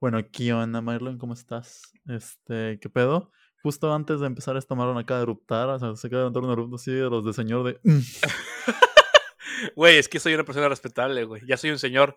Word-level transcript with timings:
Bueno, 0.00 0.18
¿qué 0.32 0.52
onda, 0.52 0.80
Marlon? 0.80 1.18
¿Cómo 1.18 1.34
estás? 1.34 1.92
Este, 2.08 2.78
¿qué 2.80 2.88
pedo? 2.88 3.30
Justo 3.62 3.92
antes 3.92 4.20
de 4.20 4.26
empezar 4.26 4.56
esta 4.56 4.74
Marlon 4.74 4.96
acaba 4.96 5.18
de 5.18 5.24
eruptar, 5.24 5.68
o 5.68 5.78
sea, 5.78 5.94
se 5.94 6.06
acaba 6.06 6.20
de 6.22 6.24
levantar 6.30 6.42
un 6.44 6.50
erupto 6.52 6.76
así 6.76 6.90
de 6.90 7.10
los 7.10 7.24
de 7.24 7.32
señor 7.34 7.64
de... 7.64 7.78
"Mm". 7.84 7.98
Güey, 9.76 9.98
es 9.98 10.08
que 10.08 10.18
soy 10.20 10.32
una 10.32 10.44
persona 10.44 10.70
respetable, 10.70 11.24
güey. 11.24 11.42
Ya 11.46 11.58
soy 11.58 11.68
un 11.68 11.78
señor. 11.78 12.16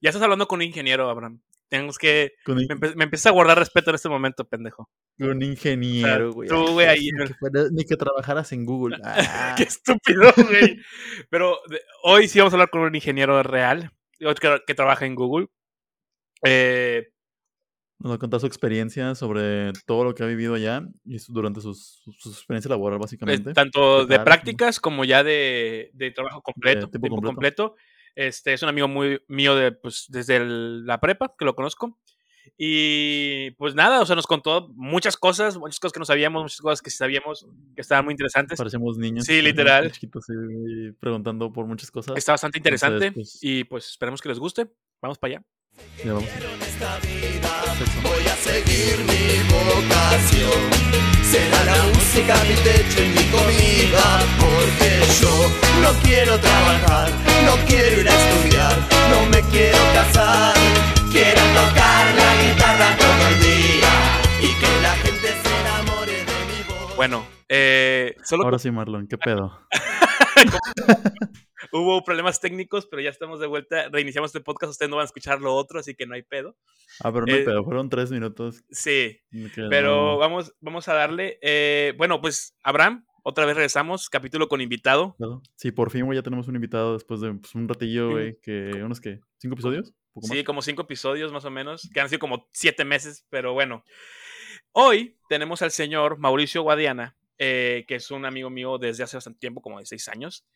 Ya 0.00 0.08
estás 0.08 0.22
hablando 0.22 0.48
con 0.48 0.60
un 0.60 0.62
ingeniero, 0.62 1.10
Abraham. 1.10 1.42
Tenemos 1.68 1.98
que. 1.98 2.32
Con, 2.42 2.56
Me, 2.56 2.64
empe- 2.68 2.94
me 2.96 3.04
empieza 3.04 3.28
a 3.28 3.32
guardar 3.32 3.58
respeto 3.58 3.90
en 3.90 3.96
este 3.96 4.08
momento, 4.08 4.48
pendejo. 4.48 4.88
con 5.18 5.42
ingeniero, 5.42 6.32
güey. 6.32 6.48
tú, 6.48 6.72
güey, 6.72 6.86
Ah, 6.86 6.92
ahí- 6.92 7.10
Ni 7.12 7.26
que, 7.26 7.34
fuera- 7.34 7.68
ni 7.70 7.84
que 7.84 7.96
trabajaras 7.96 8.50
en 8.52 8.64
Google. 8.64 8.96
Ah, 9.04 9.54
Qué 9.58 9.64
estúpido, 9.64 10.32
güey. 10.38 10.78
Pero 11.28 11.58
de- 11.68 11.82
hoy 12.02 12.28
sí 12.28 12.38
vamos 12.38 12.54
a 12.54 12.56
hablar 12.56 12.70
con 12.70 12.80
un 12.80 12.94
ingeniero 12.94 13.42
real 13.42 13.92
que, 14.18 14.62
que 14.66 14.74
trabaja 14.74 15.04
en 15.04 15.14
Google. 15.16 15.48
Eh, 16.44 17.08
nos 17.98 18.12
va 18.12 18.16
a 18.16 18.18
contar 18.18 18.40
su 18.40 18.46
experiencia 18.46 19.14
sobre 19.14 19.72
todo 19.86 20.04
lo 20.04 20.14
que 20.14 20.22
ha 20.22 20.26
vivido 20.26 20.54
allá 20.54 20.82
y 21.04 21.18
su- 21.18 21.32
durante 21.34 21.60
sus- 21.60 22.00
su, 22.04 22.12
su 22.12 22.30
experiencia 22.30 22.70
laboral, 22.70 22.96
eh, 22.98 23.02
básicamente. 23.02 23.52
tanto 23.52 24.06
¿Qué 24.06 24.14
de 24.14 24.20
prácticas 24.20 24.80
como 24.80 25.04
ya 25.04 25.22
de, 25.22 25.90
de 25.92 26.10
trabajo 26.10 26.40
completo, 26.42 26.88
tiempo 26.88 27.08
tiempo 27.08 27.16
completo. 27.32 27.72
completo. 27.74 27.76
Este 28.14 28.54
es 28.54 28.62
un 28.62 28.70
amigo 28.70 28.88
muy 28.88 29.20
mío 29.28 29.54
de, 29.54 29.72
pues, 29.72 30.06
desde 30.08 30.36
el- 30.36 30.84
la 30.86 30.98
prepa, 30.98 31.34
que 31.38 31.44
lo 31.44 31.54
conozco. 31.54 31.98
Y 32.56 33.52
pues 33.52 33.74
nada, 33.74 34.00
o 34.00 34.06
sea, 34.06 34.16
nos 34.16 34.26
contó 34.26 34.68
muchas 34.74 35.16
cosas, 35.16 35.56
muchas 35.58 35.78
cosas 35.78 35.92
que 35.92 35.98
no 36.00 36.04
sabíamos, 36.06 36.42
muchas 36.42 36.60
cosas 36.60 36.82
que 36.82 36.90
sabíamos 36.90 37.46
que 37.74 37.80
estaban 37.82 38.04
muy 38.04 38.12
interesantes. 38.12 38.58
Parecemos 38.58 38.96
niños. 38.98 39.24
Sí, 39.26 39.40
literal. 39.42 39.92
Chiquitos 39.92 40.24
y 40.30 40.92
preguntando 40.92 41.52
por 41.52 41.66
muchas 41.66 41.90
cosas. 41.90 42.16
Está 42.16 42.32
bastante 42.32 42.58
interesante 42.58 43.06
Entonces, 43.08 43.32
pues- 43.34 43.38
y 43.42 43.64
pues 43.64 43.86
esperemos 43.90 44.20
que 44.22 44.28
les 44.30 44.38
guste. 44.38 44.68
Vamos 45.02 45.18
para 45.18 45.34
allá. 45.36 45.46
Ya 46.04 46.12
vamos. 46.14 46.28
Voy 48.02 48.26
a 48.26 48.36
seguir 48.36 48.98
mi 49.04 49.42
vocación. 49.48 50.60
Será 51.22 51.64
la 51.64 51.82
música 51.94 52.34
mi 52.48 52.54
techo 52.54 53.02
y 53.02 53.08
mi 53.08 53.24
comida. 53.30 54.20
Porque 54.40 54.90
yo 55.20 55.50
no 55.82 55.92
quiero 56.02 56.38
trabajar, 56.38 57.10
no 57.44 57.56
quiero 57.66 58.00
ir 58.00 58.08
a 58.08 58.14
estudiar, 58.14 58.76
no 59.10 59.26
me 59.26 59.42
quiero 59.50 59.78
casar. 59.94 60.54
Quiero 61.12 61.40
tocar 61.54 62.14
la 62.14 62.42
guitarra 62.42 62.96
todo 62.96 63.28
el 63.28 63.40
día 63.42 63.92
y 64.40 64.54
que 64.60 64.82
la 64.82 64.94
gente 64.96 65.28
se 65.42 65.60
enamore 65.60 66.12
de 66.12 66.38
mi 66.46 66.62
voz. 66.68 66.96
Bueno, 66.96 67.26
eh, 67.48 68.14
solo 68.24 68.44
Ahora 68.44 68.58
sí, 68.58 68.70
Marlon, 68.70 69.06
¿qué 69.06 69.18
pedo? 69.18 69.60
hubo 71.72 72.02
problemas 72.04 72.40
técnicos, 72.40 72.86
pero 72.86 73.02
ya 73.02 73.10
estamos 73.10 73.40
de 73.40 73.46
vuelta. 73.46 73.88
Reiniciamos 73.90 74.30
este 74.30 74.40
podcast, 74.40 74.70
ustedes 74.72 74.90
no 74.90 74.96
van 74.96 75.04
a 75.04 75.06
escuchar 75.06 75.40
lo 75.40 75.54
otro, 75.54 75.80
así 75.80 75.94
que 75.94 76.06
no 76.06 76.14
hay 76.14 76.22
pedo. 76.22 76.56
Ah, 77.02 77.12
pero 77.12 77.26
no 77.26 77.32
hay 77.34 77.40
Eh, 77.40 77.44
pedo, 77.44 77.64
fueron 77.64 77.88
tres 77.88 78.10
minutos. 78.10 78.62
Sí, 78.70 79.20
pero 79.70 80.12
no- 80.12 80.18
vamos, 80.18 80.54
vamos 80.60 80.88
a 80.88 80.94
darle. 80.94 81.38
eh, 81.42 81.94
bueno, 81.96 82.20
pues 82.20 82.54
Abraham, 82.62 83.04
otra 83.22 83.44
vez 83.46 83.54
regresamos, 83.54 84.08
capítulo 84.08 84.48
con 84.48 84.60
invitado. 84.60 85.16
Sí, 85.56 85.70
por 85.72 85.90
fin, 85.90 86.04
güey, 86.06 86.16
ya 86.18 86.22
tenemos 86.22 86.48
un 86.48 86.54
invitado 86.56 86.94
después 86.94 87.20
de 87.20 87.32
pues, 87.34 87.54
un 87.54 87.68
ratillo, 87.68 88.10
güey, 88.10 88.38
que 88.40 88.70
unos 88.82 89.00
que 89.00 89.20
cinco 89.38 89.54
episodios, 89.54 89.92
poco 90.12 90.26
más. 90.28 90.36
Sí, 90.38 90.44
como 90.44 90.62
cinco 90.62 90.82
episodios 90.82 91.30
más 91.32 91.44
o 91.44 91.50
menos, 91.50 91.88
que 91.92 92.00
han 92.00 92.08
sido 92.08 92.18
como 92.18 92.48
siete 92.52 92.84
meses, 92.84 93.26
pero 93.28 93.52
bueno. 93.52 93.84
Hoy 94.72 95.16
tenemos 95.28 95.62
al 95.62 95.70
señor 95.70 96.18
Mauricio 96.18 96.62
Guadiana, 96.62 97.16
eh, 97.38 97.84
que 97.88 97.96
es 97.96 98.10
un 98.10 98.24
amigo 98.24 98.50
mío 98.50 98.78
desde 98.78 99.02
hace 99.02 99.16
bastante 99.16 99.38
tiempo, 99.40 99.60
como 99.60 99.78
de 99.80 99.86
seis 99.86 100.08
años. 100.08 100.46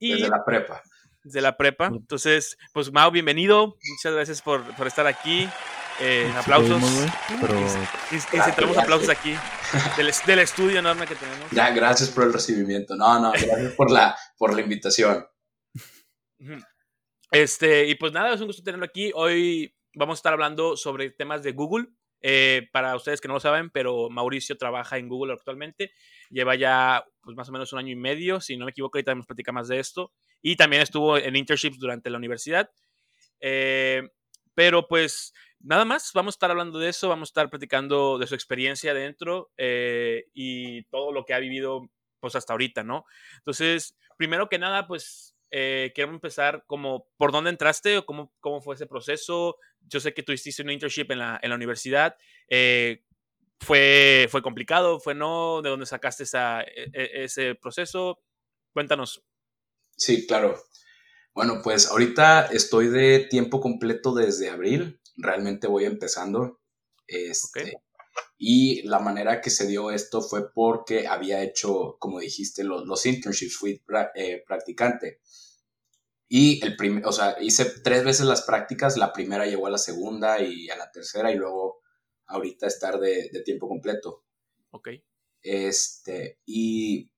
Y 0.00 0.14
Desde 0.14 0.28
la 0.28 0.44
prepa. 0.44 0.82
desde 1.22 1.40
la 1.42 1.56
prepa. 1.56 1.88
Ujú. 1.88 1.96
Entonces, 1.98 2.56
pues 2.72 2.90
Mau, 2.90 3.10
bienvenido. 3.10 3.76
Muchas 3.90 4.14
gracias 4.14 4.40
por, 4.42 4.64
por 4.76 4.86
estar 4.86 5.06
aquí. 5.06 5.48
Eh, 6.02 6.32
aplausos. 6.34 6.82
pero 8.56 8.80
aplausos 8.80 9.10
aquí 9.10 9.34
del, 9.98 10.10
del 10.26 10.38
estudio 10.38 10.78
enorme 10.78 11.06
que 11.06 11.14
tenemos. 11.14 11.50
Ya, 11.50 11.68
gracias 11.70 12.08
por 12.08 12.24
el 12.24 12.32
recibimiento. 12.32 12.96
No, 12.96 13.20
no, 13.20 13.32
gracias 13.32 13.74
por 13.74 13.90
la, 13.90 14.16
por 14.38 14.54
la 14.54 14.62
invitación. 14.62 15.26
Este, 17.30 17.86
y 17.86 17.94
pues 17.96 18.12
nada, 18.12 18.32
es 18.34 18.40
un 18.40 18.46
gusto 18.46 18.62
tenerlo 18.62 18.86
aquí. 18.86 19.12
Hoy 19.14 19.76
vamos 19.94 20.16
a 20.16 20.20
estar 20.20 20.32
hablando 20.32 20.76
sobre 20.76 21.10
temas 21.10 21.42
de 21.42 21.52
Google. 21.52 21.88
Eh, 22.22 22.68
para 22.72 22.94
ustedes 22.96 23.20
que 23.20 23.28
no 23.28 23.34
lo 23.34 23.40
saben, 23.40 23.70
pero 23.70 24.10
Mauricio 24.10 24.56
trabaja 24.56 24.98
en 24.98 25.08
Google 25.08 25.32
actualmente. 25.32 25.92
Lleva 26.30 26.54
ya 26.54 27.04
pues, 27.22 27.36
más 27.36 27.48
o 27.48 27.52
menos 27.52 27.72
un 27.72 27.78
año 27.78 27.92
y 27.92 27.96
medio, 27.96 28.40
si 28.40 28.56
no 28.56 28.64
me 28.64 28.70
equivoco, 28.70 28.98
ahorita 28.98 29.14
nos 29.14 29.26
platica 29.26 29.52
más 29.52 29.68
de 29.68 29.78
esto. 29.78 30.12
Y 30.42 30.56
también 30.56 30.82
estuvo 30.82 31.16
en 31.18 31.36
internships 31.36 31.78
durante 31.78 32.10
la 32.10 32.18
universidad. 32.18 32.70
Eh, 33.40 34.08
pero 34.54 34.86
pues 34.88 35.32
nada 35.60 35.84
más, 35.84 36.12
vamos 36.14 36.34
a 36.34 36.36
estar 36.36 36.50
hablando 36.50 36.78
de 36.78 36.88
eso, 36.88 37.08
vamos 37.08 37.28
a 37.28 37.30
estar 37.30 37.50
platicando 37.50 38.18
de 38.18 38.26
su 38.26 38.34
experiencia 38.34 38.94
dentro 38.94 39.50
eh, 39.56 40.26
y 40.34 40.82
todo 40.84 41.12
lo 41.12 41.24
que 41.24 41.34
ha 41.34 41.38
vivido 41.38 41.88
pues 42.18 42.34
hasta 42.36 42.52
ahorita, 42.52 42.84
¿no? 42.84 43.04
Entonces, 43.38 43.96
primero 44.16 44.48
que 44.48 44.58
nada, 44.58 44.86
pues 44.86 45.34
eh, 45.50 45.92
quiero 45.94 46.10
empezar 46.10 46.64
como 46.66 47.08
por 47.16 47.32
dónde 47.32 47.50
entraste 47.50 47.98
o 47.98 48.06
cómo, 48.06 48.32
cómo 48.40 48.60
fue 48.60 48.74
ese 48.74 48.86
proceso. 48.86 49.56
Yo 49.80 50.00
sé 50.00 50.14
que 50.14 50.22
tú 50.22 50.32
hiciste 50.32 50.62
un 50.62 50.70
internship 50.70 51.10
en 51.10 51.18
la, 51.18 51.38
en 51.42 51.50
la 51.50 51.56
universidad. 51.56 52.16
eh, 52.48 53.02
fue, 53.62 54.26
¿Fue 54.30 54.40
complicado? 54.40 55.00
¿Fue 55.00 55.14
no? 55.14 55.60
¿De 55.62 55.68
dónde 55.68 55.84
sacaste 55.84 56.22
esa, 56.22 56.62
e- 56.62 56.90
e- 56.94 57.24
ese 57.24 57.54
proceso? 57.54 58.22
Cuéntanos. 58.72 59.22
Sí, 59.96 60.26
claro. 60.26 60.62
Bueno, 61.34 61.60
pues 61.62 61.88
ahorita 61.90 62.46
estoy 62.46 62.88
de 62.88 63.20
tiempo 63.30 63.60
completo 63.60 64.14
desde 64.14 64.48
abril. 64.48 64.98
Realmente 65.16 65.66
voy 65.66 65.84
empezando. 65.84 66.60
Este, 67.06 67.74
Y 68.38 68.82
la 68.88 68.98
manera 68.98 69.40
que 69.40 69.50
se 69.50 69.66
dio 69.66 69.90
esto 69.90 70.22
fue 70.22 70.52
porque 70.52 71.06
había 71.06 71.42
hecho, 71.42 71.96
como 71.98 72.20
dijiste, 72.20 72.64
los, 72.64 72.86
los 72.86 73.04
internships, 73.06 73.56
fui 73.56 73.82
pra- 73.86 74.10
eh, 74.14 74.42
practicante. 74.46 75.20
Y 76.28 76.64
el 76.64 76.76
primer, 76.76 77.04
o 77.06 77.12
sea, 77.12 77.36
hice 77.40 77.64
tres 77.82 78.04
veces 78.04 78.24
las 78.26 78.42
prácticas, 78.42 78.96
la 78.96 79.12
primera 79.12 79.46
llegó 79.46 79.66
a 79.66 79.70
la 79.70 79.78
segunda 79.78 80.40
y 80.40 80.70
a 80.70 80.76
la 80.76 80.90
tercera 80.90 81.32
y 81.32 81.34
luego 81.36 81.80
ahorita 82.26 82.66
estar 82.66 83.00
de, 83.00 83.28
de 83.32 83.42
tiempo 83.42 83.68
completo. 83.68 84.24
Ok. 84.70 84.88
Este, 85.42 86.38
y 86.46 87.10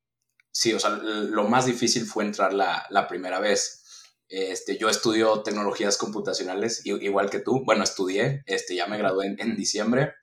sí, 0.50 0.72
o 0.72 0.80
sea, 0.80 0.90
lo 0.90 1.44
más 1.44 1.66
difícil 1.66 2.04
fue 2.06 2.24
entrar 2.24 2.54
la, 2.54 2.86
la 2.90 3.06
primera 3.06 3.38
vez. 3.38 3.80
Este, 4.28 4.78
yo 4.78 4.88
estudio 4.88 5.42
tecnologías 5.42 5.98
computacionales, 5.98 6.86
igual 6.86 7.28
que 7.28 7.40
tú. 7.40 7.64
Bueno, 7.66 7.84
estudié, 7.84 8.42
este, 8.46 8.74
ya 8.74 8.86
me 8.86 8.96
gradué 8.96 9.26
en, 9.26 9.38
en 9.38 9.56
diciembre. 9.56 10.14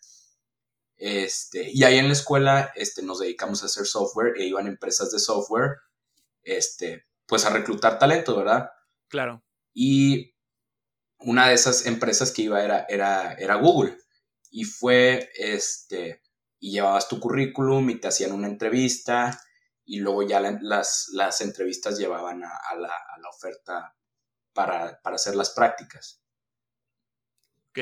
Este, 1.02 1.70
y 1.72 1.84
ahí 1.86 1.98
en 1.98 2.08
la 2.08 2.14
escuela 2.14 2.74
este, 2.76 3.02
nos 3.02 3.20
dedicamos 3.20 3.64
a 3.64 3.68
hacer 3.68 3.86
software 3.86 4.34
e 4.38 4.46
iban 4.46 4.68
empresas 4.68 5.10
de 5.12 5.20
software 5.20 5.78
este, 6.44 7.06
pues 7.26 7.46
a 7.46 7.50
reclutar 7.52 7.98
talento, 7.98 8.36
¿verdad? 8.36 8.70
Claro. 9.08 9.42
Y 9.74 10.36
una 11.20 11.48
de 11.48 11.54
esas 11.54 11.86
empresas 11.86 12.32
que 12.32 12.42
iba 12.44 12.62
era, 12.64 12.86
era, 12.90 13.34
era 13.34 13.56
Google. 13.56 13.98
Y 14.52 14.66
fue, 14.66 15.30
este, 15.36 16.22
y 16.60 16.72
llevabas 16.72 17.08
tu 17.08 17.20
currículum 17.20 17.90
y 17.90 17.96
te 18.00 18.10
hacían 18.10 18.34
una 18.34 18.48
entrevista 18.48 19.42
y 19.86 20.00
luego 20.00 20.24
ya 20.24 20.42
la- 20.42 20.60
las, 20.62 21.10
las 21.14 21.40
entrevistas 21.40 21.98
llevaban 21.98 22.44
a, 22.44 22.52
a 22.72 22.76
la, 22.76 22.90
a 22.90 23.20
la 23.22 23.30
oferta 23.30 23.96
para, 24.54 25.00
para 25.02 25.16
hacer 25.16 25.36
las 25.36 25.52
prácticas. 25.52 26.22
Ok. 27.70 27.80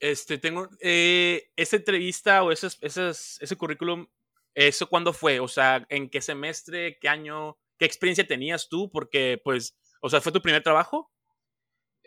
Este, 0.00 0.38
tengo. 0.38 0.68
Eh, 0.80 1.50
esa 1.56 1.76
entrevista 1.76 2.42
o 2.42 2.52
esas, 2.52 2.78
esas, 2.80 3.38
ese 3.40 3.56
currículum, 3.56 4.06
¿eso 4.54 4.88
cuándo 4.88 5.12
fue? 5.12 5.40
O 5.40 5.48
sea, 5.48 5.86
¿en 5.88 6.08
qué 6.10 6.20
semestre? 6.20 6.98
¿Qué 7.00 7.08
año? 7.08 7.58
¿Qué 7.78 7.84
experiencia 7.84 8.26
tenías 8.26 8.68
tú? 8.68 8.90
Porque, 8.90 9.40
pues, 9.42 9.76
o 10.00 10.08
sea, 10.08 10.20
¿fue 10.20 10.32
tu 10.32 10.42
primer 10.42 10.62
trabajo? 10.62 11.10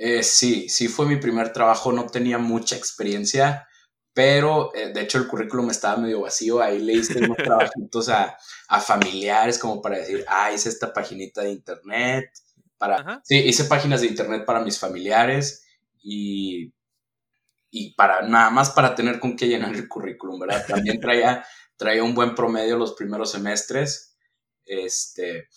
Eh, 0.02 0.24
sí, 0.24 0.70
sí 0.70 0.88
fue 0.88 1.06
mi 1.08 1.18
primer 1.18 1.52
trabajo, 1.52 1.92
no 1.92 2.06
tenía 2.06 2.38
mucha 2.38 2.78
experiencia, 2.78 3.68
pero 4.14 4.74
eh, 4.74 4.94
de 4.94 5.02
hecho 5.02 5.18
el 5.18 5.28
currículum 5.28 5.70
estaba 5.70 5.98
medio 5.98 6.22
vacío, 6.22 6.62
ahí 6.62 6.80
le 6.80 6.94
hice 6.94 7.20
unos 7.20 7.36
trabajitos 7.76 8.08
a, 8.08 8.38
a 8.70 8.80
familiares 8.80 9.60
como 9.60 9.82
para 9.82 9.98
decir, 9.98 10.24
ah, 10.30 10.54
hice 10.54 10.70
esta 10.70 10.94
paginita 10.94 11.42
de 11.42 11.52
internet, 11.52 12.32
para, 12.78 12.96
Ajá. 12.96 13.22
sí, 13.26 13.40
hice 13.40 13.66
páginas 13.66 14.00
de 14.00 14.08
internet 14.08 14.46
para 14.46 14.62
mis 14.62 14.80
familiares 14.80 15.66
y, 16.02 16.72
y 17.70 17.94
para 17.94 18.22
nada 18.22 18.50
más 18.50 18.72
para 18.72 18.96
tener 18.96 19.20
con 19.20 19.36
qué 19.36 19.48
llenar 19.48 19.76
el 19.76 19.88
currículum, 19.88 20.40
¿verdad? 20.40 20.66
También 20.68 21.00
traía, 21.02 21.46
traía 21.78 22.04
un 22.04 22.16
buen 22.16 22.36
promedio 22.36 22.78
los 22.78 22.94
primeros 22.94 23.32
semestres, 23.32 24.18
este, 24.66 25.50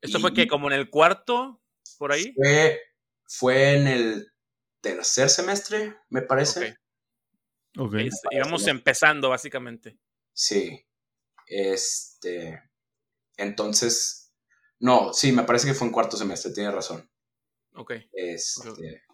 ¿Esto 0.00 0.20
fue 0.20 0.32
que 0.32 0.46
como 0.46 0.68
en 0.68 0.74
el 0.74 0.90
cuarto, 0.90 1.60
por 1.98 2.12
ahí? 2.12 2.32
fue, 2.34 2.80
fue 3.24 3.74
en 3.74 3.86
el 3.88 4.32
tercer 4.80 5.28
semestre, 5.28 5.96
me 6.08 6.22
parece. 6.22 6.78
Ok. 7.76 7.86
Ok. 7.88 7.94
Este, 7.94 8.28
íbamos 8.32 8.66
empezando, 8.68 9.30
básicamente. 9.30 9.98
Sí. 10.32 10.86
Este. 11.46 12.62
Entonces. 13.36 14.32
No, 14.78 15.12
sí, 15.12 15.32
me 15.32 15.42
parece 15.42 15.66
que 15.66 15.74
fue 15.74 15.86
en 15.86 15.92
cuarto 15.92 16.16
semestre, 16.16 16.52
tiene 16.52 16.70
razón. 16.70 17.10
Ok. 17.74 17.92
Este. 18.12 19.05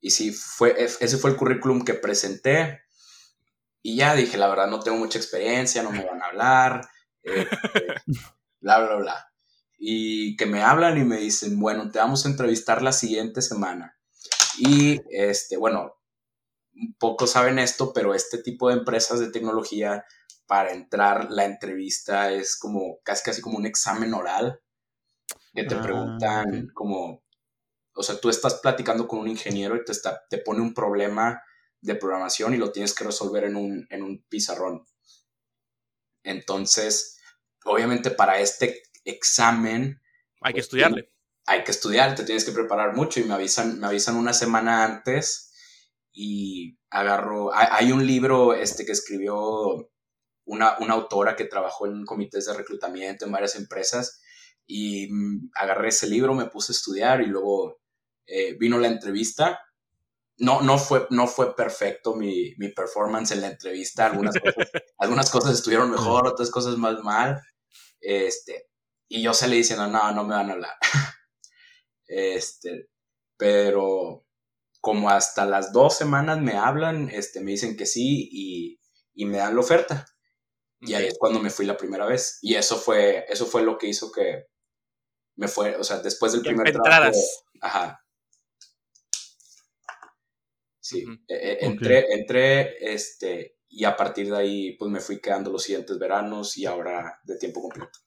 Y 0.00 0.10
sí, 0.10 0.32
fue, 0.32 0.74
ese 0.78 1.18
fue 1.18 1.30
el 1.30 1.36
currículum 1.36 1.84
que 1.84 1.94
presenté. 1.94 2.82
Y 3.82 3.96
ya 3.96 4.14
dije, 4.14 4.36
la 4.36 4.48
verdad, 4.48 4.68
no 4.68 4.80
tengo 4.80 4.98
mucha 4.98 5.18
experiencia, 5.18 5.82
no 5.82 5.92
me 5.92 6.04
van 6.04 6.22
a 6.22 6.26
hablar, 6.26 6.88
este, 7.22 7.48
bla, 8.60 8.78
bla, 8.80 8.96
bla. 8.96 9.32
Y 9.78 10.36
que 10.36 10.46
me 10.46 10.62
hablan 10.62 10.98
y 10.98 11.04
me 11.04 11.18
dicen, 11.18 11.58
bueno, 11.60 11.90
te 11.90 11.98
vamos 11.98 12.24
a 12.24 12.28
entrevistar 12.28 12.82
la 12.82 12.92
siguiente 12.92 13.42
semana. 13.42 13.96
Y, 14.58 15.00
este, 15.10 15.56
bueno, 15.56 15.96
pocos 16.98 17.30
saben 17.30 17.58
esto, 17.58 17.92
pero 17.92 18.14
este 18.14 18.38
tipo 18.38 18.68
de 18.68 18.76
empresas 18.76 19.20
de 19.20 19.30
tecnología, 19.30 20.04
para 20.46 20.72
entrar, 20.72 21.30
la 21.30 21.44
entrevista 21.44 22.30
es 22.32 22.56
como 22.56 22.98
casi, 23.02 23.24
casi 23.24 23.42
como 23.42 23.58
un 23.58 23.66
examen 23.66 24.14
oral, 24.14 24.60
que 25.54 25.64
te 25.64 25.74
ah, 25.74 25.82
preguntan 25.82 26.68
como, 26.72 27.24
o 27.96 28.02
sea, 28.02 28.20
tú 28.20 28.28
estás 28.28 28.54
platicando 28.56 29.08
con 29.08 29.20
un 29.20 29.28
ingeniero 29.28 29.74
y 29.74 29.84
te, 29.84 29.92
está, 29.92 30.22
te 30.28 30.38
pone 30.38 30.60
un 30.60 30.74
problema 30.74 31.42
de 31.80 31.94
programación 31.94 32.54
y 32.54 32.58
lo 32.58 32.70
tienes 32.70 32.94
que 32.94 33.04
resolver 33.04 33.44
en 33.44 33.56
un, 33.56 33.86
en 33.90 34.02
un 34.02 34.24
pizarrón. 34.28 34.86
Entonces, 36.22 37.18
obviamente 37.64 38.10
para 38.10 38.38
este 38.38 38.82
examen... 39.04 40.02
Hay 40.42 40.52
que 40.52 40.58
pues, 40.58 40.66
estudiarle. 40.66 41.12
Hay 41.46 41.64
que 41.64 41.70
estudiar, 41.70 42.14
te 42.14 42.24
tienes 42.24 42.44
que 42.44 42.52
preparar 42.52 42.94
mucho 42.94 43.20
y 43.20 43.24
me 43.24 43.34
avisan, 43.34 43.80
me 43.80 43.86
avisan 43.86 44.16
una 44.16 44.32
semana 44.32 44.84
antes 44.84 45.52
y 46.12 46.78
agarro, 46.90 47.54
hay, 47.54 47.92
un 47.92 48.06
libro 48.06 48.52
este, 48.52 48.84
que 48.84 48.92
escribió 48.92 49.90
una, 50.44 50.76
una, 50.80 50.94
autora 50.94 51.36
que 51.36 51.44
trabajó 51.44 51.86
en 51.86 52.04
comités 52.04 52.46
de 52.46 52.54
reclutamiento 52.54 53.26
en 53.26 53.32
varias 53.32 53.54
empresas 53.54 54.20
y 54.66 55.08
mm, 55.12 55.50
agarré 55.54 55.88
ese 55.88 56.08
libro, 56.08 56.34
me 56.34 56.46
puse 56.46 56.72
a 56.72 56.74
estudiar 56.74 57.20
y 57.20 57.26
luego 57.26 57.80
eh, 58.26 58.54
vino 58.58 58.78
la 58.78 58.88
entrevista 58.88 59.60
no, 60.38 60.60
no, 60.60 60.78
fue, 60.78 61.06
no 61.10 61.26
fue 61.26 61.54
perfecto 61.56 62.14
mi, 62.14 62.54
mi 62.58 62.68
performance 62.68 63.32
en 63.32 63.40
la 63.40 63.48
entrevista. 63.48 64.06
Algunas 64.06 64.34
cosas, 64.40 64.68
algunas 64.98 65.30
cosas 65.30 65.54
estuvieron 65.54 65.90
mejor, 65.90 66.26
otras 66.26 66.50
cosas 66.50 66.76
más 66.76 67.02
mal. 67.02 67.40
Este, 68.00 68.68
y 69.08 69.22
yo 69.22 69.32
se 69.34 69.48
le 69.48 69.56
diciendo, 69.56 69.86
no, 69.86 70.12
no 70.12 70.24
me 70.24 70.34
van 70.34 70.50
a 70.50 70.52
hablar. 70.54 70.74
Este, 72.08 72.88
pero 73.36 74.24
como 74.80 75.10
hasta 75.10 75.44
las 75.44 75.72
dos 75.72 75.96
semanas 75.96 76.40
me 76.40 76.52
hablan, 76.52 77.10
este, 77.10 77.40
me 77.40 77.50
dicen 77.50 77.76
que 77.76 77.84
sí 77.84 78.28
y, 78.30 78.80
y 79.12 79.24
me 79.24 79.38
dan 79.38 79.56
la 79.56 79.60
oferta. 79.60 80.06
Y 80.78 80.94
ahí 80.94 81.06
es 81.06 81.16
cuando 81.18 81.40
me 81.40 81.50
fui 81.50 81.66
la 81.66 81.76
primera 81.76 82.06
vez. 82.06 82.38
Y 82.42 82.54
eso 82.54 82.76
fue, 82.76 83.24
eso 83.28 83.44
fue 83.44 83.64
lo 83.64 83.76
que 83.76 83.88
hizo 83.88 84.12
que 84.12 84.44
me 85.34 85.48
fue, 85.48 85.74
o 85.74 85.82
sea, 85.82 85.98
después 85.98 86.30
del 86.30 86.42
primer 86.42 86.70
trabajo. 86.70 87.18
Ajá, 87.60 87.98
Sí, 90.86 91.04
e, 91.26 91.34
e, 91.34 91.66
entré, 91.66 92.06
entré, 92.12 92.76
este, 92.94 93.56
y 93.68 93.82
a 93.82 93.96
partir 93.96 94.30
de 94.30 94.36
ahí, 94.36 94.76
pues 94.76 94.88
me 94.88 95.00
fui 95.00 95.20
quedando 95.20 95.50
los 95.50 95.64
siguientes 95.64 95.98
veranos 95.98 96.56
y 96.56 96.64
ahora 96.64 97.18
de 97.24 97.36
tiempo 97.38 97.60
completo. 97.60 97.98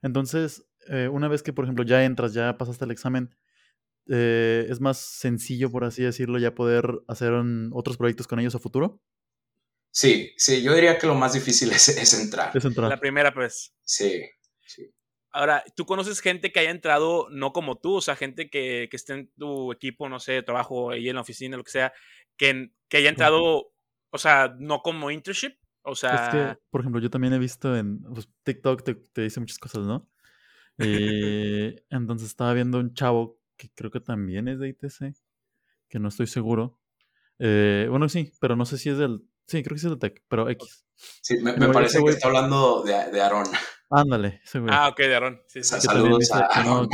Entonces, 0.00 0.64
eh, 0.88 1.08
una 1.08 1.26
vez 1.26 1.42
que, 1.42 1.52
por 1.52 1.64
ejemplo, 1.64 1.84
ya 1.84 2.04
entras, 2.04 2.32
ya 2.32 2.56
pasaste 2.56 2.84
el 2.84 2.92
examen, 2.92 3.36
eh, 4.08 4.64
¿es 4.68 4.80
más 4.80 4.98
sencillo, 4.98 5.72
por 5.72 5.82
así 5.82 6.04
decirlo, 6.04 6.38
ya 6.38 6.54
poder 6.54 7.00
hacer 7.08 7.32
otros 7.72 7.96
proyectos 7.96 8.28
con 8.28 8.38
ellos 8.38 8.54
a 8.54 8.60
futuro? 8.60 9.02
Sí, 9.90 10.32
sí, 10.36 10.62
yo 10.62 10.72
diría 10.72 10.98
que 10.98 11.08
lo 11.08 11.16
más 11.16 11.32
difícil 11.32 11.70
es, 11.72 11.88
es 11.88 12.14
entrar. 12.14 12.56
Es 12.56 12.64
entrar. 12.64 12.88
La 12.88 13.00
primera, 13.00 13.34
pues. 13.34 13.74
Sí, 13.82 14.22
sí. 14.64 14.88
Ahora, 15.32 15.62
¿tú 15.76 15.86
conoces 15.86 16.20
gente 16.20 16.50
que 16.50 16.58
haya 16.58 16.70
entrado 16.70 17.28
no 17.30 17.52
como 17.52 17.78
tú? 17.78 17.96
O 17.96 18.00
sea, 18.00 18.16
gente 18.16 18.50
que, 18.50 18.88
que 18.90 18.96
esté 18.96 19.12
en 19.12 19.32
tu 19.38 19.70
equipo, 19.70 20.08
no 20.08 20.18
sé, 20.18 20.42
trabajo 20.42 20.90
ahí 20.90 21.08
en 21.08 21.14
la 21.14 21.20
oficina, 21.20 21.56
lo 21.56 21.62
que 21.62 21.70
sea, 21.70 21.92
que, 22.40 22.72
que 22.88 22.96
haya 22.96 23.10
entrado, 23.10 23.74
o 24.08 24.18
sea, 24.18 24.56
no 24.58 24.80
como 24.80 25.10
internship. 25.10 25.58
O 25.82 25.94
sea. 25.94 26.24
Es 26.24 26.30
que, 26.30 26.58
por 26.70 26.80
ejemplo, 26.80 27.00
yo 27.00 27.10
también 27.10 27.34
he 27.34 27.38
visto 27.38 27.76
en 27.76 28.02
pues, 28.02 28.30
TikTok, 28.44 28.82
te, 28.82 28.94
te, 28.94 29.22
dice 29.22 29.40
muchas 29.40 29.58
cosas, 29.58 29.86
¿no? 29.86 30.08
Eh, 30.82 31.84
entonces 31.90 32.28
estaba 32.28 32.54
viendo 32.54 32.78
un 32.78 32.94
chavo 32.94 33.38
que 33.58 33.68
creo 33.74 33.90
que 33.90 34.00
también 34.00 34.48
es 34.48 34.58
de 34.58 34.70
ITC, 34.70 35.14
que 35.90 35.98
no 35.98 36.08
estoy 36.08 36.26
seguro. 36.26 36.80
Eh, 37.38 37.86
bueno, 37.90 38.08
sí, 38.08 38.32
pero 38.40 38.56
no 38.56 38.64
sé 38.64 38.78
si 38.78 38.88
es 38.88 38.96
del. 38.96 39.20
Sí, 39.46 39.62
creo 39.62 39.74
que 39.74 39.76
es 39.76 39.82
del 39.82 39.98
Tech, 39.98 40.24
pero 40.26 40.48
X. 40.48 40.86
Sí, 40.94 41.36
me, 41.42 41.54
me 41.54 41.68
parece 41.68 42.02
que 42.02 42.08
está 42.12 42.28
hablando 42.28 42.82
de, 42.82 43.10
de 43.10 43.20
Aaron. 43.20 43.44
Ándale, 43.92 44.40
ese 44.44 44.60
Ah, 44.68 44.88
ok, 44.88 44.98
de 44.98 45.14
Aarón. 45.14 45.42
saludos 45.48 46.30
a, 46.30 46.46
Aaron. 46.46 46.88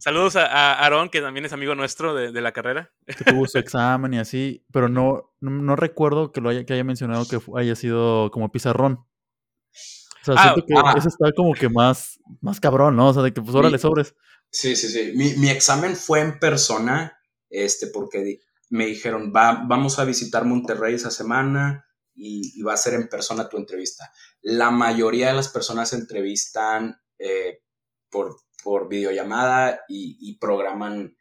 saludos 0.00 0.34
a, 0.34 0.74
Aarón, 0.74 1.10
que 1.10 1.20
también 1.20 1.46
es 1.46 1.52
amigo 1.52 1.76
nuestro 1.76 2.12
de, 2.12 2.32
de, 2.32 2.40
la 2.40 2.50
carrera. 2.50 2.90
Que 3.06 3.24
tuvo 3.24 3.46
su 3.46 3.56
examen 3.58 4.14
y 4.14 4.18
así, 4.18 4.64
pero 4.72 4.88
no, 4.88 5.32
no, 5.40 5.76
recuerdo 5.76 6.32
que 6.32 6.40
lo 6.40 6.48
haya, 6.48 6.64
que 6.64 6.72
haya 6.72 6.82
mencionado 6.82 7.24
que 7.28 7.38
haya 7.56 7.76
sido 7.76 8.32
como 8.32 8.50
pizarrón. 8.50 8.94
O 8.94 10.24
sea, 10.24 10.34
ah, 10.36 10.42
siento 10.42 10.66
que 10.66 10.74
ah. 10.76 10.94
ese 10.98 11.08
está 11.08 11.30
como 11.36 11.54
que 11.54 11.68
más, 11.68 12.18
más 12.40 12.58
cabrón, 12.58 12.96
¿no? 12.96 13.08
O 13.08 13.14
sea, 13.14 13.22
de 13.22 13.32
que 13.32 13.40
pues 13.40 13.54
órale 13.54 13.78
sobres. 13.78 14.16
Sí, 14.50 14.74
sí, 14.74 14.88
sí. 14.88 15.12
Mi, 15.14 15.34
mi 15.34 15.50
examen 15.50 15.94
fue 15.94 16.20
en 16.20 16.40
persona, 16.40 17.16
este, 17.48 17.86
porque 17.86 18.40
me 18.70 18.86
dijeron, 18.86 19.32
va, 19.34 19.64
vamos 19.68 20.00
a 20.00 20.04
visitar 20.04 20.44
Monterrey 20.44 20.94
esa 20.94 21.12
semana 21.12 21.87
y, 22.18 22.62
va 22.62 22.74
a 22.74 22.76
ser 22.76 22.94
en 22.94 23.08
persona 23.08 23.48
tu 23.48 23.56
entrevista. 23.56 24.12
La 24.42 24.70
mayoría 24.70 25.28
de 25.28 25.34
las 25.34 25.48
personas 25.48 25.90
se 25.90 25.96
entrevistan 25.96 27.00
eh, 27.18 27.62
por, 28.10 28.36
por, 28.62 28.88
videollamada 28.88 29.80
y, 29.88 30.36
programan, 30.38 31.16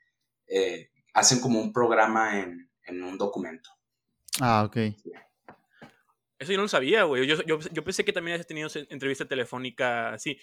eh, 0.47 0.89
hacen 1.13 1.39
como 1.39 1.59
un 1.59 1.71
programa 1.71 2.39
en, 2.39 2.69
en, 2.83 3.03
un 3.03 3.17
documento. 3.17 3.69
Ah, 4.41 4.63
ok. 4.65 4.77
Eso 6.39 6.51
yo 6.51 6.57
no 6.57 6.63
lo 6.63 6.67
sabía, 6.67 7.03
güey. 7.03 7.25
Yo, 7.25 7.35
yo, 7.43 7.59
yo, 7.59 7.83
pensé 7.83 8.05
que 8.05 8.13
también 8.13 8.35
habías 8.35 8.47
tenido 8.47 8.69
entrevista 8.89 9.25
telefónica 9.25 10.13
así. 10.13 10.39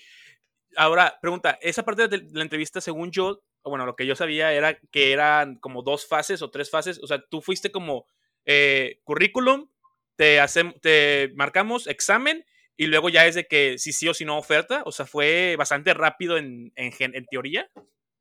Ahora, 0.76 1.18
pregunta, 1.20 1.58
esa 1.62 1.84
parte 1.84 2.08
de 2.08 2.28
la 2.32 2.42
entrevista, 2.42 2.80
según 2.80 3.12
yo, 3.12 3.44
bueno, 3.62 3.86
lo 3.86 3.94
que 3.94 4.06
yo 4.06 4.16
sabía 4.16 4.52
era 4.52 4.78
que 4.90 5.12
eran 5.12 5.56
como 5.56 5.82
dos 5.82 6.06
fases 6.06 6.42
o 6.42 6.50
tres 6.50 6.70
fases. 6.70 7.00
O 7.02 7.06
sea, 7.06 7.24
tú 7.30 7.40
fuiste 7.40 7.70
como 7.70 8.06
eh, 8.44 9.00
currículum, 9.04 9.68
te, 10.16 10.40
hacemos, 10.40 10.74
te 10.80 11.32
marcamos 11.34 11.86
examen 11.86 12.44
y 12.76 12.86
luego 12.86 13.08
ya 13.08 13.26
es 13.26 13.34
de 13.34 13.46
que 13.46 13.78
si 13.78 13.92
sí 13.92 14.08
o 14.08 14.14
si 14.14 14.24
no 14.24 14.38
oferta. 14.38 14.82
O 14.86 14.92
sea, 14.92 15.06
fue 15.06 15.56
bastante 15.56 15.94
rápido 15.94 16.36
en, 16.36 16.72
en, 16.76 17.26
teoría. 17.26 17.70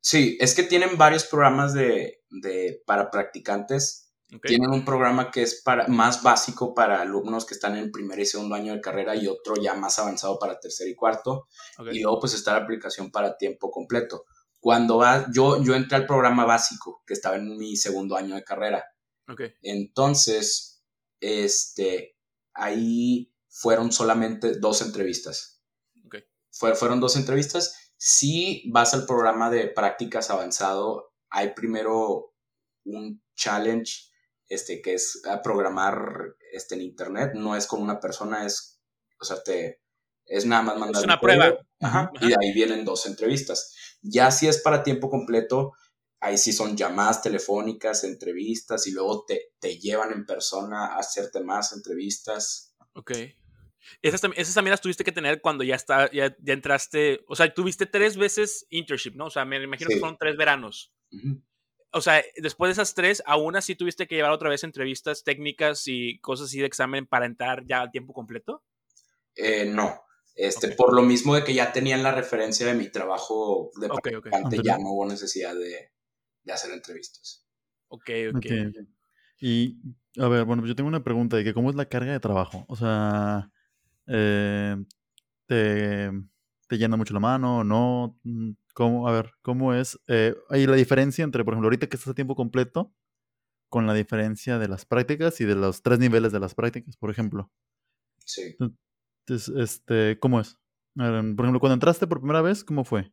Sí, 0.00 0.36
es 0.40 0.54
que 0.54 0.62
tienen 0.62 0.96
varios 0.96 1.24
programas 1.24 1.74
de, 1.74 2.22
de 2.30 2.82
para 2.86 3.10
practicantes. 3.10 4.12
Tienen 4.42 4.70
un 4.70 4.84
programa 4.84 5.30
que 5.30 5.42
es 5.42 5.62
para, 5.62 5.86
más 5.86 6.22
básico 6.22 6.74
para 6.74 7.00
alumnos 7.00 7.46
que 7.46 7.54
están 7.54 7.76
en 7.76 7.92
primer 7.92 8.18
y 8.18 8.26
segundo 8.26 8.56
año 8.56 8.72
de 8.72 8.80
carrera 8.80 9.14
y 9.14 9.28
otro 9.28 9.54
ya 9.60 9.74
más 9.74 9.98
avanzado 9.98 10.38
para 10.38 10.58
tercer 10.58 10.88
y 10.88 10.94
cuarto. 10.94 11.46
Y 11.92 12.00
luego 12.00 12.20
pues 12.20 12.34
está 12.34 12.52
la 12.52 12.64
aplicación 12.64 13.10
para 13.10 13.36
tiempo 13.36 13.70
completo. 13.70 14.24
Cuando 14.58 14.98
va, 14.98 15.26
yo, 15.32 15.62
yo 15.62 15.74
entré 15.74 15.96
al 15.96 16.06
programa 16.06 16.44
básico, 16.46 17.02
que 17.06 17.12
estaba 17.12 17.36
en 17.36 17.56
mi 17.58 17.76
segundo 17.76 18.16
año 18.16 18.34
de 18.34 18.42
carrera. 18.42 18.84
Entonces, 19.62 20.73
este, 21.24 22.18
ahí 22.52 23.32
fueron 23.48 23.92
solamente 23.92 24.58
dos 24.58 24.82
entrevistas. 24.82 25.62
fueron 26.76 27.00
dos 27.00 27.16
entrevistas. 27.16 27.92
Si 27.96 28.70
vas 28.70 28.94
al 28.94 29.06
programa 29.06 29.50
de 29.50 29.68
prácticas 29.68 30.30
avanzado, 30.30 31.14
hay 31.30 31.54
primero 31.54 32.34
un 32.84 33.22
challenge 33.34 34.10
este, 34.48 34.82
que 34.82 34.94
es 34.94 35.22
a 35.28 35.40
programar 35.40 36.36
este, 36.52 36.74
en 36.74 36.82
internet. 36.82 37.32
No 37.34 37.56
es 37.56 37.66
con 37.66 37.80
una 37.80 37.98
persona, 37.98 38.44
es, 38.44 38.80
o 39.18 39.24
sea, 39.24 39.42
te, 39.42 39.80
es 40.26 40.44
nada 40.44 40.62
más 40.62 40.78
mandar. 40.78 41.00
Es 41.00 41.04
una 41.04 41.20
prueba. 41.20 41.54
Y 42.20 42.28
de 42.28 42.36
ahí 42.38 42.52
vienen 42.52 42.84
dos 42.84 43.06
entrevistas. 43.06 43.74
Ya 44.02 44.30
si 44.30 44.46
es 44.46 44.60
para 44.60 44.82
tiempo 44.82 45.08
completo, 45.08 45.72
ahí 46.24 46.38
sí 46.38 46.52
son 46.52 46.74
llamadas 46.74 47.20
telefónicas, 47.20 48.02
entrevistas 48.02 48.86
y 48.86 48.92
luego 48.92 49.24
te, 49.26 49.52
te 49.58 49.78
llevan 49.78 50.10
en 50.10 50.24
persona 50.24 50.86
a 50.86 50.98
hacerte 50.98 51.40
más 51.44 51.72
entrevistas. 51.74 52.74
Ok. 52.94 53.12
Esas, 54.00 54.22
esas, 54.34 54.54
también 54.54 54.70
las 54.70 54.80
tuviste 54.80 55.04
que 55.04 55.12
tener 55.12 55.42
cuando 55.42 55.62
ya, 55.62 55.74
está, 55.74 56.10
ya, 56.10 56.34
ya, 56.40 56.54
entraste, 56.54 57.20
o 57.28 57.36
sea, 57.36 57.52
tuviste 57.52 57.84
tres 57.84 58.16
veces 58.16 58.66
internship, 58.70 59.14
¿no? 59.14 59.26
O 59.26 59.30
sea, 59.30 59.44
me 59.44 59.62
imagino 59.62 59.90
que 59.90 59.98
fueron 59.98 60.16
tres 60.18 60.38
veranos. 60.38 60.94
O 61.92 62.00
sea, 62.00 62.24
después 62.38 62.70
de 62.70 62.72
esas 62.72 62.94
tres, 62.94 63.22
aún 63.26 63.56
así 63.56 63.74
tuviste 63.74 64.06
que 64.06 64.14
llevar 64.14 64.32
otra 64.32 64.48
vez 64.48 64.64
entrevistas 64.64 65.24
técnicas 65.24 65.82
y 65.86 66.18
cosas 66.20 66.46
así 66.46 66.58
de 66.58 66.66
examen 66.66 67.06
para 67.06 67.26
entrar 67.26 67.66
ya 67.66 67.82
a 67.82 67.90
tiempo 67.90 68.14
completo. 68.14 68.62
Eh, 69.36 69.66
no. 69.66 70.00
Este, 70.34 70.68
Por 70.68 70.94
lo 70.94 71.02
mismo 71.02 71.34
de 71.34 71.44
que 71.44 71.52
ya 71.52 71.70
tenían 71.70 72.02
la 72.02 72.12
referencia 72.12 72.66
de 72.66 72.74
mi 72.74 72.88
trabajo 72.88 73.70
de 73.78 73.88
okay, 73.90 74.60
ya 74.64 74.78
no 74.78 74.92
hubo 74.92 75.06
necesidad 75.06 75.54
de, 75.54 75.93
de 76.44 76.52
hacer 76.52 76.72
entrevistas. 76.72 77.46
Ok, 77.88 78.10
ok. 78.34 78.46
Y, 79.40 79.78
a 80.18 80.28
ver, 80.28 80.44
bueno, 80.44 80.64
yo 80.66 80.74
tengo 80.74 80.88
una 80.88 81.04
pregunta 81.04 81.36
de 81.36 81.44
que 81.44 81.54
cómo 81.54 81.70
es 81.70 81.76
la 81.76 81.86
carga 81.86 82.12
de 82.12 82.20
trabajo. 82.20 82.64
O 82.68 82.76
sea, 82.76 83.50
eh, 84.06 84.76
te, 85.46 86.10
¿te, 86.68 86.78
llena 86.78 86.96
mucho 86.96 87.14
la 87.14 87.20
mano 87.20 87.58
o 87.58 87.64
no? 87.64 88.18
¿Cómo, 88.74 89.08
a 89.08 89.12
ver, 89.12 89.32
¿cómo 89.42 89.74
es? 89.74 89.98
Eh, 90.08 90.34
¿Hay 90.50 90.66
la 90.66 90.76
diferencia 90.76 91.24
entre, 91.24 91.44
por 91.44 91.54
ejemplo, 91.54 91.66
ahorita 91.66 91.88
que 91.88 91.96
estás 91.96 92.12
a 92.12 92.14
tiempo 92.14 92.34
completo 92.34 92.94
con 93.74 93.86
la 93.88 93.94
diferencia 93.94 94.58
de 94.58 94.68
las 94.68 94.86
prácticas 94.86 95.40
y 95.40 95.44
de 95.44 95.56
los 95.56 95.82
tres 95.82 95.98
niveles 95.98 96.32
de 96.32 96.40
las 96.40 96.54
prácticas, 96.54 96.96
por 96.96 97.10
ejemplo. 97.10 97.50
Sí. 98.24 98.56
Entonces, 99.26 99.54
este, 99.56 100.18
¿cómo 100.20 100.40
es? 100.40 100.58
Por 100.94 101.04
ejemplo, 101.04 101.58
cuando 101.58 101.74
entraste 101.74 102.06
por 102.06 102.20
primera 102.20 102.40
vez, 102.40 102.62
¿cómo 102.62 102.84
fue? 102.84 103.12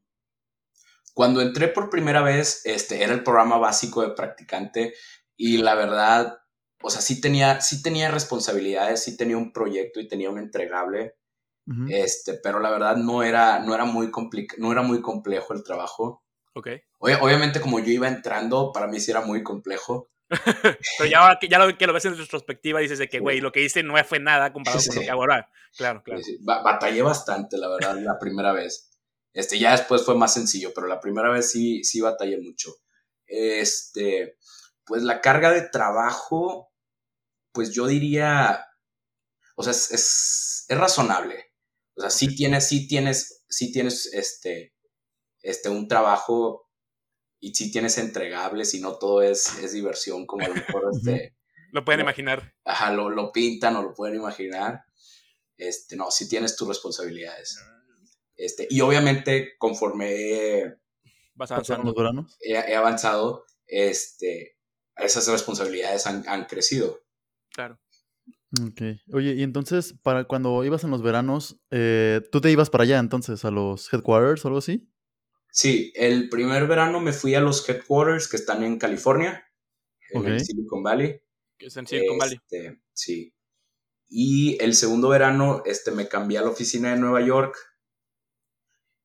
Cuando 1.14 1.42
entré 1.42 1.68
por 1.68 1.90
primera 1.90 2.22
vez, 2.22 2.62
este, 2.66 3.04
era 3.04 3.14
el 3.14 3.24
programa 3.24 3.58
básico 3.58 4.02
de 4.02 4.12
practicante 4.12 4.94
y 5.36 5.58
la 5.58 5.76
verdad, 5.76 6.40
o 6.82 6.90
sea, 6.90 7.02
sí 7.02 7.20
tenía, 7.20 7.62
sí 7.62 7.82
tenía 7.82 8.12
responsabilidades, 8.12 9.04
sí 9.04 9.18
tenía 9.18 9.38
un 9.38 9.52
proyecto 9.52 10.00
y 10.00 10.08
tenía 10.08 10.30
un 10.30 10.40
entregable, 10.40 11.16
este, 11.90 12.34
pero 12.34 12.60
la 12.60 12.70
verdad 12.70 12.98
no 12.98 13.24
era, 13.24 13.60
no 13.60 13.74
era 13.74 13.86
muy 13.86 14.12
no 14.58 14.72
era 14.72 14.82
muy 14.82 15.02
complejo 15.02 15.54
el 15.54 15.64
trabajo. 15.64 16.24
Ok. 16.54 16.68
obviamente 17.00 17.62
como 17.62 17.80
yo 17.80 17.92
iba 17.92 18.10
entrando, 18.10 18.72
para 18.74 18.88
mí 18.88 19.00
sí 19.00 19.12
era 19.12 19.22
muy 19.22 19.42
complejo. 19.42 20.10
pero 20.98 21.10
ya, 21.10 21.40
ya 21.50 21.60
lo, 21.60 21.78
que 21.78 21.88
lo 21.88 21.94
ves 21.94 22.06
en 22.06 22.18
retrospectiva 22.18 22.80
dices 22.80 23.00
de 23.00 23.10
que, 23.10 23.20
güey, 23.20 23.42
lo 23.42 23.52
que 23.52 23.64
hice 23.64 23.84
no 23.84 24.02
fue 24.04 24.20
nada 24.20 24.52
comparado 24.54 24.84
con 24.86 24.96
lo 24.96 25.02
que 25.02 25.10
hago 25.10 25.22
ahora. 25.22 25.50
Claro, 25.78 26.04
claro. 26.04 26.22
batallé 26.42 27.02
bastante, 27.02 27.58
la 27.58 27.70
verdad, 27.70 27.98
la 28.00 28.20
primera 28.20 28.52
vez. 28.52 28.91
Este, 29.34 29.60
ya 29.60 29.72
después 29.72 30.04
fue 30.04 30.16
más 30.16 30.34
sencillo, 30.34 30.72
pero 30.74 30.88
la 30.88 31.00
primera 31.00 31.30
vez 31.30 31.52
sí, 31.52 31.84
sí 31.84 32.02
batallé 32.02 32.38
mucho. 32.40 32.76
Este, 33.26 34.38
pues 34.86 35.04
la 35.04 35.22
carga 35.22 35.52
de 35.52 35.62
trabajo, 35.62 36.72
pues 37.54 37.72
yo 37.72 37.88
diría, 37.88 38.66
o 39.56 39.64
sea, 39.64 39.72
es, 39.72 39.92
es, 39.92 40.66
es 40.68 40.78
razonable. 40.78 41.52
O 41.96 42.02
sea, 42.02 42.10
sí 42.10 42.36
tienes, 42.36 42.68
sí 42.68 42.88
tienes, 42.88 43.44
sí 43.48 43.72
tienes 43.72 44.14
este, 44.14 44.74
este, 45.42 45.70
un 45.70 45.88
trabajo 45.88 46.70
y 47.40 47.54
sí 47.54 47.72
tienes 47.72 47.98
entregables 47.98 48.74
y 48.74 48.82
no 48.82 48.98
todo 48.98 49.22
es, 49.22 49.58
es 49.60 49.74
diversión 49.74 50.26
como 50.26 50.46
a 50.46 50.50
lo 50.50 50.56
mejor 50.56 50.84
este, 50.94 51.36
lo 51.72 51.86
pueden 51.86 52.02
imaginar. 52.02 52.54
Ajá, 52.66 52.92
lo, 52.92 53.10
lo, 53.10 53.32
pintan 53.32 53.76
o 53.78 53.82
lo 53.82 53.94
pueden 53.94 54.16
imaginar. 54.16 54.84
Este, 55.58 55.96
no, 55.96 56.12
sí 56.12 56.28
tienes 56.28 56.56
tus 56.56 56.68
responsabilidades. 56.68 57.58
Este, 58.42 58.68
y 58.72 58.82
obviamente, 58.82 59.56
conforme 59.60 60.78
¿Vas 61.36 61.52
avanzando 61.52 61.94
los 61.94 62.38
He, 62.42 62.54
he, 62.54 62.76
avanzado, 62.76 63.46
este, 63.68 64.58
esas 64.96 65.28
responsabilidades 65.28 66.08
han, 66.08 66.28
han 66.28 66.46
crecido. 66.46 67.02
Claro. 67.54 67.80
Ok. 68.60 68.82
Oye, 69.14 69.36
y 69.36 69.44
entonces, 69.44 69.94
para 70.02 70.24
cuando 70.24 70.66
ibas 70.66 70.84
en 70.84 70.90
los 70.90 71.04
veranos, 71.04 71.62
eh, 71.70 72.22
¿tú 72.32 72.42
te 72.42 72.50
ibas 72.50 72.72
para 72.72 72.84
allá 72.84 72.98
entonces, 72.98 73.46
a 73.46 73.52
los 73.52 73.94
headquarters 73.94 74.44
o 74.44 74.48
algo 74.48 74.58
así? 74.58 74.92
Sí, 75.52 75.94
el 75.96 76.28
primer 76.28 76.66
verano 76.66 77.00
me 77.00 77.14
fui 77.14 77.36
a 77.36 77.42
los 77.42 77.68
headquarters 77.70 78.28
que 78.28 78.38
están 78.38 78.64
en 78.64 78.80
California, 78.80 79.46
en 80.10 80.40
Silicon 80.40 80.82
Valley. 80.82 81.22
Que 81.60 81.68
es 81.68 81.78
en 81.78 81.86
Silicon 81.86 82.18
Valley. 82.18 82.38
Este, 82.42 82.82
sí. 82.92 83.36
Y 84.10 84.58
el 84.64 84.74
segundo 84.74 85.10
verano 85.10 85.62
este, 85.66 85.92
me 85.92 86.08
cambié 86.08 86.40
a 86.40 86.42
la 86.42 86.50
oficina 86.50 86.90
de 86.90 87.00
Nueva 87.00 87.22
York. 87.22 87.56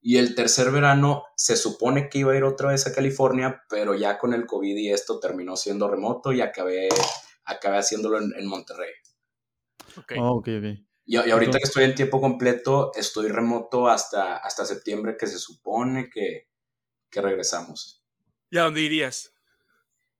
Y 0.08 0.18
el 0.18 0.36
tercer 0.36 0.70
verano 0.70 1.24
se 1.34 1.56
supone 1.56 2.08
que 2.08 2.18
iba 2.18 2.32
a 2.32 2.36
ir 2.36 2.44
otra 2.44 2.68
vez 2.68 2.86
a 2.86 2.94
California, 2.94 3.64
pero 3.68 3.92
ya 3.96 4.18
con 4.18 4.34
el 4.34 4.46
COVID 4.46 4.76
y 4.76 4.92
esto 4.92 5.18
terminó 5.18 5.56
siendo 5.56 5.88
remoto 5.88 6.32
y 6.32 6.40
acabé, 6.40 6.88
acabé 7.44 7.78
haciéndolo 7.78 8.18
en, 8.20 8.46
Monterrey. 8.46 8.92
Ok, 9.96 10.12
oh, 10.20 10.36
ok, 10.36 10.48
Y, 11.06 11.16
ahorita 11.16 11.58
que 11.58 11.64
estoy 11.64 11.82
en 11.82 11.96
tiempo 11.96 12.20
completo, 12.20 12.92
estoy 12.94 13.26
remoto 13.26 13.88
hasta, 13.88 14.36
hasta 14.36 14.64
septiembre, 14.64 15.16
que 15.18 15.26
se 15.26 15.40
supone 15.40 16.08
que, 16.08 16.50
que 17.10 17.20
regresamos. 17.20 18.06
¿Y 18.48 18.58
a 18.58 18.62
dónde 18.62 18.82
irías? 18.82 19.34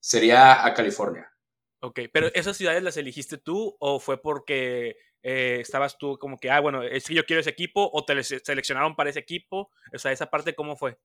Sería 0.00 0.66
a 0.66 0.75
California. 0.75 1.33
Ok, 1.78 2.00
pero 2.12 2.26
¿esas 2.35 2.57
ciudades 2.57 2.83
las 2.83 2.97
elegiste 2.97 3.38
tú 3.38 3.76
o 3.78 4.00
fue 4.00 4.21
porque 4.21 4.97
eh, 5.23 5.58
estabas 5.61 5.99
tú 5.99 6.18
como 6.18 6.38
que, 6.38 6.50
ah, 6.50 6.61
bueno, 6.61 6.82
es 6.82 7.06
que 7.06 7.14
yo 7.14 7.25
quiero 7.25 7.40
ese 7.40 7.50
equipo 7.50 7.90
o 7.92 8.04
te 8.04 8.23
seleccionaron 8.23 8.96
para 8.96 9.11
ese 9.11 9.20
equipo? 9.20 9.70
O 9.92 9.99
sea, 9.99 10.12
esa 10.12 10.30
parte, 10.30 10.54
¿cómo 10.54 10.76
fue? 10.76 10.99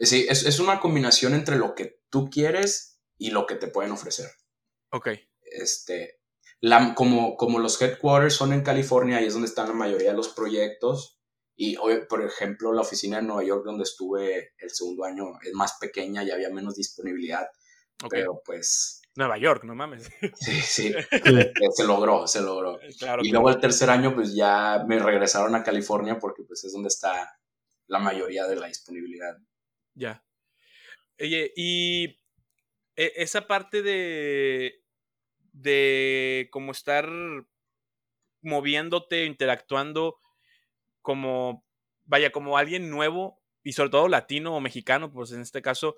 Sí, 0.00 0.26
es, 0.28 0.44
es 0.44 0.58
una 0.58 0.80
combinación 0.80 1.34
entre 1.34 1.56
lo 1.56 1.74
que 1.74 2.00
tú 2.10 2.30
quieres 2.30 3.00
y 3.16 3.30
lo 3.30 3.46
que 3.46 3.56
te 3.56 3.68
pueden 3.68 3.92
ofrecer. 3.92 4.30
Ok. 4.90 5.08
Este, 5.42 6.20
la, 6.60 6.94
como, 6.94 7.36
como 7.36 7.58
los 7.58 7.80
headquarters 7.80 8.34
son 8.34 8.52
en 8.52 8.62
California, 8.62 9.18
ahí 9.18 9.26
es 9.26 9.34
donde 9.34 9.48
están 9.48 9.68
la 9.68 9.74
mayoría 9.74 10.10
de 10.10 10.16
los 10.16 10.28
proyectos. 10.28 11.20
Y 11.56 11.76
hoy, 11.76 12.06
por 12.08 12.24
ejemplo, 12.24 12.72
la 12.72 12.82
oficina 12.82 13.16
de 13.16 13.24
Nueva 13.24 13.44
York, 13.44 13.64
donde 13.64 13.82
estuve 13.82 14.52
el 14.58 14.70
segundo 14.70 15.04
año, 15.04 15.38
es 15.42 15.52
más 15.54 15.76
pequeña 15.80 16.22
y 16.22 16.30
había 16.30 16.50
menos 16.50 16.76
disponibilidad. 16.76 17.48
Pero 18.08 18.40
pues 18.44 19.02
Nueva 19.18 19.36
York, 19.36 19.64
no 19.64 19.74
mames. 19.74 20.08
Sí, 20.36 20.60
sí, 20.60 20.92
se 21.76 21.84
logró, 21.84 22.28
se 22.28 22.40
logró. 22.40 22.78
y 23.20 23.32
luego 23.32 23.50
el 23.50 23.58
tercer 23.58 23.90
año, 23.90 24.14
pues 24.14 24.32
ya 24.32 24.84
me 24.86 25.00
regresaron 25.00 25.56
a 25.56 25.64
California 25.64 26.20
porque 26.20 26.44
pues 26.44 26.62
es 26.62 26.72
donde 26.72 26.86
está 26.86 27.36
la 27.88 27.98
mayoría 27.98 28.46
de 28.46 28.54
la 28.54 28.68
disponibilidad. 28.68 29.36
Ya. 29.94 30.24
Oye, 31.18 31.52
y 31.56 32.04
e, 32.94 33.12
esa 33.16 33.48
parte 33.48 33.82
de, 33.82 34.84
de 35.52 36.48
cómo 36.52 36.70
estar 36.70 37.10
moviéndote, 38.40 39.24
interactuando 39.24 40.20
como, 41.02 41.66
vaya, 42.04 42.30
como 42.30 42.56
alguien 42.56 42.88
nuevo 42.88 43.42
y 43.64 43.72
sobre 43.72 43.90
todo 43.90 44.06
latino 44.06 44.54
o 44.54 44.60
mexicano, 44.60 45.10
pues 45.10 45.32
en 45.32 45.40
este 45.40 45.60
caso, 45.60 45.96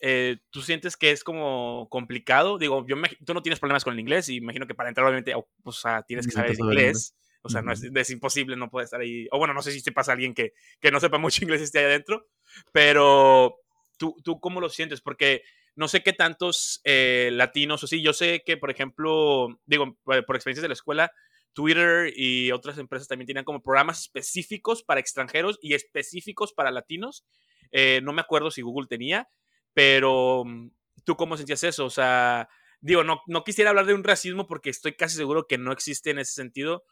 eh, 0.00 0.38
¿tú 0.50 0.62
sientes 0.62 0.96
que 0.96 1.10
es 1.10 1.22
como 1.24 1.88
complicado? 1.90 2.58
Digo, 2.58 2.86
yo 2.86 2.96
tú 3.24 3.34
no 3.34 3.42
tienes 3.42 3.60
problemas 3.60 3.84
con 3.84 3.92
el 3.94 4.00
inglés 4.00 4.28
y 4.28 4.36
imagino 4.36 4.66
que 4.66 4.74
para 4.74 4.88
entrar 4.88 5.06
obviamente, 5.06 5.34
o, 5.34 5.72
sea, 5.72 6.02
tienes 6.02 6.26
que 6.26 6.32
saber 6.32 6.56
inglés. 6.58 7.14
O 7.42 7.48
sea, 7.48 7.62
no 7.62 7.72
es, 7.72 8.10
imposible, 8.10 8.54
no 8.56 8.70
puede 8.70 8.84
estar 8.84 9.00
ahí. 9.00 9.26
O 9.30 9.38
bueno, 9.38 9.54
no 9.54 9.62
sé 9.62 9.72
si 9.72 9.82
te 9.82 9.92
pasa 9.92 10.12
alguien 10.12 10.34
que, 10.34 10.52
que 10.78 10.90
no 10.90 11.00
sepa 11.00 11.16
mucho 11.16 11.42
inglés 11.42 11.62
y 11.62 11.64
esté 11.64 11.78
ahí 11.78 11.86
adentro, 11.86 12.26
pero 12.70 13.56
¿tú, 13.96 14.14
tú 14.22 14.40
cómo 14.40 14.60
lo 14.60 14.68
sientes? 14.68 15.00
Porque 15.00 15.42
no 15.74 15.88
sé 15.88 16.02
qué 16.02 16.12
tantos 16.12 16.80
eh, 16.84 17.30
latinos 17.32 17.82
o 17.82 17.86
sí, 17.86 18.02
yo 18.02 18.12
sé 18.12 18.42
que, 18.44 18.56
por 18.56 18.70
ejemplo, 18.70 19.60
digo, 19.64 19.96
por, 20.04 20.16
experiencias 20.16 20.62
de 20.62 20.68
la 20.68 20.74
escuela, 20.74 21.12
Twitter 21.52 22.12
y 22.14 22.52
otras 22.52 22.78
empresas 22.78 23.08
también 23.08 23.26
tienen 23.26 23.44
como 23.44 23.62
programas 23.62 24.02
específicos 24.02 24.82
para 24.82 25.00
extranjeros 25.00 25.58
y 25.62 25.74
específicos 25.74 26.52
para 26.52 26.70
latinos. 26.70 27.24
Eh, 27.72 28.00
no 28.02 28.12
me 28.12 28.20
acuerdo 28.20 28.50
si 28.50 28.62
Google 28.62 28.88
tenía, 28.88 29.28
pero, 29.74 30.44
mm, 30.44 30.70
¿tú 31.04 31.16
cómo 31.16 31.36
sentías 31.36 31.64
eso? 31.64 31.84
O 31.84 31.90
sea, 31.90 32.48
digo, 32.80 33.04
no, 33.04 33.20
no 33.26 33.44
quisiera 33.44 33.70
hablar 33.70 33.86
de 33.86 33.94
un 33.94 34.04
racismo 34.04 34.46
porque 34.46 34.70
estoy 34.70 34.96
casi 34.96 35.16
seguro 35.16 35.46
que 35.46 35.58
no 35.58 35.72
existe 35.72 36.10
en 36.10 36.18
ese 36.18 36.32
sentido, 36.32 36.84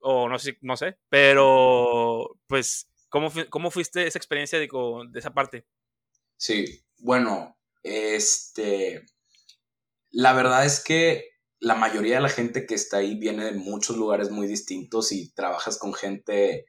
o 0.00 0.28
no 0.28 0.38
sé, 0.38 0.58
no 0.62 0.76
sé, 0.76 0.98
pero, 1.08 2.38
pues, 2.46 2.88
¿cómo, 3.08 3.30
cómo 3.50 3.70
fuiste 3.70 4.06
esa 4.06 4.18
experiencia 4.18 4.58
de, 4.58 4.68
de 5.10 5.18
esa 5.18 5.34
parte? 5.34 5.66
Sí, 6.36 6.82
bueno, 6.98 7.58
este, 7.82 9.04
la 10.10 10.32
verdad 10.32 10.64
es 10.64 10.82
que 10.82 11.30
la 11.58 11.74
mayoría 11.74 12.16
de 12.16 12.22
la 12.22 12.28
gente 12.28 12.66
que 12.66 12.74
está 12.74 12.98
ahí 12.98 13.14
viene 13.16 13.44
de 13.44 13.52
muchos 13.52 13.96
lugares 13.96 14.30
muy 14.30 14.46
distintos 14.46 15.12
y 15.12 15.30
trabajas 15.32 15.78
con 15.78 15.92
gente 15.92 16.66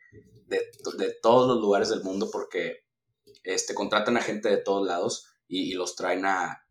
de, 0.47 0.71
de 0.97 1.15
todos 1.21 1.47
los 1.47 1.61
lugares 1.61 1.89
del 1.89 2.03
mundo 2.03 2.29
porque 2.29 2.85
este, 3.43 3.73
contratan 3.73 4.17
a 4.17 4.21
gente 4.21 4.49
de 4.49 4.57
todos 4.57 4.85
lados 4.85 5.30
y, 5.51 5.73
los 5.73 5.95
traen 5.95 6.25
a, 6.25 6.63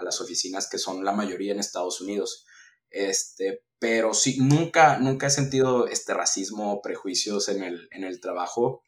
las 0.00 0.20
oficinas 0.20 0.70
que 0.70 0.78
son 0.78 1.04
la 1.04 1.12
mayoría 1.12 1.52
en 1.52 1.58
Estados 1.58 2.00
Unidos. 2.00 2.46
Este, 2.88 3.64
pero 3.78 4.14
sí, 4.14 4.38
nunca, 4.40 4.98
nunca 4.98 5.26
he 5.26 5.30
sentido 5.30 5.88
este 5.88 6.14
racismo 6.14 6.72
o 6.72 6.80
prejuicios 6.80 7.48
en 7.48 7.64
el, 7.64 7.88
en 7.90 8.04
el 8.04 8.20
trabajo. 8.20 8.84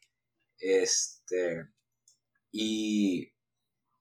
Este, 0.57 1.67
y, 2.51 3.33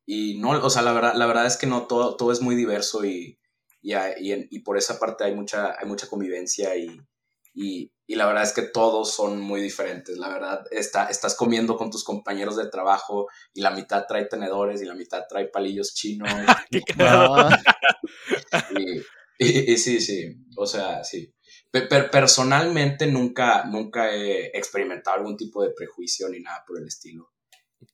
y 0.07 0.39
no, 0.39 0.51
o 0.51 0.71
sea, 0.71 0.83
la 0.83 0.93
verdad, 0.93 1.15
la 1.17 1.27
verdad 1.27 1.47
es 1.47 1.57
que 1.57 1.67
no, 1.67 1.89
todo, 1.89 2.17
todo 2.17 2.31
es 2.31 2.41
muy 2.41 2.55
diverso 2.55 3.05
y, 3.05 3.41
y, 3.81 3.93
y, 4.21 4.59
por 4.61 4.79
esa 4.79 5.01
parte 5.01 5.25
hay 5.25 5.35
mucha, 5.35 5.77
hay 5.77 5.87
mucha 5.89 6.07
convivencia 6.07 6.77
y, 6.77 7.92
y, 8.07 8.17
la 8.17 8.27
verdad 8.27 8.43
es 8.43 8.53
que 8.53 8.63
todos 8.63 9.15
son 9.15 9.41
muy 9.41 9.61
diferentes. 9.61 10.19
La 10.19 10.29
verdad, 10.29 10.65
está, 10.71 11.07
estás 11.07 11.35
comiendo 11.35 11.77
con 11.77 11.91
tus 11.91 12.05
compañeros 12.05 12.57
de 12.57 12.69
trabajo 12.69 13.29
y 13.55 13.61
la 13.61 13.71
mitad 13.71 14.05
trae 14.07 14.27
tenedores 14.27 14.83
y 14.83 14.85
la 14.85 14.95
mitad 14.95 15.25
trae 15.29 15.49
palillos 15.49 15.95
chinos. 15.95 16.31
y, 19.39 19.77
sí, 19.77 20.01
sí, 20.01 20.37
o 20.57 20.67
sea, 20.67 21.05
sí. 21.05 21.33
Pero 21.71 22.11
personalmente 22.11 23.07
nunca, 23.07 23.65
nunca 23.65 24.13
he 24.13 24.57
experimentado 24.57 25.17
algún 25.17 25.37
tipo 25.37 25.63
de 25.63 25.71
prejuicio 25.71 26.29
ni 26.29 26.41
nada 26.41 26.63
por 26.67 26.79
el 26.79 26.87
estilo. 26.87 27.33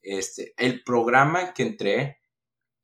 Este, 0.02 0.52
el 0.56 0.82
programa 0.82 1.54
que 1.54 1.62
entré, 1.62 2.18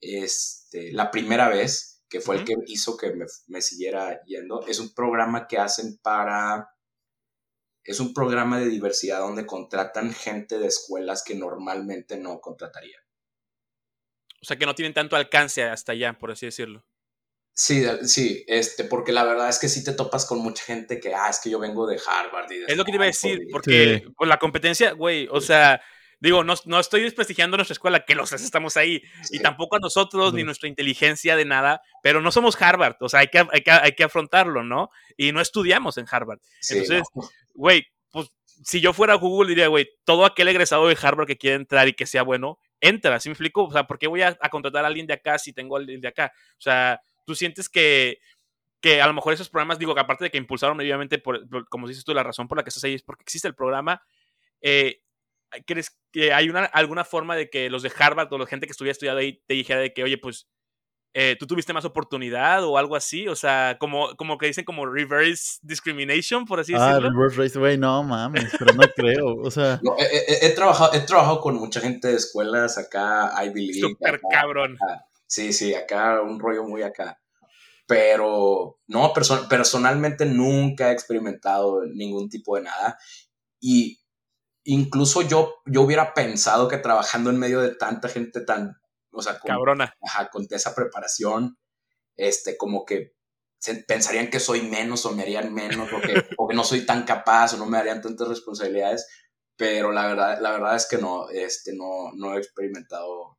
este, 0.01 0.93
la 0.93 1.11
primera 1.11 1.49
vez, 1.49 2.03
que 2.09 2.21
fue 2.21 2.37
el 2.37 2.45
que 2.45 2.55
hizo 2.67 2.97
que 2.97 3.13
me, 3.49 3.61
siguiera 3.61 4.23
yendo. 4.25 4.65
Es 4.67 4.79
un 4.79 4.95
programa 4.95 5.49
que 5.49 5.59
hacen 5.59 5.99
para... 6.01 6.69
Es 7.85 8.01
un 8.01 8.15
programa 8.15 8.59
de 8.59 8.69
diversidad 8.69 9.21
donde 9.21 9.47
contratan 9.47 10.13
gente 10.13 10.59
de 10.59 10.67
escuelas 10.67 11.23
que 11.23 11.35
normalmente 11.35 12.17
no 12.17 12.41
contratarían. 12.41 13.03
O 14.41 14.47
sea, 14.47 14.57
que 14.57 14.67
no 14.67 14.75
tienen 14.75 14.95
tanto 14.95 15.17
alcance 15.17 15.65
hasta 15.65 15.93
allá, 15.93 16.13
por 16.19 16.31
así 16.31 16.47
decirlo. 16.47 16.85
Sí, 17.57 17.87
sí, 18.03 18.45
este, 18.49 18.85
porque 18.85 19.13
la 19.13 19.25
verdad 19.25 19.49
es 19.49 19.61
que 19.61 19.69
sí 19.69 19.85
te 19.85 19.93
topas 19.93 20.27
con 20.27 20.41
mucha 20.41 20.65
gente 20.65 20.99
que, 20.99 21.15
ah, 21.15 21.29
es 21.31 21.39
que 21.41 21.51
yo 21.51 21.61
vengo 21.61 21.87
de 21.87 22.01
Harvard. 22.05 22.51
Y 22.51 22.59
de 22.59 22.65
es 22.67 22.77
lo 22.77 22.85
que 22.85 22.91
te 22.91 22.97
iba 22.97 23.05
a 23.05 23.07
decir, 23.07 23.47
porque 23.53 24.05
pues, 24.17 24.29
la 24.29 24.39
competencia, 24.39 24.91
güey, 24.91 25.29
o 25.31 25.41
sea, 25.41 25.81
digo, 26.19 26.43
no, 26.43 26.55
no, 26.65 26.81
estoy 26.81 27.03
desprestigiando 27.03 27.57
nuestra 27.57 27.75
escuela, 27.75 28.05
que 28.05 28.17
los 28.17 28.33
estamos 28.33 28.77
ahí, 28.77 29.03
y 29.31 29.39
tampoco 29.39 29.77
a 29.77 29.79
nosotros, 29.79 30.35
ni 30.35 30.43
nuestra 30.43 30.69
inteligencia 30.69 31.37
de 31.37 31.45
nada, 31.45 31.81
pero 32.03 32.21
no 32.21 32.33
somos 32.33 32.61
Harvard, 32.61 32.97
o 33.01 33.09
sea, 33.09 33.21
hay 33.21 33.29
que, 33.29 33.39
hay 33.39 33.61
que, 33.61 33.71
hay 33.71 33.93
que 33.93 34.05
afrontarlo, 34.05 34.65
¿no? 34.65 34.91
Y 35.17 35.31
no 35.31 35.41
estudiamos 35.41 35.97
en 35.97 36.07
Harvard. 36.11 36.41
Entonces, 36.69 37.05
güey, 37.55 37.85
pues 38.11 38.29
si 38.65 38.81
yo 38.81 38.93
fuera 38.93 39.15
Google 39.15 39.49
diría, 39.49 39.69
güey, 39.69 39.89
todo 40.05 40.25
aquel 40.25 40.49
egresado 40.49 40.87
de 40.89 40.99
Harvard 41.01 41.27
que 41.27 41.39
quiera 41.39 41.57
entrar 41.57 41.89
y 41.89 41.95
que 41.95 42.07
sea 42.07 42.23
bueno, 42.23 42.59
entra, 42.81 43.19
¿sí 43.21 43.29
me 43.29 43.33
explico? 43.33 43.65
O 43.65 43.73
sea, 43.73 43.87
¿por 43.87 43.99
qué 43.99 44.07
voy 44.07 44.23
a, 44.23 44.37
a 44.41 44.49
contratar 44.51 44.85
a 44.85 44.89
alguien 44.89 45.07
de 45.07 45.15
acá 45.15 45.39
si 45.39 45.53
tengo 45.53 45.77
a 45.77 45.81
alguien 45.81 46.01
de 46.01 46.09
acá? 46.09 46.33
O 46.53 46.61
sea, 46.61 47.01
tú 47.25 47.35
sientes 47.35 47.69
que, 47.69 48.19
que 48.81 49.01
a 49.01 49.07
lo 49.07 49.15
mejor 49.15 49.33
esos 49.33 49.49
programas, 49.49 49.79
digo 49.79 49.95
que 49.95 50.01
aparte 50.01 50.25
de 50.25 50.31
que 50.31 50.39
impulsaron 50.39 50.79
obviamente, 50.79 51.19
por, 51.19 51.49
como 51.69 51.89
dices 51.89 52.05
tú, 52.05 52.13
la 52.13 52.23
razón 52.23 52.49
por 52.49 52.59
la 52.59 52.65
que 52.65 52.69
estás 52.69 52.85
ahí 52.85 52.95
es 52.95 53.03
porque 53.03 53.23
existe 53.23 53.49
el 53.49 53.55
programa, 53.55 54.03
eh, 54.61 55.01
¿crees 55.67 55.99
que 56.13 56.33
hay 56.33 56.51
una, 56.51 56.65
alguna 56.67 57.05
forma 57.05 57.37
de 57.37 57.49
que 57.49 57.71
los 57.71 57.83
de 57.83 57.93
Harvard 57.97 58.33
o 58.33 58.39
la 58.39 58.47
gente 58.47 58.67
que 58.67 58.73
estuviera 58.73 58.93
estudiado 58.93 59.19
ahí 59.19 59.43
te 59.47 59.55
dijera 59.55 59.81
de 59.81 59.93
que, 59.95 60.03
oye, 60.03 60.19
pues, 60.19 60.49
eh, 61.15 61.37
tú 61.39 61.47
tuviste 61.47 61.73
más 61.73 61.85
oportunidad 61.85 62.65
o 62.65 62.77
algo 62.77 62.97
así? 62.97 63.29
O 63.29 63.37
sea, 63.37 63.77
como, 63.79 64.15
como 64.17 64.37
que 64.37 64.47
dicen 64.47 64.65
como 64.65 64.85
reverse 64.85 65.61
discrimination, 65.63 66.45
por 66.45 66.59
así 66.59 66.75
ah, 66.75 66.87
decirlo. 66.87 67.09
Ah, 67.09 67.13
reverse 67.13 67.41
race, 67.41 67.59
güey, 67.59 67.79
no 67.79 68.03
mames, 68.03 68.53
pero 68.59 68.75
no 68.75 68.83
creo, 68.95 69.37
o 69.37 69.51
sea... 69.51 69.81
he, 70.43 70.51
trabajado, 70.51 70.93
he 70.95 71.01
trabajado 71.01 71.41
con 71.41 71.55
mucha 71.55 71.81
gente 71.81 72.09
de 72.09 72.17
escuelas 72.17 72.77
acá, 72.77 73.33
Ivy 73.45 73.67
League. 73.67 73.81
Súper 73.81 74.21
cabrón. 74.29 74.77
Sí, 75.27 75.53
sí, 75.53 75.75
acá 75.75 76.21
un 76.21 76.39
rollo 76.41 76.65
muy 76.65 76.83
acá. 76.83 77.21
Pero 77.87 78.79
no, 78.87 79.13
personalmente 79.49 80.27
nunca 80.27 80.91
he 80.91 80.93
experimentado 80.93 81.85
ningún 81.87 82.29
tipo 82.29 82.57
de 82.57 82.63
nada. 82.63 82.99
Y 83.61 84.01
incluso 84.65 85.23
yo, 85.23 85.57
yo 85.67 85.83
hubiera 85.83 86.15
pensado 86.15 86.69
que 86.69 86.79
trabajando 86.79 87.31
en 87.31 87.39
medio 87.39 87.61
de 87.61 87.75
tanta 87.75 88.09
gente 88.09 88.41
tan, 88.41 88.77
o 89.15 89.23
sea, 89.23 89.39
con, 89.39 89.49
Cabrona. 89.49 89.95
con 90.33 90.47
esa 90.51 90.75
preparación, 90.75 91.57
este, 92.17 92.57
como 92.57 92.85
que 92.85 93.15
pensarían 93.87 94.29
que 94.29 94.41
soy 94.41 94.63
menos 94.63 95.07
o 95.07 95.13
me 95.13 95.23
harían 95.23 95.55
menos 95.55 95.93
o 95.93 96.01
que, 96.01 96.15
o 96.39 96.49
que 96.49 96.55
no 96.55 96.65
soy 96.65 96.85
tan 96.85 97.05
capaz 97.05 97.55
o 97.55 97.57
no 97.57 97.67
me 97.67 97.79
darían 97.79 98.03
tantas 98.03 98.29
responsabilidades. 98.29 99.07
Pero 99.57 99.93
la 99.93 100.07
verdad, 100.07 100.39
la 100.41 100.51
verdad 100.51 100.75
es 100.75 100.89
que 100.89 100.99
no, 100.99 101.29
este, 101.31 101.75
no, 101.75 102.13
no 102.15 102.35
he 102.35 102.39
experimentado 102.39 103.39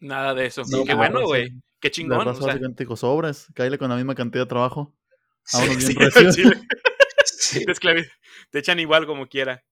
Nada 0.00 0.34
de 0.34 0.46
eso. 0.46 0.62
qué 0.86 0.94
bueno, 0.94 1.24
güey. 1.24 1.50
Qué 1.80 1.90
chingón. 1.90 2.26
o 2.26 2.34
sea. 2.34 2.96
sobras, 2.96 3.46
cállale 3.54 3.78
con 3.78 3.88
la 3.88 3.96
misma 3.96 4.14
cantidad 4.14 4.44
de 4.44 4.48
trabajo. 4.48 4.94
Sí, 5.44 5.80
sí, 5.80 5.94
sí. 7.38 7.64
Te 8.50 8.58
echan 8.58 8.80
igual 8.80 9.06
como 9.06 9.26
quiera. 9.26 9.64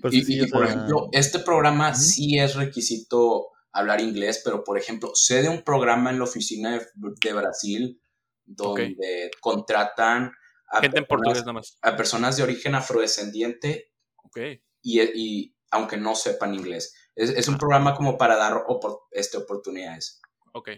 Pues 0.00 0.14
y, 0.14 0.46
por 0.46 0.66
ejemplo, 0.66 1.08
este 1.12 1.40
programa 1.40 1.94
sí 1.94 2.38
es 2.38 2.54
requisito 2.54 3.48
hablar 3.72 4.00
inglés, 4.00 4.42
pero 4.44 4.64
por 4.64 4.78
ejemplo, 4.78 5.12
sé 5.14 5.42
de 5.42 5.48
un 5.48 5.62
programa 5.62 6.10
en 6.10 6.18
la 6.18 6.24
oficina 6.24 6.78
de, 6.78 7.32
Brasil 7.32 8.02
donde 8.44 9.30
contratan 9.40 10.32
a 10.72 10.80
Gente 10.80 11.02
personas, 11.02 11.78
en 11.82 11.92
a 11.92 11.96
personas 11.96 12.36
de 12.36 12.42
origen 12.42 12.74
afrodescendiente 12.74 13.92
okay. 14.16 14.62
y, 14.82 15.00
y 15.00 15.56
aunque 15.70 15.96
no 15.96 16.14
sepan 16.14 16.54
inglés. 16.54 16.94
Es, 17.14 17.48
un 17.48 17.58
programa 17.58 17.94
como 17.94 18.16
para 18.16 18.36
dar 18.36 18.64
este, 19.10 19.36
oportunidades. 19.36 20.20
Ok. 20.52 20.70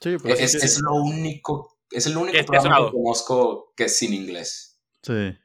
Sí, 0.00 0.16
pues 0.18 0.40
es, 0.40 0.54
es, 0.54 0.80
lo 0.80 0.94
único, 0.94 1.78
es 1.90 2.06
el 2.06 2.16
único 2.16 2.44
programa 2.44 2.86
que 2.86 2.92
conozco 2.92 3.72
que 3.76 3.84
es 3.84 3.96
sin 3.96 4.14
inglés. 4.14 4.80
Sí. 5.02 5.36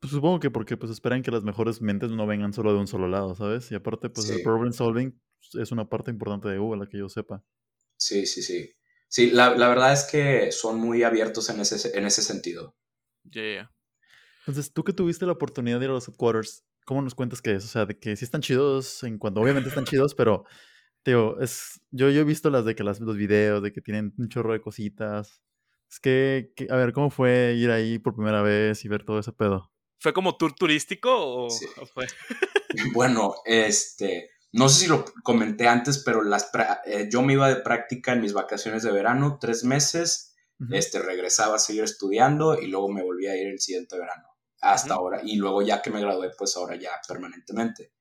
Pues 0.00 0.12
supongo 0.12 0.40
que 0.40 0.50
porque 0.50 0.76
pues 0.76 0.90
esperan 0.90 1.22
que 1.22 1.30
las 1.30 1.44
mejores 1.44 1.80
mentes 1.80 2.10
no 2.10 2.26
vengan 2.26 2.52
solo 2.52 2.72
de 2.72 2.80
un 2.80 2.86
solo 2.86 3.08
lado, 3.08 3.34
¿sabes? 3.34 3.70
Y 3.70 3.74
aparte, 3.74 4.10
pues 4.10 4.28
el 4.28 4.42
problem 4.42 4.72
solving 4.72 5.18
es 5.52 5.72
una 5.72 5.88
parte 5.88 6.10
importante 6.10 6.48
de 6.48 6.58
Google, 6.58 6.84
la 6.84 6.90
que 6.90 6.98
yo 6.98 7.08
sepa. 7.08 7.44
Sí, 7.96 8.26
sí, 8.26 8.42
sí. 8.42 8.74
Sí, 9.08 9.30
la, 9.30 9.54
la 9.54 9.68
verdad 9.68 9.92
es 9.92 10.04
que 10.04 10.50
son 10.50 10.78
muy 10.78 11.02
abiertos 11.02 11.48
en 11.48 11.60
ese, 11.60 11.96
en 11.96 12.04
ese 12.04 12.22
sentido. 12.22 12.76
Yeah. 13.30 13.70
Entonces, 14.40 14.72
tú 14.72 14.84
que 14.84 14.92
tuviste 14.92 15.24
la 15.24 15.32
oportunidad 15.32 15.78
de 15.78 15.86
ir 15.86 15.90
a 15.90 15.94
los 15.94 16.08
headquarters, 16.08 16.64
¿cómo 16.84 17.00
nos 17.00 17.14
cuentas 17.14 17.40
que 17.40 17.52
es? 17.52 17.64
O 17.64 17.68
sea, 17.68 17.86
de 17.86 17.98
que 17.98 18.16
sí 18.16 18.24
están 18.24 18.42
chidos 18.42 19.02
en 19.04 19.18
cuanto, 19.18 19.40
obviamente 19.40 19.68
están 19.68 19.84
chidos, 19.84 20.14
pero, 20.16 20.44
tío, 21.02 21.40
es, 21.40 21.80
yo, 21.90 22.10
yo 22.10 22.20
he 22.20 22.24
visto 22.24 22.50
las 22.50 22.64
de 22.64 22.74
que 22.74 22.84
las, 22.84 23.00
los 23.00 23.16
videos, 23.16 23.62
de 23.62 23.72
que 23.72 23.80
tienen 23.80 24.12
un 24.18 24.28
chorro 24.28 24.52
de 24.52 24.60
cositas. 24.60 25.40
Es 25.90 26.00
que, 26.00 26.52
a 26.68 26.76
ver, 26.76 26.92
¿cómo 26.92 27.08
fue 27.10 27.54
ir 27.56 27.70
ahí 27.70 27.98
por 27.98 28.14
primera 28.14 28.42
vez 28.42 28.84
y 28.84 28.88
ver 28.88 29.04
todo 29.04 29.18
ese 29.18 29.32
pedo? 29.32 29.70
¿Fue 29.98 30.12
como 30.12 30.36
tour 30.36 30.54
turístico 30.54 31.10
o, 31.14 31.48
fue? 31.94 32.06
bueno, 32.92 33.34
este, 33.46 34.30
no 34.54 34.68
sé 34.68 34.84
si 34.84 34.86
lo 34.86 35.04
comenté 35.24 35.66
antes, 35.66 35.98
pero 35.98 36.22
las, 36.22 36.48
eh, 36.86 37.08
yo 37.10 37.22
me 37.22 37.32
iba 37.32 37.48
de 37.48 37.56
práctica 37.56 38.12
en 38.12 38.20
mis 38.20 38.32
vacaciones 38.32 38.84
de 38.84 38.92
verano, 38.92 39.36
tres 39.40 39.64
meses, 39.64 40.36
este, 40.70 41.00
regresaba 41.00 41.56
a 41.56 41.58
seguir 41.58 41.82
estudiando 41.82 42.56
y 42.56 42.68
luego 42.68 42.88
me 42.88 43.02
volví 43.02 43.26
a 43.26 43.36
ir 43.36 43.48
el 43.48 43.58
siguiente 43.58 43.98
verano 43.98 44.28
hasta 44.60 44.94
ahora. 44.94 45.20
Y 45.24 45.36
luego 45.36 45.62
ya 45.62 45.82
que 45.82 45.90
me 45.90 46.00
gradué, 46.00 46.30
pues 46.38 46.56
ahora 46.56 46.76
ya 46.76 46.92
permanentemente. 47.08 47.92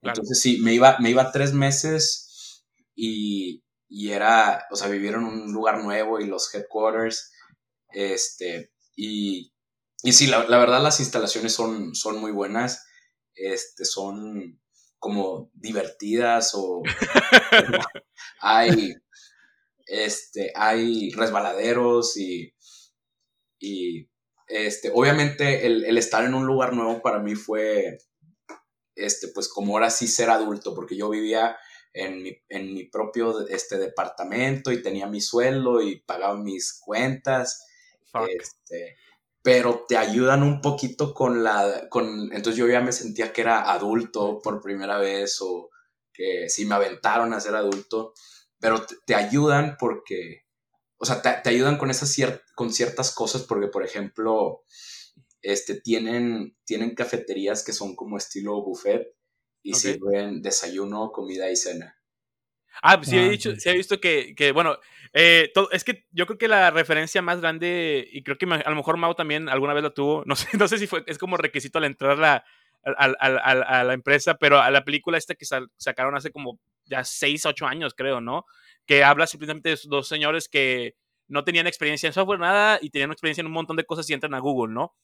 Entonces 0.00 0.40
sí, 0.40 0.60
me 0.62 0.72
iba, 0.72 1.00
me 1.00 1.10
iba 1.10 1.32
tres 1.32 1.52
meses 1.52 2.64
y, 2.94 3.64
y, 3.88 4.12
era, 4.12 4.66
o 4.70 4.76
sea, 4.76 4.86
vivir 4.86 5.14
en 5.14 5.24
un 5.24 5.52
lugar 5.52 5.82
nuevo 5.82 6.20
y 6.20 6.28
los 6.28 6.54
headquarters, 6.54 7.32
este, 7.90 8.72
y, 8.94 9.52
y 10.04 10.12
sí, 10.12 10.28
la, 10.28 10.44
la, 10.44 10.58
verdad 10.58 10.80
las 10.80 11.00
instalaciones 11.00 11.54
son, 11.54 11.96
son 11.96 12.20
muy 12.20 12.30
buenas, 12.30 12.86
este, 13.34 13.84
son 13.84 14.60
como 14.98 15.50
divertidas 15.54 16.52
o 16.54 16.82
hay, 18.40 18.94
este, 19.86 20.52
hay 20.54 21.10
resbaladeros 21.10 22.16
y, 22.16 22.54
y 23.58 24.08
este, 24.48 24.90
obviamente 24.94 25.66
el, 25.66 25.96
estar 25.98 26.24
en 26.24 26.34
un 26.34 26.46
lugar 26.46 26.72
nuevo 26.72 27.02
para 27.02 27.18
mí 27.18 27.34
fue, 27.34 27.98
este, 28.94 29.28
pues 29.28 29.48
como 29.48 29.74
ahora 29.74 29.90
sí 29.90 30.08
ser 30.08 30.30
adulto, 30.30 30.74
porque 30.74 30.96
yo 30.96 31.10
vivía 31.10 31.56
en 31.92 32.22
mi, 32.22 32.36
en 32.48 32.74
mi 32.74 32.84
propio 32.84 33.46
este, 33.48 33.78
departamento 33.78 34.72
y 34.72 34.82
tenía 34.82 35.06
mi 35.06 35.20
sueldo 35.20 35.82
y 35.82 36.00
pagaba 36.00 36.36
mis 36.36 36.80
cuentas. 36.80 37.66
Este, 38.26 38.96
pero 39.48 39.86
te 39.88 39.96
ayudan 39.96 40.42
un 40.42 40.60
poquito 40.60 41.14
con 41.14 41.42
la, 41.42 41.88
con, 41.88 42.30
entonces 42.34 42.56
yo 42.56 42.68
ya 42.68 42.82
me 42.82 42.92
sentía 42.92 43.32
que 43.32 43.40
era 43.40 43.72
adulto 43.72 44.40
por 44.42 44.60
primera 44.60 44.98
vez 44.98 45.38
o 45.40 45.70
que 46.12 46.50
sí 46.50 46.66
me 46.66 46.74
aventaron 46.74 47.32
a 47.32 47.40
ser 47.40 47.54
adulto, 47.54 48.12
pero 48.60 48.84
te 49.06 49.14
ayudan 49.14 49.78
porque 49.80 50.42
o 50.98 51.06
sea, 51.06 51.22
te, 51.22 51.48
ayudan 51.48 51.78
con, 51.78 51.88
esas 51.90 52.14
con 52.54 52.74
ciertas 52.74 53.14
cosas 53.14 53.44
porque, 53.44 53.68
por 53.68 53.86
ejemplo, 53.86 54.64
este, 55.40 55.80
tienen, 55.80 56.54
tienen 56.66 56.94
cafeterías 56.94 57.64
que 57.64 57.72
son 57.72 57.96
como 57.96 58.18
estilo 58.18 58.62
buffet 58.62 59.16
y 59.62 59.72
sirven 59.72 60.42
desayuno, 60.42 61.10
comida 61.10 61.50
y 61.50 61.56
cena. 61.56 61.97
Ah, 62.82 62.96
pues 62.96 63.08
sí, 63.08 63.16
he, 63.16 63.20
ah, 63.26 63.28
dicho, 63.28 63.56
sí 63.56 63.68
he 63.68 63.72
visto 63.72 64.00
que, 64.00 64.34
que 64.36 64.52
bueno, 64.52 64.78
eh, 65.12 65.50
todo, 65.54 65.70
es 65.70 65.84
que 65.84 66.06
yo 66.10 66.26
creo 66.26 66.38
que 66.38 66.48
la 66.48 66.70
referencia 66.70 67.22
más 67.22 67.40
grande, 67.40 68.08
y 68.12 68.22
creo 68.22 68.38
que 68.38 68.46
a 68.46 68.70
lo 68.70 68.76
mejor 68.76 68.96
Mau 68.96 69.14
también 69.14 69.48
alguna 69.48 69.74
vez 69.74 69.82
la 69.82 69.90
tuvo, 69.90 70.22
no 70.26 70.36
sé, 70.36 70.48
no 70.58 70.68
sé 70.68 70.78
si 70.78 70.86
fue, 70.86 71.04
es 71.06 71.18
como 71.18 71.36
requisito 71.36 71.78
al 71.78 71.84
entrar 71.84 72.22
a, 72.22 72.44
a, 72.84 73.84
la 73.84 73.92
empresa, 73.92 74.34
pero 74.38 74.60
a 74.60 74.70
la 74.70 74.84
película 74.84 75.18
esta 75.18 75.34
que 75.34 75.44
sacaron 75.76 76.16
hace 76.16 76.30
como 76.30 76.58
ya 76.84 77.04
6, 77.04 77.46
8 77.46 77.66
años, 77.66 77.94
creo, 77.94 78.20
¿no? 78.20 78.46
que 78.88 79.04
habla 79.04 79.26
simplemente 79.26 79.68
de 79.68 79.78
dos 79.84 80.08
señores 80.08 80.48
que 80.48 80.96
no 81.28 81.44
tenían 81.44 81.66
experiencia 81.66 82.06
en 82.06 82.14
software, 82.14 82.40
nada, 82.40 82.78
y 82.80 82.88
tenían 82.88 83.12
experiencia 83.12 83.42
en 83.42 83.46
un 83.46 83.52
montón 83.52 83.76
de 83.76 83.84
cosas 83.84 84.08
y 84.08 84.14
entran 84.14 84.32
a 84.32 84.38
Google, 84.38 84.72
¿no? 84.72 84.96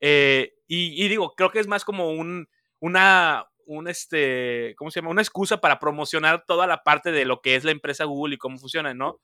Eh, 0.00 0.54
y, 0.66 1.06
digo, 1.08 1.34
creo 1.36 1.50
que 1.50 1.58
es 1.60 1.66
más 1.66 1.84
como 1.84 2.10
un, 2.10 2.48
una, 2.80 3.44
un 3.68 3.86
este, 3.88 4.74
¿cómo 4.76 4.90
se 4.90 5.00
llama? 5.00 5.10
Una 5.10 5.22
excusa 5.22 5.60
para 5.60 5.78
promocionar 5.78 6.44
toda 6.46 6.66
la 6.66 6.82
parte 6.82 7.12
de 7.12 7.24
lo 7.24 7.40
que 7.40 7.54
es 7.54 7.64
la 7.64 7.70
empresa 7.70 8.04
Google 8.04 8.34
y 8.34 8.38
cómo 8.38 8.58
funciona, 8.58 8.94
¿no? 8.94 9.20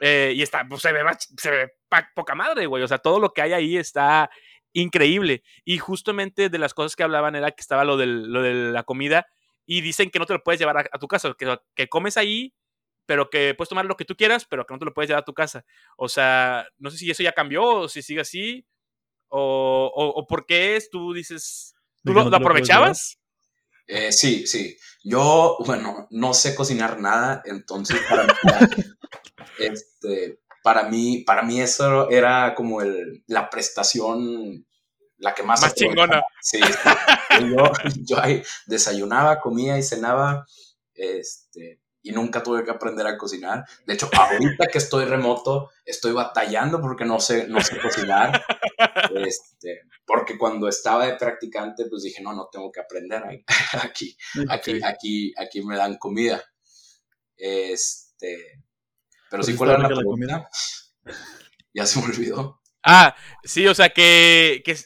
Eh, 0.00 0.32
y 0.34 0.42
está, 0.42 0.66
pues 0.68 0.80
se 0.80 0.92
ve, 0.92 1.02
se 1.36 1.50
ve 1.50 1.72
poca 2.14 2.34
madre, 2.34 2.66
güey. 2.66 2.82
O 2.82 2.88
sea, 2.88 2.98
todo 2.98 3.20
lo 3.20 3.32
que 3.32 3.42
hay 3.42 3.52
ahí 3.52 3.76
está 3.76 4.30
increíble. 4.72 5.42
Y 5.64 5.78
justamente 5.78 6.48
de 6.48 6.58
las 6.58 6.72
cosas 6.72 6.94
que 6.96 7.02
hablaban 7.02 7.34
era 7.34 7.50
que 7.50 7.60
estaba 7.60 7.84
lo, 7.84 7.96
del, 7.96 8.32
lo 8.32 8.42
de 8.42 8.54
la 8.54 8.84
comida 8.84 9.26
y 9.66 9.80
dicen 9.80 10.10
que 10.10 10.18
no 10.18 10.26
te 10.26 10.34
lo 10.34 10.42
puedes 10.42 10.60
llevar 10.60 10.78
a, 10.78 10.84
a 10.92 10.98
tu 10.98 11.08
casa, 11.08 11.34
que, 11.36 11.58
que 11.74 11.88
comes 11.88 12.16
ahí 12.16 12.54
pero 13.06 13.28
que 13.28 13.54
puedes 13.56 13.68
tomar 13.68 13.86
lo 13.86 13.96
que 13.96 14.04
tú 14.04 14.14
quieras, 14.14 14.46
pero 14.48 14.64
que 14.64 14.72
no 14.72 14.78
te 14.78 14.84
lo 14.84 14.94
puedes 14.94 15.08
llevar 15.08 15.22
a 15.22 15.24
tu 15.24 15.34
casa. 15.34 15.64
O 15.96 16.08
sea, 16.08 16.64
no 16.78 16.92
sé 16.92 16.96
si 16.96 17.10
eso 17.10 17.24
ya 17.24 17.32
cambió 17.32 17.64
o 17.64 17.88
si 17.88 18.02
sigue 18.02 18.20
así, 18.20 18.64
o, 19.30 19.92
o, 19.94 20.26
por 20.26 20.44
qué 20.46 20.76
es, 20.76 20.90
tú 20.90 21.12
dices, 21.12 21.74
¿tú 22.04 22.12
lo, 22.12 22.22
aprovechabas? 22.22 23.19
Eh, 23.90 24.12
sí, 24.12 24.46
sí. 24.46 24.76
Yo, 25.02 25.56
bueno, 25.66 26.06
no 26.10 26.32
sé 26.32 26.54
cocinar 26.54 27.00
nada, 27.00 27.42
entonces 27.44 27.98
para 28.08 28.24
mí, 28.24 28.32
este, 29.58 30.40
para 30.62 30.84
mí, 30.88 31.24
para 31.26 31.42
mí 31.42 31.60
eso 31.60 32.08
era 32.08 32.54
como 32.54 32.82
el, 32.82 33.24
la 33.26 33.50
prestación, 33.50 34.64
la 35.16 35.34
que 35.34 35.42
más... 35.42 35.62
Más 35.62 35.74
chingona. 35.74 36.22
Sí, 36.40 36.60
yo, 37.40 37.72
yo 38.04 38.20
ahí 38.22 38.42
desayunaba, 38.66 39.40
comía 39.40 39.76
y 39.76 39.82
cenaba, 39.82 40.46
este, 40.94 41.80
y 42.02 42.12
nunca 42.12 42.42
tuve 42.42 42.64
que 42.64 42.70
aprender 42.70 43.06
a 43.06 43.18
cocinar. 43.18 43.64
De 43.86 43.94
hecho, 43.94 44.08
ahorita 44.12 44.66
que 44.66 44.78
estoy 44.78 45.04
remoto, 45.04 45.70
estoy 45.84 46.12
batallando 46.12 46.80
porque 46.80 47.04
no 47.04 47.20
sé, 47.20 47.46
no 47.48 47.60
sé 47.60 47.78
cocinar. 47.78 48.44
Este, 49.14 49.82
porque 50.06 50.38
cuando 50.38 50.66
estaba 50.66 51.06
de 51.06 51.14
practicante, 51.14 51.84
pues 51.86 52.02
dije, 52.02 52.22
no, 52.22 52.32
no 52.32 52.48
tengo 52.50 52.72
que 52.72 52.80
aprender. 52.80 53.22
Aquí, 53.82 54.16
aquí, 54.48 54.80
aquí, 54.82 55.34
aquí 55.36 55.62
me 55.62 55.76
dan 55.76 55.98
comida. 55.98 56.42
Este, 57.36 58.62
pero 59.30 59.42
sí, 59.42 59.54
¿cuál 59.54 59.70
era 59.70 59.88
la, 59.88 60.02
comida? 60.02 60.48
ya 61.74 61.86
se 61.86 62.00
me 62.00 62.06
olvidó. 62.06 62.60
Ah, 62.82 63.14
sí, 63.44 63.66
o 63.66 63.74
sea, 63.74 63.90
que, 63.90 64.62
que, 64.64 64.76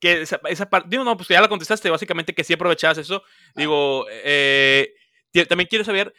que 0.00 0.22
esa, 0.22 0.40
esa 0.48 0.70
parte, 0.70 0.88
digo, 0.90 1.04
no, 1.04 1.16
pues 1.16 1.28
ya 1.28 1.40
la 1.40 1.48
contestaste, 1.48 1.90
básicamente 1.90 2.34
que 2.34 2.44
sí 2.44 2.54
aprovechabas 2.54 2.98
eso. 2.98 3.22
Digo, 3.54 4.06
eh, 4.10 4.94
también 5.48 5.68
quiero 5.68 5.84
saber 5.84 6.12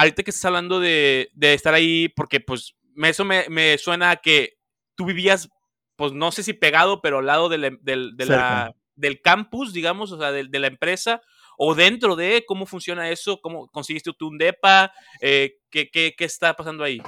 ahorita 0.00 0.22
que 0.22 0.30
estás 0.30 0.46
hablando 0.46 0.80
de, 0.80 1.30
estar 1.40 1.74
ahí, 1.74 2.08
porque 2.08 2.40
pues 2.40 2.74
eso 3.02 3.24
me, 3.24 3.78
suena 3.78 4.12
a 4.12 4.16
que 4.16 4.54
tú 4.94 5.04
vivías, 5.04 5.48
pues 5.96 6.12
no 6.12 6.32
sé 6.32 6.42
si 6.42 6.54
pegado, 6.54 7.02
pero 7.02 7.18
al 7.18 7.26
lado 7.26 7.50
del, 7.50 7.78
del 7.82 9.20
campus, 9.20 9.74
digamos, 9.74 10.10
o 10.12 10.18
sea, 10.18 10.32
de, 10.32 10.58
la 10.58 10.66
empresa, 10.68 11.20
o 11.58 11.74
dentro 11.74 12.16
de 12.16 12.44
cómo 12.46 12.64
funciona 12.64 13.10
eso, 13.10 13.40
cómo 13.42 13.68
conseguiste 13.68 14.12
tú 14.18 14.28
un 14.28 14.38
DEPA, 14.38 14.90
eh, 15.20 15.58
¿qué, 15.68 15.90
qué, 15.90 16.14
está 16.20 16.54
pasando 16.54 16.82
ahí? 16.82 17.02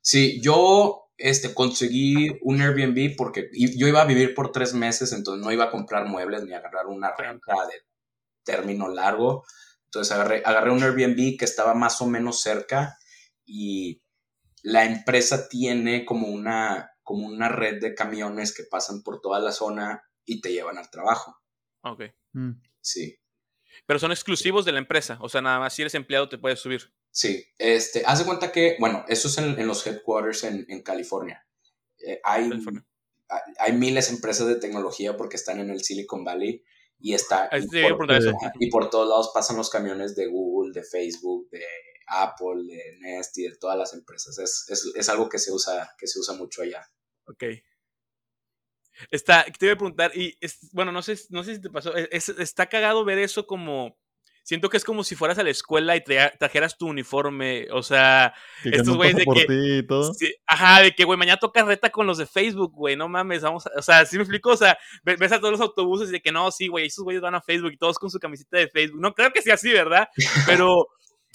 Sí, 0.00 0.40
yo 0.40 1.10
este, 1.16 1.52
conseguí 1.52 2.38
un 2.42 2.62
Airbnb 2.62 3.16
porque 3.16 3.50
yo 3.52 3.88
iba 3.88 4.02
a 4.02 4.06
vivir 4.06 4.34
por 4.34 4.52
tres 4.52 4.72
meses, 4.72 5.12
entonces 5.12 5.44
no 5.44 5.50
iba 5.50 5.64
a 5.64 5.70
comprar 5.72 6.06
muebles 6.06 6.44
ni 6.44 6.52
a 6.52 6.58
agarrar 6.58 6.86
una 6.86 7.12
renta 7.16 7.54
de 7.66 7.82
término 8.44 8.88
largo. 8.88 9.44
Entonces 9.90 10.12
agarré, 10.12 10.42
agarré 10.44 10.70
un 10.70 10.84
Airbnb 10.84 11.36
que 11.36 11.44
estaba 11.44 11.74
más 11.74 12.00
o 12.00 12.06
menos 12.06 12.40
cerca 12.40 12.96
y 13.44 14.00
la 14.62 14.84
empresa 14.84 15.48
tiene 15.48 16.04
como 16.04 16.28
una, 16.28 16.92
como 17.02 17.26
una 17.26 17.48
red 17.48 17.80
de 17.80 17.96
camiones 17.96 18.54
que 18.54 18.62
pasan 18.62 19.02
por 19.02 19.20
toda 19.20 19.40
la 19.40 19.50
zona 19.50 20.04
y 20.24 20.40
te 20.40 20.52
llevan 20.52 20.78
al 20.78 20.90
trabajo. 20.90 21.36
Ok. 21.82 22.02
Mm. 22.34 22.52
Sí. 22.80 23.18
Pero 23.84 23.98
son 23.98 24.12
exclusivos 24.12 24.64
de 24.64 24.70
la 24.70 24.78
empresa, 24.78 25.18
o 25.20 25.28
sea, 25.28 25.42
nada 25.42 25.58
más 25.58 25.74
si 25.74 25.82
eres 25.82 25.96
empleado 25.96 26.28
te 26.28 26.38
puedes 26.38 26.60
subir. 26.60 26.94
Sí, 27.10 27.44
este, 27.58 28.04
haz 28.06 28.20
de 28.20 28.26
cuenta 28.26 28.52
que, 28.52 28.76
bueno, 28.78 29.04
eso 29.08 29.26
es 29.26 29.38
en, 29.38 29.66
los 29.66 29.84
headquarters 29.84 30.44
en, 30.44 30.82
California. 30.82 31.44
Eh, 31.98 32.20
hay, 32.22 32.48
hay 33.58 33.72
miles 33.72 34.08
de 34.08 34.14
empresas 34.14 34.46
de 34.46 34.54
tecnología 34.54 35.16
porque 35.16 35.34
están 35.34 35.58
en 35.58 35.70
el 35.70 35.82
Silicon 35.82 36.22
Valley 36.22 36.62
y 37.00 37.14
está 37.14 37.48
y 38.60 38.70
por, 38.70 38.90
todos 38.90 39.08
lados 39.08 39.30
pasan 39.32 39.56
los 39.56 39.70
camiones 39.70 40.14
de 40.14 40.26
Google, 40.26 40.72
de 40.72 40.84
Facebook, 40.84 41.48
de 41.50 41.64
Apple, 42.06 42.64
de 42.66 42.98
Nest 43.00 43.38
y 43.38 43.44
de 43.44 43.56
todas 43.56 43.78
las 43.78 43.94
empresas. 43.94 44.38
Es, 44.68 45.08
algo 45.08 45.28
que 45.28 45.38
se 45.38 45.52
usa, 45.52 45.94
que 45.98 46.06
se 46.06 46.18
usa 46.18 46.34
mucho 46.34 46.62
allá. 46.62 46.86
Ok. 47.26 47.44
Está, 49.10 49.44
te 49.44 49.66
voy 49.66 49.70
a 49.70 49.76
preguntar, 49.76 50.12
y 50.14 50.36
bueno, 50.72 50.92
no 50.92 51.00
sé, 51.00 51.18
no 51.30 51.42
sé 51.42 51.54
si 51.54 51.60
te 51.62 51.70
pasó, 51.70 51.94
está 51.94 52.68
cagado 52.68 53.04
ver 53.04 53.18
eso 53.18 53.46
como 53.46 53.98
Siento 54.50 54.68
que 54.68 54.78
es 54.78 54.84
como 54.84 55.04
si 55.04 55.14
fueras 55.14 55.38
a 55.38 55.44
la 55.44 55.50
escuela 55.50 55.94
y 55.94 56.00
trajeras 56.00 56.76
tu 56.76 56.88
uniforme. 56.88 57.68
O 57.70 57.84
sea, 57.84 58.34
estos 58.64 58.96
güeyes 58.96 59.14
de 59.14 59.24
que. 59.24 60.34
ajá, 60.44 60.82
de 60.82 60.92
que, 60.92 61.04
güey, 61.04 61.16
mañana 61.16 61.38
toca 61.38 61.62
reta 61.62 61.90
con 61.90 62.04
los 62.04 62.18
de 62.18 62.26
Facebook, 62.26 62.72
güey. 62.74 62.96
No 62.96 63.08
mames, 63.08 63.42
vamos. 63.42 63.68
A, 63.68 63.78
o 63.78 63.82
sea, 63.82 64.04
¿sí 64.04 64.16
me 64.16 64.24
explico? 64.24 64.50
O 64.50 64.56
sea, 64.56 64.76
ves 65.04 65.30
a 65.30 65.38
todos 65.38 65.52
los 65.52 65.60
autobuses 65.60 66.08
y 66.08 66.12
de 66.14 66.20
que 66.20 66.32
no, 66.32 66.50
sí, 66.50 66.66
güey, 66.66 66.86
esos 66.86 67.04
güeyes 67.04 67.22
van 67.22 67.36
a 67.36 67.40
Facebook 67.40 67.70
y 67.70 67.76
todos 67.76 67.96
con 67.96 68.10
su 68.10 68.18
camiseta 68.18 68.58
de 68.58 68.66
Facebook. 68.66 69.00
No 69.00 69.14
creo 69.14 69.30
que 69.30 69.40
sea 69.40 69.54
así, 69.54 69.70
¿verdad? 69.70 70.08
Pero. 70.46 70.88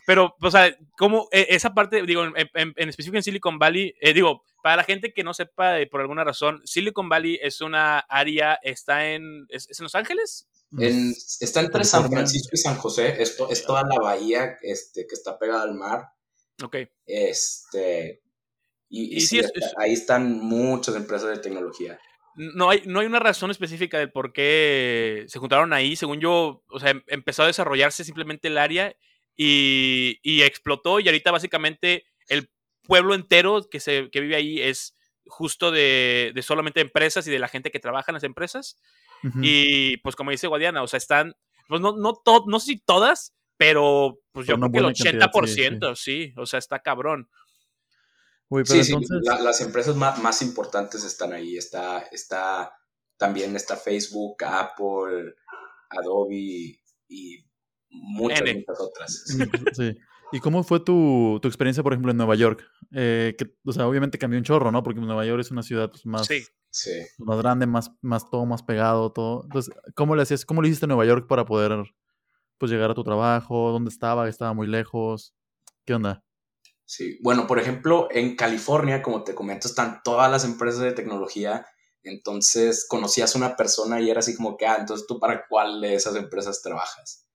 Pero, 0.05 0.35
o 0.41 0.51
sea, 0.51 0.75
como 0.97 1.29
e, 1.31 1.47
esa 1.51 1.73
parte, 1.73 2.01
digo, 2.05 2.25
en, 2.25 2.89
específico 2.89 3.15
en 3.15 3.23
Silicon 3.23 3.57
Valley, 3.57 3.95
eh, 4.01 4.13
digo, 4.13 4.43
para 4.61 4.75
la 4.75 4.83
gente 4.83 5.13
que 5.13 5.23
no 5.23 5.33
sepa 5.33 5.77
por 5.89 6.01
alguna 6.01 6.25
razón, 6.25 6.61
Silicon 6.65 7.07
Valley 7.07 7.39
es 7.41 7.61
una 7.61 7.99
área, 7.99 8.59
está 8.61 9.13
en, 9.13 9.45
¿es, 9.47 9.69
en 9.79 9.83
Los 9.83 9.95
Ángeles? 9.95 10.49
Está 10.71 11.61
entre 11.61 11.83
San 11.83 12.09
Francisco 12.09 12.51
y 12.53 12.57
San 12.57 12.75
José. 12.75 13.21
Esto 13.21 13.49
es 13.49 13.65
toda 13.65 13.83
la 13.83 13.99
bahía 14.01 14.57
este, 14.61 15.07
que 15.07 15.15
está 15.15 15.37
pegada 15.37 15.63
al 15.63 15.73
mar. 15.73 16.09
Ok. 16.63 16.77
Este. 17.05 18.21
Y, 18.89 19.17
ahí 19.77 19.93
están 19.93 20.39
muchas 20.39 20.95
empresas 20.95 21.29
de 21.29 21.39
tecnología. 21.39 21.99
No 22.35 22.69
hay, 22.69 22.83
no 22.85 22.99
hay 22.99 23.07
una 23.07 23.19
razón 23.19 23.49
específica 23.49 23.97
del 23.97 24.11
por 24.11 24.33
qué 24.33 25.25
se 25.27 25.39
juntaron 25.39 25.73
ahí. 25.73 25.95
Según 25.95 26.19
yo, 26.19 26.63
o 26.69 26.79
sea, 26.79 26.91
em, 26.91 27.01
empezó 27.07 27.43
a 27.43 27.47
desarrollarse 27.47 28.03
simplemente 28.03 28.47
el 28.47 28.57
área 28.57 28.95
y, 29.35 30.19
y 30.21 30.43
explotó. 30.43 30.99
Y 30.99 31.07
ahorita 31.07 31.31
básicamente 31.31 32.05
el 32.27 32.49
pueblo 32.83 33.15
entero 33.15 33.67
que, 33.69 33.79
se, 33.79 34.09
que 34.11 34.21
vive 34.21 34.35
ahí 34.35 34.61
es 34.61 34.94
justo 35.27 35.71
de, 35.71 36.31
de 36.33 36.41
solamente 36.41 36.81
empresas 36.81 37.27
y 37.27 37.31
de 37.31 37.39
la 37.39 37.47
gente 37.47 37.71
que 37.71 37.79
trabaja 37.79 38.11
en 38.11 38.15
las 38.15 38.23
empresas. 38.23 38.77
Y 39.41 39.97
pues 39.97 40.15
como 40.15 40.29
dice 40.29 40.45
Guadiana, 40.45 40.83
o 40.83 40.87
sea, 40.87 40.97
están, 40.97 41.35
pues 41.67 41.81
no, 41.81 41.97
no, 41.97 42.21
no 42.45 42.59
sé 42.59 42.65
si 42.65 42.79
todas, 42.79 43.33
pero 43.57 44.19
pues 44.31 44.45
yo 44.45 44.55
creo 44.55 44.71
que 44.71 44.77
el 44.77 44.85
80%, 44.85 45.95
sí, 45.95 46.31
o 46.37 46.45
sea, 46.45 46.59
está 46.59 46.79
cabrón. 46.79 47.27
sí, 48.65 48.83
sí, 48.83 48.93
las 49.41 49.61
empresas 49.61 49.95
más, 49.95 50.21
más, 50.21 50.43
importantes 50.43 51.03
están 51.03 51.33
ahí. 51.33 51.57
Está, 51.57 52.01
está, 52.11 52.71
también 53.17 53.55
está 53.55 53.77
Facebook, 53.77 54.43
Apple, 54.43 55.33
Adobe 55.89 56.79
y 57.07 57.45
muchas, 57.89 58.41
muchas 58.41 58.79
otras. 58.79 59.25
Sí. 59.73 59.97
¿Y 60.31 60.39
cómo 60.39 60.63
fue 60.63 60.79
tu, 60.79 61.39
tu, 61.41 61.47
experiencia, 61.47 61.83
por 61.83 61.93
ejemplo, 61.93 62.11
en 62.11 62.17
Nueva 62.17 62.35
York? 62.35 62.63
Eh, 62.91 63.35
que, 63.37 63.55
o 63.63 63.71
sea, 63.71 63.87
obviamente 63.87 64.17
cambió 64.17 64.39
un 64.39 64.43
chorro, 64.43 64.71
¿no? 64.71 64.83
Porque 64.83 64.99
Nueva 64.99 65.25
York 65.25 65.41
es 65.41 65.51
una 65.51 65.63
ciudad 65.63 65.89
pues, 65.89 66.05
más, 66.05 66.27
más 67.19 67.37
grande, 67.37 67.65
más, 67.67 67.91
más 68.01 68.29
todo 68.29 68.45
más 68.45 68.63
pegado, 68.63 69.11
todo. 69.11 69.43
Entonces, 69.43 69.73
¿cómo 69.95 70.15
le 70.15 70.23
hacías, 70.23 70.45
cómo 70.45 70.61
le 70.61 70.69
hiciste 70.69 70.85
en 70.85 70.89
Nueva 70.89 71.05
York 71.05 71.27
para 71.27 71.45
poder 71.45 71.71
pues 72.57 72.71
llegar 72.71 72.91
a 72.91 72.95
tu 72.95 73.03
trabajo? 73.03 73.71
¿Dónde 73.71 73.89
estaba? 73.89 74.27
¿Estaba 74.27 74.53
muy 74.53 74.67
lejos? 74.67 75.35
¿Qué 75.85 75.93
onda? 75.93 76.23
Sí, 76.85 77.17
bueno, 77.21 77.47
por 77.47 77.59
ejemplo, 77.59 78.07
en 78.11 78.35
California, 78.35 79.01
como 79.01 79.23
te 79.23 79.33
comento, 79.33 79.67
están 79.67 80.01
todas 80.03 80.29
las 80.29 80.45
empresas 80.45 80.81
de 80.81 80.93
tecnología. 80.93 81.65
Entonces, 82.03 82.85
conocías 82.87 83.33
a 83.35 83.39
una 83.39 83.55
persona 83.55 83.99
y 83.99 84.09
era 84.09 84.19
así 84.19 84.35
como 84.35 84.57
que, 84.57 84.67
ah, 84.67 84.77
entonces 84.79 85.07
tú 85.07 85.19
para 85.19 85.47
cuál 85.47 85.81
de 85.81 85.95
esas 85.95 86.15
empresas 86.15 86.61
trabajas. 86.61 87.25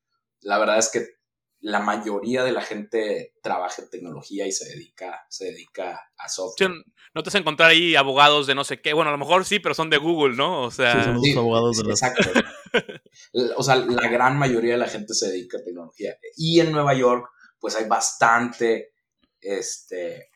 La 0.40 0.58
verdad 0.58 0.78
es 0.78 0.90
que 0.90 1.19
la 1.60 1.80
mayoría 1.80 2.42
de 2.42 2.52
la 2.52 2.62
gente 2.62 3.34
trabaja 3.42 3.82
en 3.82 3.90
tecnología 3.90 4.46
y 4.46 4.52
se 4.52 4.68
dedica, 4.68 5.26
se 5.28 5.46
dedica 5.46 6.10
a 6.16 6.28
software. 6.28 6.70
no 7.14 7.22
te 7.22 7.28
vas 7.28 7.34
a 7.34 7.38
encontrar 7.38 7.70
ahí 7.70 7.96
abogados 7.96 8.46
de 8.46 8.54
no 8.54 8.64
sé 8.64 8.80
qué. 8.80 8.94
Bueno, 8.94 9.10
a 9.10 9.12
lo 9.12 9.18
mejor 9.18 9.44
sí, 9.44 9.58
pero 9.60 9.74
son 9.74 9.90
de 9.90 9.98
Google, 9.98 10.36
¿no? 10.36 10.62
O 10.62 10.70
sea, 10.70 11.04
son 11.04 11.16
los 11.16 11.36
abogados 11.36 11.76
de 11.76 11.84
los... 11.84 12.02
Exacto. 12.02 12.30
o 13.56 13.62
sea, 13.62 13.76
la 13.76 14.08
gran 14.08 14.38
mayoría 14.38 14.72
de 14.72 14.78
la 14.78 14.88
gente 14.88 15.12
se 15.12 15.30
dedica 15.30 15.58
a 15.58 15.62
tecnología. 15.62 16.16
Y 16.36 16.60
en 16.60 16.72
Nueva 16.72 16.94
York, 16.94 17.28
pues 17.58 17.76
hay 17.76 17.86
bastante, 17.86 18.94
este... 19.40 20.28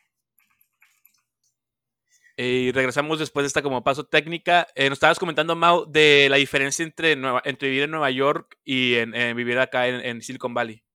Y 2.37 2.73
regresamos 2.73 3.17
después 3.17 3.45
de 3.45 3.47
esta 3.47 3.61
como 3.61 3.81
paso 3.81 4.03
técnica. 4.03 4.67
Eh, 4.75 4.89
nos 4.89 4.97
estabas 4.97 5.17
comentando, 5.17 5.55
Mau, 5.55 5.89
de 5.89 6.27
la 6.29 6.35
diferencia 6.35 6.83
entre, 6.83 7.13
entre 7.45 7.69
vivir 7.69 7.83
en 7.83 7.91
Nueva 7.91 8.11
York 8.11 8.59
y 8.65 8.95
en, 8.95 9.13
vivir 9.37 9.57
acá 9.57 9.87
en 9.87 10.21
Silicon 10.21 10.53
Valley. 10.53 10.85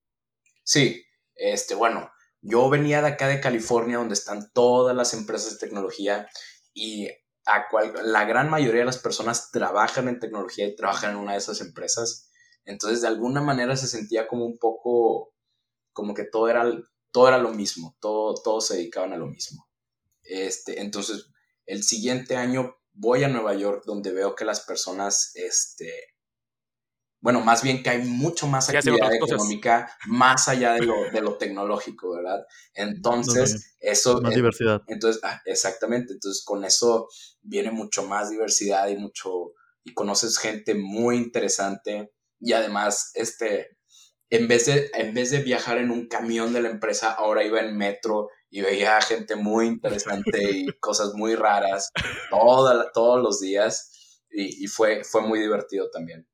Sí, 0.71 1.05
este, 1.35 1.75
bueno, 1.75 2.13
yo 2.43 2.71
venía 2.71 3.03
de 3.03 3.09
acá 3.09 3.27
de 3.27 3.41
California, 3.41 3.97
donde 3.97 4.15
están 4.15 4.53
todas 4.53 4.95
las 4.95 5.15
empresas 5.15 5.55
de 5.55 5.67
tecnología 5.67 6.29
y 6.73 7.09
a 7.45 7.67
cual, 7.69 7.93
la 8.05 8.25
gran 8.25 8.49
mayoría 8.49 8.83
de 8.83 8.87
las 8.87 8.99
personas 8.99 9.51
trabajan 9.51 10.07
en 10.07 10.21
tecnología 10.21 10.69
y 10.69 10.77
trabajan 10.77 11.11
en 11.11 11.17
una 11.17 11.33
de 11.33 11.39
esas 11.39 11.61
empresas. 11.61 12.31
Entonces, 12.65 13.01
de 13.01 13.09
alguna 13.09 13.41
manera 13.43 13.77
se 13.77 13.89
sentía 13.89 14.29
como 14.29 14.47
un 14.47 14.59
poco, 14.59 15.35
como 15.93 16.15
que 16.15 16.23
todo 16.23 16.49
era, 16.49 16.65
todo 17.11 17.27
era 17.27 17.39
lo 17.39 17.53
mismo, 17.53 17.97
todo, 17.99 18.41
todos 18.41 18.69
se 18.69 18.77
dedicaban 18.77 19.13
a 19.13 19.17
lo 19.17 19.27
mismo. 19.27 19.69
Este, 20.23 20.81
entonces, 20.81 21.33
el 21.67 21.83
siguiente 21.83 22.37
año 22.37 22.77
voy 22.93 23.25
a 23.25 23.29
Nueva 23.29 23.55
York, 23.55 23.83
donde 23.87 24.13
veo 24.13 24.37
que 24.37 24.45
las 24.45 24.61
personas, 24.61 25.33
este, 25.35 25.93
bueno, 27.21 27.41
más 27.41 27.63
bien 27.63 27.83
que 27.83 27.91
hay 27.91 28.03
mucho 28.03 28.47
más 28.47 28.69
actividad 28.71 29.13
económica 29.13 29.95
más 30.07 30.49
allá 30.49 30.73
de 30.73 30.83
lo, 30.83 31.11
de 31.13 31.21
lo 31.21 31.37
tecnológico, 31.37 32.17
¿verdad? 32.17 32.45
Entonces, 32.75 33.77
eso... 33.79 34.21
Más 34.23 34.35
diversidad. 34.35 34.83
Entonces, 34.87 35.21
ah, 35.23 35.41
exactamente, 35.45 36.15
entonces 36.15 36.43
con 36.45 36.65
eso 36.65 37.09
viene 37.43 37.71
mucho 37.71 38.07
más 38.07 38.31
diversidad 38.31 38.89
y 38.89 38.97
mucho, 38.97 39.53
y 39.85 39.93
conoces 39.93 40.39
gente 40.39 40.75
muy 40.75 41.17
interesante 41.17 42.11
y 42.41 42.55
además, 42.55 43.11
este, 43.15 43.77
en 44.31 44.49
vez 44.49 44.67
de, 44.67 44.91
en 44.95 45.13
vez 45.13 45.31
de 45.31 45.43
viajar 45.43 45.77
en 45.77 45.91
un 45.91 46.09
camión 46.09 46.55
de 46.55 46.63
la 46.63 46.71
empresa, 46.71 47.13
ahora 47.13 47.45
iba 47.45 47.61
en 47.61 47.77
metro 47.77 48.31
y 48.49 48.63
veía 48.63 49.01
gente 49.03 49.37
muy 49.37 49.67
interesante 49.67 50.51
y 50.51 50.67
cosas 50.81 51.13
muy 51.15 51.35
raras 51.35 51.91
toda, 52.31 52.91
todos 52.93 53.23
los 53.23 53.41
días 53.41 54.25
y, 54.31 54.65
y, 54.65 54.69
fue, 54.69 55.05
fue 55.05 55.21
muy 55.21 55.41
divertido 55.41 55.91
también. 55.91 56.27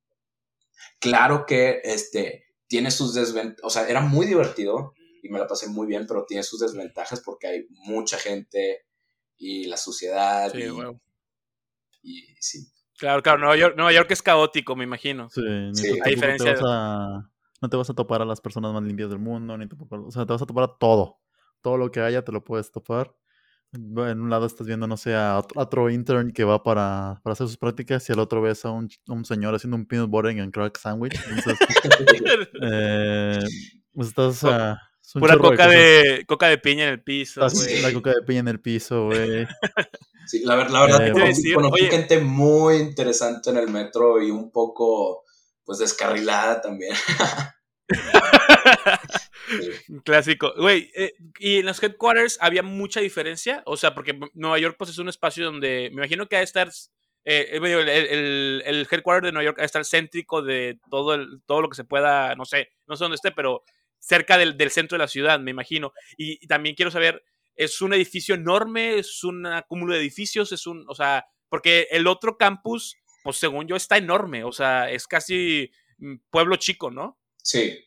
Claro 1.00 1.44
que 1.46 1.80
este, 1.84 2.44
tiene 2.66 2.90
sus 2.90 3.14
desventajas, 3.14 3.64
o 3.64 3.70
sea, 3.70 3.88
era 3.88 4.00
muy 4.00 4.26
divertido 4.26 4.94
y 5.22 5.28
me 5.28 5.38
la 5.38 5.46
pasé 5.46 5.68
muy 5.68 5.86
bien, 5.86 6.06
pero 6.06 6.24
tiene 6.26 6.42
sus 6.42 6.60
desventajas 6.60 7.20
porque 7.20 7.46
hay 7.46 7.66
mucha 7.70 8.18
gente 8.18 8.86
y 9.36 9.66
la 9.66 9.76
suciedad. 9.76 10.50
Sí, 10.52 10.62
y, 10.62 10.68
bueno. 10.70 11.00
y 12.02 12.22
sí. 12.40 12.66
Claro, 12.98 13.22
claro, 13.22 13.38
Nueva 13.38 13.56
York, 13.56 13.74
Nueva 13.76 13.92
York 13.92 14.10
es 14.10 14.22
caótico, 14.22 14.74
me 14.74 14.84
imagino. 14.84 15.28
Sí, 15.30 15.42
ni 15.42 15.74
Sí. 15.74 15.88
tampoco 15.88 16.06
A 16.06 16.10
diferencia 16.10 16.54
te 16.54 16.62
vas 16.62 16.70
a, 16.72 17.30
no 17.60 17.68
te 17.68 17.76
vas 17.76 17.90
a 17.90 17.94
topar 17.94 18.22
a 18.22 18.24
las 18.24 18.40
personas 18.40 18.72
más 18.72 18.82
limpias 18.82 19.10
del 19.10 19.18
mundo, 19.18 19.56
ni 19.58 19.68
tampoco, 19.68 20.06
o 20.06 20.10
sea, 20.10 20.24
te 20.24 20.32
vas 20.32 20.42
a 20.42 20.46
topar 20.46 20.64
a 20.64 20.78
todo. 20.78 21.20
Todo 21.60 21.76
lo 21.76 21.90
que 21.90 22.00
haya 22.00 22.24
te 22.24 22.32
lo 22.32 22.42
puedes 22.44 22.70
topar. 22.70 23.14
En 23.72 24.20
un 24.20 24.30
lado 24.30 24.46
estás 24.46 24.66
viendo, 24.66 24.86
no 24.86 24.96
sé, 24.96 25.14
a 25.14 25.38
otro, 25.54 25.90
intern 25.90 26.32
que 26.32 26.44
va 26.44 26.62
para, 26.62 27.20
para 27.22 27.32
hacer 27.32 27.46
sus 27.46 27.58
prácticas 27.58 28.08
y 28.08 28.12
al 28.12 28.20
otro 28.20 28.40
ves 28.40 28.64
a 28.64 28.70
un, 28.70 28.88
un 29.08 29.24
señor 29.24 29.54
haciendo 29.54 29.76
un 29.76 29.86
peanut 29.86 30.08
butter 30.08 30.40
and 30.40 30.52
crack 30.52 30.78
sandwich. 30.78 31.14
Entonces, 31.28 31.58
eh, 32.62 33.38
pues 33.92 34.08
estás, 34.08 34.42
es 34.44 35.14
un 35.14 35.20
Pura 35.20 35.36
coca 35.36 35.66
cosas. 35.66 35.70
de, 35.70 36.24
coca 36.26 36.48
de 36.48 36.58
piña 36.58 36.84
en 36.84 36.90
el 36.90 37.02
piso, 37.02 37.44
Estás 37.46 37.62
güey. 37.64 37.82
la 37.82 37.92
coca 37.92 38.10
de 38.10 38.22
piña 38.22 38.40
en 38.40 38.48
el 38.48 38.60
piso, 38.60 39.06
güey. 39.06 39.46
Sí, 40.28 40.42
la, 40.44 40.56
la 40.56 40.80
verdad, 40.80 41.06
Eh, 41.06 41.12
que 41.12 41.20
decir, 41.20 41.54
conocí 41.54 41.82
oye. 41.82 41.90
gente 41.90 42.18
muy 42.18 42.78
interesante 42.78 43.50
en 43.50 43.58
el 43.58 43.68
metro 43.68 44.20
y 44.20 44.32
un 44.32 44.50
poco, 44.50 45.22
pues, 45.64 45.78
descarrilada 45.78 46.60
también. 46.60 46.94
Sí. 49.48 50.00
Clásico. 50.04 50.52
Güey, 50.56 50.90
eh, 50.94 51.14
y 51.38 51.58
en 51.58 51.66
los 51.66 51.82
headquarters 51.82 52.38
había 52.40 52.62
mucha 52.62 53.00
diferencia. 53.00 53.62
O 53.66 53.76
sea, 53.76 53.94
porque 53.94 54.18
Nueva 54.34 54.58
York 54.58 54.76
pues, 54.78 54.90
es 54.90 54.98
un 54.98 55.08
espacio 55.08 55.44
donde 55.44 55.88
me 55.92 55.98
imagino 56.02 56.28
que 56.28 56.36
ha 56.36 56.40
de 56.40 56.44
estar. 56.44 56.68
eh, 57.24 57.48
el, 57.52 57.64
el, 57.64 57.88
el- 57.88 58.62
el 58.66 58.88
headquarter 58.90 59.24
de 59.26 59.32
Nueva 59.32 59.44
York 59.44 59.58
ha 59.58 59.62
de 59.62 59.66
estar 59.66 59.84
céntrico 59.84 60.42
de 60.42 60.78
todo, 60.90 61.14
el, 61.14 61.42
todo 61.46 61.60
lo 61.62 61.68
que 61.68 61.76
se 61.76 61.84
pueda. 61.84 62.34
No 62.36 62.44
sé, 62.44 62.70
no 62.86 62.96
sé 62.96 63.04
dónde 63.04 63.16
esté, 63.16 63.32
pero 63.32 63.62
cerca 63.98 64.38
del, 64.38 64.56
del 64.56 64.70
centro 64.70 64.96
de 64.98 65.04
la 65.04 65.08
ciudad, 65.08 65.38
me 65.40 65.50
imagino. 65.50 65.92
Y, 66.16 66.42
y 66.44 66.46
también 66.46 66.74
quiero 66.74 66.90
saber: 66.90 67.22
¿es 67.54 67.80
un 67.80 67.92
edificio 67.94 68.34
enorme? 68.34 68.98
¿Es 68.98 69.22
un 69.24 69.46
cúmulo 69.68 69.94
de 69.94 70.00
edificios? 70.00 70.52
¿Es 70.52 70.66
un. 70.66 70.84
O 70.88 70.94
sea, 70.94 71.26
porque 71.48 71.88
el 71.90 72.06
otro 72.06 72.36
campus, 72.36 72.96
pues 73.22 73.36
según 73.38 73.66
yo, 73.66 73.76
está 73.76 73.96
enorme. 73.96 74.44
O 74.44 74.52
sea, 74.52 74.90
es 74.90 75.06
casi 75.06 75.70
mm, 75.98 76.16
pueblo 76.30 76.56
chico, 76.56 76.90
¿no? 76.90 77.18
Sí, 77.42 77.78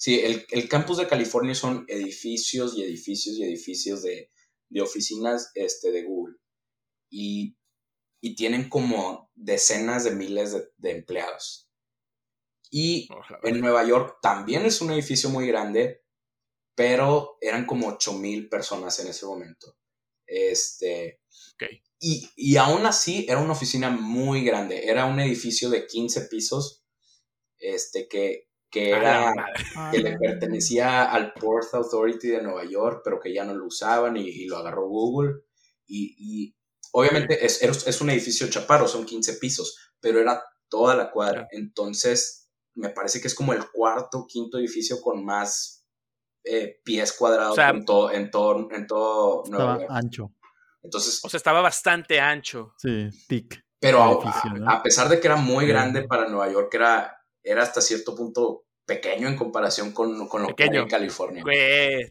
sí, 0.00 0.18
el, 0.20 0.46
el 0.50 0.66
campus 0.66 0.96
de 0.96 1.06
California 1.06 1.54
son 1.54 1.84
edificios 1.86 2.74
y 2.74 2.82
edificios 2.82 3.36
y 3.36 3.44
edificios 3.44 4.02
de, 4.02 4.30
de 4.70 4.80
oficinas 4.80 5.50
este, 5.54 5.92
de 5.92 6.04
Google. 6.04 6.36
Y, 7.10 7.54
y 8.22 8.34
tienen 8.34 8.70
como 8.70 9.30
decenas 9.34 10.04
de 10.04 10.12
miles 10.12 10.52
de, 10.52 10.68
de 10.78 10.92
empleados. 10.92 11.68
Y 12.70 13.08
en 13.42 13.60
Nueva 13.60 13.84
York 13.84 14.20
también 14.22 14.64
es 14.64 14.80
un 14.80 14.90
edificio 14.90 15.28
muy 15.28 15.46
grande, 15.46 16.02
pero 16.74 17.36
eran 17.42 17.66
como 17.66 17.88
8 17.88 18.14
mil 18.14 18.48
personas 18.48 18.98
en 19.00 19.08
ese 19.08 19.26
momento. 19.26 19.76
Este, 20.26 21.20
y, 21.98 22.30
y 22.36 22.56
aún 22.56 22.86
así 22.86 23.26
era 23.28 23.40
una 23.40 23.52
oficina 23.52 23.90
muy 23.90 24.44
grande, 24.44 24.88
era 24.88 25.04
un 25.04 25.20
edificio 25.20 25.68
de 25.68 25.86
15 25.86 26.22
pisos, 26.28 26.86
este, 27.58 28.08
que, 28.08 28.49
que 28.70 28.90
era, 28.90 29.32
madre. 29.34 29.90
que 29.90 29.98
le 29.98 30.18
pertenecía 30.18 31.10
al 31.10 31.32
Port 31.32 31.74
Authority 31.74 32.28
de 32.28 32.42
Nueva 32.42 32.64
York, 32.64 33.02
pero 33.04 33.18
que 33.18 33.34
ya 33.34 33.44
no 33.44 33.54
lo 33.54 33.66
usaban 33.66 34.16
y, 34.16 34.28
y 34.28 34.46
lo 34.46 34.58
agarró 34.58 34.86
Google. 34.86 35.42
Y, 35.86 36.14
y 36.18 36.56
obviamente 36.92 37.44
es, 37.44 37.62
es, 37.62 38.00
un 38.00 38.10
edificio 38.10 38.48
chaparro, 38.48 38.86
son 38.86 39.04
15 39.04 39.34
pisos, 39.34 39.76
pero 40.00 40.20
era 40.20 40.42
toda 40.68 40.94
la 40.94 41.10
cuadra. 41.10 41.48
Entonces, 41.50 42.50
me 42.74 42.90
parece 42.90 43.20
que 43.20 43.28
es 43.28 43.34
como 43.34 43.52
el 43.52 43.68
cuarto, 43.70 44.26
quinto 44.26 44.58
edificio 44.58 45.00
con 45.00 45.24
más 45.24 45.84
eh, 46.44 46.80
pies 46.84 47.12
cuadrados 47.12 47.52
O 47.52 47.54
sea, 47.56 47.70
en 47.70 47.84
todo, 47.84 48.10
en 48.12 48.30
todo, 48.30 48.68
en 48.70 48.86
todo 48.86 49.42
Nueva 49.48 49.74
Estaba 49.74 49.80
York. 49.80 49.92
ancho. 49.92 50.34
Entonces, 50.82 51.20
O 51.22 51.28
sea, 51.28 51.38
estaba 51.38 51.60
bastante 51.60 52.20
ancho. 52.20 52.74
Sí, 52.78 53.10
tic. 53.28 53.62
pero 53.78 54.02
a, 54.02 54.12
edificio, 54.12 54.52
¿no? 54.54 54.70
a 54.70 54.82
pesar 54.82 55.08
de 55.08 55.20
que 55.20 55.26
era 55.26 55.36
muy 55.36 55.66
grande 55.66 56.04
para 56.04 56.28
Nueva 56.28 56.50
York, 56.50 56.72
era, 56.74 57.19
era 57.42 57.62
hasta 57.62 57.80
cierto 57.80 58.14
punto 58.14 58.66
pequeño 58.86 59.28
en 59.28 59.36
comparación 59.36 59.92
con, 59.92 60.28
con 60.28 60.42
lo 60.42 60.54
que 60.54 60.64
hay 60.64 60.70
en 60.76 60.88
California. 60.88 61.42
Güey. 61.42 62.10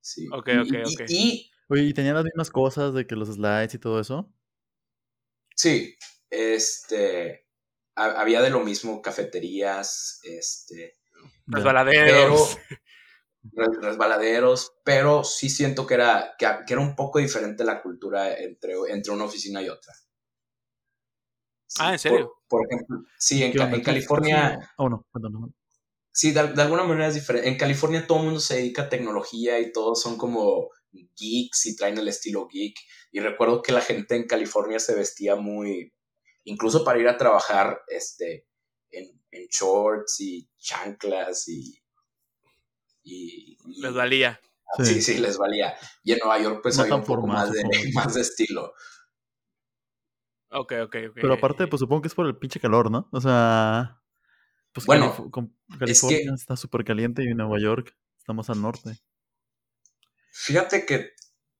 Sí. 0.00 0.26
Ok, 0.32 0.48
Y- 0.48 0.58
ok, 0.58 0.66
y- 0.72 0.94
ok. 0.94 1.02
Y, 1.08 1.50
Oye, 1.68 1.82
¿y 1.84 1.94
tenía 1.94 2.12
las 2.12 2.24
mismas 2.24 2.50
cosas 2.50 2.92
de 2.94 3.06
que 3.06 3.14
los 3.16 3.28
slides 3.28 3.74
y 3.74 3.78
todo 3.78 4.00
eso? 4.00 4.32
sí, 5.54 5.94
este, 6.30 7.46
ha- 7.94 8.20
había 8.20 8.42
de 8.42 8.50
lo 8.50 8.60
mismo 8.60 9.00
cafeterías, 9.02 10.20
este. 10.24 10.94
Resbaladeros. 11.46 12.58
res- 13.52 13.78
resbaladeros, 13.80 14.72
pero 14.84 15.24
sí 15.24 15.50
siento 15.50 15.86
que 15.86 15.94
era, 15.94 16.34
que, 16.38 16.46
que 16.66 16.72
era 16.74 16.82
un 16.82 16.94
poco 16.96 17.18
diferente 17.18 17.64
la 17.64 17.82
cultura 17.82 18.36
entre, 18.38 18.74
entre 18.88 19.12
una 19.12 19.24
oficina 19.24 19.60
y 19.62 19.68
otra. 19.68 19.92
Ah, 21.78 21.92
¿en 21.92 21.98
serio? 21.98 22.34
Por, 22.48 22.60
por 22.60 22.66
ejemplo, 22.66 23.04
sí, 23.18 23.42
en, 23.42 23.52
¿Qué 23.52 23.58
Ca- 23.58 23.64
onda? 23.64 23.76
en 23.76 23.80
¿Qué- 23.82 23.84
qué 23.84 23.92
California... 23.92 24.72
Oh, 24.76 24.88
no, 24.88 25.06
perdón, 25.12 25.32
perdón. 25.32 25.54
Sí, 26.12 26.32
de, 26.32 26.48
de 26.52 26.62
alguna 26.62 26.84
manera 26.84 27.08
es 27.08 27.14
diferente. 27.14 27.48
En 27.48 27.56
California 27.56 28.06
todo 28.06 28.18
el 28.18 28.24
mundo 28.24 28.40
se 28.40 28.56
dedica 28.56 28.82
a 28.82 28.88
tecnología 28.88 29.58
y 29.60 29.72
todos 29.72 30.00
son 30.02 30.18
como 30.18 30.68
geeks 30.92 31.66
y 31.66 31.76
traen 31.76 31.96
el 31.98 32.08
estilo 32.08 32.46
geek. 32.48 32.76
Y 33.12 33.20
recuerdo 33.20 33.62
que 33.62 33.72
la 33.72 33.80
gente 33.80 34.14
en 34.16 34.26
California 34.26 34.78
se 34.78 34.94
vestía 34.94 35.36
muy, 35.36 35.92
incluso 36.44 36.84
para 36.84 36.98
ir 36.98 37.08
a 37.08 37.16
trabajar, 37.16 37.80
este, 37.88 38.46
en, 38.90 39.22
en 39.30 39.46
shorts 39.48 40.20
y 40.20 40.48
chanclas 40.58 41.48
y... 41.48 41.82
y, 43.04 43.56
y- 43.66 43.80
Les 43.82 43.94
valía. 43.94 44.40
Sí. 44.78 44.84
sí, 44.86 45.02
sí, 45.02 45.18
les 45.18 45.36
valía. 45.36 45.74
Y 46.02 46.12
en 46.12 46.18
Nueva 46.24 46.42
York 46.42 46.60
pues 46.62 46.76
No 46.76 46.82
había 46.84 46.94
un 46.96 47.02
poco 47.04 47.20
formal, 47.22 47.48
más 47.48 47.52
de, 47.52 47.62
más 47.94 48.14
de 48.14 48.20
estilo. 48.22 48.72
Ok, 50.52 50.72
ok, 50.84 50.96
ok. 51.10 51.14
Pero 51.14 51.34
aparte, 51.34 51.66
pues 51.66 51.80
supongo 51.80 52.02
que 52.02 52.08
es 52.08 52.14
por 52.14 52.26
el 52.26 52.36
pinche 52.36 52.60
calor, 52.60 52.90
¿no? 52.90 53.08
O 53.12 53.20
sea, 53.20 54.02
pues 54.72 54.86
Bueno, 54.86 55.12
Calif- 55.14 55.30
con- 55.30 55.56
es 55.70 55.78
California 55.78 56.18
que- 56.18 56.34
está 56.34 56.56
súper 56.56 56.84
caliente 56.84 57.22
y 57.24 57.34
Nueva 57.34 57.58
York 57.60 57.96
está 58.18 58.32
más 58.32 58.50
al 58.50 58.60
norte. 58.62 58.98
Fíjate 60.32 60.86
que, 60.86 61.10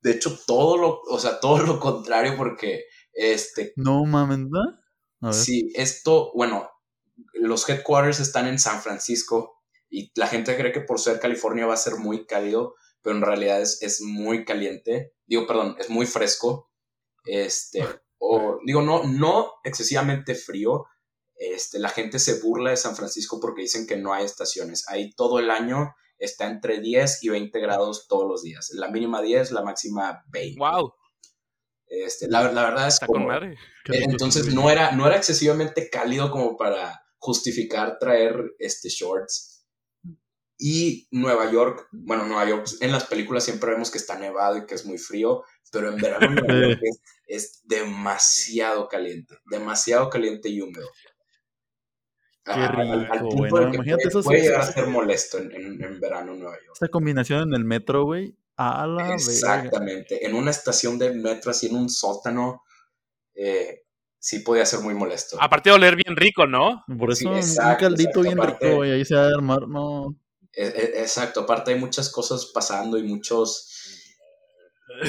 de 0.01 0.11
hecho, 0.13 0.37
todo 0.47 0.77
lo, 0.77 1.01
o 1.03 1.19
sea, 1.19 1.41
todo 1.41 1.59
lo 1.63 1.79
contrario 1.81 2.37
porque, 2.37 2.85
este, 3.13 3.73
No 3.77 4.05
mames, 4.05 4.39
¿verdad? 4.51 4.81
A 5.21 5.27
ver. 5.27 5.35
Sí, 5.35 5.73
esto, 5.75 6.33
bueno, 6.35 6.71
los 7.35 7.69
headquarters 7.69 8.21
están 8.21 8.47
en 8.47 8.59
San 8.59 8.81
Francisco 8.81 9.63
y 9.89 10.11
la 10.19 10.27
gente 10.27 10.57
cree 10.57 10.73
que 10.73 10.81
por 10.81 10.99
ser 10.99 11.21
California 11.21 11.67
va 11.67 11.75
a 11.75 11.79
ser 11.79 11.97
muy 11.97 12.27
cálido, 12.27 12.75
pero 13.03 13.17
en 13.17 13.23
realidad 13.23 13.61
es, 13.61 13.83
es 13.83 14.01
muy 14.01 14.45
caliente. 14.45 15.15
Digo, 15.27 15.47
perdón, 15.47 15.77
es 15.79 15.91
muy 15.91 16.07
fresco. 16.07 16.71
Este, 17.25 17.85
o 18.25 18.59
digo, 18.65 18.83
no, 18.83 19.03
no 19.05 19.53
excesivamente 19.65 20.35
frío. 20.37 20.85
Este, 21.35 21.81
la 21.81 21.89
gente 21.89 22.21
se 22.21 22.41
burla 22.41 22.71
de 22.71 22.77
San 22.77 22.95
Francisco 22.95 23.41
porque 23.41 23.63
dicen 23.63 23.87
que 23.87 23.97
no 23.97 24.13
hay 24.13 24.25
estaciones. 24.25 24.85
Ahí 24.89 25.13
todo 25.15 25.41
el 25.41 25.51
año 25.51 25.93
está 26.19 26.47
entre 26.49 26.79
10 26.81 27.25
y 27.25 27.31
20 27.31 27.59
grados 27.59 28.07
todos 28.07 28.29
los 28.29 28.43
días. 28.43 28.71
La 28.75 28.89
mínima 28.89 29.21
10, 29.21 29.51
la 29.51 29.63
máxima 29.63 30.23
20. 30.29 30.57
Wow, 30.61 30.93
Este, 31.87 32.29
la, 32.29 32.51
la 32.53 32.63
verdad 32.63 32.87
es 32.87 33.01
como- 33.01 33.27
entonces 33.87 34.55
no 34.55 34.71
era, 34.71 34.93
no 34.93 35.05
era 35.07 35.17
excesivamente 35.17 35.91
cálido 35.91 36.31
como 36.31 36.57
para 36.57 37.03
justificar 37.19 37.99
traer 37.99 38.37
este 38.61 38.89
shorts. 38.89 39.52
Y 40.65 41.09
Nueva 41.11 41.51
York, 41.51 41.89
bueno, 41.91 42.25
Nueva 42.25 42.49
York, 42.49 42.67
en 42.81 42.93
las 42.93 43.05
películas 43.05 43.43
siempre 43.45 43.71
vemos 43.73 43.91
que 43.91 43.99
está 43.99 44.17
nevado 44.17 44.59
y 44.59 44.67
que 44.67 44.77
es 44.77 44.87
muy 44.87 44.97
frío, 44.97 45.43
pero 45.73 45.89
en 45.89 45.97
verano 45.97 46.31
Nueva. 46.31 46.47
York 46.79 46.81
es, 46.83 47.01
es 47.27 47.61
demasiado 47.65 48.87
caliente, 48.87 49.35
demasiado 49.51 50.09
caliente 50.09 50.49
y 50.51 50.61
húmedo. 50.61 50.89
Qué 52.45 52.53
al- 52.53 52.77
al 52.91 53.09
rico, 53.11 53.29
punto 53.29 53.57
que 53.57 53.77
imagínate 53.77 54.03
puede, 54.05 54.09
eso, 54.09 54.23
puede 54.23 54.43
llegar 54.43 54.61
a 54.61 54.67
ser 54.73 54.87
molesto 54.87 55.39
en, 55.39 55.53
en- 55.53 55.83
en 55.85 56.01
verano 56.01 56.33
en 56.33 56.39
Nueva 56.41 56.57
York. 56.57 56.71
Esta 56.75 56.89
combinación 56.89 57.49
en 57.49 57.55
el 57.55 57.65
metro, 57.65 58.05
güey. 58.05 58.37
A 58.57 58.87
la 58.87 59.03
verga. 59.03 59.15
Exactamente. 59.15 60.27
En 60.27 60.35
una 60.35 60.51
estación 60.51 60.99
de 60.99 61.13
metro, 61.15 61.51
así 61.51 61.67
en 61.69 61.77
un 61.77 61.89
sótano, 61.89 62.63
eh, 63.35 63.83
sí 64.19 64.41
podía 64.41 64.67
ser 64.67 64.81
muy 64.81 64.95
molesto. 64.95 65.37
Aparte 65.41 65.71
de 65.71 65.77
oler 65.77 65.97
bien 65.97 66.17
rico, 66.17 66.47
¿no? 66.47 66.85
Por 66.99 67.17
Sí, 67.17 67.25
eso 67.25 67.37
exacto, 67.37 67.87
un 67.87 67.91
caldito 67.91 68.11
exacto, 68.11 68.23
bien 68.23 68.39
aparte- 68.39 68.65
rico, 68.67 68.77
güey. 68.77 68.91
Ahí 68.93 69.05
se 69.05 69.15
va 69.15 69.23
a 69.25 69.29
armar, 69.35 69.67
no. 69.69 70.15
E- 70.53 70.67
e- 70.67 71.01
Exacto, 71.01 71.41
aparte 71.41 71.73
hay 71.73 71.79
muchas 71.79 72.11
cosas 72.11 72.47
pasando 72.47 72.99
y 72.99 73.03
muchos, 73.03 73.69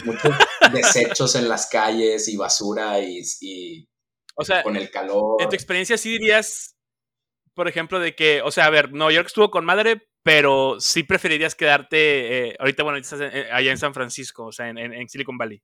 muchos 0.05 0.31
desechos 0.73 1.35
en 1.35 1.49
las 1.49 1.67
calles 1.67 2.27
y 2.27 2.37
basura 2.37 2.99
y, 2.99 3.21
y 3.41 3.87
O 4.35 4.43
sea, 4.43 4.63
con 4.63 4.75
el 4.75 4.89
calor. 4.89 5.41
en 5.41 5.49
tu 5.49 5.55
experiencia 5.55 5.97
sí 5.97 6.11
dirías, 6.11 6.75
por 7.53 7.67
ejemplo, 7.67 7.99
de 7.99 8.15
que, 8.15 8.41
o 8.41 8.51
sea, 8.51 8.65
a 8.65 8.69
ver, 8.69 8.91
Nueva 8.91 9.11
York 9.11 9.27
estuvo 9.27 9.51
con 9.51 9.65
madre 9.65 10.07
pero 10.23 10.79
sí 10.79 11.03
preferirías 11.03 11.53
quedarte, 11.53 12.49
eh, 12.49 12.55
ahorita, 12.57 12.83
bueno, 12.83 12.97
estás 12.97 13.19
eh, 13.21 13.49
allá 13.51 13.71
en 13.71 13.77
San 13.77 13.93
Francisco, 13.93 14.45
o 14.45 14.51
sea, 14.53 14.69
en, 14.69 15.09
Silicon 15.09 15.37
Valley, 15.37 15.61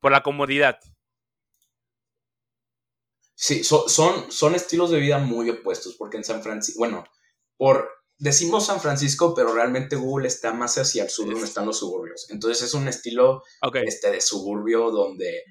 por 0.00 0.10
la 0.10 0.22
comodidad. 0.22 0.80
Sí, 3.34 3.62
son, 3.62 4.32
son 4.32 4.54
estilos 4.54 4.90
de 4.90 4.98
vida 4.98 5.18
muy 5.18 5.50
opuestos, 5.50 5.94
porque 5.96 6.16
en 6.16 6.24
San 6.24 6.42
Francisco, 6.42 6.78
bueno, 6.78 7.04
por, 7.56 7.88
decimos 8.18 8.66
San 8.66 8.80
Francisco, 8.80 9.34
pero 9.34 9.54
realmente 9.54 9.96
Google 9.96 10.28
está 10.28 10.52
más 10.52 10.76
hacia 10.78 11.04
el 11.04 11.10
sur, 11.10 11.26
donde 11.26 11.46
están 11.46 11.66
los 11.66 11.78
suburbios. 11.78 12.28
Entonces 12.30 12.62
es 12.62 12.74
un 12.74 12.88
estilo 12.88 13.42
este, 13.84 14.10
de 14.10 14.20
suburbio 14.20 14.90
donde 14.90 15.44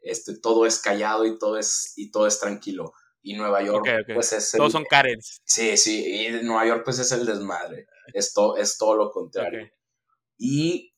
este, 0.00 0.38
todo 0.38 0.66
es 0.66 0.78
callado 0.78 1.26
y 1.26 1.38
todo 1.38 1.58
es, 1.58 1.92
y 1.96 2.10
todo 2.10 2.26
es 2.26 2.38
tranquilo 2.40 2.92
y 3.24 3.34
Nueva 3.34 3.62
York 3.62 3.86
pues 4.12 4.32
es 4.34 4.52
Todos 4.52 4.72
son 4.72 4.84
Karens. 4.84 5.40
Sí, 5.44 5.76
sí, 5.78 6.26
y 6.26 6.44
Nueva 6.44 6.66
York 6.66 6.82
pues 6.84 6.98
es 6.98 7.10
el 7.10 7.24
desmadre, 7.24 7.88
esto 8.12 8.56
es 8.56 8.76
todo 8.76 8.94
lo 8.96 9.10
contrario. 9.10 9.70
Y 10.36 10.94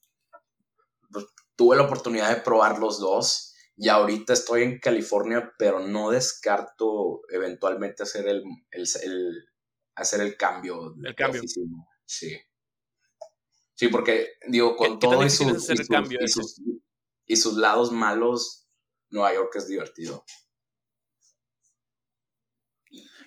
pues, 1.11 1.27
tuve 1.55 1.77
la 1.77 1.85
oportunidad 1.85 2.35
de 2.35 2.43
probar 2.43 2.81
los 2.81 2.99
dos 2.99 3.55
y 3.77 3.89
ahorita 3.89 4.33
estoy 4.33 4.65
en 4.65 4.81
California, 4.81 5.53
pero 5.57 5.81
no 5.81 6.11
descarto 6.11 7.23
eventualmente 7.31 8.03
hacer 8.03 8.27
el, 8.27 8.43
hacer 9.97 10.21
el 10.21 10.37
cambio. 10.37 10.95
El 11.03 11.15
cambio. 11.15 11.43
Sí. 12.05 12.39
Sí, 13.75 13.89
porque 13.89 14.29
digo, 14.49 14.77
con 14.77 14.99
todo 14.99 15.25
y, 15.25 15.31
sus, 15.31 15.69
y 17.27 17.37
sus 17.37 17.57
lados 17.57 17.93
malos, 17.93 18.69
Nueva 19.11 19.35
York 19.35 19.55
es 19.57 19.69
divertido. 19.69 20.25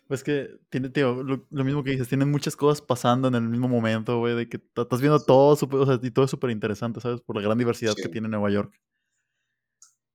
Pues 0.08 0.23
que 0.23 0.49
tiene, 0.69 0.89
tío, 0.89 1.21
lo, 1.21 1.63
mismo 1.63 1.84
que 1.84 1.91
dices, 1.91 2.08
tienen 2.08 2.32
muchas 2.32 2.55
cosas 2.55 2.82
pasando 2.82 3.27
en 3.27 3.36
el 3.36 3.43
mismo 3.43 3.67
momento, 3.67 4.17
güey, 4.17 4.36
de 4.36 4.49
que 4.49 4.60
estás 4.75 5.01
viendo 5.01 5.23
todo, 5.23 5.55
super, 5.55 5.82
o 5.82 5.86
sea, 5.86 5.99
y 6.01 6.10
todo 6.10 6.25
es 6.25 6.32
súper 6.32 6.49
interesante, 6.49 6.99
¿sabes? 6.99 7.21
Por 7.21 7.36
la 7.36 7.43
gran 7.43 7.60
diversidad 7.60 7.93
que 7.93 8.10
tiene 8.10 8.27
Nueva 8.27 8.49
York. 8.49 8.73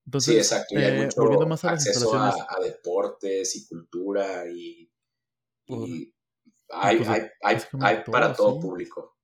Entonces, 0.05 0.35
sí, 0.35 0.39
exacto, 0.39 0.75
y 0.75 0.79
hay 0.79 1.01
eh, 1.01 1.09
mucho 1.17 1.47
más 1.47 1.65
a 1.65 1.71
acceso 1.71 2.13
a, 2.13 2.35
deportes 2.61 3.55
y 3.55 3.67
cultura 3.69 4.51
y, 4.51 4.91
hay, 6.71 6.97
pues, 6.97 7.09
hay, 7.09 7.23
hay, 7.43 7.59
hay 7.81 8.05
para 8.05 8.33
todo 8.35 8.61
público. 8.61 9.17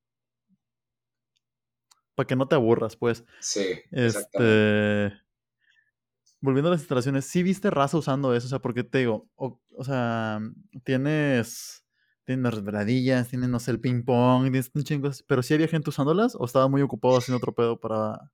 Para 2.15 2.27
que 2.27 2.37
no 2.37 2.47
te 2.47 2.55
aburras, 2.55 2.97
pues. 2.97 3.25
Sí, 3.41 3.81
este 3.91 5.13
volviendo 6.41 6.69
a 6.69 6.73
las 6.73 6.81
instalaciones, 6.81 7.27
¿sí 7.27 7.43
viste 7.43 7.71
raza 7.71 7.99
usando 7.99 8.35
eso? 8.35 8.47
O 8.47 8.51
sea, 8.51 8.59
porque 8.61 8.85
te 8.85 8.99
digo, 8.99 9.29
o, 9.37 9.61
sea, 9.85 10.41
tienes, 10.85 11.85
tienes 12.25 12.55
resbaladillas, 12.55 13.29
tienes, 13.29 13.49
no 13.49 13.61
sé, 13.61 13.71
el 13.73 13.81
ping 13.81 14.03
pong, 14.05 14.45
tienes 14.45 14.71
un 14.75 14.85
chingo, 14.85 15.11
pero 15.27 15.43
sí 15.43 15.55
había 15.55 15.69
gente 15.69 15.91
usándolas 15.91 16.35
o 16.35 16.45
estaba 16.45 16.69
muy 16.69 16.83
ocupado 16.83 17.19
haciendo 17.19 17.39
otro 17.39 17.55
pedo 17.55 17.79
para, 17.79 18.33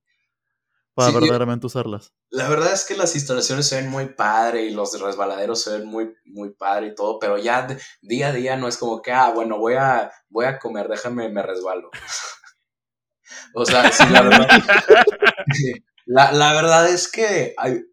para 0.97 1.13
verdaderamente 1.13 1.67
usarlas. 1.67 2.15
La 2.31 2.49
verdad 2.49 2.73
es 2.73 2.87
que 2.87 2.97
las 2.97 3.15
instalaciones 3.15 3.69
se 3.69 3.77
ven 3.77 3.91
muy 3.91 4.15
padre 4.15 4.65
y 4.65 4.71
los 4.71 4.99
resbaladeros 4.99 5.61
se 5.61 5.79
ven 5.79 5.87
muy, 5.87 6.15
muy 6.25 6.55
padre 6.55 6.89
y 6.89 6.95
todo, 6.95 7.19
pero 7.19 7.37
ya 7.37 7.69
día 8.01 8.29
a 8.29 8.33
día 8.33 8.57
no 8.57 8.67
es 8.67 8.79
como 8.79 9.03
que, 9.03 9.13
ah, 9.13 9.31
bueno, 9.31 9.59
voy 9.59 9.75
a, 9.75 10.11
voy 10.31 10.47
a 10.47 10.59
comer, 10.59 10.89
déjame, 10.89 11.29
me 11.29 11.43
resbalo. 11.43 11.91
o 13.55 13.67
sea, 13.67 13.93
sí, 13.93 14.05
la 14.11 14.23
verdad. 14.23 14.49
la, 16.07 16.33
la 16.33 16.55
verdad 16.55 16.89
es 16.89 17.13
que 17.13 17.53
hay, 17.59 17.85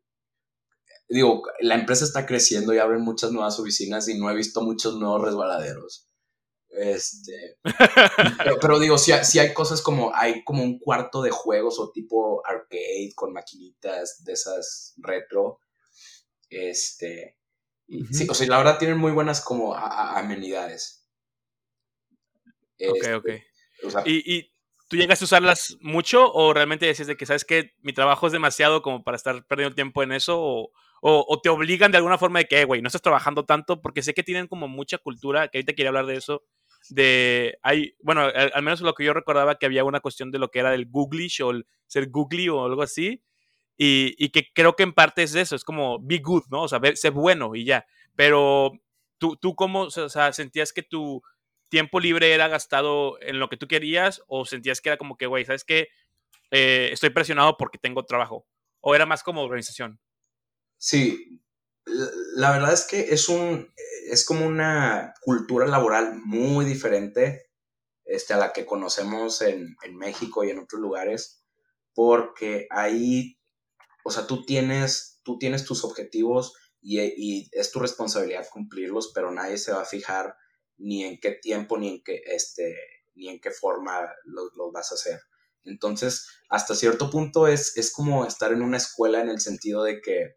digo, 1.09 1.43
la 1.59 1.75
empresa 1.75 2.05
está 2.05 2.25
creciendo 2.25 2.73
y 2.73 2.77
abren 2.77 3.01
muchas 3.01 3.33
nuevas 3.33 3.59
oficinas 3.59 4.07
y 4.07 4.17
no 4.17 4.29
he 4.29 4.35
visto 4.35 4.61
muchos 4.61 4.95
nuevos 4.95 5.21
resbaladeros. 5.23 6.07
Este, 6.75 7.57
pero, 8.61 8.79
digo, 8.79 8.97
si 8.97 9.11
hay, 9.11 9.21
hay, 9.39 9.53
cosas 9.53 9.81
como, 9.81 10.11
hay 10.15 10.43
como 10.43 10.63
un 10.63 10.79
cuarto 10.79 11.21
de 11.21 11.29
juegos 11.29 11.79
o 11.79 11.91
tipo 11.91 12.45
arcade 12.45 13.11
con 13.15 13.31
maquinitas 13.31 14.23
de 14.23 14.33
esas 14.33 14.95
retro. 14.97 15.59
Este, 16.49 17.37
sí, 18.11 18.27
o 18.29 18.33
sea, 18.33 18.47
la 18.47 18.57
verdad 18.57 18.79
tienen 18.79 18.97
muy 18.97 19.11
buenas 19.11 19.41
como 19.41 19.75
amenidades. 19.75 21.07
ok, 22.79 22.95
este, 22.95 23.15
ok. 23.15 23.29
¿Y, 24.05 24.35
¿Y, 24.35 24.53
tú 24.87 24.97
llegaste 24.97 25.25
a 25.25 25.27
usarlas 25.27 25.77
mucho 25.81 26.31
o 26.31 26.53
realmente 26.53 26.85
decías 26.85 27.07
de 27.07 27.17
que 27.17 27.25
sabes 27.25 27.45
que 27.45 27.73
mi 27.81 27.93
trabajo 27.93 28.27
es 28.27 28.33
demasiado 28.33 28.81
como 28.81 29.03
para 29.03 29.17
estar 29.17 29.45
perdiendo 29.47 29.75
tiempo 29.75 30.03
en 30.03 30.11
eso 30.11 30.39
o, 30.39 30.71
o, 31.05 31.41
te 31.41 31.49
obligan 31.49 31.91
de 31.91 31.97
alguna 31.97 32.17
forma 32.17 32.39
de 32.39 32.45
que, 32.45 32.63
güey, 32.63 32.81
no 32.81 32.87
estás 32.87 33.01
trabajando 33.01 33.45
tanto, 33.45 33.81
porque 33.81 34.01
sé 34.01 34.13
que 34.13 34.23
tienen 34.23 34.47
como 34.47 34.69
mucha 34.69 34.97
cultura, 34.97 35.49
que 35.49 35.57
ahorita 35.57 35.73
quería 35.73 35.89
hablar 35.89 36.05
de 36.05 36.15
eso, 36.15 36.43
de, 36.89 37.57
hay, 37.61 37.95
bueno, 38.01 38.21
al, 38.21 38.63
menos 38.63 38.81
lo 38.81 38.93
que 38.93 39.05
yo 39.05 39.13
recordaba 39.13 39.55
que 39.55 39.65
había 39.65 39.83
una 39.83 39.99
cuestión 39.99 40.31
de 40.31 40.39
lo 40.39 40.49
que 40.49 40.59
era 40.59 40.73
el 40.73 40.87
googlish 40.87 41.41
o 41.41 41.51
el 41.51 41.67
ser 41.87 42.09
googly 42.09 42.49
o 42.49 42.65
algo 42.65 42.81
así, 42.81 43.23
y, 43.77 44.15
y 44.17 44.29
que 44.29 44.51
creo 44.53 44.75
que 44.75 44.83
en 44.83 44.93
parte 44.93 45.23
es 45.23 45.35
eso, 45.35 45.55
es 45.55 45.63
como 45.63 45.99
be 45.99 46.19
good, 46.19 46.43
¿no? 46.49 46.63
O 46.63 46.67
sea, 46.67 46.79
ser 46.95 47.11
bueno 47.11 47.55
y 47.55 47.65
ya, 47.65 47.85
pero 48.15 48.73
tú, 49.17 49.37
tú 49.37 49.55
cómo, 49.55 49.83
o 49.83 50.09
sea, 50.09 50.33
sentías 50.33 50.73
que 50.73 50.83
tu 50.83 51.21
tiempo 51.69 51.99
libre 51.99 52.33
era 52.33 52.47
gastado 52.47 53.19
en 53.21 53.39
lo 53.39 53.49
que 53.49 53.57
tú 53.57 53.67
querías 53.67 54.21
o 54.27 54.45
sentías 54.45 54.79
que 54.79 54.89
era 54.89 54.97
como 54.97 55.17
que, 55.17 55.25
güey, 55.25 55.45
¿sabes 55.45 55.63
qué? 55.63 55.87
Eh, 56.51 56.89
estoy 56.91 57.09
presionado 57.09 57.57
porque 57.57 57.79
tengo 57.79 58.05
trabajo. 58.05 58.45
¿O 58.79 58.93
era 58.93 59.07
más 59.07 59.23
como 59.23 59.41
organización? 59.41 59.99
Sí, 60.77 61.41
la 61.85 62.51
verdad 62.51 62.73
es 62.73 62.85
que 62.85 63.13
es 63.13 63.27
un 63.29 63.73
es 64.09 64.25
como 64.25 64.45
una 64.45 65.13
cultura 65.21 65.65
laboral 65.65 66.15
muy 66.23 66.65
diferente 66.65 67.49
este, 68.05 68.33
a 68.33 68.37
la 68.37 68.53
que 68.53 68.65
conocemos 68.65 69.41
en, 69.41 69.75
México 69.93 70.43
y 70.43 70.49
en 70.49 70.59
otros 70.59 70.81
lugares, 70.81 71.43
porque 71.93 72.67
ahí, 72.69 73.39
o 74.03 74.11
sea, 74.11 74.27
tú 74.27 74.45
tienes, 74.45 75.21
tú 75.23 75.37
tienes 75.37 75.65
tus 75.65 75.83
objetivos 75.83 76.53
y, 76.81 77.49
es 77.51 77.71
tu 77.71 77.79
responsabilidad 77.79 78.47
cumplirlos, 78.51 79.11
pero 79.15 79.31
nadie 79.31 79.57
se 79.57 79.71
va 79.71 79.81
a 79.81 79.85
fijar 79.85 80.35
ni 80.77 81.05
en 81.05 81.19
qué 81.19 81.31
tiempo 81.31 81.77
ni 81.77 81.89
en 81.89 82.03
qué, 82.03 82.21
este, 82.25 82.75
ni 83.15 83.29
en 83.29 83.39
qué 83.39 83.51
forma 83.51 84.11
los, 84.25 84.51
vas 84.73 84.91
a 84.91 84.95
hacer. 84.95 85.21
Entonces, 85.63 86.27
hasta 86.49 86.75
cierto 86.75 87.09
punto 87.09 87.47
es, 87.47 87.77
es 87.77 87.93
como 87.93 88.25
estar 88.25 88.51
en 88.51 88.61
una 88.61 88.77
escuela 88.77 89.21
en 89.21 89.29
el 89.29 89.39
sentido 89.39 89.83
de 89.83 90.01
que 90.01 90.35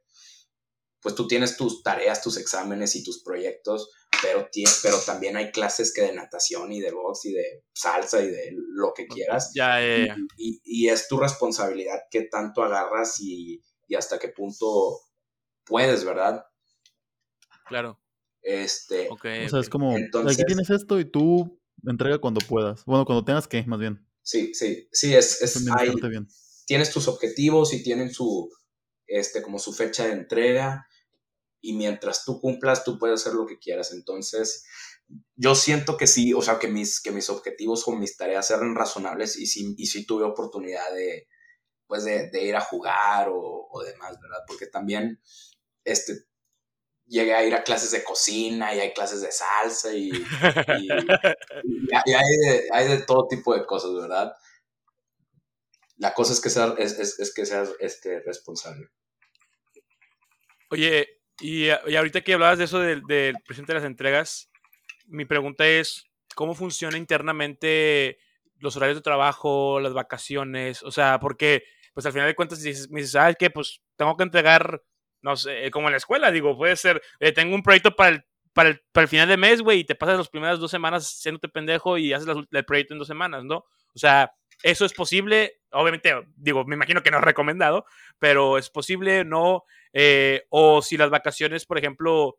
pues 1.00 1.14
tú 1.14 1.26
tienes 1.26 1.56
tus 1.56 1.82
tareas, 1.82 2.22
tus 2.22 2.36
exámenes 2.36 2.96
y 2.96 3.04
tus 3.04 3.22
proyectos, 3.22 3.90
pero, 4.22 4.48
pero 4.82 4.98
también 5.04 5.36
hay 5.36 5.50
clases 5.50 5.92
que 5.92 6.02
de 6.02 6.12
natación 6.12 6.72
y 6.72 6.80
de 6.80 6.90
box 6.90 7.26
y 7.26 7.32
de 7.32 7.64
salsa 7.74 8.22
y 8.22 8.28
de 8.28 8.52
lo 8.54 8.92
que 8.94 9.06
quieras. 9.06 9.52
Ya, 9.54 9.80
ya, 9.80 10.16
Y, 10.36 10.88
es 10.88 11.08
tu 11.08 11.18
responsabilidad 11.18 12.00
qué 12.10 12.22
tanto 12.22 12.62
agarras 12.62 13.20
y, 13.20 13.62
hasta 13.96 14.18
qué 14.18 14.28
punto 14.28 15.00
puedes, 15.64 16.04
¿verdad? 16.04 16.44
Claro. 17.66 18.00
Este. 18.42 19.08
o 19.10 19.18
sea, 19.18 19.60
es 19.60 19.68
como, 19.68 19.96
aquí 19.96 20.44
tienes 20.46 20.70
esto 20.70 21.00
y 21.00 21.04
tú 21.04 21.60
entrega 21.84 22.18
cuando 22.18 22.40
puedas. 22.46 22.84
Bueno, 22.84 23.04
cuando 23.04 23.24
tengas 23.24 23.48
que, 23.48 23.64
más 23.64 23.78
bien. 23.78 24.06
Sí, 24.22 24.54
sí, 24.54 24.88
sí, 24.92 25.14
es, 25.14 25.40
es 25.42 25.64
tienes 26.66 26.90
tus 26.90 27.08
objetivos 27.08 27.72
y 27.72 27.82
tienen 27.82 28.12
su, 28.12 28.50
este, 29.06 29.42
como 29.42 29.58
su 29.58 29.72
fecha 29.72 30.06
de 30.06 30.12
entrega 30.12 30.86
y 31.60 31.72
mientras 31.74 32.24
tú 32.24 32.40
cumplas, 32.40 32.84
tú 32.84 32.98
puedes 32.98 33.20
hacer 33.20 33.34
lo 33.34 33.46
que 33.46 33.58
quieras. 33.58 33.92
Entonces, 33.92 34.64
yo 35.34 35.54
siento 35.54 35.96
que 35.96 36.06
sí, 36.06 36.32
o 36.32 36.42
sea, 36.42 36.58
que 36.58 36.68
mis, 36.68 37.00
que 37.00 37.10
mis 37.10 37.30
objetivos 37.30 37.86
o 37.86 37.92
mis 37.92 38.16
tareas 38.16 38.50
eran 38.50 38.74
razonables 38.74 39.36
y 39.36 39.46
sí, 39.46 39.74
y 39.76 39.86
sí 39.86 40.06
tuve 40.06 40.24
oportunidad 40.24 40.92
de, 40.94 41.28
pues, 41.86 42.04
de, 42.04 42.30
ir 42.42 42.56
a 42.56 42.60
jugar 42.60 43.28
o, 43.30 43.82
demás, 43.84 44.18
¿verdad? 44.20 44.42
Porque 44.46 44.66
también, 44.66 45.20
este, 45.84 46.24
llegué 47.06 47.34
a 47.34 47.44
ir 47.44 47.54
a 47.54 47.62
clases 47.62 47.92
de 47.92 48.02
cocina 48.02 48.74
y 48.74 48.80
hay 48.80 48.92
clases 48.92 49.20
de 49.20 49.30
salsa 49.30 49.92
y, 49.92 50.10
hay, 52.72 52.88
de, 52.88 53.02
todo 53.02 53.28
tipo 53.28 53.54
de 53.54 53.64
cosas, 53.64 53.92
¿verdad? 53.94 54.32
La 55.98 56.12
cosa 56.12 56.32
es 56.32 56.40
que 56.40 56.50
seas, 56.50 56.74
es, 56.78 57.32
que 57.34 57.46
seas 57.46 57.72
este, 57.80 58.20
responsable. 58.20 58.88
Oye, 60.70 61.20
y, 61.40 61.68
ahorita 61.70 62.20
que 62.20 62.34
hablabas 62.34 62.58
de 62.58 62.64
eso 62.64 62.80
del, 62.80 63.02
presidente 63.02 63.72
de 63.72 63.78
las 63.78 63.84
entregas, 63.86 64.50
mi 65.06 65.24
pregunta 65.24 65.66
es, 65.66 66.06
¿cómo 66.34 66.54
funciona 66.54 66.98
internamente 66.98 68.18
los 68.58 68.76
horarios 68.76 68.98
de 68.98 69.02
trabajo, 69.02 69.80
las 69.80 69.94
vacaciones? 69.94 70.82
O 70.82 70.90
sea, 70.90 71.18
porque, 71.18 71.64
pues 71.94 72.04
al 72.04 72.12
final 72.12 72.28
de 72.28 72.34
cuentas, 72.34 72.60
dices, 72.60 72.90
me 72.90 73.00
dices, 73.00 73.12
¿sabes 73.12 73.36
qué? 73.38 73.48
Pues 73.48 73.80
tengo 73.96 74.16
que 74.16 74.24
entregar, 74.24 74.82
no 75.22 75.36
sé, 75.36 75.70
como 75.70 75.88
en 75.88 75.92
la 75.92 75.98
escuela, 75.98 76.30
digo, 76.30 76.56
puede 76.56 76.76
ser, 76.76 77.02
eh, 77.20 77.32
tengo 77.32 77.54
un 77.54 77.62
proyecto 77.62 77.96
para 77.96 78.10
el, 78.10 78.24
para 78.52 78.70
el, 78.70 78.80
para 78.92 79.02
el 79.02 79.08
final 79.08 79.28
de 79.28 79.36
mes, 79.36 79.62
güey, 79.62 79.80
y 79.80 79.84
te 79.84 79.94
pasas 79.94 80.18
las 80.18 80.28
primeras 80.28 80.58
dos 80.58 80.70
semanas 80.70 81.08
siéndote 81.08 81.48
pendejo 81.48 81.96
y 81.96 82.12
haces 82.12 82.28
el 82.50 82.64
proyecto 82.66 82.92
en 82.92 82.98
dos 82.98 83.08
semanas, 83.08 83.44
¿no? 83.44 83.64
O 83.94 83.98
sea, 83.98 84.32
eso 84.62 84.84
es 84.84 84.92
posible, 84.92 85.60
obviamente, 85.70 86.12
digo, 86.36 86.64
me 86.64 86.74
imagino 86.74 87.02
que 87.02 87.10
no 87.10 87.18
es 87.18 87.24
recomendado, 87.24 87.86
pero 88.18 88.58
es 88.58 88.70
posible, 88.70 89.24
no, 89.24 89.64
eh, 89.92 90.46
o 90.50 90.82
si 90.82 90.96
las 90.96 91.10
vacaciones, 91.10 91.66
por 91.66 91.78
ejemplo, 91.78 92.38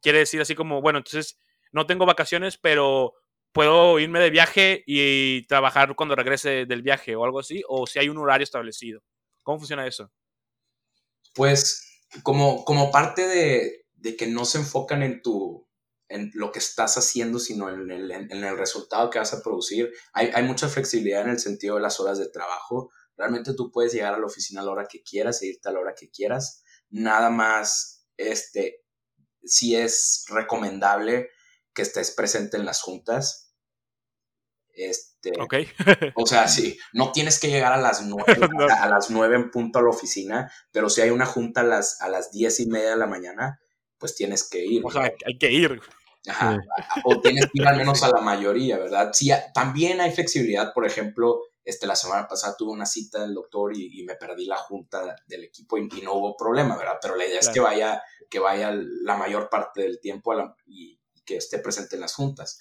quiere 0.00 0.18
decir 0.18 0.40
así 0.40 0.54
como, 0.54 0.80
bueno, 0.80 0.98
entonces 0.98 1.38
no 1.72 1.86
tengo 1.86 2.06
vacaciones, 2.06 2.58
pero 2.58 3.14
puedo 3.52 3.98
irme 3.98 4.20
de 4.20 4.30
viaje 4.30 4.84
y 4.86 5.46
trabajar 5.46 5.94
cuando 5.94 6.14
regrese 6.14 6.66
del 6.66 6.82
viaje 6.82 7.16
o 7.16 7.24
algo 7.24 7.40
así, 7.40 7.62
o 7.68 7.86
si 7.86 7.98
hay 7.98 8.08
un 8.08 8.18
horario 8.18 8.44
establecido. 8.44 9.02
¿Cómo 9.42 9.58
funciona 9.58 9.86
eso? 9.86 10.10
Pues 11.34 12.02
como, 12.22 12.64
como 12.64 12.90
parte 12.90 13.26
de, 13.26 13.86
de 13.94 14.16
que 14.16 14.26
no 14.26 14.44
se 14.44 14.58
enfocan 14.58 15.02
en 15.02 15.22
tu 15.22 15.66
en 16.10 16.30
lo 16.34 16.50
que 16.50 16.58
estás 16.58 16.98
haciendo, 16.98 17.38
sino 17.38 17.70
en 17.70 17.90
el, 17.90 18.10
en 18.10 18.44
el 18.44 18.58
resultado 18.58 19.08
que 19.10 19.20
vas 19.20 19.32
a 19.32 19.42
producir. 19.42 19.92
Hay, 20.12 20.30
hay, 20.34 20.42
mucha 20.42 20.68
flexibilidad 20.68 21.22
en 21.22 21.30
el 21.30 21.38
sentido 21.38 21.76
de 21.76 21.82
las 21.82 22.00
horas 22.00 22.18
de 22.18 22.28
trabajo. 22.28 22.90
Realmente 23.16 23.54
tú 23.54 23.70
puedes 23.70 23.92
llegar 23.92 24.14
a 24.14 24.18
la 24.18 24.26
oficina 24.26 24.60
a 24.60 24.64
la 24.64 24.72
hora 24.72 24.88
que 24.90 25.02
quieras 25.02 25.40
e 25.40 25.46
irte 25.46 25.68
a 25.68 25.72
la 25.72 25.78
hora 25.78 25.94
que 25.94 26.10
quieras. 26.10 26.64
Nada 26.90 27.30
más, 27.30 28.04
este, 28.16 28.82
si 29.44 29.76
es 29.76 30.24
recomendable 30.28 31.30
que 31.72 31.82
estés 31.82 32.10
presente 32.10 32.56
en 32.56 32.66
las 32.66 32.82
juntas. 32.82 33.54
Este, 34.74 35.30
ok. 35.40 35.54
o 36.16 36.26
sea, 36.26 36.48
sí, 36.48 36.76
no 36.92 37.12
tienes 37.12 37.38
que 37.38 37.48
llegar 37.48 37.72
a 37.72 37.80
las 37.80 38.02
nueve, 38.02 38.24
a, 38.80 38.88
las 38.88 39.10
nueve 39.10 39.36
en 39.36 39.52
punto 39.52 39.78
a 39.78 39.82
la 39.82 39.90
oficina, 39.90 40.50
pero 40.72 40.90
si 40.90 41.02
hay 41.02 41.10
una 41.10 41.26
junta 41.26 41.60
a 41.60 41.64
las, 41.64 42.00
a 42.00 42.08
las 42.08 42.32
diez 42.32 42.58
y 42.58 42.66
media 42.66 42.90
de 42.90 42.96
la 42.96 43.06
mañana, 43.06 43.60
pues 43.96 44.16
tienes 44.16 44.48
que 44.48 44.64
ir. 44.64 44.82
O 44.84 44.90
sea, 44.90 45.12
hay 45.24 45.38
que 45.38 45.52
ir. 45.52 45.80
Ajá, 46.28 46.58
o 47.04 47.20
tienes 47.20 47.46
que 47.46 47.62
ir 47.62 47.66
al 47.66 47.78
menos 47.78 48.02
a 48.02 48.10
la 48.10 48.20
mayoría, 48.20 48.78
¿verdad? 48.78 49.10
Sí, 49.12 49.30
también 49.54 50.00
hay 50.00 50.12
flexibilidad, 50.12 50.72
por 50.74 50.86
ejemplo, 50.86 51.40
este, 51.64 51.86
la 51.86 51.96
semana 51.96 52.26
pasada 52.26 52.56
tuve 52.58 52.72
una 52.72 52.86
cita 52.86 53.20
del 53.20 53.34
doctor 53.34 53.76
y, 53.76 54.02
me 54.04 54.16
perdí 54.16 54.46
la 54.46 54.56
junta 54.56 55.16
del 55.26 55.44
equipo 55.44 55.78
y, 55.78 55.88
no 56.02 56.14
hubo 56.14 56.36
problema, 56.36 56.76
¿verdad? 56.76 56.98
Pero 57.00 57.16
la 57.16 57.26
idea 57.26 57.40
es 57.40 57.48
que 57.48 57.60
vaya, 57.60 58.02
que 58.28 58.38
vaya 58.38 58.72
la 58.72 59.16
mayor 59.16 59.48
parte 59.48 59.82
del 59.82 60.00
tiempo 60.00 60.34
y, 60.66 60.98
que 61.24 61.36
esté 61.36 61.58
presente 61.58 61.94
en 61.94 62.00
las 62.00 62.14
juntas. 62.14 62.60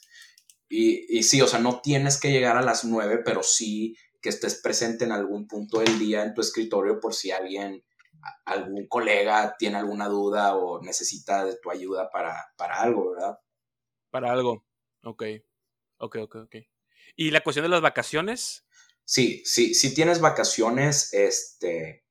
Y, 0.67 1.17
y 1.17 1.23
sí, 1.23 1.41
o 1.41 1.47
sea, 1.47 1.59
no 1.59 1.81
tienes 1.81 2.19
que 2.19 2.31
llegar 2.31 2.55
a 2.55 2.61
las 2.61 2.85
nueve, 2.85 3.21
pero 3.25 3.41
sí 3.41 3.95
que 4.21 4.29
estés 4.29 4.61
presente 4.61 5.05
en 5.05 5.11
algún 5.11 5.47
punto 5.47 5.79
del 5.79 5.97
día 5.97 6.23
en 6.23 6.33
tu 6.33 6.41
escritorio 6.41 6.99
por 6.99 7.15
si 7.15 7.31
alguien, 7.31 7.83
algún 8.45 8.87
colega 8.87 9.55
tiene 9.57 9.77
alguna 9.77 10.07
duda 10.07 10.55
o 10.55 10.81
necesita 10.81 11.45
de 11.45 11.57
tu 11.57 11.71
ayuda 11.71 12.09
para, 12.11 12.35
para 12.57 12.81
algo, 12.81 13.11
¿verdad? 13.11 13.39
Para 14.09 14.31
algo. 14.31 14.65
Ok. 15.03 15.23
Ok, 15.97 16.15
ok, 16.21 16.35
ok. 16.35 16.55
¿Y 17.15 17.31
la 17.31 17.41
cuestión 17.41 17.63
de 17.63 17.69
las 17.69 17.81
vacaciones? 17.81 18.65
Sí, 19.03 19.41
sí, 19.45 19.73
si 19.73 19.93
tienes 19.93 20.21
vacaciones, 20.21 21.13
este, 21.13 22.05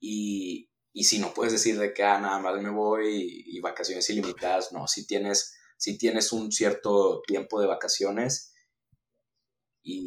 y, 0.00 0.68
y 0.92 1.04
si 1.04 1.18
no 1.18 1.32
puedes 1.32 1.52
decir 1.52 1.78
de 1.78 1.94
que 1.94 2.02
ah, 2.02 2.18
nada 2.18 2.38
más 2.40 2.60
me 2.60 2.70
voy 2.70 3.44
y, 3.46 3.60
vacaciones 3.60 4.10
ilimitadas, 4.10 4.72
no, 4.72 4.86
si 4.86 5.06
tienes, 5.06 5.56
si 5.76 5.96
tienes 5.96 6.32
un 6.32 6.50
cierto 6.50 7.22
tiempo 7.26 7.60
de 7.60 7.68
vacaciones 7.68 8.52
y 9.82 10.04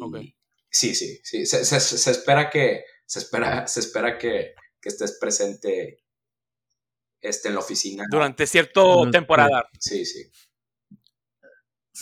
sí, 0.70 0.94
sí, 0.94 1.18
sí, 1.24 1.46
se, 1.46 1.64
se, 1.64 2.10
espera 2.10 2.50
que, 2.50 2.84
se 3.06 3.20
espera, 3.20 3.66
se 3.66 3.80
espera 3.80 4.18
que, 4.18 4.54
que 4.80 4.88
estés 4.88 5.18
presente 5.18 6.04
este, 7.20 7.48
en 7.48 7.54
la 7.54 7.60
oficina. 7.60 8.04
Durante 8.10 8.46
cierta 8.46 8.82
temporada. 9.10 9.68
Sí, 9.78 10.04
sí. 10.04 10.30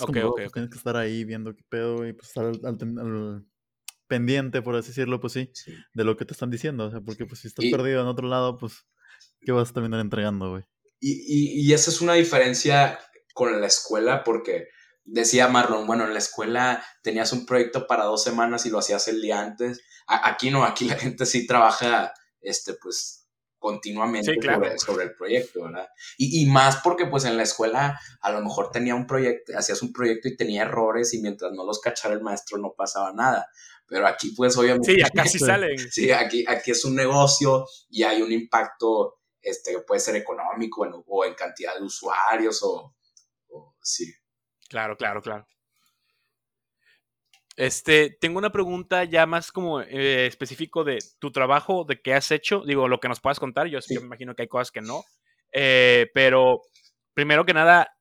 Ok, 0.00 0.16
ok. 0.24 0.52
Tienes 0.52 0.70
que 0.70 0.78
estar 0.78 0.96
ahí 0.96 1.24
viendo 1.24 1.54
qué 1.54 1.62
pedo 1.68 2.06
y 2.06 2.12
pues 2.12 2.28
estar 2.28 2.46
al 2.46 3.44
pendiente, 4.06 4.62
por 4.62 4.76
así 4.76 4.88
decirlo, 4.88 5.20
pues 5.20 5.32
sí, 5.32 5.50
de 5.94 6.04
lo 6.04 6.16
que 6.16 6.24
te 6.24 6.32
están 6.32 6.50
diciendo. 6.50 6.86
O 6.86 6.90
sea, 6.90 7.00
porque 7.00 7.26
pues 7.26 7.40
si 7.40 7.48
estás 7.48 7.64
perdido 7.70 8.00
en 8.00 8.06
otro 8.06 8.28
lado, 8.28 8.56
pues, 8.58 8.86
¿qué 9.40 9.52
vas 9.52 9.70
a 9.70 9.72
terminar 9.72 10.00
entregando, 10.00 10.50
güey? 10.50 10.64
Y, 11.00 11.12
y, 11.12 11.60
y, 11.60 11.72
esa 11.74 11.90
es 11.90 12.00
una 12.00 12.14
diferencia 12.14 12.98
con 13.34 13.60
la 13.60 13.66
escuela, 13.66 14.24
porque 14.24 14.68
decía 15.04 15.48
Marlon, 15.48 15.86
bueno, 15.86 16.04
en 16.04 16.12
la 16.12 16.18
escuela 16.18 16.84
tenías 17.02 17.32
un 17.32 17.44
proyecto 17.44 17.86
para 17.86 18.04
dos 18.04 18.24
semanas 18.24 18.64
y 18.64 18.70
lo 18.70 18.78
hacías 18.78 19.06
el 19.08 19.20
día 19.20 19.40
antes. 19.40 19.82
aquí 20.06 20.50
no, 20.50 20.64
aquí 20.64 20.86
la 20.86 20.96
gente 20.96 21.26
sí 21.26 21.46
trabaja, 21.46 22.12
este, 22.40 22.74
pues, 22.74 23.25
continuamente 23.66 24.32
sobre, 24.76 25.04
el 25.04 25.14
proyecto, 25.16 25.64
¿verdad? 25.64 25.88
Y, 26.16 26.40
y, 26.40 26.46
más 26.46 26.76
porque 26.84 27.06
pues 27.06 27.24
en 27.24 27.36
la 27.36 27.42
escuela 27.42 27.98
a 28.20 28.30
lo 28.30 28.40
mejor 28.40 28.70
tenía 28.70 28.94
un 28.94 29.08
proyecto, 29.08 29.58
hacías 29.58 29.82
un 29.82 29.92
proyecto 29.92 30.28
y 30.28 30.36
tenía 30.36 30.62
errores 30.62 31.12
y 31.14 31.20
mientras 31.20 31.50
no 31.50 31.64
los 31.64 31.80
cachara 31.80 32.14
el 32.14 32.22
maestro 32.22 32.58
no 32.58 32.74
pasaba 32.76 33.12
nada. 33.12 33.48
Pero 33.88 34.06
aquí, 34.06 34.32
pues, 34.36 34.56
obviamente. 34.56 34.94
Sí, 34.94 35.02
acá 35.04 35.26
sí 35.26 35.40
salen. 35.40 35.78
Sí, 35.90 36.12
aquí, 36.12 36.44
aquí 36.46 36.70
es 36.70 36.84
un 36.84 36.94
negocio 36.94 37.66
y 37.88 38.04
hay 38.04 38.22
un 38.22 38.30
impacto 38.30 39.18
este, 39.40 39.72
que 39.72 39.80
puede 39.80 40.00
ser 40.00 40.14
económico 40.14 40.86
o 41.06 41.24
en 41.24 41.34
cantidad 41.34 41.76
de 41.76 41.82
usuarios 41.82 42.62
o, 42.62 42.94
sí. 43.80 44.12
Claro, 44.68 44.96
claro, 44.96 45.20
claro. 45.20 45.44
Este, 47.56 48.10
tengo 48.20 48.38
una 48.38 48.52
pregunta 48.52 49.04
ya 49.04 49.24
más 49.24 49.50
como 49.50 49.80
eh, 49.80 50.26
específico 50.26 50.84
de 50.84 50.98
tu 51.18 51.32
trabajo, 51.32 51.84
de 51.84 52.00
qué 52.02 52.12
has 52.12 52.30
hecho, 52.30 52.62
digo, 52.66 52.86
lo 52.86 53.00
que 53.00 53.08
nos 53.08 53.20
puedas 53.20 53.40
contar, 53.40 53.66
yo, 53.66 53.80
sí. 53.80 53.98
me 53.98 54.04
imagino 54.04 54.34
que 54.34 54.42
hay 54.42 54.48
cosas 54.48 54.70
que 54.70 54.82
no, 54.82 55.04
eh, 55.52 56.10
pero 56.12 56.60
primero 57.14 57.46
que 57.46 57.54
nada, 57.54 57.96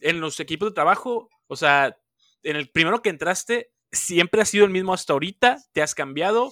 en 0.00 0.20
los 0.20 0.40
equipos 0.40 0.70
de 0.70 0.74
trabajo, 0.74 1.28
o 1.48 1.56
sea, 1.56 1.98
en 2.42 2.56
el 2.56 2.70
primero 2.70 3.02
que 3.02 3.10
entraste, 3.10 3.72
siempre 3.92 4.40
has 4.40 4.48
sido 4.48 4.64
el 4.64 4.70
mismo 4.70 4.94
hasta 4.94 5.12
ahorita, 5.12 5.58
te 5.72 5.82
has 5.82 5.94
cambiado 5.94 6.50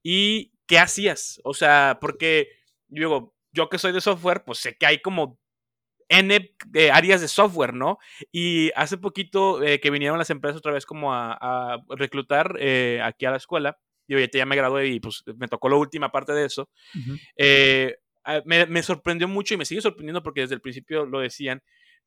y 0.00 0.52
qué 0.68 0.78
hacías, 0.78 1.40
o 1.42 1.54
sea, 1.54 1.98
porque 2.00 2.50
digo, 2.86 3.34
yo 3.50 3.68
que 3.68 3.78
soy 3.78 3.90
de 3.90 4.00
software, 4.00 4.44
pues 4.44 4.58
sé 4.58 4.76
que 4.76 4.86
hay 4.86 5.02
como 5.02 5.40
N 6.12 6.54
eh, 6.74 6.90
áreas 6.90 7.22
de 7.22 7.28
software, 7.28 7.72
¿no? 7.72 7.98
Y 8.30 8.70
hace 8.76 8.98
poquito 8.98 9.62
eh, 9.62 9.80
que 9.80 9.90
vinieron 9.90 10.18
las 10.18 10.28
empresas 10.28 10.58
otra 10.58 10.72
vez 10.72 10.84
como 10.84 11.12
a, 11.14 11.82
reclutar 11.88 12.56
eh, 12.60 13.00
aquí 13.02 13.24
a 13.24 13.30
la 13.30 13.38
escuela, 13.38 13.78
yo 14.06 14.18
ya 14.18 14.46
me 14.46 14.56
gradué 14.56 14.88
y 14.88 15.00
pues 15.00 15.24
me 15.38 15.48
tocó 15.48 15.70
la 15.70 15.76
última 15.76 16.12
parte 16.12 16.32
de 16.32 16.44
eso, 16.44 16.68
me, 18.44 18.66
me 18.66 18.82
sorprendió 18.82 19.26
mucho 19.26 19.54
y 19.54 19.56
me 19.56 19.64
sigue 19.64 19.80
sorprendiendo 19.80 20.22
porque 20.22 20.42
desde 20.42 20.54
el 20.54 20.60
principio 20.60 21.06
lo 21.06 21.20
decían, 21.20 21.62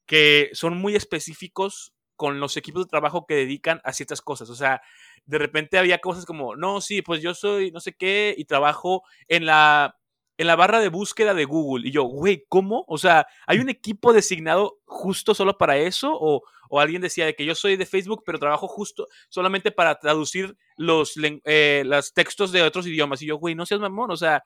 que 0.06 0.51
son 0.53 0.78
muy 0.78 0.95
específicos 0.95 1.93
con 2.16 2.39
los 2.39 2.58
equipos 2.58 2.86
de 2.86 2.89
trabajo 2.89 3.26
que 3.26 3.36
dedican 3.36 3.82
a 3.84 3.91
ciertas 3.91 4.22
cosas. 4.22 4.49
O 4.49 4.56
sea, 4.56 4.82
de 5.26 5.38
repente 5.39 5.80
había 5.80 5.97
cosas 5.97 6.26
como, 6.26 6.56
no, 6.56 6.80
sí, 6.80 7.01
pues 7.01 7.22
yo 7.22 7.34
soy 7.34 7.72
no 7.72 7.80
sé 7.80 7.93
qué 7.93 8.36
y 8.38 8.45
trabajo 8.45 9.03
en 9.28 9.45
la, 9.45 9.97
en 10.38 10.48
la 10.48 10.56
barra 10.56 10.80
de 10.80 10.90
búsqueda 10.90 11.34
de 11.34 11.46
Google. 11.46 11.88
Y 11.88 11.92
yo, 11.92 12.04
güey, 12.04 12.46
¿cómo? 12.50 12.86
O 12.88 12.98
sea, 12.98 13.28
¿hay 13.48 13.60
un 13.60 13.70
equipo 13.70 14.14
designado 14.14 14.80
justo 14.86 15.34
solo 15.34 15.58
para 15.58 15.78
eso? 15.78 16.12
O, 16.14 16.44
o, 16.70 16.80
alguien 16.80 17.02
decía 17.02 17.26
de 17.26 17.36
que 17.36 17.46
yo 17.46 17.56
soy 17.56 17.78
de 17.78 17.86
Facebook, 17.86 18.24
pero 18.26 18.40
trabajo 18.40 18.68
justo 18.68 19.08
solamente 19.30 19.72
para 19.72 20.00
traducir 20.00 20.58
los, 20.78 21.14
eh, 21.46 21.84
los 21.86 22.14
textos 22.14 22.52
de 22.52 22.64
otros 22.64 22.88
idiomas. 22.88 23.22
Y 23.22 23.28
yo, 23.28 23.38
güey, 23.38 23.56
no 23.56 23.66
seas 23.66 23.80
mamón, 23.80 24.12
o 24.12 24.18
sea, 24.18 24.44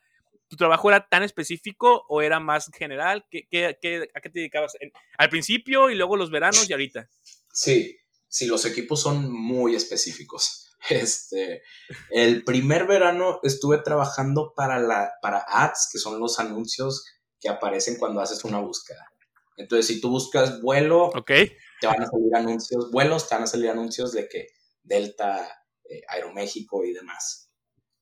¿Tu 0.50 0.56
trabajo 0.56 0.90
era 0.90 1.08
tan 1.08 1.22
específico 1.22 2.06
o 2.10 2.24
era 2.24 2.40
más 2.40 2.72
general? 2.76 3.24
¿Qué, 3.30 3.48
qué, 3.52 3.78
qué 3.80 4.10
a 4.16 4.20
qué 4.20 4.30
te 4.32 4.40
dedicabas? 4.40 4.76
al 5.18 5.30
principio 5.30 5.92
y 5.92 5.96
luego 5.96 6.18
los 6.18 6.32
veranos 6.32 6.68
y 6.68 6.74
ahorita. 6.74 7.08
Sí, 7.54 7.96
sí, 8.28 8.48
los 8.48 8.66
equipos 8.66 9.00
son 9.00 9.32
muy 9.32 9.76
específicos. 9.76 10.69
Este, 10.90 11.62
el 12.10 12.44
primer 12.44 12.88
verano 12.88 13.40
estuve 13.44 13.80
trabajando 13.80 14.54
para, 14.56 14.80
la, 14.80 15.12
para 15.22 15.44
ads, 15.48 15.90
que 15.92 16.00
son 16.00 16.20
los 16.20 16.40
anuncios 16.40 17.06
que 17.40 17.50
aparecen 17.50 17.98
cuando 17.98 18.22
haces 18.22 18.44
una 18.44 18.60
búsqueda. 18.60 19.12
Entonces, 19.58 19.88
si 19.88 20.02
tú 20.02 20.10
buscas 20.10 20.62
vuelo, 20.62 21.08
okay. 21.08 21.52
te 21.82 21.88
van 21.88 22.02
a 22.02 22.06
salir 22.06 22.34
anuncios, 22.34 22.92
vuelos, 22.92 23.28
te 23.28 23.36
van 23.36 23.44
a 23.44 23.48
salir 23.48 23.70
anuncios 23.70 24.14
de 24.14 24.28
que 24.30 24.48
Delta, 24.84 25.66
eh, 25.90 26.02
Aeroméxico 26.08 26.86
y 26.86 26.94
demás. 26.94 27.52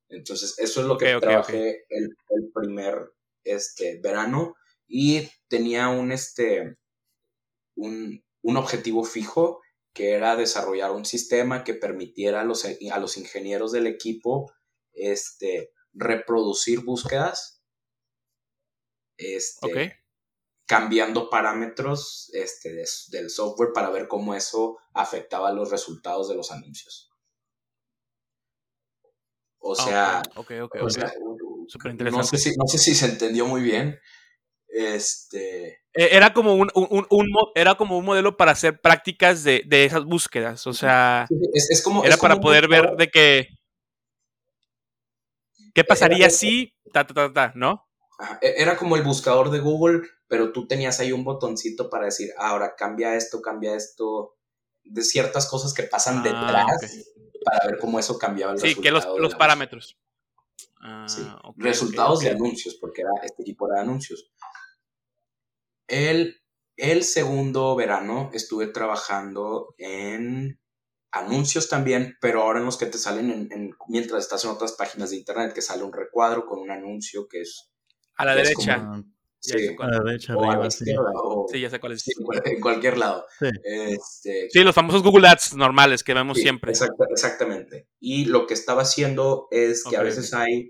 Entonces, 0.09 0.57
eso 0.59 0.81
es 0.81 0.87
lo 0.87 0.97
que 0.97 1.17
trabajé 1.19 1.85
El, 1.89 2.15
el, 2.29 2.51
primer 2.53 3.11
este, 3.43 3.99
verano 4.01 4.55
y 4.87 5.29
tenía 5.47 5.89
un, 5.89 6.11
este, 6.11 6.77
un, 7.75 8.23
un 8.41 8.57
objetivo 8.57 9.03
fijo 9.03 9.61
que 9.97 10.11
era 10.11 10.35
desarrollar 10.35 10.91
un 10.91 11.05
sistema 11.05 11.63
que 11.63 11.73
permitiera 11.73 12.41
a 12.41 12.43
los, 12.43 12.65
a 12.65 12.99
los 12.99 13.17
ingenieros 13.17 13.71
del 13.71 13.87
equipo 13.87 14.53
este, 14.93 15.73
reproducir 15.91 16.81
búsquedas, 16.81 17.63
este, 19.17 20.03
cambiando 20.67 21.31
parámetros 21.31 22.29
este, 22.33 22.83
del 23.09 23.31
software 23.31 23.71
para 23.73 23.89
ver 23.89 24.07
cómo 24.07 24.35
eso 24.35 24.77
afectaba 24.93 25.51
los 25.51 25.71
resultados 25.71 26.29
de 26.29 26.35
los 26.35 26.51
anuncios. 26.51 27.09
O 29.57 29.73
ah, 29.79 29.83
sea, 29.83 30.21
no, 32.11 32.23
sé 32.23 32.37
si, 32.37 32.55
no 32.55 32.67
sé 32.67 32.77
si 32.77 32.93
se 32.93 33.07
entendió 33.07 33.47
muy 33.47 33.63
bien, 33.63 33.99
este. 34.67 35.81
E, 35.93 36.15
era 36.15 36.33
como 36.33 36.53
un, 36.53 36.69
era 37.55 37.75
como 37.75 37.97
un 37.97 38.05
modelo 38.05 38.37
para 38.37 38.51
hacer 38.51 38.79
prácticas 38.81 39.43
de, 39.43 39.65
esas 39.69 40.05
búsquedas. 40.05 40.67
O 40.67 40.73
sea. 40.73 41.25
Es, 41.53 41.81
como, 41.81 42.03
era 42.03 42.17
para 42.17 42.39
poder 42.39 42.67
ver 42.67 42.95
de 42.97 43.09
que. 43.09 43.47
¿Qué 45.73 45.83
pasaría 45.83 46.29
si? 46.29 46.73
Ta, 46.91 47.05
ta, 47.05 47.31
ta, 47.31 47.51
¿no? 47.55 47.87
E, 48.41 48.55
era 48.57 48.77
como 48.77 48.95
el 48.95 49.03
buscador 49.03 49.51
de 49.51 49.59
Google, 49.59 50.01
pero 50.27 50.51
tú 50.51 50.67
tenías 50.67 50.99
ahí 50.99 51.11
un 51.11 51.23
botoncito 51.23 51.89
para 51.89 52.05
decir, 52.05 52.29
ahora 52.37 52.75
cambia 52.75 53.15
esto, 53.15 53.41
cambia 53.41 53.75
esto. 53.75 54.35
de 54.83 55.03
ciertas 55.03 55.47
cosas 55.47 55.73
que 55.73 55.83
pasan 55.83 56.19
Ah, 56.19 56.23
detrás 56.23 57.05
para 57.43 57.65
ver 57.67 57.77
cómo 57.79 57.99
eso 57.99 58.17
cambiaba 58.17 58.53
el 58.53 58.59
Sí, 58.59 58.75
que 58.75 58.91
los, 58.91 59.05
de 59.05 59.19
los 59.19 59.35
parámetros. 59.35 59.97
Ah, 60.81 61.05
Sí, 61.07 61.25
resultados 61.57 62.19
de 62.19 62.29
anuncios, 62.29 62.75
porque 62.75 63.01
era 63.01 63.11
este 63.23 63.43
tipo 63.43 63.67
de 63.67 63.79
anuncios. 63.79 64.31
El, 65.87 66.41
el 66.75 67.03
segundo 67.03 67.75
verano 67.75 68.29
estuve 68.33 68.67
trabajando 68.67 69.73
en 69.77 70.59
anuncios 71.11 71.69
también, 71.69 72.15
pero 72.21 72.41
ahora 72.43 72.59
en 72.59 72.65
los 72.65 72.77
que 72.77 72.85
te 72.85 72.97
salen 72.97 73.31
en- 73.31 73.51
en- 73.51 73.71
mientras 73.87 74.23
estás 74.23 74.43
en 74.43 74.51
otras 74.51 74.73
páginas 74.73 75.09
de 75.09 75.15
internet, 75.17 75.53
que 75.53 75.61
sale 75.61 75.83
un 75.83 75.93
recuadro 75.93 76.45
con 76.45 76.59
un 76.59 76.69
anuncio 76.71 77.27
que 77.27 77.41
es... 77.41 77.71
A 78.15 78.25
la 78.25 78.35
derecha. 78.35 79.03
Sí, 79.39 79.75
a 79.79 79.87
la 79.87 79.99
derecha, 80.03 80.35
o 80.35 80.43
a 80.43 80.47
la 80.47 80.51
arriba, 80.53 80.71
sí. 80.71 80.83
izquierda, 80.83 81.11
o 81.23 81.45
Sí, 81.49 81.61
ya 81.61 81.69
sé 81.69 81.79
cuál 81.79 81.93
es. 81.93 82.01
sí, 82.01 82.11
en 82.17 82.25
cual- 82.25 82.41
en 82.43 82.59
cualquier 82.59 82.97
lado. 82.97 83.25
Sí. 83.39 83.45
Este, 83.63 84.49
Sí, 84.49 84.59
los 84.63 84.75
famosos 84.75 85.03
Google 85.03 85.27
Ads 85.27 85.55
normales 85.55 86.03
que 86.03 86.13
vemos 86.13 86.37
Sí, 86.37 86.43
siempre. 86.43 86.71
exacta- 86.71 87.05
exactamente. 87.11 87.87
Y 87.99 88.25
lo 88.25 88.45
que 88.47 88.55
estaba 88.55 88.81
haciendo 88.81 89.47
es 89.51 89.83
que 89.83 89.95
a 89.95 90.01
veces 90.03 90.33
hay, 90.33 90.69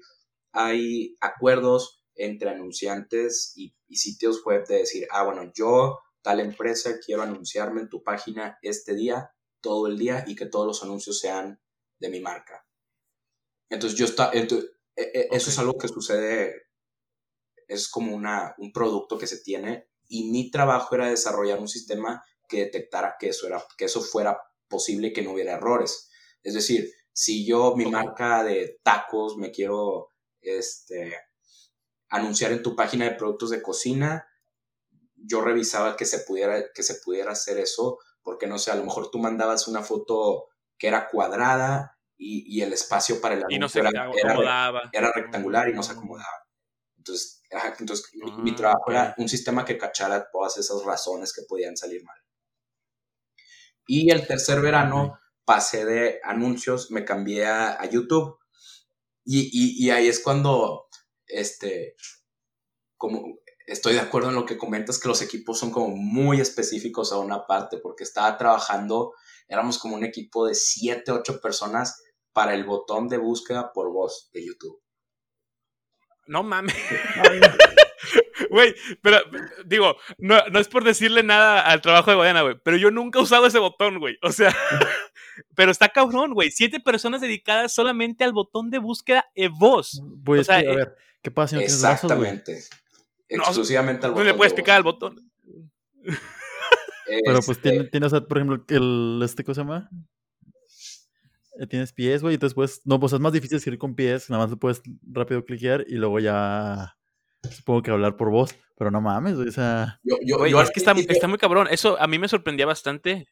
hay 0.52 1.18
acuerdos 1.22 1.97
entre 2.18 2.50
anunciantes 2.50 3.54
y, 3.56 3.76
y 3.88 3.98
sitios 3.98 4.44
web 4.44 4.66
de 4.68 4.80
decir, 4.80 5.08
ah, 5.12 5.24
bueno, 5.24 5.52
yo, 5.54 6.00
tal 6.22 6.40
empresa, 6.40 7.00
quiero 7.04 7.22
anunciarme 7.22 7.82
en 7.82 7.90
tu 7.90 8.04
página 8.04 8.58
este 8.62 8.96
día, 8.96 9.32
todo 9.62 9.88
el 9.88 9.98
día, 9.98 10.24
y 10.28 10.36
que 10.36 10.46
todos 10.46 10.68
los 10.68 10.84
anuncios 10.84 11.20
sean 11.20 11.62
de 12.00 12.10
mi 12.10 12.20
marca. 12.20 12.66
Entonces 13.70 13.98
yo 13.98 14.06
está, 14.06 14.32
ento- 14.32 14.64
e- 14.96 15.28
eso 15.32 15.50
es 15.50 15.60
algo 15.60 15.78
que 15.78 15.88
sucede, 15.88 16.54
es 17.68 17.88
como 17.90 18.16
una, 18.16 18.56
un 18.58 18.72
producto 18.72 19.18
que 19.18 19.28
se 19.28 19.40
tiene, 19.42 19.90
y 20.08 20.30
mi 20.32 20.50
trabajo 20.52 20.96
era 20.96 21.10
desarrollar 21.10 21.60
un 21.60 21.68
sistema 21.68 22.24
que 22.48 22.60
detectara 22.66 23.16
que 23.20 23.30
eso, 23.30 23.46
era, 23.48 23.64
que 23.78 23.86
eso 23.86 24.02
fuera 24.02 24.40
posible 24.70 25.08
y 25.10 25.14
que 25.14 25.22
no 25.22 25.34
hubiera 25.34 25.54
errores. 25.54 26.10
Es 26.44 26.54
decir, 26.54 26.90
si 27.12 27.46
yo, 27.46 27.76
mi 27.76 27.86
marca 27.86 28.44
de 28.44 28.80
tacos, 28.84 29.38
me 29.38 29.52
quiero 29.52 30.14
este, 30.40 31.14
anunciar 32.10 32.52
en 32.52 32.64
tu 32.64 32.76
página 32.76 33.06
de 33.06 33.12
productos 33.16 33.50
de 33.50 33.62
cocina, 33.62 34.28
yo 35.16 35.42
revisaba 35.42 35.96
que 35.98 36.06
se 36.06 36.20
pudiera, 36.20 36.72
que 36.74 36.84
se 36.84 36.96
pudiera 36.96 37.32
hacer 37.32 37.58
eso, 37.58 38.00
porque 38.22 38.48
no 38.48 38.58
sé, 38.60 38.72
a 38.72 38.76
lo 38.76 38.84
mejor 38.84 39.10
tú 39.12 39.20
mandabas 39.20 39.68
una 39.68 39.84
foto 39.84 40.48
que 40.78 40.88
era 40.88 41.10
cuadrada 41.10 41.98
y, 42.18 42.46
y 42.58 42.62
el 42.62 42.74
espacio 42.74 43.20
para 43.22 43.36
el 43.36 43.44
no 43.60 43.68
anuncio 43.68 43.70
se 43.70 43.82
era, 43.82 43.92
era, 44.14 44.34
acomodaba. 44.34 44.82
era 44.92 45.12
rectangular 45.14 45.70
y 45.70 45.74
no 45.74 45.84
se 45.84 45.94
acomodaba. 45.94 46.30
Entonces, 46.98 47.42
entonces 47.80 48.10
mi, 48.16 48.38
mi 48.38 48.56
Ah, 48.56 48.56
trabajo 48.56 48.92
era 48.92 49.16
un 49.18 49.30
sistema 49.30 49.66
que 49.66 49.78
cachara 49.78 50.30
todas 50.32 50.58
esas 50.58 50.84
razones 50.84 51.34
que 51.34 51.44
podían 51.44 51.78
salir 51.78 52.04
mal. 52.04 52.18
Y 53.88 54.12
el 54.12 54.28
tercer 54.28 54.62
verano 54.62 55.20
pasé 55.46 55.86
de 55.86 56.20
anuncios, 56.24 56.92
me 56.92 57.06
cambié 57.06 57.46
a, 57.46 57.80
a 57.82 57.86
YouTube. 57.86 58.38
Y, 59.26 59.42
y- 59.54 59.86
y 59.86 59.92
ahí 59.92 60.08
es 60.08 60.22
cuando, 60.22 60.87
este, 61.28 61.96
como 62.98 63.40
estoy 63.66 63.94
de 63.94 64.00
acuerdo 64.00 64.30
en 64.30 64.36
lo 64.36 64.46
que 64.46 64.58
comentas, 64.58 65.00
que 65.00 65.10
los 65.10 65.22
equipos 65.22 65.60
son 65.60 65.72
como 65.72 65.90
muy 65.90 66.40
específicos 66.40 67.12
a 67.12 67.18
una 67.18 67.46
parte, 67.46 67.78
porque 67.78 68.04
estaba 68.04 68.38
trabajando, 68.38 69.14
éramos 69.48 69.78
como 69.78 69.96
un 69.96 70.06
equipo 70.06 70.48
de 70.48 70.56
7, 70.56 71.12
8 71.12 71.42
personas 71.42 72.02
para 72.34 72.54
el 72.54 72.64
botón 72.64 73.08
de 73.10 73.18
búsqueda 73.18 73.72
por 73.74 73.92
voz 73.92 74.30
de 74.34 74.46
YouTube. 74.46 74.82
No 76.28 76.44
mames. 76.44 76.76
Güey, 78.50 78.76
pero 79.02 79.18
digo, 79.66 79.98
no, 80.18 80.40
no 80.52 80.60
es 80.60 80.68
por 80.68 80.84
decirle 80.84 81.24
nada 81.24 81.62
al 81.62 81.82
trabajo 81.82 82.12
de 82.12 82.16
Guadiana, 82.16 82.44
güey, 82.44 82.56
pero 82.64 82.78
yo 82.78 82.92
nunca 82.92 83.20
he 83.20 83.22
usado 83.22 83.48
ese 83.48 83.60
botón, 83.60 84.00
güey. 84.00 84.18
O 84.22 84.32
sea, 84.32 84.56
pero 85.56 85.72
está 85.72 85.90
cabrón, 85.90 86.34
güey. 86.34 86.52
Siete 86.52 86.80
personas 86.80 87.22
dedicadas 87.22 87.74
solamente 87.74 88.24
al 88.24 88.34
botón 88.34 88.70
de 88.70 88.80
búsqueda 88.80 89.26
de 89.36 89.50
voz. 89.50 90.02
O 90.26 90.44
sea, 90.44 90.58
a 90.58 90.62
eh, 90.62 90.76
ver, 90.76 90.96
¿qué 91.28 91.32
pasa 91.32 91.50
si 91.50 91.56
no 91.56 91.60
tienes 91.60 91.82
brazos? 91.82 92.04
Exactamente. 92.12 92.64
No, 93.32 93.44
Exclusivamente 93.44 94.06
al 94.06 94.12
No 94.14 94.16
botón. 94.20 94.28
le 94.28 94.34
puedes 94.34 94.54
de 94.54 94.62
picar 94.62 94.78
al 94.78 94.84
botón. 94.84 95.30
Pero 96.04 97.40
pues 97.46 97.50
Este, 97.50 97.70
tiene, 97.70 97.84
tiene, 97.86 98.06
o 98.06 98.10
sea, 98.10 98.22
por 98.22 98.38
ejemplo, 98.38 98.64
el, 98.70 99.22
este, 99.24 99.44
¿cómo 99.44 99.54
se 99.56 99.62
llama? 99.62 99.90
Eh, 101.60 101.68
Tienes 101.68 101.92
pies, 101.92 102.22
güey, 102.22 102.36
y 102.36 102.38
después, 102.38 102.82
no, 102.86 102.98
pues 103.00 103.12
es 103.12 103.20
más 103.20 103.34
difícil 103.34 103.58
escribir 103.58 103.78
con 103.80 103.94
pies, 103.96 104.30
nada 104.30 104.44
más 104.44 104.52
le 104.52 104.56
puedes 104.58 104.82
rápido 105.12 105.44
cliquear 105.44 105.84
y 105.88 105.96
luego 105.96 106.20
ya, 106.20 106.96
supongo 107.52 107.82
que 107.82 107.92
hablar 107.92 108.16
por 108.16 108.30
voz, 108.30 108.56
pero 108.78 108.90
no 108.92 109.02
mames, 109.02 109.36
güey, 109.36 109.50
o 109.50 109.52
sea, 109.52 110.00
yo, 110.04 110.16
yo- 110.24 110.38
Güey, 110.38 110.52
yo 110.52 110.62
es 110.62 110.68
al 110.68 110.74
que 110.74 110.80
está, 110.80 110.94
está 110.94 111.28
muy 111.28 111.38
cabrón. 111.38 111.68
Eso 111.70 112.00
a 112.00 112.08
mí 112.08 112.18
me 112.20 112.28
sorprendía 112.30 112.66
bastante. 112.66 113.28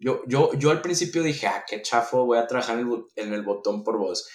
Yo, 0.00 0.22
yo, 0.28 0.52
yo 0.54 0.70
al 0.70 0.80
principio 0.80 1.22
dije, 1.22 1.46
ah, 1.48 1.64
qué 1.68 1.82
chafo, 1.82 2.24
voy 2.24 2.38
a 2.38 2.46
trabajar 2.46 2.78
en 2.78 2.86
el, 2.92 3.04
en 3.16 3.32
el 3.34 3.42
botón 3.42 3.82
por 3.82 3.98
voz. 3.98 4.28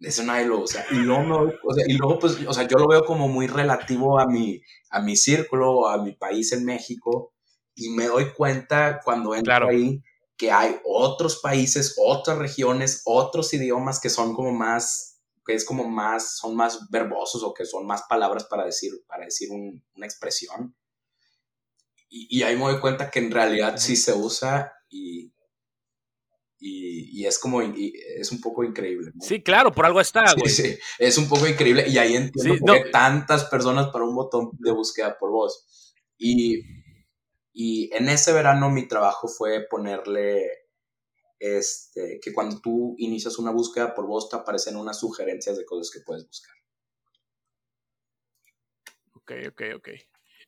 Eso 0.00 0.22
nadie 0.22 0.46
lo 0.46 0.60
usa. 0.60 0.84
Y 0.90 0.96
luego, 0.96 1.52
o 1.64 1.74
sea, 1.74 1.84
y 1.88 1.94
luego, 1.94 2.18
pues, 2.20 2.38
o 2.46 2.52
sea, 2.52 2.66
yo 2.68 2.78
lo 2.78 2.86
veo 2.88 3.04
como 3.04 3.26
muy 3.28 3.48
relativo 3.48 4.18
a 4.20 4.26
mi, 4.26 4.60
a 4.90 5.00
mi 5.00 5.16
círculo, 5.16 5.88
a 5.88 6.02
mi 6.02 6.12
país 6.12 6.52
en 6.52 6.64
México. 6.64 7.34
Y 7.74 7.90
me 7.90 8.06
doy 8.06 8.32
cuenta 8.32 9.00
cuando 9.04 9.34
entro 9.34 9.44
Claro. 9.44 9.68
ahí 9.68 10.02
que 10.36 10.52
hay 10.52 10.76
otros 10.84 11.40
países, 11.40 11.96
otras 11.98 12.38
regiones, 12.38 13.02
otros 13.06 13.52
idiomas 13.54 14.00
que 14.00 14.08
son 14.10 14.34
como 14.34 14.52
más, 14.52 15.20
que 15.44 15.54
es 15.54 15.64
como 15.64 15.88
más, 15.88 16.36
son 16.36 16.54
más 16.54 16.88
verbosos 16.90 17.42
o 17.42 17.52
que 17.52 17.64
son 17.66 17.84
más 17.86 18.02
palabras 18.08 18.44
para 18.44 18.64
decir, 18.64 18.92
para 19.08 19.24
decir 19.24 19.50
un- 19.50 19.82
una 19.96 20.06
expresión. 20.06 20.76
Y, 22.08 22.38
y 22.38 22.42
ahí 22.42 22.56
me 22.56 22.62
doy 22.62 22.80
cuenta 22.80 23.10
que 23.10 23.18
en 23.18 23.30
realidad 23.30 23.76
sí 23.76 23.96
se 23.96 24.12
usa 24.14 24.72
y, 24.88 25.32
y, 26.58 27.20
y 27.22 27.26
es 27.26 27.38
como, 27.38 27.62
y 27.62 27.92
es 28.16 28.32
un 28.32 28.40
poco 28.40 28.64
increíble. 28.64 29.10
¿no? 29.14 29.20
Sí, 29.24 29.42
claro, 29.42 29.72
por 29.72 29.86
algo 29.86 30.00
está, 30.00 30.26
Sí, 30.28 30.34
güey. 30.40 30.52
sí, 30.52 30.78
es 30.98 31.16
un 31.18 31.28
poco 31.28 31.46
increíble 31.46 31.86
y 31.88 31.98
ahí 31.98 32.16
entiendo 32.16 32.54
Sí, 32.54 32.60
por 32.60 32.72
qué 32.74 32.84
no. 32.86 32.90
tantas 32.90 33.44
personas 33.44 33.88
para 33.88 34.04
un 34.04 34.14
botón 34.14 34.50
de 34.58 34.72
búsqueda 34.72 35.16
por 35.18 35.30
voz. 35.30 35.94
Y, 36.16 36.62
y 37.52 37.94
en 37.94 38.08
ese 38.08 38.32
verano 38.32 38.70
mi 38.70 38.88
trabajo 38.88 39.28
fue 39.28 39.66
ponerle 39.68 40.48
este, 41.38 42.18
que 42.20 42.32
cuando 42.32 42.60
tú 42.60 42.96
inicias 42.98 43.38
una 43.38 43.52
búsqueda 43.52 43.94
por 43.94 44.06
voz 44.06 44.28
te 44.28 44.36
aparecen 44.36 44.76
unas 44.76 44.98
sugerencias 44.98 45.56
de 45.56 45.64
cosas 45.64 45.90
que 45.92 46.00
puedes 46.04 46.26
buscar. 46.26 46.54
Ok, 49.14 49.32
ok, 49.50 49.62
ok. 49.76 49.88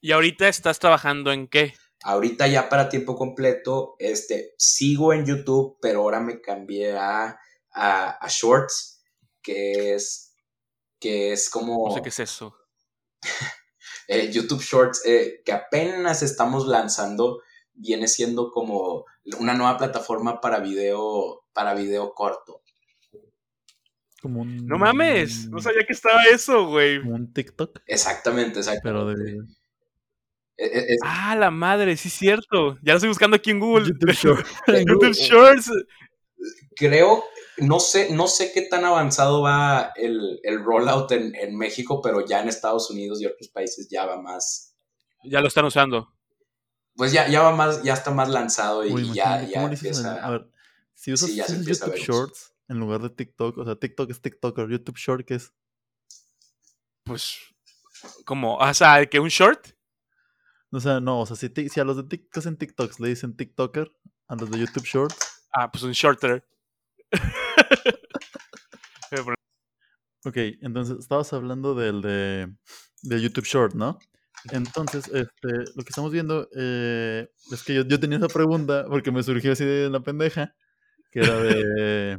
¿Y 0.00 0.12
ahorita 0.12 0.48
estás 0.48 0.78
trabajando 0.78 1.30
en 1.32 1.46
qué? 1.46 1.74
Ahorita 2.02 2.46
ya 2.46 2.68
para 2.68 2.88
tiempo 2.88 3.14
completo, 3.14 3.94
este, 3.98 4.54
sigo 4.56 5.12
en 5.12 5.26
YouTube, 5.26 5.76
pero 5.82 6.00
ahora 6.00 6.20
me 6.20 6.40
cambié 6.40 6.96
a, 6.96 7.38
a, 7.72 8.10
a 8.10 8.28
Shorts, 8.28 9.02
que 9.42 9.94
es, 9.94 10.34
que 10.98 11.32
es 11.32 11.50
como... 11.50 11.88
No 11.88 11.94
sé 11.94 12.02
qué 12.02 12.08
es 12.08 12.20
eso. 12.20 12.56
eh, 14.08 14.30
YouTube 14.32 14.62
Shorts, 14.62 15.04
eh, 15.04 15.42
que 15.44 15.52
apenas 15.52 16.22
estamos 16.22 16.66
lanzando, 16.66 17.42
viene 17.74 18.08
siendo 18.08 18.50
como 18.50 19.04
una 19.38 19.52
nueva 19.52 19.76
plataforma 19.76 20.40
para 20.40 20.60
video, 20.60 21.44
para 21.52 21.74
video 21.74 22.14
corto. 22.14 22.62
como 24.22 24.40
un... 24.40 24.66
No 24.66 24.78
mames, 24.78 25.50
no 25.50 25.60
sabía 25.60 25.84
que 25.86 25.92
estaba 25.92 26.24
eso, 26.32 26.66
güey. 26.66 27.02
Como 27.02 27.14
un 27.14 27.30
TikTok, 27.30 27.80
Exactamente, 27.86 28.60
pero 28.82 29.10
exactamente. 29.10 29.32
de 29.32 29.59
Eh, 30.62 30.86
es- 30.94 30.98
Ah, 31.02 31.34
la 31.36 31.50
madre, 31.50 31.96
sí 31.96 32.08
es 32.08 32.14
cierto. 32.14 32.76
Ya 32.82 32.92
lo 32.92 32.96
estoy 32.96 33.08
buscando 33.08 33.36
aquí 33.36 33.50
en 33.50 33.60
Google. 33.60 33.86
YouTube 33.88 34.12
Short. 34.12 34.46
YouTube 34.86 35.12
Shorts. 35.14 35.70
creo, 36.76 37.24
no 37.58 37.80
sé, 37.80 38.10
no 38.12 38.26
sé 38.28 38.52
qué 38.52 38.62
tan 38.62 38.84
avanzado 38.84 39.42
va 39.42 39.92
el, 39.96 40.38
el 40.42 40.62
rollout 40.64 41.10
en, 41.12 41.34
en 41.34 41.56
México, 41.56 42.00
pero 42.02 42.24
ya 42.26 42.40
en 42.40 42.48
Estados 42.48 42.90
Unidos 42.90 43.20
y 43.20 43.26
otros 43.26 43.48
países 43.48 43.88
ya 43.90 44.06
va 44.06 44.20
más, 44.20 44.74
Ya 45.24 45.40
lo 45.40 45.48
están 45.48 45.64
usando. 45.66 46.12
pues 46.94 47.12
ya, 47.12 47.28
ya 47.28 47.42
va 47.42 47.54
más, 47.54 47.82
ya 47.82 47.92
está 47.94 48.10
más 48.10 48.28
lanzado 48.30 48.84
y, 48.86 48.90
Güey, 48.90 49.12
ya, 49.12 49.42
ya 49.42 49.54
¿cómo 49.54 49.68
le 49.68 49.74
dices 49.76 49.98
en- 50.00 50.06
empieza. 50.06 50.26
A 50.26 50.30
ver, 50.30 50.50
si 50.94 51.12
usas, 51.12 51.28
Sí, 51.30 51.36
ya 51.36 51.44
usas 51.44 51.56
empieza 51.56 51.84
a 51.84 51.88
YouTube. 51.88 52.04
Shorts 52.04 52.54
en 52.68 52.78
lugar 52.78 53.02
de 53.02 53.10
TikTok, 53.10 53.58
o 53.58 53.64
sea, 53.64 53.76
TikTok 53.76 54.10
es 54.10 54.20
TikToker, 54.22 54.68
YouTube 54.68 54.96
Short, 54.96 55.26
que 55.26 55.34
es? 55.34 55.52
Pues, 57.04 57.38
como, 58.24 58.56
o 58.56 58.74
sea, 58.74 59.04
que 59.06 59.20
un 59.20 59.28
short. 59.28 59.68
O 60.72 60.80
sea, 60.80 61.00
no, 61.00 61.20
o 61.20 61.26
sea, 61.26 61.36
si, 61.36 61.48
si 61.68 61.80
a 61.80 61.84
los 61.84 61.96
de 61.96 62.04
Tik- 62.04 62.28
que 62.30 62.38
hacen 62.40 62.56
TikToks 62.56 63.00
le 63.00 63.08
dicen 63.08 63.36
TikToker, 63.36 63.90
a 64.28 64.36
los 64.36 64.50
de 64.50 64.58
YouTube 64.58 64.84
Shorts, 64.84 65.16
Ah, 65.52 65.68
pues 65.70 65.82
un 65.82 65.90
shorter. 65.92 66.44
Ok, 70.24 70.36
entonces 70.60 70.98
estabas 70.98 71.32
hablando 71.32 71.74
del 71.74 72.02
de, 72.02 72.54
de 73.02 73.20
YouTube 73.22 73.44
Short, 73.46 73.74
¿no? 73.74 73.98
Entonces, 74.52 75.06
este, 75.08 75.48
lo 75.74 75.82
que 75.82 75.88
estamos 75.88 76.12
viendo 76.12 76.48
eh, 76.54 77.28
es 77.50 77.62
que 77.62 77.74
yo, 77.74 77.84
yo 77.86 77.98
tenía 77.98 78.18
esa 78.18 78.28
pregunta 78.28 78.84
porque 78.88 79.10
me 79.12 79.22
surgió 79.22 79.52
así 79.52 79.64
de 79.64 79.88
la 79.90 80.00
pendeja, 80.00 80.54
que 81.10 81.20
era 81.20 81.36
de, 81.40 82.18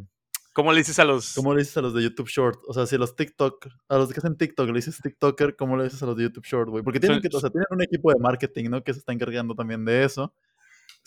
¿Cómo 0.54 0.74
le 0.74 0.80
dices 0.80 1.00
a 1.00 1.06
los...? 1.06 1.34
¿Cómo 1.34 1.54
le 1.54 1.62
dices 1.62 1.78
a 1.78 1.82
los 1.82 1.94
de 1.94 2.04
YouTube 2.04 2.28
Short? 2.28 2.60
O 2.68 2.74
sea, 2.74 2.86
si 2.86 2.96
a 2.96 3.00
los 3.00 3.16
TikTok, 3.16 3.68
a 3.88 3.98
los 3.98 4.12
que 4.12 4.20
hacen 4.20 4.38
TikTok 4.38 4.68
le 4.68 4.74
dices 4.74 5.00
TikToker, 5.02 5.56
¿cómo 5.56 5.78
le 5.78 5.86
dices 5.86 6.04
a 6.04 6.06
los 6.06 6.18
de 6.18 6.24
YouTube 6.24 6.46
Short, 6.46 6.70
güey? 6.70 6.84
Porque 6.84 7.00
tienen, 7.00 7.22
que, 7.22 7.30
o 7.34 7.40
sea, 7.40 7.50
tienen 7.50 7.68
un 7.70 7.82
equipo 7.82 8.12
de 8.12 8.20
marketing, 8.20 8.70
¿no? 8.70 8.84
Que 8.84 8.94
se 8.94 9.00
está 9.00 9.14
encargando 9.14 9.56
también 9.56 9.86
de 9.86 10.04
eso. 10.04 10.34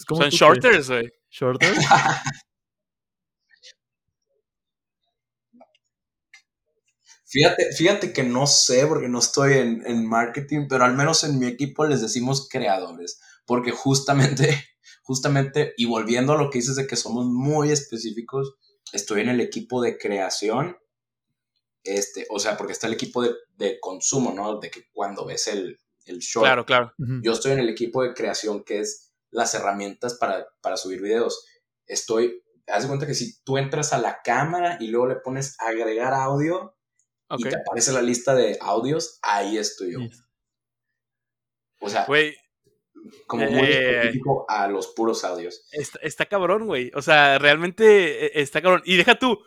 Son 0.09 0.29
shorters, 0.31 0.89
güey. 0.89 1.13
¿Shorters? 1.31 1.79
Fíjate, 7.27 7.73
fíjate 7.73 8.13
que 8.13 8.23
no 8.23 8.47
sé 8.47 8.87
porque 8.87 9.09
no 9.09 9.19
estoy 9.19 9.55
en, 9.55 9.83
en, 9.87 10.09
marketing, 10.09 10.69
pero 10.69 10.85
al 10.85 10.95
menos 10.95 11.25
en 11.25 11.41
mi 11.41 11.47
equipo 11.47 11.85
les 11.85 12.01
decimos 12.01 12.49
creadores, 12.49 13.21
porque 13.45 13.73
justamente, 13.73 14.65
justamente, 15.03 15.75
y 15.77 15.87
volviendo 15.87 16.35
a 16.35 16.39
lo 16.39 16.49
que 16.49 16.59
dices 16.59 16.77
de 16.77 16.87
que 16.87 16.95
somos 16.95 17.27
muy 17.27 17.73
específicos, 17.73 18.55
estoy 18.93 19.23
en 19.23 19.29
el 19.29 19.41
equipo 19.41 19.83
de 19.83 19.99
creación, 19.99 20.79
este, 21.83 22.27
o 22.31 22.39
sea, 22.39 22.57
porque 22.57 22.73
está 22.73 22.87
el 22.87 22.95
equipo 22.95 23.23
de, 23.23 23.35
de 23.57 23.79
consumo, 23.81 24.33
¿no? 24.33 24.59
De 24.59 24.71
que 24.71 24.89
cuando 24.93 25.27
ves 25.27 25.49
el, 25.49 25.79
el 26.07 26.19
short. 26.19 26.47
Claro, 26.47 26.67
claro. 26.67 26.93
Yo 27.23 27.33
estoy 27.33 27.53
en 27.53 27.59
el 27.59 27.69
equipo 27.69 28.03
de 28.03 28.15
creación, 28.15 28.65
que 28.65 28.81
es 28.81 29.13
las 29.31 29.55
herramientas 29.55 30.15
para, 30.15 30.47
para 30.61 30.77
subir 30.77 31.03
videos. 31.03 31.47
Estoy, 31.87 32.43
haz 32.67 32.83
de 32.83 32.89
cuenta 32.89 33.07
que 33.07 33.15
si 33.15 33.43
tú 33.43 33.59
entras 33.59 33.93
a 33.93 33.99
la 33.99 34.23
cámara 34.23 34.79
y 34.81 34.89
luego 34.89 35.09
le 35.09 35.17
pones 35.17 35.57
agregar 35.61 36.15
audio 36.15 36.77
y 37.37 37.43
te 37.43 37.57
aparece 37.57 37.93
la 37.93 38.03
lista 38.03 38.35
de 38.35 38.57
audios, 38.61 39.19
ahí 39.23 39.59
estoy 39.59 39.93
yo. 39.93 39.99
O 41.81 41.91
sea, 41.91 42.07
como 43.27 43.51
muy 43.51 43.67
eh, 43.67 43.99
específico 43.99 44.47
a 44.49 44.69
los 44.69 44.89
puros 44.89 45.25
audios. 45.25 45.67
Está, 45.73 45.99
está 46.03 46.27
cabrón, 46.27 46.67
güey. 46.67 46.91
O 46.95 47.03
sea, 47.03 47.39
realmente 47.39 48.27
eh, 48.27 48.33
está 48.35 48.63
cabrón. 48.63 48.83
Y 48.85 48.97
deja 48.97 49.17
tú, 49.17 49.39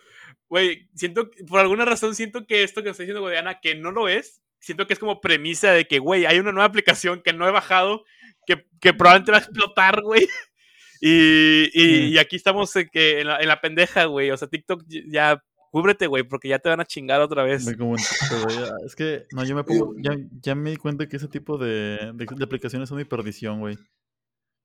güey, 0.49 0.89
siento, 0.95 1.30
por 1.47 1.60
alguna 1.60 1.86
razón 1.86 2.16
siento 2.16 2.45
que 2.45 2.64
esto 2.64 2.84
que 2.84 2.89
está 2.89 3.03
diciendo 3.03 3.22
Guadiana, 3.22 3.60
que 3.60 3.76
no 3.76 3.91
lo 3.91 4.08
es, 4.08 4.41
siento 4.60 4.88
que 4.88 4.93
es 4.93 4.99
como 4.99 5.22
premisa 5.22 5.72
de 5.72 5.86
que, 5.86 5.99
güey, 5.99 6.26
hay 6.26 6.39
una 6.39 6.51
nueva 6.51 6.68
aplicación 6.68 7.22
que 7.22 7.34
no 7.34 7.47
he 7.47 7.51
bajado, 7.51 8.03
que, 8.45 8.66
que 8.80 8.93
probablemente 8.93 9.32
va 9.32 9.38
a 9.38 9.41
explotar, 9.41 10.01
güey. 10.01 10.28
Y, 10.99 11.70
y, 11.76 12.18
aquí 12.18 12.38
estamos 12.38 12.76
en, 12.76 12.89
que, 12.89 13.22
en, 13.22 13.28
la, 13.28 13.38
en 13.39 13.47
la 13.47 13.62
pendeja, 13.62 14.05
güey. 14.05 14.32
O 14.32 14.38
sea, 14.38 14.47
TikTok 14.47 14.84
ya 14.88 15.43
cúbrete, 15.72 16.07
güey, 16.07 16.24
porque 16.24 16.47
ya 16.49 16.59
te 16.59 16.70
van 16.70 16.80
a 16.80 16.86
chingar 16.86 17.22
otra 17.22 17.43
vez. 17.43 17.68
es 17.68 18.95
que, 18.95 19.26
no, 19.32 19.43
yo 19.43 19.55
me 19.55 19.63
pongo, 19.63 19.93
ya, 20.01 20.15
ya, 20.41 20.55
me 20.55 20.72
di 20.72 20.78
cuenta 20.78 21.07
que 21.07 21.18
ese 21.18 21.28
tipo 21.28 21.57
de, 21.57 22.11
de, 22.13 22.43
aplicaciones 22.43 22.89
son 22.89 22.97
mi 22.97 23.05
perdición, 23.05 23.59
güey. 23.59 23.78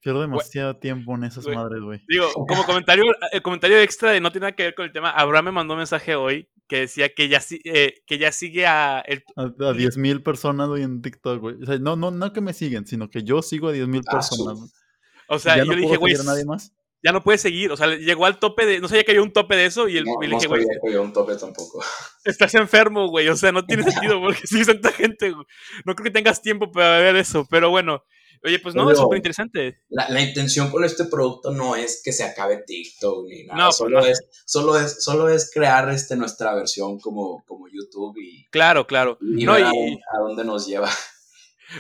Pierdo 0.01 0.21
demasiado 0.21 0.77
tiempo 0.79 1.15
en 1.15 1.25
esas 1.25 1.47
madres, 1.47 1.81
güey. 1.81 2.03
Digo, 2.09 2.33
como 2.33 2.65
comentario, 2.65 3.05
el 3.31 3.41
comentario 3.41 3.79
extra 3.79 4.11
de 4.11 4.21
no 4.21 4.33
tiene 4.33 4.47
nada 4.47 4.57
que 4.57 4.65
ver 4.65 4.75
con 4.75 4.85
el 4.87 4.93
tema, 4.93 5.11
Abraham 5.11 5.45
me 5.45 5.53
mandó 5.53 5.75
un 5.75 5.79
mensaje 5.79 6.17
hoy 6.17 6.49
que 6.67 6.81
decía 6.81 7.15
que 7.15 7.29
ya, 7.29 7.41
eh, 7.65 8.03
que 8.05 8.19
ya 8.19 8.33
sigue 8.33 8.67
a... 8.67 9.01
El... 9.01 9.23
A, 9.37 9.43
a 9.43 9.47
10.000 9.47 10.23
personas, 10.25 10.69
güey, 10.69 10.83
en 10.83 11.03
TikTok, 11.03 11.41
güey. 11.41 11.63
O 11.63 11.67
sea, 11.67 11.79
no, 11.79 11.95
no, 11.95 12.11
no 12.11 12.33
que 12.33 12.41
me 12.41 12.53
siguen, 12.53 12.85
sino 12.85 13.11
que 13.11 13.23
yo 13.23 13.43
sigo 13.43 13.69
a 13.69 13.75
10.000 13.75 14.03
ah, 14.07 14.11
personas. 14.11 14.75
O 15.29 15.39
sea, 15.39 15.59
yo 15.59 15.67
no 15.67 15.75
le 15.75 15.83
dije, 15.83 15.97
güey... 15.97 16.15
nadie 16.25 16.45
más? 16.45 16.75
Ya 17.03 17.13
no 17.13 17.23
puede 17.23 17.39
seguir. 17.39 17.73
O 17.73 17.77
sea, 17.77 17.89
llegó 17.97 18.27
al 18.27 18.39
tope 18.39 18.65
de. 18.65 18.81
No 18.81 18.89
sabía 18.89 19.05
que 19.05 19.13
había 19.13 19.23
un 19.23 19.33
tope 19.33 19.57
de 19.57 19.67
eso. 19.67 19.89
Y, 19.89 19.99
el, 19.99 20.05
no, 20.05 20.23
y 20.23 20.29
le 20.29 20.37
dije, 20.37 20.47
güey. 20.47 20.65
No 20.65 20.89
había 20.89 21.01
un 21.01 21.13
tope 21.13 21.35
tampoco. 21.37 21.83
Estás 22.25 22.55
enfermo, 22.55 23.09
güey. 23.09 23.29
O 23.29 23.37
sea, 23.37 23.53
no 23.53 23.65
tiene 23.65 23.83
sentido 23.83 24.21
porque 24.23 24.47
sigues 24.47 24.69
tanta 24.69 24.93
gente. 24.93 25.33
Güey. 25.33 25.47
No 25.85 25.95
creo 25.95 26.05
que 26.05 26.11
tengas 26.11 26.41
tiempo 26.41 26.71
para 26.71 26.99
ver 26.99 27.17
eso. 27.17 27.47
Pero 27.51 27.71
bueno. 27.71 28.05
Oye, 28.45 28.59
pues 28.59 28.75
no, 28.75 28.91
es 28.91 28.99
súper 28.99 29.19
interesante. 29.19 29.83
La, 29.89 30.09
la, 30.09 30.21
intención 30.21 30.69
con 30.73 30.83
este 30.83 31.05
producto 31.05 31.53
no 31.53 31.77
es 31.77 32.03
que 32.05 32.11
se 32.11 32.25
acabe 32.25 32.65
TikTok 32.67 33.29
ni 33.29 33.45
nada. 33.45 33.67
No, 33.67 33.71
solo, 33.71 34.01
pues 34.01 34.05
no. 34.05 34.11
Es, 34.11 34.43
solo, 34.45 34.77
es, 34.81 35.05
solo 35.05 35.29
es 35.29 35.49
crear 35.55 35.89
este, 35.91 36.17
nuestra 36.17 36.53
versión 36.53 36.99
como, 36.99 37.45
como 37.47 37.69
YouTube 37.69 38.19
y. 38.19 38.49
Claro, 38.51 38.89
claro. 38.89 39.17
Y, 39.21 39.45
no, 39.45 39.57
y... 39.57 39.63
a 39.63 40.19
dónde 40.19 40.45
nos 40.45 40.67
lleva. 40.67 40.91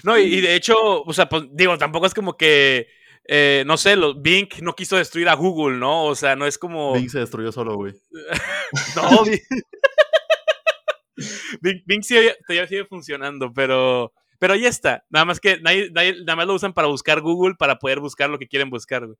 No, 0.05 0.17
y, 0.17 0.23
y 0.23 0.41
de 0.41 0.55
hecho, 0.55 1.03
o 1.03 1.13
sea, 1.13 1.29
pues 1.29 1.47
digo, 1.51 1.77
tampoco 1.79 2.07
es 2.07 2.15
como 2.15 2.37
que 2.37 2.87
eh, 3.25 3.65
no 3.67 3.77
sé, 3.77 3.97
los, 3.97 4.21
Bing 4.21 4.49
no 4.63 4.75
quiso 4.75 4.97
destruir 4.97 5.29
a 5.29 5.35
Google, 5.35 5.79
¿no? 5.79 6.07
O 6.07 6.15
sea, 6.15 6.37
no 6.37 6.47
es 6.47 6.59
como. 6.59 6.95
Bing 6.95 7.11
se 7.11 7.21
destruyó 7.21 7.53
solo, 7.53 7.77
güey. 7.77 7.95
no, 8.97 9.25
Bing, 11.61 11.83
Bing, 11.87 12.03
sigue, 12.03 12.37
sigue 12.47 12.85
funcionando, 12.87 13.53
pero. 13.53 14.13
Pero 14.39 14.55
ahí 14.55 14.67
está. 14.67 15.05
Nada 15.09 15.25
más 15.25 15.39
que 15.39 15.61
nadie, 15.61 15.89
nadie, 15.93 16.17
nada 16.25 16.35
más 16.35 16.47
lo 16.49 16.55
usan 16.55 16.73
para 16.73 16.89
buscar 16.89 17.21
Google 17.21 17.55
para 17.57 17.79
poder 17.79 18.01
buscar 18.01 18.29
lo 18.29 18.41
que 18.41 18.49
quieren 18.49 18.71
buscar, 18.71 19.07
güey. 19.07 19.17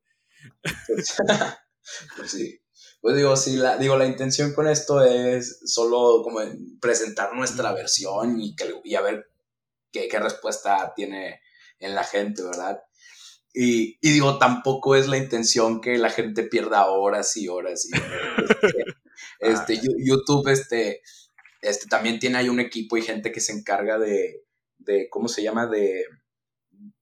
pues 2.17 2.31
sí. 2.31 2.59
Pues 2.99 3.15
digo, 3.15 3.35
sí, 3.37 3.55
la, 3.55 3.77
digo, 3.77 3.97
la 3.97 4.05
intención 4.05 4.53
con 4.53 4.67
esto 4.67 5.03
es 5.03 5.61
solo 5.65 6.23
como 6.23 6.39
presentar 6.81 7.33
nuestra 7.33 7.73
versión 7.73 8.39
y, 8.39 8.55
que, 8.55 8.73
y 8.83 8.95
a 8.95 9.01
ver 9.01 9.29
qué, 9.91 10.09
qué 10.09 10.19
respuesta 10.19 10.93
tiene 10.93 11.41
en 11.79 11.95
la 11.95 12.03
gente, 12.03 12.43
¿verdad? 12.43 12.81
Y, 13.53 13.99
y, 14.01 14.11
digo, 14.11 14.39
tampoco 14.39 14.95
es 14.95 15.07
la 15.07 15.17
intención 15.17 15.79
que 15.79 15.97
la 15.97 16.09
gente 16.09 16.43
pierda 16.43 16.87
horas 16.87 17.37
y 17.37 17.47
horas 17.47 17.87
y 17.89 17.97
horas. 17.97 18.39
Este, 19.39 19.73
este 19.73 19.87
YouTube, 19.99 20.47
este, 20.49 21.01
este, 21.61 21.87
también 21.87 22.17
tiene 22.17 22.37
ahí 22.37 22.49
un 22.49 22.59
equipo 22.59 22.97
y 22.97 23.01
gente 23.01 23.31
que 23.31 23.41
se 23.41 23.53
encarga 23.53 23.99
de, 23.99 24.43
de 24.79 25.07
¿cómo 25.09 25.27
se 25.27 25.43
llama? 25.43 25.67
De 25.67 26.05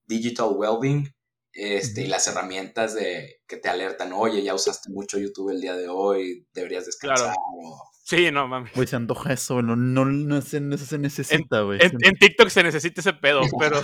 digital 0.05 0.49
well-being. 0.55 1.07
Este, 1.53 2.03
y 2.03 2.07
las 2.07 2.27
herramientas 2.27 2.95
de 2.95 3.41
que 3.47 3.57
te 3.57 3.69
alertan, 3.69 4.13
oye, 4.13 4.41
ya 4.41 4.53
usaste 4.53 4.89
mucho 4.89 5.19
YouTube 5.19 5.51
el 5.51 5.61
día 5.61 5.75
de 5.75 5.87
hoy, 5.89 6.47
deberías 6.53 6.85
descansar. 6.85 7.33
Claro. 7.33 7.91
Sí, 8.03 8.31
no 8.31 8.47
mames. 8.47 8.73
Güey, 8.73 8.87
se 8.87 8.95
antoja 8.95 9.33
eso, 9.33 9.61
no, 9.61 9.75
no, 9.75 10.05
no, 10.05 10.41
se, 10.41 10.61
no 10.61 10.77
se 10.77 10.97
necesita, 10.97 11.61
güey. 11.61 11.79
En, 11.81 11.91
en, 12.01 12.15
TikTok 12.15 12.49
se 12.49 12.63
necesita 12.63 13.01
ese 13.01 13.13
pedo, 13.13 13.41
pero. 13.59 13.81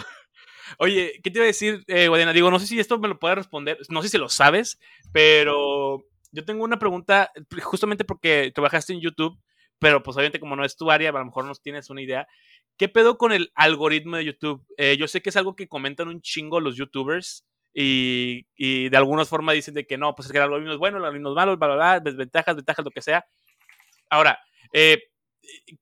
Oye, 0.78 1.20
¿qué 1.24 1.32
te 1.32 1.39
iba 1.39 1.43
a 1.43 1.47
decir, 1.47 1.84
eh, 1.88 2.07
Guadiana? 2.07 2.34
Digo, 2.34 2.51
no 2.51 2.59
sé 2.59 2.68
si 2.68 2.80
esto 2.80 2.99
me 2.99 3.07
lo 3.07 3.20
puede 3.20 3.36
responder, 3.36 3.78
no 3.89 4.01
sé 4.01 4.09
si 4.09 4.18
lo 4.18 4.30
sabes, 4.30 4.80
pero 5.11 6.03
yo 6.32 6.45
tengo 6.45 6.63
una 6.63 6.80
pregunta, 6.80 7.32
justamente 7.61 8.05
porque 8.05 8.51
trabajaste 8.53 8.93
en 8.93 9.01
YouTube, 9.01 9.39
pero 9.80 10.03
pues 10.03 10.18
obviamente 10.18 10.39
como 10.39 10.55
no 10.55 10.65
es 10.65 10.76
tu 10.76 10.89
área, 10.91 11.09
a 11.09 11.13
lo 11.13 11.26
mejor 11.26 11.45
no 11.45 11.53
tienes 11.55 11.89
una 11.89 12.01
idea. 12.01 12.28
¿Qué 12.78 12.89
pedo 12.89 13.18
con 13.18 13.32
el 13.32 13.51
algoritmo 13.55 14.18
de 14.18 14.26
YouTube? 14.26 14.65
Eh, 14.78 14.97
yo 14.97 15.07
sé 15.07 15.22
que 15.22 15.30
es 15.30 15.38
algo 15.38 15.55
que 15.55 15.68
comentan 15.68 16.07
un 16.07 16.22
chingo 16.22 16.59
los 16.59 16.76
YouTubers 16.76 17.45
y, 17.74 18.47
y, 18.55 18.89
de 18.89 18.97
alguna 18.97 19.26
forma 19.26 19.53
dicen 19.53 19.74
de 19.74 19.86
que 19.86 19.97
no, 19.97 20.15
pues 20.15 20.28
es 20.28 20.32
que 20.32 20.38
el 20.38 20.45
algoritmo 20.45 20.74
es 20.74 20.80
bueno, 20.80 20.97
el 20.97 21.03
algoritmo 21.03 21.30
es 21.30 21.36
malo, 21.36 21.57
bla, 21.57 21.68
bla, 21.68 21.76
bla, 21.76 21.99
desventajas, 21.99 22.55
ventajas, 22.55 22.86
lo 22.86 22.91
que 22.91 23.01
sea. 23.01 23.26
Ahora, 24.09 24.39
eh, 24.74 25.09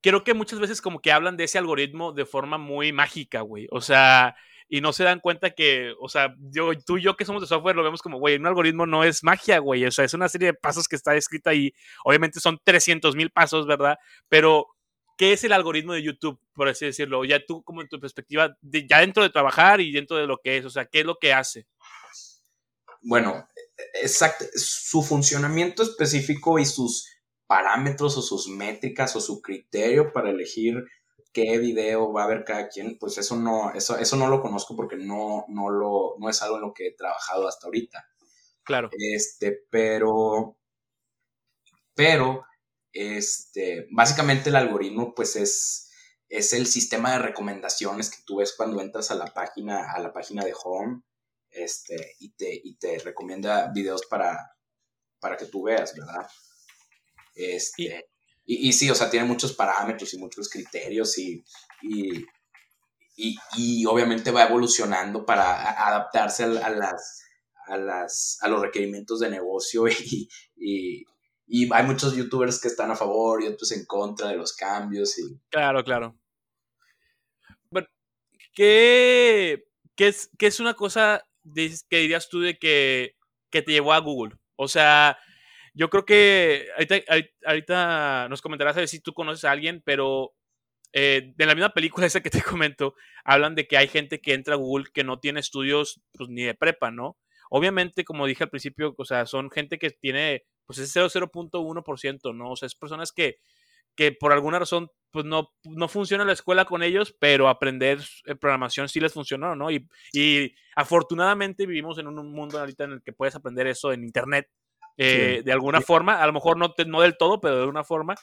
creo 0.00 0.24
que 0.24 0.34
muchas 0.34 0.58
veces 0.58 0.80
como 0.80 1.00
que 1.00 1.12
hablan 1.12 1.36
de 1.36 1.44
ese 1.44 1.58
algoritmo 1.58 2.12
de 2.12 2.26
forma 2.26 2.58
muy 2.58 2.92
mágica, 2.92 3.40
güey. 3.40 3.66
O 3.70 3.80
sea, 3.80 4.36
y 4.68 4.80
no 4.80 4.92
se 4.92 5.04
dan 5.04 5.20
cuenta 5.20 5.50
que, 5.50 5.94
o 6.00 6.08
sea, 6.08 6.34
yo, 6.50 6.72
tú 6.84 6.98
y 6.98 7.02
yo 7.02 7.16
que 7.16 7.24
somos 7.24 7.42
de 7.42 7.48
software 7.48 7.76
lo 7.76 7.84
vemos 7.84 8.02
como, 8.02 8.18
güey, 8.18 8.36
un 8.36 8.46
algoritmo 8.46 8.86
no 8.86 9.04
es 9.04 9.22
magia, 9.22 9.58
güey, 9.58 9.84
o 9.84 9.90
sea, 9.90 10.04
es 10.04 10.14
una 10.14 10.28
serie 10.28 10.48
de 10.48 10.54
pasos 10.54 10.88
que 10.88 10.96
está 10.96 11.14
escrita 11.14 11.50
ahí, 11.50 11.72
obviamente 12.04 12.40
son 12.40 12.58
300 12.64 13.14
mil 13.14 13.30
pasos, 13.30 13.66
¿verdad? 13.66 13.96
Pero, 14.28 14.66
¿qué 15.16 15.32
es 15.32 15.44
el 15.44 15.52
algoritmo 15.52 15.92
de 15.92 16.02
YouTube, 16.02 16.40
por 16.52 16.68
así 16.68 16.86
decirlo? 16.86 17.24
Ya 17.24 17.44
tú, 17.44 17.62
como 17.62 17.80
en 17.80 17.88
tu 17.88 18.00
perspectiva, 18.00 18.56
ya 18.62 19.00
dentro 19.00 19.22
de 19.22 19.30
trabajar 19.30 19.80
y 19.80 19.92
dentro 19.92 20.16
de 20.16 20.26
lo 20.26 20.38
que 20.38 20.56
es, 20.56 20.64
o 20.64 20.70
sea, 20.70 20.84
¿qué 20.86 21.00
es 21.00 21.06
lo 21.06 21.18
que 21.18 21.32
hace? 21.32 21.66
Bueno, 23.02 23.48
exacto, 24.02 24.44
su 24.54 25.02
funcionamiento 25.02 25.84
específico 25.84 26.58
y 26.58 26.66
sus 26.66 27.08
parámetros 27.46 28.16
o 28.16 28.22
sus 28.22 28.48
métricas 28.48 29.14
o 29.14 29.20
su 29.20 29.40
criterio 29.40 30.12
para 30.12 30.30
elegir 30.30 30.84
qué 31.36 31.58
video 31.58 32.14
va 32.14 32.24
a 32.24 32.28
ver 32.28 32.44
cada 32.44 32.66
quien, 32.70 32.98
pues 32.98 33.18
eso 33.18 33.36
no, 33.36 33.70
eso, 33.74 33.98
eso 33.98 34.16
no 34.16 34.26
lo 34.28 34.40
conozco 34.40 34.74
porque 34.74 34.96
no, 34.96 35.44
no, 35.48 35.68
lo, 35.68 36.14
no 36.18 36.30
es 36.30 36.40
algo 36.40 36.56
en 36.56 36.62
lo 36.62 36.72
que 36.72 36.86
he 36.86 36.92
trabajado 36.92 37.46
hasta 37.46 37.66
ahorita. 37.66 38.08
Claro. 38.64 38.88
Este, 38.98 39.66
pero, 39.68 40.56
pero, 41.94 42.46
este, 42.90 43.86
básicamente 43.90 44.48
el 44.48 44.56
algoritmo, 44.56 45.14
pues 45.14 45.36
es, 45.36 45.90
es 46.30 46.54
el 46.54 46.66
sistema 46.66 47.12
de 47.12 47.18
recomendaciones 47.18 48.08
que 48.08 48.22
tú 48.24 48.36
ves 48.38 48.54
cuando 48.56 48.80
entras 48.80 49.10
a 49.10 49.14
la 49.14 49.26
página, 49.26 49.92
a 49.92 50.00
la 50.00 50.14
página 50.14 50.42
de 50.42 50.54
Home, 50.64 51.02
este, 51.50 52.16
y 52.18 52.30
te, 52.30 52.50
y 52.64 52.78
te 52.78 52.98
recomienda 53.00 53.70
videos 53.74 54.06
para, 54.06 54.56
para 55.20 55.36
que 55.36 55.44
tú 55.44 55.64
veas, 55.64 55.94
¿verdad? 55.94 56.26
Este, 57.34 57.82
y, 57.82 58.15
y, 58.46 58.72
sí, 58.72 58.88
o 58.90 58.94
sea, 58.94 59.10
tiene 59.10 59.26
muchos 59.26 59.52
parámetros 59.54 60.14
y 60.14 60.18
muchos 60.18 60.48
criterios 60.48 61.18
y, 61.18 61.44
y, 61.82 62.24
y 63.56 63.84
obviamente 63.86 64.30
va 64.30 64.44
evolucionando 64.44 65.26
para 65.26 65.72
adaptarse 65.86 66.44
a, 66.44 66.66
a, 66.66 66.70
las, 66.70 67.24
a, 67.66 67.76
las, 67.76 68.38
a 68.42 68.48
los 68.48 68.62
requerimientos 68.62 69.18
de 69.18 69.30
negocio 69.30 69.88
y, 70.56 71.04
y, 71.48 71.72
hay 71.72 71.84
muchos 71.84 72.14
youtubers 72.14 72.60
que 72.60 72.68
están 72.68 72.90
a 72.92 72.96
favor 72.96 73.42
y 73.42 73.48
otros 73.48 73.72
en 73.72 73.84
contra 73.84 74.28
de 74.28 74.36
los 74.36 74.54
cambios. 74.54 75.18
Y... 75.18 75.40
Claro, 75.50 75.82
claro. 75.82 76.16
Bueno, 77.70 77.88
¿qué, 78.54 79.64
qué, 79.96 80.08
es, 80.08 80.30
qué 80.38 80.46
es 80.46 80.60
una 80.60 80.74
cosa 80.74 81.26
que 81.52 81.98
dirías 81.98 82.28
tú 82.28 82.40
de 82.40 82.56
que, 82.58 83.16
que 83.50 83.62
te 83.62 83.72
llevó 83.72 83.92
a 83.92 83.98
Google? 83.98 84.36
O 84.54 84.68
sea, 84.68 85.18
yo 85.76 85.90
creo 85.90 86.06
que 86.06 86.68
ahorita, 87.44 88.28
nos 88.30 88.40
comentarás 88.40 88.76
a 88.76 88.80
ver 88.80 88.88
si 88.88 89.00
tú 89.00 89.12
conoces 89.12 89.44
a 89.44 89.50
alguien, 89.50 89.82
pero 89.84 90.32
eh, 90.94 91.34
de 91.36 91.46
la 91.46 91.54
misma 91.54 91.74
película 91.74 92.06
esa 92.06 92.22
que 92.22 92.30
te 92.30 92.42
comento, 92.42 92.94
hablan 93.24 93.54
de 93.54 93.66
que 93.66 93.76
hay 93.76 93.86
gente 93.86 94.20
que 94.20 94.32
entra 94.32 94.54
a 94.54 94.58
Google 94.58 94.86
que 94.92 95.04
no 95.04 95.20
tiene 95.20 95.40
estudios 95.40 96.00
pues, 96.14 96.30
ni 96.30 96.44
de 96.44 96.54
prepa, 96.54 96.90
¿no? 96.90 97.18
Obviamente, 97.50 98.04
como 98.04 98.26
dije 98.26 98.44
al 98.44 98.50
principio, 98.50 98.94
o 98.96 99.04
sea, 99.04 99.26
son 99.26 99.50
gente 99.50 99.78
que 99.78 99.90
tiene, 99.90 100.44
pues 100.64 100.78
es 100.78 100.96
0.1%, 100.96 102.34
¿no? 102.34 102.50
O 102.50 102.56
sea, 102.56 102.66
es 102.66 102.74
personas 102.74 103.12
que, 103.12 103.36
que 103.94 104.12
por 104.12 104.32
alguna 104.32 104.58
razón, 104.58 104.90
pues 105.10 105.26
no, 105.26 105.52
no 105.64 105.88
funciona 105.88 106.24
la 106.24 106.32
escuela 106.32 106.64
con 106.64 106.82
ellos, 106.82 107.14
pero 107.20 107.48
aprender 107.48 108.00
eh, 108.24 108.34
programación 108.34 108.88
sí 108.88 108.98
les 108.98 109.12
funcionó, 109.12 109.54
¿no? 109.54 109.70
Y, 109.70 109.86
y 110.12 110.54
afortunadamente 110.74 111.66
vivimos 111.66 111.98
en 111.98 112.06
un 112.08 112.32
mundo 112.32 112.58
ahorita 112.58 112.84
en 112.84 112.92
el 112.92 113.02
que 113.02 113.12
puedes 113.12 113.36
aprender 113.36 113.66
eso 113.66 113.92
en 113.92 114.04
Internet 114.04 114.48
eh, 114.96 115.42
de 115.44 115.52
alguna 115.52 115.80
forma, 115.80 116.22
a 116.22 116.26
lo 116.26 116.32
mejor 116.32 116.56
no, 116.56 116.74
no 116.86 117.00
del 117.00 117.16
todo, 117.16 117.40
pero 117.40 117.56
de 117.56 117.60
alguna 117.62 117.84
forma. 117.84 118.14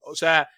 O 0.00 0.14
sea, 0.14 0.48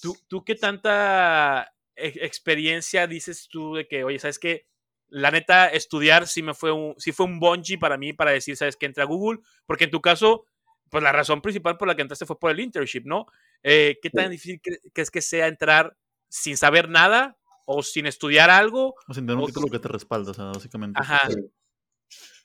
¿tú, 0.00 0.16
tú 0.28 0.44
qué 0.44 0.54
tanta 0.54 1.72
experiencia 1.94 3.06
dices 3.06 3.48
tú 3.50 3.74
de 3.74 3.88
que, 3.88 4.04
oye, 4.04 4.18
¿sabes 4.18 4.38
qué? 4.38 4.66
la 5.08 5.30
neta, 5.30 5.68
estudiar 5.68 6.26
sí 6.26 6.42
me 6.42 6.54
fue 6.54 6.72
un, 6.72 6.94
sí 6.98 7.12
fue 7.12 7.26
un 7.26 7.38
bungee 7.38 7.78
para 7.78 7.96
mí 7.96 8.12
para 8.12 8.32
decir, 8.32 8.56
¿sabes 8.56 8.76
qué? 8.76 8.86
Entra 8.86 9.04
a 9.04 9.06
Google, 9.06 9.40
porque 9.64 9.84
en 9.84 9.90
tu 9.90 10.00
caso, 10.00 10.46
pues 10.90 11.02
la 11.02 11.12
razón 11.12 11.40
principal 11.40 11.76
por 11.76 11.88
la 11.88 11.94
que 11.94 12.02
entraste 12.02 12.26
fue 12.26 12.38
por 12.38 12.50
el 12.50 12.60
internship, 12.60 13.04
¿no? 13.04 13.26
Eh, 13.62 13.98
¿Qué 14.02 14.10
tan 14.10 14.30
difícil 14.30 14.60
crees 14.92 15.10
que 15.10 15.22
sea 15.22 15.46
entrar 15.46 15.96
sin 16.28 16.56
saber 16.56 16.88
nada 16.88 17.36
o 17.66 17.82
sin 17.82 18.06
estudiar 18.06 18.50
algo? 18.50 18.94
O 19.08 19.14
sin 19.14 19.26
tener 19.26 19.36
un 19.36 19.46
título 19.46 19.68
que 19.68 19.78
te 19.78 19.88
respalda, 19.88 20.32
o 20.32 20.34
sea, 20.34 20.44
básicamente. 20.46 21.00
Ajá. 21.00 21.28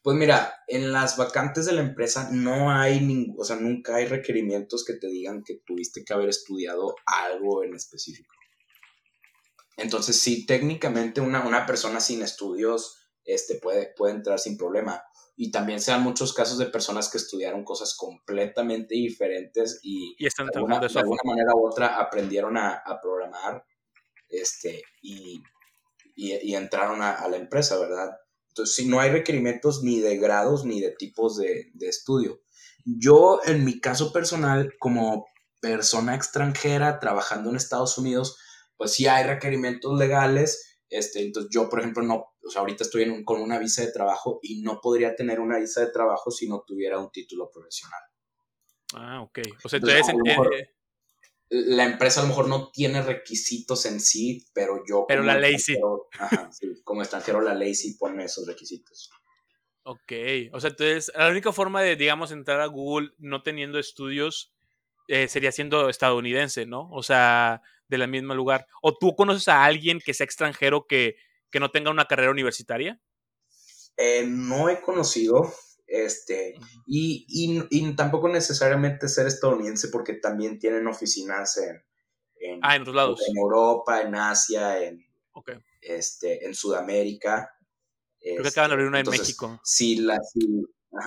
Pues 0.03 0.17
mira, 0.17 0.55
en 0.67 0.91
las 0.91 1.15
vacantes 1.15 1.65
de 1.65 1.73
la 1.73 1.81
empresa 1.81 2.29
no 2.31 2.71
hay 2.71 3.01
ningún, 3.01 3.35
o 3.39 3.43
sea, 3.43 3.55
nunca 3.55 3.95
hay 3.95 4.05
requerimientos 4.05 4.83
que 4.83 4.93
te 4.93 5.07
digan 5.07 5.43
que 5.43 5.61
tuviste 5.65 6.03
que 6.03 6.13
haber 6.13 6.29
estudiado 6.29 6.95
algo 7.05 7.63
en 7.63 7.75
específico. 7.75 8.33
Entonces, 9.77 10.19
sí, 10.19 10.45
técnicamente 10.45 11.21
una, 11.21 11.45
una 11.45 11.65
persona 11.65 11.99
sin 11.99 12.21
estudios 12.21 13.01
este, 13.25 13.55
puede, 13.55 13.93
puede 13.95 14.13
entrar 14.13 14.39
sin 14.39 14.57
problema. 14.57 15.03
Y 15.35 15.51
también 15.51 15.79
se 15.79 15.91
dan 15.91 16.03
muchos 16.03 16.33
casos 16.33 16.57
de 16.57 16.65
personas 16.67 17.09
que 17.09 17.17
estudiaron 17.17 17.63
cosas 17.63 17.95
completamente 17.95 18.95
diferentes 18.95 19.79
y, 19.81 20.15
están 20.23 20.47
de, 20.47 20.51
alguna, 20.55 20.79
de 20.79 20.99
alguna 20.99 21.21
manera 21.23 21.55
u 21.55 21.65
otra 21.65 21.99
aprendieron 21.99 22.57
a, 22.57 22.83
programar 23.01 23.63
este, 24.29 24.83
y, 25.01 25.41
y, 26.15 26.53
entraron 26.53 27.01
a, 27.01 27.27
la 27.27 27.37
empresa, 27.37 27.79
¿verdad? 27.79 28.11
Entonces, 28.51 28.75
sí, 28.75 28.85
no 28.85 28.99
hay 28.99 29.11
requerimientos 29.11 29.81
ni 29.81 30.01
de 30.01 30.17
grados 30.17 30.65
ni 30.65 30.81
de 30.81 30.91
tipos 30.91 31.37
de, 31.37 31.71
de 31.73 31.87
estudio. 31.87 32.41
Yo, 32.83 33.39
en 33.45 33.63
mi 33.63 33.79
caso 33.79 34.11
personal, 34.11 34.73
como 34.77 35.25
persona 35.61 36.15
extranjera 36.15 36.99
trabajando 36.99 37.49
en 37.49 37.55
Estados 37.55 37.97
Unidos, 37.97 38.37
pues 38.75 38.91
sí 38.91 39.07
hay 39.07 39.23
requerimientos 39.25 39.97
legales. 39.97 40.79
Este, 40.89 41.21
entonces 41.21 41.49
yo, 41.53 41.69
por 41.69 41.79
ejemplo, 41.79 42.03
no, 42.03 42.33
o 42.43 42.49
sea, 42.49 42.61
ahorita 42.61 42.83
estoy 42.83 43.23
con 43.23 43.41
una 43.41 43.59
visa 43.59 43.85
de 43.85 43.91
trabajo 43.91 44.39
y 44.41 44.61
no 44.61 44.81
podría 44.81 45.15
tener 45.15 45.39
una 45.39 45.59
visa 45.59 45.81
de 45.81 45.91
trabajo 45.91 46.31
si 46.31 46.49
no 46.49 46.63
tuviera 46.67 46.99
un 46.99 47.11
título 47.11 47.49
profesional. 47.49 48.01
Ah, 48.95 49.21
ok. 49.21 49.39
O 49.63 49.69
sea, 49.69 49.77
entonces, 49.77 50.09
eh, 50.09 50.69
la 51.51 51.83
empresa 51.83 52.21
a 52.21 52.23
lo 52.23 52.29
mejor 52.29 52.47
no 52.47 52.71
tiene 52.71 53.01
requisitos 53.01 53.85
en 53.85 53.99
sí, 53.99 54.47
pero 54.53 54.83
yo... 54.87 55.05
Pero 55.07 55.21
la 55.21 55.37
ley 55.37 55.59
sí. 55.59 55.75
Como 56.85 57.01
extranjero 57.01 57.41
la 57.41 57.53
ley 57.53 57.75
sí 57.75 57.97
pone 57.99 58.23
esos 58.23 58.47
requisitos. 58.47 59.11
Ok, 59.83 60.13
o 60.53 60.59
sea, 60.61 60.69
entonces 60.69 61.11
la 61.13 61.27
única 61.27 61.51
forma 61.51 61.81
de, 61.81 61.97
digamos, 61.97 62.31
entrar 62.31 62.61
a 62.61 62.67
Google 62.67 63.09
no 63.17 63.43
teniendo 63.43 63.79
estudios 63.79 64.53
eh, 65.09 65.27
sería 65.27 65.51
siendo 65.51 65.89
estadounidense, 65.89 66.65
¿no? 66.65 66.89
O 66.89 67.03
sea, 67.03 67.61
de 67.89 67.97
la 67.97 68.07
misma 68.07 68.33
lugar. 68.33 68.65
¿O 68.81 68.97
tú 68.97 69.13
conoces 69.15 69.49
a 69.49 69.65
alguien 69.65 69.99
que 69.99 70.13
sea 70.13 70.23
extranjero 70.23 70.87
que, 70.87 71.17
que 71.51 71.59
no 71.59 71.69
tenga 71.69 71.91
una 71.91 72.05
carrera 72.05 72.31
universitaria? 72.31 73.01
Eh, 73.97 74.23
no 74.25 74.69
he 74.69 74.79
conocido, 74.79 75.51
este, 75.91 76.55
y, 76.87 77.25
y, 77.27 77.95
tampoco 77.95 78.29
necesariamente 78.29 79.07
ser 79.07 79.27
estadounidense 79.27 79.89
porque 79.89 80.13
también 80.13 80.57
tienen 80.57 80.87
oficinas 80.87 81.57
en, 81.57 81.83
en, 82.35 82.59
ah, 82.63 82.75
en, 82.75 82.95
lados. 82.95 83.21
en 83.27 83.37
Europa, 83.37 84.01
en 84.01 84.15
Asia, 84.15 84.81
en, 84.83 85.05
este, 85.81 86.45
en 86.45 86.55
Sudamérica. 86.55 87.51
Creo 88.19 88.41
que 88.41 88.49
acaban 88.49 88.69
de 88.69 88.73
abrir 88.73 88.87
una 88.87 88.99
en 89.01 89.09
México. 89.09 89.59
Si 89.63 89.97
la, 89.97 90.17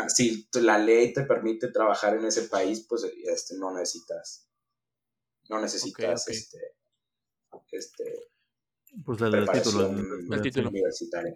si, 0.09 0.49
la 0.55 0.79
ley 0.79 1.13
te 1.13 1.23
permite 1.23 1.69
trabajar 1.69 2.17
en 2.17 2.27
ese 2.27 2.43
país, 2.43 2.85
pues 2.89 3.05
este, 3.25 3.57
no 3.57 3.73
necesitas 3.73 4.49
no 5.49 5.61
necesitas 5.61 6.29
este 6.29 6.59
este 7.71 8.05
pues 9.05 9.21
el, 9.21 9.49
título, 9.51 9.91
el 9.91 10.41
título 10.41 10.69
universitario. 10.69 11.35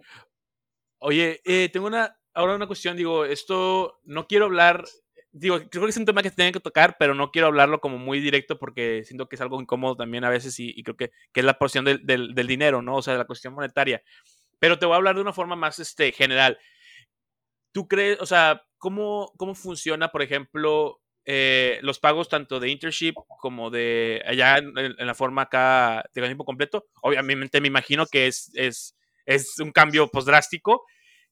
Oye, 0.99 1.41
eh, 1.43 1.69
tengo 1.73 1.87
una 1.87 2.17
ahora 2.39 2.55
una 2.55 2.67
cuestión, 2.67 2.95
digo, 2.97 3.25
esto 3.25 3.99
no 4.05 4.27
quiero 4.27 4.45
hablar 4.45 4.85
digo, 5.31 5.59
creo 5.69 5.83
que 5.83 5.89
es 5.89 5.97
un 5.97 6.05
tema 6.05 6.23
que 6.23 6.29
se 6.29 6.35
tiene 6.35 6.51
que 6.51 6.59
tocar, 6.59 6.95
pero 6.97 7.13
no 7.13 7.31
quiero 7.31 7.47
hablarlo 7.47 7.79
como 7.79 7.97
muy 7.97 8.19
directo 8.19 8.57
porque 8.57 9.03
siento 9.05 9.29
que 9.29 9.35
es 9.35 9.41
algo 9.41 9.61
incómodo 9.61 9.95
también 9.95 10.23
a 10.23 10.29
veces 10.29 10.59
y, 10.59 10.81
creo 10.83 10.97
que, 10.97 11.11
que, 11.31 11.41
es 11.41 11.45
la 11.45 11.57
porción 11.57 11.85
del, 11.85 12.05
del, 12.05 12.33
del, 12.33 12.47
dinero, 12.47 12.81
¿no? 12.81 12.95
O 12.95 13.01
sea, 13.01 13.13
de 13.13 13.19
la 13.19 13.25
cuestión 13.25 13.53
monetaria. 13.53 14.01
Pero 14.59 14.79
te 14.79 14.85
voy 14.85 14.93
a 14.93 14.97
hablar 14.97 15.15
de 15.15 15.21
una 15.21 15.33
forma 15.33 15.55
más 15.55 15.79
este, 15.79 16.11
general. 16.11 16.57
¿Tú 17.71 17.87
crees, 17.87 18.19
o 18.19 18.25
sea, 18.25 18.63
cómo, 18.77 19.31
cómo 19.37 19.55
funciona, 19.55 20.09
por 20.09 20.21
ejemplo, 20.21 21.01
eh, 21.25 21.79
los 21.83 21.99
pagos 21.99 22.27
tanto 22.27 22.59
de 22.59 22.69
internship 22.69 23.13
como 23.39 23.69
de 23.69 24.23
allá 24.25 24.57
en, 24.57 24.95
la 24.97 25.13
forma 25.13 25.43
acá 25.43 26.03
de 26.13 26.23
tiempo 26.23 26.45
completo. 26.45 26.87
Obviamente 27.03 27.61
me 27.61 27.67
imagino 27.67 28.07
que 28.07 28.27
es, 28.27 28.51
es, 28.55 28.97
es 29.25 29.59
un 29.59 29.71
cambio 29.71 30.07
pues 30.07 30.25
drástico, 30.25 30.85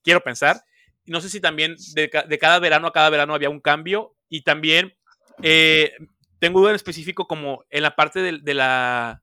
quiero 0.04 0.22
pensar. 0.22 0.62
No 1.08 1.22
sé 1.22 1.30
si 1.30 1.42
también 1.42 1.76
de, 1.94 2.10
cada 2.10 2.60
verano 2.60 2.88
a 2.88 2.94
cada 2.94 3.10
verano 3.10 3.34
había 3.34 3.50
un 3.50 3.62
cambio 3.62 4.16
y 4.30 4.44
también 4.44 4.96
eh, 5.42 5.94
tengo 6.40 6.60
duda 6.60 6.72
en 6.72 6.76
específico 6.76 7.28
como 7.28 7.66
en 7.70 7.84
la 7.84 7.96
parte 7.96 8.20
de, 8.22 8.40
de 8.42 9.18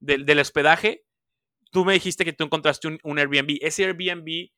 del 0.00 0.38
hospedaje. 0.38 1.04
Tú 1.70 1.84
me 1.84 1.94
dijiste 1.94 2.24
que 2.24 2.32
tú 2.32 2.44
encontraste 2.44 2.88
un, 2.88 2.98
un 3.02 3.18
Airbnb. 3.18 3.58
¿Ese 3.60 3.84
Airbnb 3.84 4.50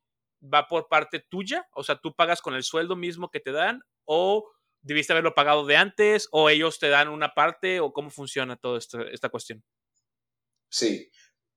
va 0.42 0.66
por 0.68 0.88
parte 0.88 1.24
tuya? 1.28 1.66
O 1.72 1.82
sea, 1.82 1.96
tú 1.96 2.14
pagas 2.14 2.42
con 2.42 2.54
el 2.54 2.62
sueldo 2.62 2.94
mismo 2.94 3.30
que 3.30 3.40
te 3.40 3.52
dan 3.52 3.80
o 4.04 4.50
¿Debiste 4.86 5.12
haberlo 5.12 5.34
pagado 5.34 5.66
de 5.66 5.76
antes 5.76 6.28
o 6.30 6.48
ellos 6.48 6.78
te 6.78 6.88
dan 6.88 7.08
una 7.08 7.34
parte 7.34 7.80
o 7.80 7.92
cómo 7.92 8.08
funciona 8.08 8.54
toda 8.54 8.78
esta, 8.78 9.28
cuestión? 9.30 9.64
Sí, 10.68 11.10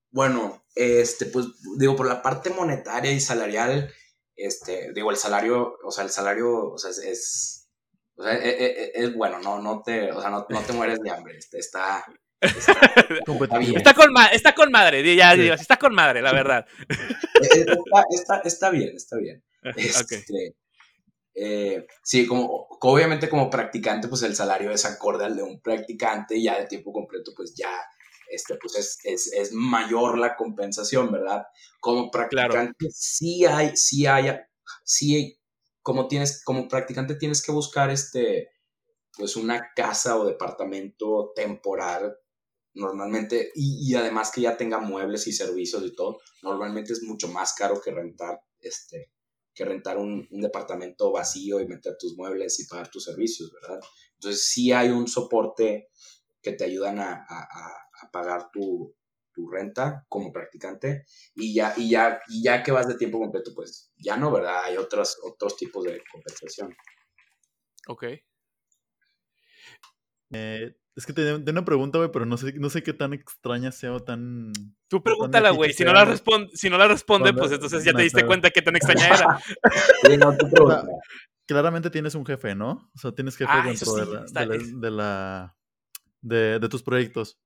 bueno, 0.09 0.65
este, 0.73 1.27
pues 1.27 1.45
digo, 1.77 1.95
por 1.95 2.07
la 2.07 2.23
parte 2.23 2.49
monetaria 2.49 3.11
y 3.11 3.19
salarial, 3.19 3.93
este, 4.39 4.91
digo, 4.93 5.11
el 5.11 5.17
salario, 5.17 5.77
o 5.83 5.91
sea, 5.91 6.03
el 6.03 6.09
salario, 6.09 6.71
o 6.71 6.77
sea, 6.77 6.91
es, 6.91 7.67
o 8.15 8.23
sea, 8.23 8.33
e, 8.33 8.49
e, 8.49 8.65
e, 8.65 8.91
es, 8.95 9.15
bueno, 9.15 9.39
no, 9.39 9.61
no 9.61 9.81
te, 9.81 10.11
o 10.11 10.21
sea, 10.21 10.29
no, 10.29 10.45
te 10.45 10.73
mueres 10.73 10.99
de 11.01 11.11
hambre, 11.11 11.37
este, 11.37 11.59
está, 11.59 12.05
está, 12.41 12.73
está, 13.75 13.93
con, 13.93 14.13
está 14.31 14.55
con 14.55 14.71
madre, 14.71 15.15
ya, 15.15 15.33
está 15.33 15.77
con 15.77 15.93
madre, 15.93 16.21
la 16.21 16.31
verdad. 16.31 16.65
Está, 18.43 18.69
bien, 18.69 18.95
está 18.95 19.17
bien. 19.17 19.43
Este, 19.75 20.55
eh, 21.33 21.87
sí, 22.03 22.27
como, 22.27 22.67
obviamente 22.81 23.29
como 23.29 23.49
practicante, 23.49 24.07
pues 24.09 24.23
el 24.23 24.35
salario 24.35 24.71
es 24.71 24.85
acorde 24.85 25.25
al 25.25 25.37
de 25.37 25.43
un 25.43 25.61
practicante, 25.61 26.41
ya 26.41 26.59
de 26.59 26.67
tiempo 26.67 26.91
completo, 26.91 27.31
pues 27.35 27.53
ya 27.55 27.71
este, 28.29 28.55
pues 28.55 28.75
es, 28.75 28.97
es, 29.03 29.33
es 29.33 29.51
mayor 29.53 30.17
la 30.17 30.35
compensación, 30.35 31.11
¿verdad? 31.11 31.43
Como 31.79 32.11
practicante 32.11 32.87
sí 32.91 33.45
hay, 33.45 33.75
sí 33.75 34.05
hay, 34.05 34.37
sí, 34.83 35.39
como 35.81 36.07
tienes, 36.07 36.43
como 36.43 36.67
practicante 36.67 37.15
tienes 37.15 37.41
que 37.41 37.51
buscar 37.51 37.89
este, 37.89 38.49
pues 39.17 39.35
una 39.35 39.71
casa 39.75 40.17
o 40.17 40.25
departamento 40.25 41.31
temporal 41.35 42.17
normalmente, 42.73 43.51
y, 43.55 43.91
y, 43.91 43.95
además 43.95 44.31
que 44.31 44.41
ya 44.41 44.55
tenga 44.55 44.79
muebles 44.79 45.27
y 45.27 45.33
servicios 45.33 45.83
y 45.83 45.95
todo, 45.95 46.19
normalmente 46.43 46.93
es 46.93 47.01
mucho 47.03 47.27
más 47.27 47.53
caro 47.53 47.81
que 47.81 47.91
rentar 47.91 48.39
este, 48.61 49.11
que 49.53 49.65
rentar 49.65 49.97
un, 49.97 50.27
departamento 50.31 51.11
vacío 51.11 51.59
y 51.59 51.67
meter 51.67 51.97
tus 51.99 52.15
muebles 52.15 52.59
y 52.61 52.65
pagar 52.65 52.89
tus 52.89 53.03
servicios, 53.03 53.51
¿verdad? 53.51 53.79
Entonces 54.13 54.45
sí 54.45 54.71
hay 54.71 54.89
un 54.89 55.07
soporte 55.07 55.89
que 56.41 56.53
te 56.53 56.63
ayudan 56.63 56.99
a, 56.99 57.25
pagar 58.11 58.49
tu, 58.51 58.95
renta 59.49 60.05
como 60.09 60.33
practicante 60.33 61.05
y 61.33 61.53
ya, 61.53 61.73
y, 61.77 61.89
ya, 61.91 62.19
y 62.27 62.43
ya 62.43 62.61
que 62.61 62.73
vas 62.73 62.89
de 62.89 62.95
tiempo 62.95 63.19
completo, 63.19 63.51
pues 63.55 63.89
ya 63.95 64.17
no, 64.17 64.31
¿verdad? 64.31 64.63
Hay 64.65 64.75
otros, 64.75 65.17
otros 65.23 65.55
tipos 65.55 65.85
de 65.85 66.03
compensación. 66.11 66.75
Ok. 67.87 68.03
Eh, 70.31 70.75
es 70.95 71.05
que 71.05 71.13
tenía, 71.13 71.35
una 71.35 71.63
pregunta, 71.63 71.97
güey, 71.97 72.11
pero 72.11 72.25
no 72.25 72.35
sé, 72.35 72.51
no 72.53 72.69
sé 72.69 72.83
qué 72.83 72.91
tan 72.93 73.13
extraña 73.13 73.71
sea 73.71 73.93
o 73.93 74.03
tan. 74.03 74.51
Tú 74.89 75.01
pregúntala, 75.01 75.51
güey. 75.51 75.71
Si, 75.71 75.85
no 75.85 75.93
la 75.93 76.03
responde, 76.03 76.49
si 76.53 76.69
no 76.69 76.77
la 76.77 76.89
responde, 76.89 77.33
pues 77.33 77.51
entonces 77.53 77.85
ya 77.85 77.93
te 77.93 78.01
diste 78.03 78.25
cuenta 78.25 78.49
qué 78.49 78.61
tan 78.61 78.75
extraña 78.75 79.07
era. 79.07 79.39
sí, 80.01 80.17
no, 80.17 80.35
claramente 81.45 81.89
tienes 81.89 82.15
un 82.15 82.25
jefe, 82.25 82.53
¿no? 82.53 82.91
O 82.93 82.99
sea, 82.99 83.13
tienes 83.13 83.37
jefe 83.37 83.49
Ah, 83.53 83.63
dentro 83.65 83.95
la, 83.95 84.45
la- 84.45 84.57
de 84.57 84.91
la- 84.91 85.57
de- 86.21 86.59
de 86.59 86.69
tus 86.69 86.83
proyectos. 86.83 87.39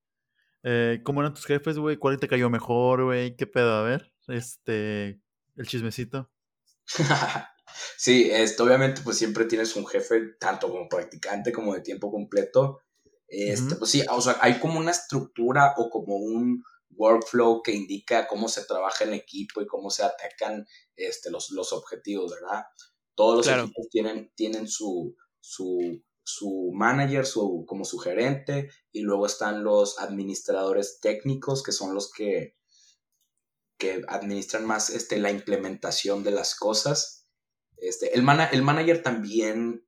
Eh, 0.63 1.01
¿Cómo 1.03 1.21
eran 1.21 1.33
tus 1.33 1.45
jefes, 1.45 1.77
güey? 1.77 1.97
¿Cuál 1.97 2.19
te 2.19 2.27
cayó 2.27 2.49
mejor, 2.49 3.03
güey? 3.03 3.35
¿Qué 3.35 3.47
pedo? 3.47 3.73
A 3.73 3.83
ver, 3.83 4.13
este, 4.27 5.21
el 5.55 5.67
chismecito. 5.67 6.31
sí, 7.97 8.29
esto, 8.31 8.63
obviamente, 8.63 9.01
pues 9.03 9.17
siempre 9.17 9.45
tienes 9.45 9.75
un 9.75 9.85
jefe, 9.85 10.35
tanto 10.39 10.69
como 10.69 10.87
practicante 10.87 11.51
como 11.51 11.73
de 11.73 11.81
tiempo 11.81 12.11
completo. 12.11 12.79
Este. 13.27 13.75
Pues 13.75 13.91
sí, 13.91 14.03
o 14.09 14.21
sea, 14.21 14.37
hay 14.41 14.59
como 14.59 14.79
una 14.79 14.91
estructura 14.91 15.73
o 15.77 15.89
como 15.89 16.15
un 16.17 16.63
workflow 16.91 17.63
que 17.63 17.71
indica 17.73 18.27
cómo 18.27 18.47
se 18.47 18.65
trabaja 18.65 19.03
en 19.05 19.13
equipo 19.13 19.61
y 19.61 19.67
cómo 19.67 19.89
se 19.89 20.03
atacan 20.03 20.65
este, 20.95 21.31
los, 21.31 21.49
los 21.51 21.73
objetivos, 21.73 22.31
¿verdad? 22.31 22.63
Todos 23.15 23.37
los 23.37 23.47
Claro. 23.47 23.63
equipos 23.63 23.87
tienen, 23.89 24.31
tienen 24.35 24.67
su, 24.67 25.15
su, 25.39 26.03
su 26.23 26.71
manager, 26.73 27.25
su, 27.25 27.65
como 27.67 27.85
su 27.85 27.97
gerente, 27.97 28.69
y 28.91 29.01
luego 29.01 29.25
están 29.25 29.63
los 29.63 29.99
administradores 29.99 30.99
técnicos, 31.01 31.63
que 31.63 31.71
son 31.71 31.93
los 31.93 32.11
que, 32.11 32.55
que 33.77 34.01
administran 34.07 34.65
más 34.65 34.89
este, 34.89 35.17
la 35.17 35.31
implementación 35.31 36.23
de 36.23 36.31
las 36.31 36.55
cosas. 36.55 37.27
Este, 37.77 38.15
el, 38.15 38.23
mana- 38.23 38.47
el 38.47 38.61
manager 38.61 39.03
también 39.03 39.85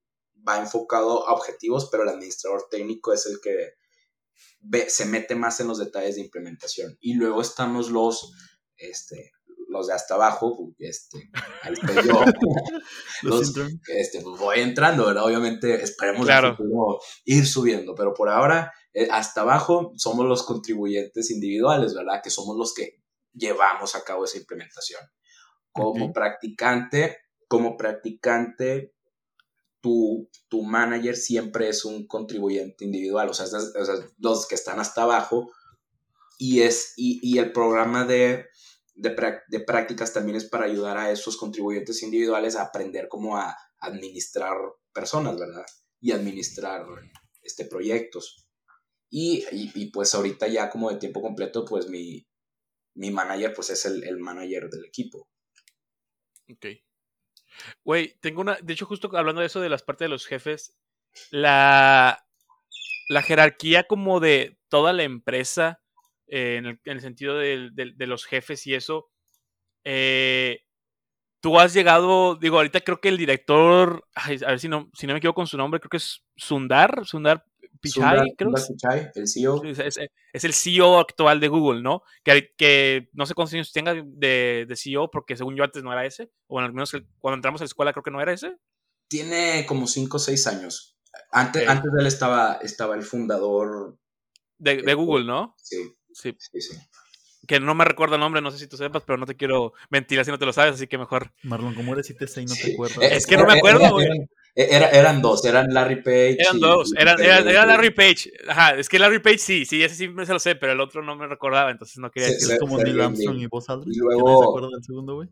va 0.48 0.60
enfocado 0.60 1.28
a 1.28 1.34
objetivos, 1.34 1.88
pero 1.90 2.04
el 2.04 2.10
administrador 2.10 2.68
técnico 2.70 3.14
es 3.14 3.26
el 3.26 3.40
que 3.42 3.74
ve- 4.60 4.90
se 4.90 5.06
mete 5.06 5.36
más 5.36 5.60
en 5.60 5.68
los 5.68 5.80
detalles 5.80 6.16
de 6.16 6.22
implementación. 6.22 6.98
Y 7.00 7.14
luego 7.16 7.42
estamos 7.42 7.90
los, 7.90 8.34
este, 8.76 9.32
los 9.76 9.88
de 9.88 9.94
hasta 9.94 10.16
abajo, 10.16 10.74
este, 10.80 11.30
ahí 11.64 11.74
estoy 11.74 12.08
yo. 12.08 12.20
Los, 13.24 13.54
este, 13.88 14.22
pues 14.22 14.40
voy 14.40 14.60
entrando, 14.60 15.06
¿verdad? 15.08 15.26
Obviamente 15.26 15.82
esperemos 15.82 16.26
Claro. 16.26 16.58
ir 17.26 17.46
subiendo, 17.48 17.96
pero 17.96 18.14
por 18.14 18.30
ahora, 18.30 18.72
eh, 18.94 19.08
hasta 19.12 19.42
abajo, 19.42 19.94
somos 19.98 20.26
los 20.28 20.44
contribuyentes 20.44 21.32
individuales, 21.32 21.94
¿verdad? 21.94 22.22
Que 22.24 22.30
somos 22.30 22.56
los 22.58 22.74
que 22.74 23.02
llevamos 23.34 23.96
a 23.96 24.04
cabo 24.04 24.26
esa 24.26 24.38
implementación. 24.38 25.02
Como 25.72 26.06
Ok. 26.08 26.14
practicante, 26.14 27.18
como 27.48 27.78
practicante, 27.78 28.94
tu, 29.82 30.30
tu 30.48 30.64
manager 30.64 31.16
siempre 31.16 31.70
es 31.70 31.86
un 31.86 32.08
contribuyente 32.08 32.86
individual, 32.86 33.30
o 33.30 33.34
sea, 33.34 33.46
es- 33.46 33.54
o 33.54 33.86
sea, 33.86 33.96
los 34.18 34.48
que 34.48 34.56
están 34.56 34.80
hasta 34.80 35.04
abajo, 35.04 35.52
y, 36.38 36.62
es, 36.62 36.94
y, 36.98 37.20
y 37.24 37.38
el 37.40 37.52
programa 37.52 38.04
de, 38.06 38.46
de, 38.96 39.60
prácticas 39.66 40.14
también 40.14 40.38
es 40.38 40.46
para 40.46 40.66
ayudar 40.66 40.98
a 40.98 41.12
esos 41.12 41.38
contribuyentes 41.38 42.02
individuales 42.02 42.56
a 42.56 42.64
aprender 42.64 43.08
cómo 43.10 43.38
a 43.38 43.56
administrar 43.80 44.58
personas, 44.94 45.38
¿verdad? 45.38 45.66
Y 46.00 46.12
administrar 46.12 46.86
este, 47.42 47.66
proyectos. 47.66 48.48
Y, 49.10 49.46
y, 49.52 49.72
y, 49.76 49.92
pues 49.92 50.16
ahorita 50.16 50.48
ya 50.48 50.70
como 50.70 50.90
de 50.90 50.98
tiempo 50.98 51.22
completo, 51.22 51.66
pues 51.66 51.88
mi, 51.88 52.26
mi 52.96 53.12
manager 53.12 53.54
pues 53.54 53.70
es 53.70 53.86
el, 53.86 54.04
el 54.04 54.18
manager 54.18 54.70
del 54.70 54.86
equipo. 54.86 55.30
Ok. 56.52 56.66
Güey, 57.84 58.18
tengo 58.20 58.42
una. 58.42 58.58
De 58.62 58.74
hecho, 58.74 58.86
justo 58.86 59.10
hablando 59.16 59.42
de 59.42 59.48
eso 59.48 59.62
de 59.62 59.70
las 59.70 59.84
partes 59.84 60.06
de 60.06 60.10
los 60.10 60.26
jefes, 60.26 60.76
la, 61.32 62.28
la 63.08 63.22
jerarquía 63.22 63.86
como 63.86 64.20
de 64.20 64.58
toda 64.70 64.94
la 64.94 65.04
empresa, 65.04 65.82
eh, 66.28 66.56
en, 66.58 66.66
el, 66.66 66.80
en 66.86 66.92
el 66.94 67.02
sentido 67.02 67.38
de, 67.38 67.70
de- 67.74 67.94
de 67.96 68.08
los 68.08 68.26
jefes 68.26 68.66
y 68.68 68.74
eso, 68.76 69.10
eh, 69.84 70.62
tú 71.42 71.60
has 71.60 71.74
llegado, 71.74 72.36
digo, 72.36 72.58
ahorita 72.58 72.82
creo 72.82 73.00
que 73.00 73.10
el 73.10 73.18
director, 73.18 74.04
ay, 74.16 74.40
a 74.46 74.50
ver 74.52 74.60
si 74.60 74.68
no, 74.68 74.90
si 74.94 75.06
no 75.08 75.14
me 75.14 75.20
equivoco 75.20 75.36
con 75.42 75.48
su 75.48 75.58
nombre, 75.58 75.80
creo 75.80 75.90
que 75.90 75.98
es 75.98 76.24
Sundar, 76.36 77.06
Sundar 77.06 77.44
Pichai, 77.82 78.02
Sundar- 78.18 78.36
creo. 78.38 78.58
Sundar 78.58 78.68
Pichai, 78.68 79.12
el 79.16 79.28
CEO. 79.28 79.64
Es, 79.64 79.80
es- 79.80 80.00
es 80.34 80.44
el 80.44 80.54
CEO 80.54 81.00
actual 81.00 81.40
de 81.40 81.48
Google, 81.48 81.82
¿no? 81.82 82.02
Que, 82.24 82.50
que 82.58 83.10
no 83.14 83.26
sé 83.26 83.34
cuántos 83.36 83.54
años 83.54 83.72
tenga 83.72 83.94
de, 83.94 84.66
de 84.68 84.76
CEO, 84.76 85.10
porque 85.12 85.38
según 85.38 85.56
yo 85.56 85.64
antes 85.64 85.84
no 85.84 85.92
era 85.94 86.06
ese. 86.06 86.32
O 86.48 86.60
al 86.60 86.74
menos 86.74 86.92
cuando 87.20 87.36
entramos 87.36 87.62
a 87.62 87.64
la 87.64 87.68
escuela 87.68 87.94
creo 87.94 88.04
que 88.04 88.12
no 88.12 88.22
era 88.22 88.34
ese. 88.34 88.58
Tiene 89.08 89.66
como 89.68 89.86
5 89.88 90.18
o 90.18 90.20
6 90.20 90.48
años. 90.48 90.98
Antes, 91.32 91.64
Ok. 91.64 91.70
antes 91.70 91.92
de 91.94 92.02
él 92.02 92.08
estaba, 92.08 92.54
estaba 92.64 92.96
el 92.96 93.04
fundador. 93.04 93.98
De, 94.58 94.82
de 94.82 94.94
Google, 94.94 95.26
¿no? 95.26 95.54
Sí, 95.58 95.78
Sí. 96.16 96.34
sí, 96.40 96.62
sí. 96.62 96.78
Que 97.48 97.60
no 97.60 97.76
me 97.76 97.86
recuerdo 97.86 98.16
el 98.16 98.22
nombre, 98.22 98.42
no 98.42 98.50
sé 98.50 98.58
si 98.58 98.68
tú 98.68 98.76
sepas, 98.78 99.04
pero 99.06 99.18
no 99.18 99.26
te 99.26 99.36
quiero 99.36 99.74
mentir 99.90 100.24
si 100.26 100.32
no 100.32 100.40
te 100.40 100.46
lo 100.46 100.54
sabes, 100.54 100.76
así 100.76 100.88
que 100.88 100.98
mejor. 100.98 101.32
Marlon, 101.44 101.76
¿cómo 101.76 101.94
eres 101.94 102.10
ITC 102.10 102.38
y 102.42 102.46
no 102.46 102.56
Sí. 102.56 102.64
te 102.64 102.74
acuerdas? 102.74 102.98
Eh, 103.04 103.16
Es 103.18 103.28
que 103.28 103.36
no 103.38 103.44
me 103.46 103.52
era- 103.52 103.60
acuerdo, 103.60 103.80
era- 103.82 103.90
güey. 103.92 104.06
eran, 104.08 104.28
era- 104.56 104.90
eran 104.90 105.22
dos, 105.22 105.46
eran 105.46 105.72
Larry 105.74 105.98
Page. 105.98 106.38
Eran 106.40 106.58
y- 106.58 106.60
dos, 106.62 106.92
y- 106.96 107.00
eran, 107.02 107.22
era, 107.22 107.38
era 107.40 107.66
Larry 107.68 107.92
Page. 107.92 108.32
Ajá, 108.48 108.76
es 108.76 108.90
que 108.90 108.98
Larry 108.98 109.20
Page 109.20 109.38
sí, 109.38 109.66
sí, 109.66 109.84
ese 109.84 109.94
sí 109.96 110.08
me 110.08 110.26
se 110.26 110.34
lo 110.34 110.40
sé, 110.40 110.56
pero 110.56 110.72
el 110.72 110.80
otro 110.80 111.04
no 111.04 111.16
me 111.16 111.28
recordaba, 111.28 111.70
entonces 111.70 111.98
no 111.98 112.10
quería 112.10 112.30
Sí, 112.30 112.34
decirlo. 112.36 112.54
Es 112.56 112.60
como 112.62 112.78
Neil 112.80 113.02
Armstrong 113.02 113.38
y 113.40 113.46
Buzz 113.48 113.70
Aldrin. 113.70 113.94
Y 113.94 113.98
luego- 113.98 114.40
se 114.40 114.46
acuerda 114.46 114.70
del 114.70 114.84
segundo, 114.84 115.16
güey? 115.16 115.30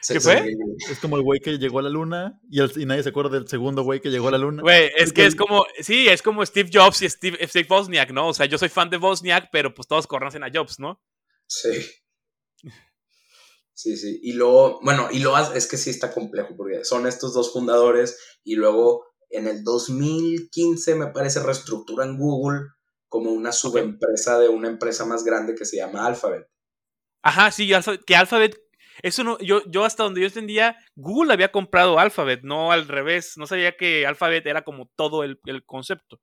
Se- 0.00 0.14
¿Qué 0.14 0.20
se- 0.20 0.36
fue? 0.38 0.52
Es 0.90 0.98
como 1.00 1.16
el 1.16 1.22
güey 1.22 1.40
que 1.40 1.58
llegó 1.58 1.78
a 1.78 1.82
la 1.82 1.88
luna 1.88 2.40
y, 2.50 2.60
el- 2.60 2.72
y 2.76 2.86
nadie 2.86 3.02
se 3.02 3.08
acuerda 3.08 3.30
del 3.38 3.48
segundo 3.48 3.82
güey 3.82 4.00
que 4.00 4.10
llegó 4.10 4.28
a 4.28 4.32
la 4.32 4.38
luna. 4.38 4.62
Güey, 4.62 4.90
es 4.96 5.12
que 5.12 5.26
es 5.26 5.34
como, 5.34 5.64
sí, 5.80 6.08
es 6.08 6.22
como 6.22 6.44
Steve 6.46 6.70
Jobs 6.72 7.02
y 7.02 7.08
Steve, 7.08 7.38
Steve 7.48 7.66
Wozniak, 7.68 8.10
¿no? 8.12 8.28
O 8.28 8.34
sea, 8.34 8.46
yo 8.46 8.58
soy 8.58 8.68
fan 8.68 8.90
de 8.90 8.98
Wozniak, 8.98 9.48
pero 9.50 9.74
pues 9.74 9.88
todos 9.88 10.06
conocen 10.06 10.44
a 10.44 10.50
Jobs, 10.52 10.78
¿no? 10.78 11.02
Sí. 11.46 11.72
Sí, 13.74 13.96
sí. 13.96 14.20
Y 14.22 14.32
luego, 14.32 14.80
bueno, 14.82 15.08
y 15.12 15.18
luego 15.18 15.36
es 15.52 15.66
que 15.66 15.76
sí 15.76 15.90
está 15.90 16.10
complejo, 16.12 16.56
porque 16.56 16.84
son 16.84 17.06
estos 17.06 17.34
dos 17.34 17.52
fundadores 17.52 18.18
y 18.42 18.54
luego 18.56 19.04
en 19.28 19.46
el 19.48 19.64
2015 19.64 20.94
me 20.94 21.08
parece 21.08 21.40
reestructuran 21.42 22.16
Google 22.16 22.60
como 23.08 23.32
una 23.32 23.52
subempresa 23.52 24.38
de 24.38 24.48
una 24.48 24.68
empresa 24.68 25.04
más 25.04 25.24
grande 25.24 25.54
que 25.54 25.66
se 25.66 25.76
llama 25.76 26.06
Alphabet. 26.06 26.46
Ajá, 27.22 27.50
sí, 27.50 27.70
que 28.06 28.16
Alphabet, 28.16 28.56
eso 29.02 29.24
no, 29.24 29.38
yo, 29.38 29.62
yo 29.66 29.84
hasta 29.84 30.02
donde 30.02 30.20
yo 30.20 30.26
entendía, 30.26 30.76
Google 30.94 31.32
había 31.32 31.52
comprado 31.52 31.98
Alphabet, 31.98 32.40
no 32.42 32.72
al 32.72 32.88
revés, 32.88 33.34
no 33.36 33.46
sabía 33.46 33.76
que 33.76 34.06
Alphabet 34.06 34.46
era 34.46 34.62
como 34.62 34.88
todo 34.96 35.24
el, 35.24 35.40
el 35.46 35.64
concepto. 35.64 36.20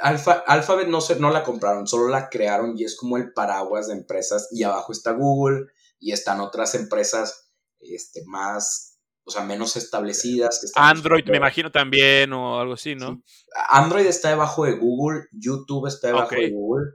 Alfa- 0.00 0.44
Alphabet 0.46 0.88
no, 0.88 1.00
se, 1.00 1.18
no 1.18 1.30
la 1.30 1.42
compraron, 1.42 1.86
solo 1.86 2.08
la 2.08 2.28
crearon 2.28 2.74
y 2.78 2.84
es 2.84 2.96
como 2.96 3.16
el 3.16 3.32
paraguas 3.32 3.88
de 3.88 3.94
empresas 3.94 4.48
y 4.50 4.62
abajo 4.62 4.92
está 4.92 5.12
Google 5.12 5.66
y 5.98 6.12
están 6.12 6.40
otras 6.40 6.74
empresas 6.74 7.52
este, 7.80 8.22
más, 8.26 8.98
o 9.24 9.30
sea, 9.30 9.42
menos 9.42 9.76
establecidas. 9.76 10.60
que 10.60 10.68
Android, 10.76 11.24
me 11.28 11.36
imagino 11.36 11.70
también, 11.70 12.32
o 12.32 12.58
algo 12.60 12.74
así, 12.74 12.94
¿no? 12.94 13.22
Android 13.68 14.06
está 14.06 14.30
debajo 14.30 14.64
de 14.64 14.72
Google, 14.72 15.26
YouTube 15.32 15.86
está 15.88 16.08
debajo 16.08 16.34
de 16.34 16.50
Google. 16.50 16.92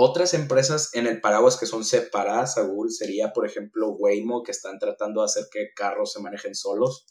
Otras 0.00 0.32
empresas 0.32 0.94
en 0.94 1.08
el 1.08 1.20
paraguas 1.20 1.56
que 1.58 1.66
son 1.66 1.84
separadas 1.84 2.56
a 2.56 2.62
Google 2.62 2.92
sería, 2.92 3.32
por 3.32 3.44
ejemplo, 3.44 3.88
Waymo, 3.90 4.44
que 4.44 4.52
están 4.52 4.78
tratando 4.78 5.22
de 5.22 5.24
hacer 5.24 5.46
que 5.50 5.70
carros 5.74 6.12
se 6.12 6.20
manejen 6.22 6.54
solos. 6.54 7.06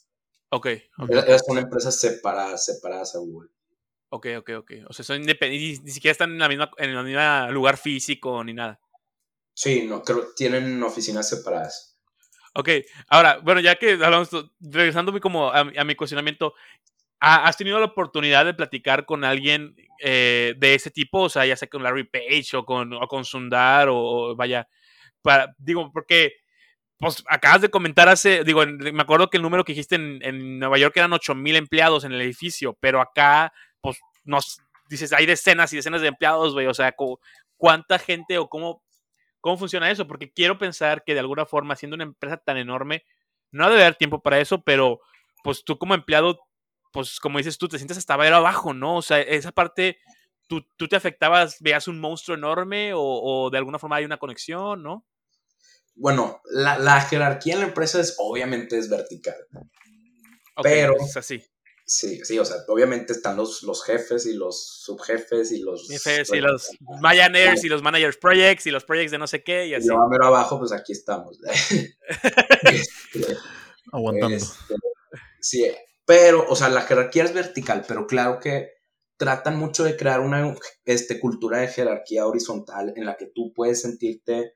Ok, 0.52 0.68
Ok. 0.98 1.10
Esas 1.12 1.42
son 1.46 1.58
empresas 1.58 2.00
separadas, 2.00 2.64
separadas 2.64 3.14
a 3.16 3.20
Google. 3.20 3.50
ok, 4.10 4.28
ok, 4.38 4.50
ok. 4.60 4.72
O 4.88 4.94
sea, 4.94 5.04
son 5.04 5.18
independientes, 5.20 5.84
ni 5.84 5.92
siquiera 5.92 6.14
están 6.14 6.32
en 6.32 6.40
la 6.40 6.48
misma, 6.48 6.72
en 6.78 6.92
el 6.92 7.04
mismo 7.04 7.52
lugar 7.52 7.76
físico 7.76 8.42
ni 8.46 8.54
nada. 8.54 8.80
Sí, 9.54 9.86
no, 9.86 10.02
creo 10.02 10.34
tienen 10.34 10.82
oficinas 10.82 11.28
separadas. 11.28 12.00
Ok, 12.56 12.70
ahora, 13.10 13.40
bueno, 13.44 13.60
ya 13.60 13.76
que 13.76 13.92
hablamos, 14.02 14.30
regresando 14.62 15.20
como 15.20 15.52
a, 15.52 15.66
mi- 15.66 15.78
a 15.78 15.84
mi 15.84 15.96
cuestionamiento, 15.96 16.54
¿ha- 16.54 16.97
¿has 17.20 17.58
tenido 17.58 17.80
la 17.80 17.86
oportunidad 17.86 18.46
de 18.46 18.54
platicar 18.54 19.06
con 19.06 19.24
alguien 19.24 19.76
eh, 20.00 20.54
de 20.58 20.76
ese 20.76 20.92
tipo? 20.92 21.22
O 21.22 21.30
sea, 21.30 21.46
ya 21.46 21.56
sea 21.56 21.68
con 21.68 21.84
Larry 21.84 22.06
Page 22.06 22.56
o 22.56 22.66
con, 22.66 23.26
Sundar 23.26 23.88
o, 23.90 24.36
vaya, 24.36 24.68
para, 25.22 25.54
digo, 25.58 25.92
porque 25.92 26.34
pues 27.00 27.24
acabas 27.30 27.62
de 27.62 27.70
comentar 27.70 28.10
hace, 28.10 28.44
digo, 28.44 28.66
me 28.66 29.02
acuerdo 29.02 29.30
que 29.30 29.38
el 29.38 29.44
número 29.44 29.64
que 29.64 29.74
dijiste 29.74 29.96
en, 29.96 30.60
Nueva 30.60 30.80
York 30.80 30.98
eran 30.98 31.14
8 31.14 31.36
mil 31.36 31.56
empleados 31.56 32.04
en 32.04 32.12
el 32.12 32.22
edificio, 32.22 32.76
pero 32.80 33.02
acá, 33.02 33.54
pues, 33.82 34.00
nos 34.24 34.60
dices, 34.90 35.14
hay 35.14 35.26
decenas 35.26 35.72
y 35.74 35.76
decenas 35.76 36.02
de 36.02 36.08
empleados, 36.08 36.54
güey, 36.54 36.66
o 36.66 36.74
sea, 36.74 36.96
¿cuánta 37.56 38.00
gente 38.00 38.38
o 38.40 38.50
cómo, 38.50 38.82
cómo 39.42 39.58
funciona 39.58 39.92
eso? 39.92 40.08
Porque 40.08 40.32
quiero 40.32 40.58
pensar 40.58 41.04
que 41.06 41.14
de 41.14 41.20
alguna 41.20 41.46
forma, 41.46 41.76
siendo 41.76 41.96
una 41.96 42.06
empresa 42.06 42.38
tan 42.38 42.58
enorme, 42.58 43.04
no 43.52 43.66
ha 43.66 43.70
de 43.70 43.76
haber 43.76 43.96
tiempo 43.96 44.22
para 44.22 44.40
eso, 44.40 44.62
pero 44.64 45.00
pues 45.44 45.64
tú 45.64 45.78
como 45.78 45.94
empleado, 45.94 46.40
pues 46.92 47.20
como 47.20 47.38
dices 47.38 47.58
tú, 47.58 47.68
te 47.68 47.78
sientes 47.78 47.98
hasta 47.98 48.18
ver 48.18 48.34
abajo, 48.34 48.74
¿no? 48.74 48.98
O 48.98 49.02
sea, 49.02 49.20
esa 49.22 49.52
parte, 49.52 49.98
¿tú, 50.48 50.62
tú 50.78 50.88
te 50.88 50.96
afectabas, 50.96 51.58
veías 51.60 51.88
un 51.88 52.00
monstruo 52.00 52.38
enorme 52.38 52.94
o, 52.94 53.02
o 53.02 53.50
de 53.50 53.58
alguna 53.58 53.80
forma 53.80 53.98
hay 53.98 54.06
una 54.06 54.18
conexión, 54.18 54.84
¿no? 54.84 55.06
Bueno, 55.96 56.42
la, 56.52 56.78
la 56.78 57.02
jerarquía 57.02 57.56
en 57.56 57.62
la 57.62 57.68
empresa 57.68 58.00
es 58.00 58.16
obviamente 58.20 58.78
es 58.78 58.90
vertical. 58.90 59.36
Pero- 60.62 60.96
Es 61.00 61.18
así. 61.18 61.44
Sí, 61.90 62.20
sí, 62.26 62.38
o 62.38 62.44
sea, 62.44 62.58
obviamente 62.68 63.14
están 63.14 63.38
los, 63.38 63.64
los 63.64 63.82
jefes 63.82 64.26
y 64.26 64.34
los 64.34 64.82
subjefes 64.84 65.54
y 65.54 65.60
los... 65.62 65.88
Jefes 65.88 66.30
y 66.34 66.42
los 66.42 66.70
Mayaners 67.00 67.64
y 67.64 67.70
los 67.70 67.82
Managers 67.82 68.18
Projects 68.18 68.68
y 68.68 68.72
los 68.72 68.84
Projects 68.84 69.12
de 69.12 69.18
no 69.18 69.26
sé 69.26 69.42
qué 69.42 69.68
y 69.68 69.70
Y 69.70 69.76
así. 69.76 69.88
yo 69.88 69.96
mero 70.10 70.26
abajo, 70.26 70.60
pues 70.60 70.74
aquí 70.74 70.92
estamos. 70.92 71.40
Este, 72.64 73.38
Aguantando. 73.94 74.36
este, 74.36 74.76
Sí, 75.40 75.72
pero, 76.08 76.46
o 76.48 76.56
sea, 76.56 76.70
la 76.70 76.84
jerarquía 76.84 77.26
es 77.26 77.34
vertical, 77.34 77.84
pero 77.86 78.08
claro 78.08 78.40
que 78.40 78.72
tratan 79.18 79.60
mucho 79.60 79.84
de 79.84 79.98
crear 79.98 80.22
una 80.22 80.56
este, 80.86 81.20
cultura 81.20 81.58
de 81.58 81.68
jerarquía 81.68 82.26
horizontal 82.26 82.94
en 82.96 83.06
la 83.06 83.18
que 83.18 83.26
tú 83.26 83.52
puedes 83.54 83.82
sentirte, 83.82 84.54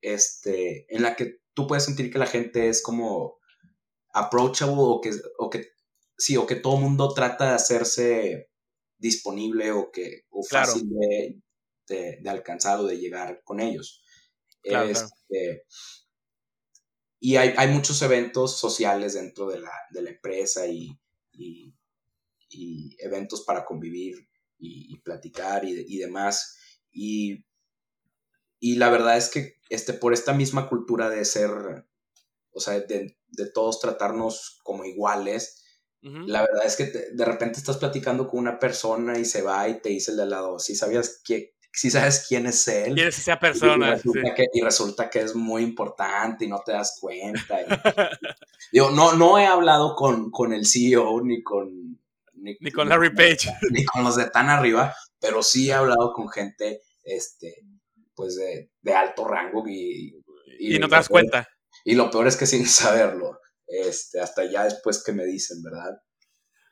este, 0.00 0.86
en 0.94 1.02
la 1.02 1.16
que 1.16 1.40
tú 1.54 1.66
puedes 1.66 1.84
sentir 1.84 2.12
que 2.12 2.20
la 2.20 2.28
gente 2.28 2.68
es 2.68 2.84
como 2.84 3.38
approachable 4.14 4.76
o 4.78 5.00
que, 5.00 5.10
o 5.38 5.50
que 5.50 5.72
sí, 6.16 6.36
o 6.36 6.46
que 6.46 6.54
todo 6.54 6.76
mundo 6.76 7.12
trata 7.12 7.48
de 7.48 7.54
hacerse 7.56 8.50
disponible 8.96 9.72
o 9.72 9.90
que 9.90 10.22
o 10.30 10.44
fácil 10.44 10.88
de, 10.88 12.20
de, 12.22 12.30
alcanzar 12.30 12.78
o 12.78 12.84
de 12.84 12.98
llegar 12.98 13.42
con 13.42 13.58
ellos. 13.58 14.04
Este, 14.62 15.64
y 17.18 17.36
hay, 17.36 17.54
hay, 17.56 17.68
muchos 17.68 18.02
eventos 18.02 18.58
sociales 18.58 19.14
dentro 19.14 19.48
de 19.48 19.60
la, 19.60 19.72
de 19.90 20.02
la 20.02 20.10
empresa 20.10 20.66
y, 20.66 20.98
y, 21.32 21.72
eventos 22.98 23.42
para 23.42 23.64
convivir 23.64 24.28
y, 24.58 24.98
platicar 25.00 25.64
y, 25.64 25.98
demás. 25.98 26.58
Y, 26.90 27.44
y 28.58 28.76
la 28.76 28.90
verdad 28.90 29.16
es 29.16 29.28
que 29.28 29.56
este, 29.68 29.92
por 29.92 30.12
esta 30.12 30.32
misma 30.32 30.68
cultura 30.68 31.10
de 31.10 31.24
ser, 31.24 31.50
o 32.50 32.60
sea, 32.60 32.80
de, 32.80 33.18
de 33.28 33.50
todos 33.50 33.80
tratarnos 33.80 34.60
como 34.62 34.84
iguales, 34.84 35.62
la 36.02 36.42
verdad 36.42 36.64
es 36.64 36.76
que 36.76 36.84
de 36.84 37.24
repente 37.24 37.58
estás 37.58 37.78
platicando 37.78 38.28
con 38.28 38.38
una 38.38 38.60
persona 38.60 39.18
y 39.18 39.24
se 39.24 39.42
va 39.42 39.68
y 39.68 39.80
te 39.80 39.88
dice 39.88 40.12
el 40.12 40.18
de 40.18 40.22
al 40.22 40.30
lado, 40.30 40.60
si 40.60 40.76
sabías 40.76 41.20
que 41.24 41.55
si 41.76 41.90
sabes 41.90 42.24
quién 42.26 42.46
es 42.46 42.66
él. 42.68 42.94
Quién 42.94 43.08
es 43.08 43.18
esa 43.18 43.38
persona. 43.38 43.88
Y 43.88 43.90
resulta, 43.90 44.34
que, 44.34 44.46
y 44.50 44.62
resulta 44.62 45.10
que 45.10 45.20
es 45.20 45.34
muy 45.34 45.62
importante 45.62 46.46
y 46.46 46.48
no 46.48 46.62
te 46.64 46.72
das 46.72 46.96
cuenta. 46.98 47.58
digo, 48.72 48.90
no, 48.90 49.12
no 49.12 49.38
he 49.38 49.44
hablado 49.44 49.94
con, 49.94 50.30
con 50.30 50.54
el 50.54 50.66
CEO 50.66 51.20
ni 51.22 51.42
con... 51.42 52.00
Ni, 52.32 52.70
con 52.70 52.88
Larry 52.88 53.14
Page. 53.14 53.52
Ni 53.70 53.84
con 53.84 54.04
los 54.04 54.16
de 54.16 54.30
tan 54.30 54.48
arriba, 54.48 54.94
pero 55.20 55.42
sí 55.42 55.68
he 55.68 55.74
hablado 55.74 56.12
con 56.14 56.30
gente, 56.30 56.80
este, 57.02 57.56
pues 58.14 58.36
de, 58.36 58.70
de 58.80 58.94
alto 58.94 59.28
rango 59.28 59.62
y... 59.68 60.24
Y, 60.58 60.78
no 60.78 60.88
te 60.88 60.96
das 60.96 61.08
cuenta. 61.08 61.46
Y 61.84 61.94
lo 61.94 62.10
peor 62.10 62.26
es 62.26 62.36
que 62.36 62.46
sin 62.46 62.64
saberlo, 62.66 63.38
este, 63.66 64.18
hasta 64.20 64.50
ya 64.50 64.64
después 64.64 65.04
que 65.04 65.12
me 65.12 65.26
dicen, 65.26 65.62
¿verdad? 65.62 66.00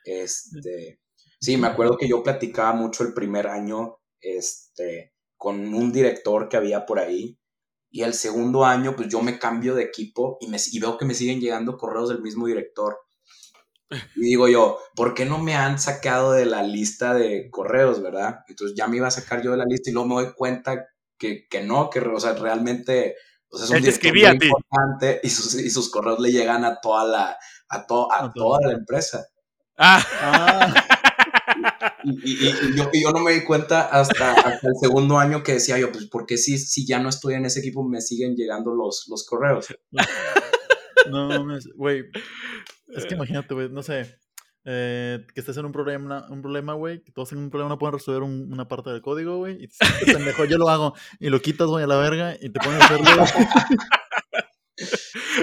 Este, 0.07 1.01
sí, 1.41 1.59
me 1.59 1.67
acuerdo 1.67 1.99
que 1.99 2.09
yo 2.09 2.23
platicaba 2.23 2.73
mucho 2.73 3.03
el 3.05 3.13
primer 3.13 3.49
año 3.49 3.99
este, 4.25 5.14
con 5.37 5.75
un 5.75 5.93
director 5.93 6.49
que 6.49 6.57
había 6.57 6.87
por 6.87 6.99
ahí. 6.99 7.39
Y 7.91 8.03
el 8.03 8.14
segundo 8.14 8.64
año, 8.64 8.97
pues 8.97 9.09
yo 9.09 9.22
me 9.22 9.39
cambio 9.39 9.75
de 9.75 9.85
equipo 9.85 10.39
y, 10.41 10.49
me, 10.49 10.57
y 10.72 10.81
veo 10.81 10.99
que 10.99 11.05
me 11.05 11.14
siguen 11.14 11.41
llegando 11.41 11.77
correos 11.77 12.09
del 12.09 12.22
mismo 12.22 12.47
director. 12.47 12.99
Y 14.16 14.20
digo 14.20 14.49
yo, 14.49 14.79
¿por 14.97 15.14
qué 15.14 15.25
no 15.25 15.39
me 15.39 15.55
han 15.55 15.79
sacado 15.79 16.33
de 16.33 16.47
la 16.47 16.62
lista 16.62 17.14
de 17.14 17.49
correos, 17.51 18.03
verdad? 18.03 18.41
Entonces 18.49 18.77
ya 18.77 18.89
me 18.89 18.97
iba 18.97 19.07
a 19.07 19.12
sacar 19.12 19.43
yo 19.43 19.53
de 19.53 19.59
la 19.59 19.66
lista 19.66 19.91
y 19.91 19.93
luego 19.93 20.09
me 20.09 20.14
doy 20.16 20.33
cuenta 20.35 20.89
que, 21.16 21.47
que 21.49 21.62
no, 21.62 21.91
que 21.91 22.01
o 22.01 22.18
sea, 22.18 22.33
realmente 22.35 23.14
o 23.49 23.57
sea, 23.57 23.64
es 23.66 23.70
un 23.70 23.81
director 23.81 24.12
muy 24.12 24.49
importante 24.49 25.20
y 25.22 25.31
sus, 25.31 25.55
y 25.55 25.70
sus, 25.70 25.91
correos 25.91 26.18
le 26.18 26.33
llegan 26.33 26.64
a 26.64 26.81
toda 26.81 27.05
la, 27.05 27.39
a, 27.68 27.77
a 27.77 28.33
toda 28.35 28.59
la 28.62 28.72
empresa. 28.72 29.25
Ah. 29.77 30.05
ah. 30.20 30.84
Y, 32.05 32.37
yo, 32.77 33.11
no 33.13 33.21
me 33.21 33.33
di 33.33 33.45
cuenta 33.45 33.83
hasta, 33.87 34.35
el 34.63 34.77
segundo 34.81 35.19
año 35.19 35.43
que 35.43 35.55
decía 35.55 35.79
yo, 35.79 35.91
pues, 35.91 36.07
¿por 36.07 36.27
qué 36.27 36.37
si, 36.37 36.59
si 36.59 36.87
ya 36.87 36.99
no 36.99 37.09
estoy 37.09 37.35
en 37.35 37.47
ese 37.47 37.61
equipo 37.61 37.83
me 37.83 38.01
siguen 38.01 38.37
llegando 38.37 38.75
los, 38.75 39.07
los 39.09 39.25
correos? 39.27 39.67
No, 41.11 41.29
güey. 41.77 42.05
Es 42.89 43.05
que 43.07 43.15
imagínate, 43.15 43.53
güey, 43.55 43.69
no 43.69 43.83
sé. 43.83 44.19
Eh, 44.67 45.27
que 45.35 45.41
estés 45.41 45.59
en 45.59 45.67
un 45.67 45.73
problema, 45.73 46.27
un 46.31 46.41
problema, 46.41 46.73
güey, 46.73 47.03
que 47.03 47.13
todos 47.13 47.33
en 47.33 47.39
un 47.39 47.51
problema 47.51 47.69
no 47.69 47.79
pueden 47.79 47.93
resolver 47.93 48.23
una 48.23 48.67
parte 48.67 48.89
del 48.89 49.03
código, 49.03 49.37
güey, 49.37 49.65
y 49.65 49.69
te 50.07 50.19
mejor 50.19 50.49
yo 50.49 50.57
lo 50.57 50.71
hago, 50.71 50.95
y 51.21 51.29
lo 51.29 51.43
quitas, 51.43 51.67
güey, 51.69 51.85
a 51.85 51.87
la 51.87 51.99
verga, 51.99 52.35
y 52.41 52.49
te 52.49 52.61
pones 52.61 52.81
a 52.81 52.85
hacerlo. 52.87 53.07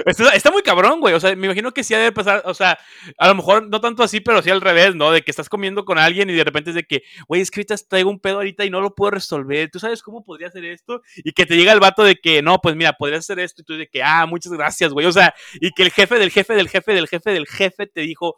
Está, 0.06 0.50
muy 0.50 0.62
cabrón, 0.62 1.00
güey. 1.00 1.14
O 1.14 1.20
sea, 1.20 1.34
me 1.36 1.46
imagino 1.46 1.72
que 1.72 1.84
sí 1.84 1.94
debe 1.94 2.12
pasar, 2.12 2.42
o 2.44 2.54
sea, 2.54 2.78
a 3.18 3.28
lo 3.28 3.34
mejor 3.34 3.68
no 3.68 3.80
tanto 3.80 4.02
así, 4.02 4.20
pero 4.20 4.42
sí 4.42 4.50
al 4.50 4.60
revés, 4.60 4.94
¿no? 4.94 5.10
De 5.10 5.22
que 5.22 5.30
estás 5.30 5.48
comiendo 5.48 5.84
con 5.84 5.98
alguien 5.98 6.30
y 6.30 6.34
de 6.34 6.44
repente 6.44 6.70
es 6.70 6.76
de 6.76 6.84
que, 6.84 7.02
güey, 7.28 7.40
escritas, 7.40 7.88
traigo 7.88 8.10
un 8.10 8.20
pedo 8.20 8.36
ahorita 8.36 8.64
y 8.64 8.70
no 8.70 8.80
lo 8.80 8.94
puedo 8.94 9.12
resolver. 9.12 9.70
¿Tú 9.70 9.78
sabes 9.78 10.02
cómo 10.02 10.24
podría 10.24 10.48
hacer 10.48 10.64
esto? 10.64 11.02
Y 11.16 11.32
que 11.32 11.46
te 11.46 11.56
llega 11.56 11.72
el 11.72 11.80
vato 11.80 12.04
de 12.04 12.16
que, 12.16 12.42
no, 12.42 12.60
pues 12.60 12.76
mira, 12.76 12.92
podrías 12.94 13.20
hacer 13.20 13.40
esto 13.40 13.62
y 13.62 13.64
tú 13.64 13.74
de 13.74 13.88
que, 13.88 14.02
ah, 14.02 14.26
muchas 14.26 14.52
gracias, 14.52 14.92
güey. 14.92 15.06
O 15.06 15.12
sea, 15.12 15.34
y 15.54 15.70
que 15.72 15.82
el 15.82 15.90
jefe 15.90 16.18
del 16.18 16.30
jefe 16.30 16.54
del 16.54 16.68
jefe 16.68 16.92
del 16.92 17.08
jefe 17.08 17.30
del 17.30 17.46
jefe 17.46 17.86
te 17.86 18.00
dijo, 18.02 18.36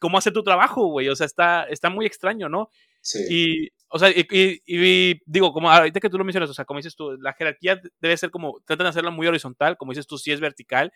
¿cómo 0.00 0.18
hace 0.18 0.32
tu 0.32 0.42
trabajo, 0.42 0.86
güey? 0.86 1.08
O 1.08 1.16
sea, 1.16 1.26
está, 1.26 1.64
está 1.64 1.90
muy 1.90 2.06
extraño, 2.06 2.48
¿no? 2.48 2.70
Sí. 3.00 3.26
Y, 3.28 3.68
o 3.88 3.98
sea, 3.98 4.10
y, 4.10 5.20
digo, 5.26 5.52
como 5.52 5.70
ahorita 5.70 6.00
que 6.00 6.08
tú 6.08 6.18
lo 6.18 6.24
mencionas, 6.24 6.50
o 6.50 6.54
sea, 6.54 6.64
como 6.64 6.78
dices 6.78 6.94
tú, 6.94 7.16
la 7.20 7.32
jerarquía 7.32 7.80
debe 8.00 8.16
ser 8.16 8.30
como, 8.30 8.60
tratan 8.64 8.84
de 8.84 8.90
hacerla 8.90 9.10
muy 9.10 9.26
horizontal, 9.26 9.76
como 9.76 9.92
dices 9.92 10.06
tú, 10.06 10.16
sí 10.16 10.30
es 10.30 10.40
vertical, 10.40 10.92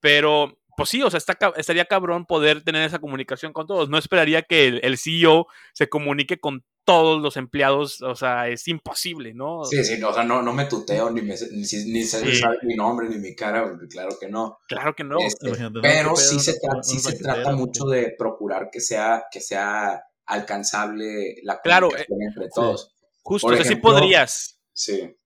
pero 0.00 0.58
pues 0.76 0.88
sí, 0.88 1.02
o 1.02 1.10
sea, 1.10 1.18
está, 1.18 1.36
estaría 1.56 1.84
cabrón 1.84 2.24
poder 2.24 2.62
tener 2.62 2.82
esa 2.82 2.98
comunicación 2.98 3.52
con 3.52 3.66
todos. 3.66 3.90
No 3.90 3.98
esperaría 3.98 4.42
que 4.42 4.68
el, 4.68 4.96
CEO 4.96 5.46
se 5.74 5.88
comunique 5.88 6.40
con 6.40 6.64
todos 6.84 7.22
los 7.22 7.36
empleados, 7.36 8.00
o 8.02 8.16
sea, 8.16 8.48
es 8.48 8.66
imposible, 8.66 9.34
¿no? 9.34 9.64
Sí, 9.64 9.84
sí, 9.84 9.98
no, 9.98 10.08
o 10.08 10.14
sea, 10.14 10.24
no, 10.24 10.42
no 10.42 10.52
me 10.52 10.64
tuteo, 10.64 11.10
ni, 11.10 11.20
me, 11.20 11.34
ni, 11.52 11.92
ni 11.92 12.04
sabe 12.04 12.58
mi 12.62 12.74
nombre, 12.74 13.08
ni 13.08 13.18
mi 13.18 13.36
cara, 13.36 13.78
claro 13.88 14.16
que 14.18 14.28
no. 14.28 14.58
Claro 14.66 14.94
que 14.94 15.04
no. 15.04 15.18
Este, 15.20 15.52
pero 15.80 16.16
sí 16.16 16.40
se, 16.40 16.58
sí 16.82 16.98
se 16.98 17.18
trata 17.18 17.52
mucho 17.52 17.84
de 17.84 18.14
procurar 18.18 18.70
que 18.72 18.80
sea, 18.80 19.24
que 19.30 19.40
sea 19.40 20.02
alcanzable 20.26 21.36
la 21.42 21.60
claro, 21.60 21.88
eh, 21.96 22.06
entre 22.08 22.48
todos. 22.54 22.94
Justo, 23.22 23.48
Por 23.48 23.54
ejemplo, 23.54 23.90
podrías. 23.90 24.60
Sí. 24.72 25.16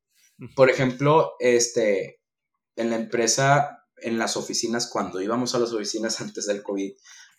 Por 0.54 0.70
ejemplo, 0.70 1.32
este, 1.38 2.20
en 2.76 2.90
la 2.90 2.96
empresa, 2.96 3.84
en 3.96 4.18
las 4.18 4.36
oficinas, 4.36 4.90
cuando 4.90 5.20
íbamos 5.20 5.54
a 5.54 5.58
las 5.58 5.72
oficinas 5.72 6.20
antes 6.20 6.46
del 6.46 6.62
COVID, 6.62 6.92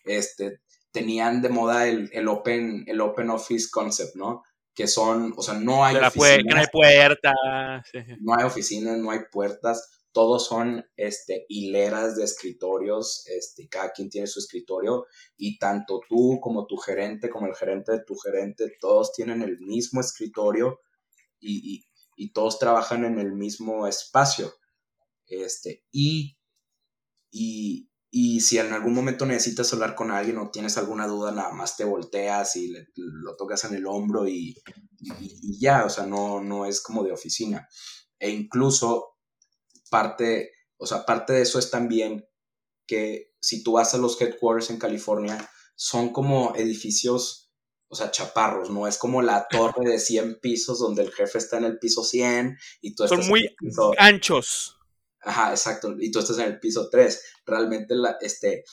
este, 0.03 0.61
tenían 0.91 1.41
de 1.41 1.49
moda 1.49 1.87
el, 1.87 2.09
el, 2.13 2.27
open, 2.27 2.83
el 2.87 3.01
open 3.01 3.29
office 3.29 3.67
concept, 3.71 4.15
¿no? 4.15 4.43
Que 4.73 4.87
son, 4.87 5.33
o 5.35 5.41
sea, 5.41 5.55
no 5.55 5.83
hay 5.83 5.95
oficinas. 5.95 6.45
no 6.45 6.59
hay 6.59 6.67
puertas. 6.71 7.33
No 8.19 8.35
hay 8.35 8.43
oficinas, 8.45 8.97
no 8.97 9.11
hay 9.11 9.19
puertas 9.31 9.96
todos 10.11 10.47
son 10.47 10.85
este, 10.95 11.45
hileras 11.49 12.15
de 12.15 12.23
escritorios, 12.23 13.25
este, 13.27 13.67
cada 13.69 13.91
quien 13.91 14.09
tiene 14.09 14.27
su 14.27 14.39
escritorio 14.39 15.05
y 15.35 15.59
tanto 15.59 15.99
tú 16.09 16.39
como 16.41 16.65
tu 16.65 16.77
gerente, 16.77 17.29
como 17.29 17.47
el 17.47 17.55
gerente 17.55 17.91
de 17.91 18.03
tu 18.03 18.15
gerente, 18.15 18.71
todos 18.79 19.13
tienen 19.13 19.41
el 19.41 19.59
mismo 19.59 20.01
escritorio 20.01 20.79
y, 21.39 21.85
todos 22.33 22.57
trabajan 22.57 23.05
en 23.05 23.19
el 23.19 23.33
mismo 23.33 23.85
espacio. 23.85 24.51
Este, 25.27 25.85
y, 25.91 26.39
y, 27.29 28.39
si 28.41 28.57
en 28.57 28.73
algún 28.73 28.95
momento 28.95 29.25
necesitas 29.25 29.71
hablar 29.71 29.93
con 29.93 30.09
alguien 30.09 30.39
o 30.39 30.49
tienes 30.49 30.79
alguna 30.79 31.05
duda, 31.05 31.31
nada 31.31 31.53
más 31.53 31.77
te 31.77 31.83
volteas 31.83 32.55
y 32.55 32.73
lo 32.95 33.35
tocas 33.35 33.65
en 33.65 33.75
el 33.75 33.85
hombro 33.85 34.27
y, 34.27 34.55
y, 34.99 35.59
ya, 35.59 35.85
o 35.85 35.89
sea, 35.91 36.07
no, 36.07 36.41
no 36.41 36.65
es 36.65 36.81
como 36.81 37.03
de 37.03 37.11
oficina. 37.11 37.67
E 38.19 38.31
incluso 38.31 39.16
parte, 39.87 40.51
o 40.77 40.85
sea, 40.85 41.05
parte 41.05 41.33
de 41.33 41.41
eso 41.41 41.59
es 41.59 41.71
también 41.71 42.27
que 42.85 43.33
si 43.39 43.63
tú 43.63 43.73
vas 43.73 43.93
a 43.93 43.97
los 43.97 44.19
headquarters 44.19 44.69
en 44.69 44.79
California, 44.79 45.49
son 45.75 46.09
como 46.11 46.55
edificios, 46.55 47.51
o 47.87 47.95
sea, 47.95 48.11
chaparros, 48.11 48.69
no 48.69 48.87
es 48.87 48.97
como 48.97 49.21
la 49.21 49.47
torre 49.51 49.89
de 49.89 49.99
100 49.99 50.39
pisos 50.39 50.79
donde 50.79 51.03
el 51.03 51.11
jefe 51.11 51.37
está 51.37 51.57
en 51.57 51.65
el 51.65 51.79
piso 51.79 52.03
100 52.03 52.57
y 52.81 52.95
tú 52.95 53.03
estás 53.03 53.19
Son 53.19 53.29
muy 53.29 53.47
anchos. 53.97 54.77
Ajá, 55.21 55.51
exacto, 55.51 55.95
y 55.99 56.11
tú 56.11 56.19
estás 56.19 56.37
en 56.39 56.45
el 56.45 56.59
piso 56.59 56.89
3. 56.89 57.21
Realmente 57.45 57.95
la, 57.95 58.17
este, 58.21 58.63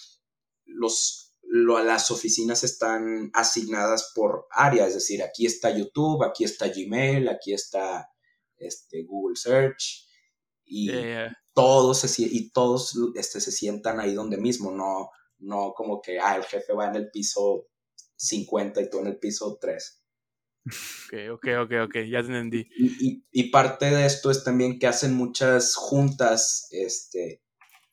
los, 0.66 1.34
las 1.42 2.10
oficinas 2.10 2.64
están 2.64 3.30
asignadas 3.34 4.12
por 4.14 4.46
área, 4.50 4.86
es 4.86 4.94
decir, 4.94 5.22
aquí 5.22 5.46
está 5.46 5.76
YouTube, 5.76 6.24
aquí 6.24 6.44
está 6.44 6.68
Gmail, 6.68 7.28
aquí 7.28 7.52
está 7.52 8.08
este, 8.56 9.04
Google 9.04 9.36
Search, 9.36 10.06
y 10.64 10.90
todos 11.52 12.00
se, 12.00 12.22
y 12.22 12.50
todos 12.50 12.96
este, 13.14 13.40
se 13.40 13.52
sientan 13.52 14.00
ahí 14.00 14.14
donde 14.14 14.36
mismo, 14.36 14.70
no, 14.70 15.10
no 15.38 15.72
como 15.74 16.00
que 16.00 16.18
ah, 16.18 16.36
el 16.36 16.44
jefe 16.44 16.72
va 16.72 16.88
en 16.88 16.96
el 16.96 17.10
piso 17.10 17.66
50 18.16 18.82
y 18.82 18.90
tú 18.90 19.00
en 19.00 19.08
el 19.08 19.18
piso 19.18 19.58
3. 19.60 20.04
Ok, 20.66 21.14
ok, 21.32 21.46
ok, 21.64 21.72
ok, 21.84 21.96
ya 22.10 22.20
entendí. 22.20 22.66
Y, 22.78 23.22
y, 23.30 23.50
parte 23.50 23.90
de 23.90 24.06
esto 24.06 24.30
es 24.30 24.44
también 24.44 24.78
que 24.78 24.86
hacen 24.86 25.14
muchas 25.14 25.74
juntas 25.74 26.68
este, 26.70 27.42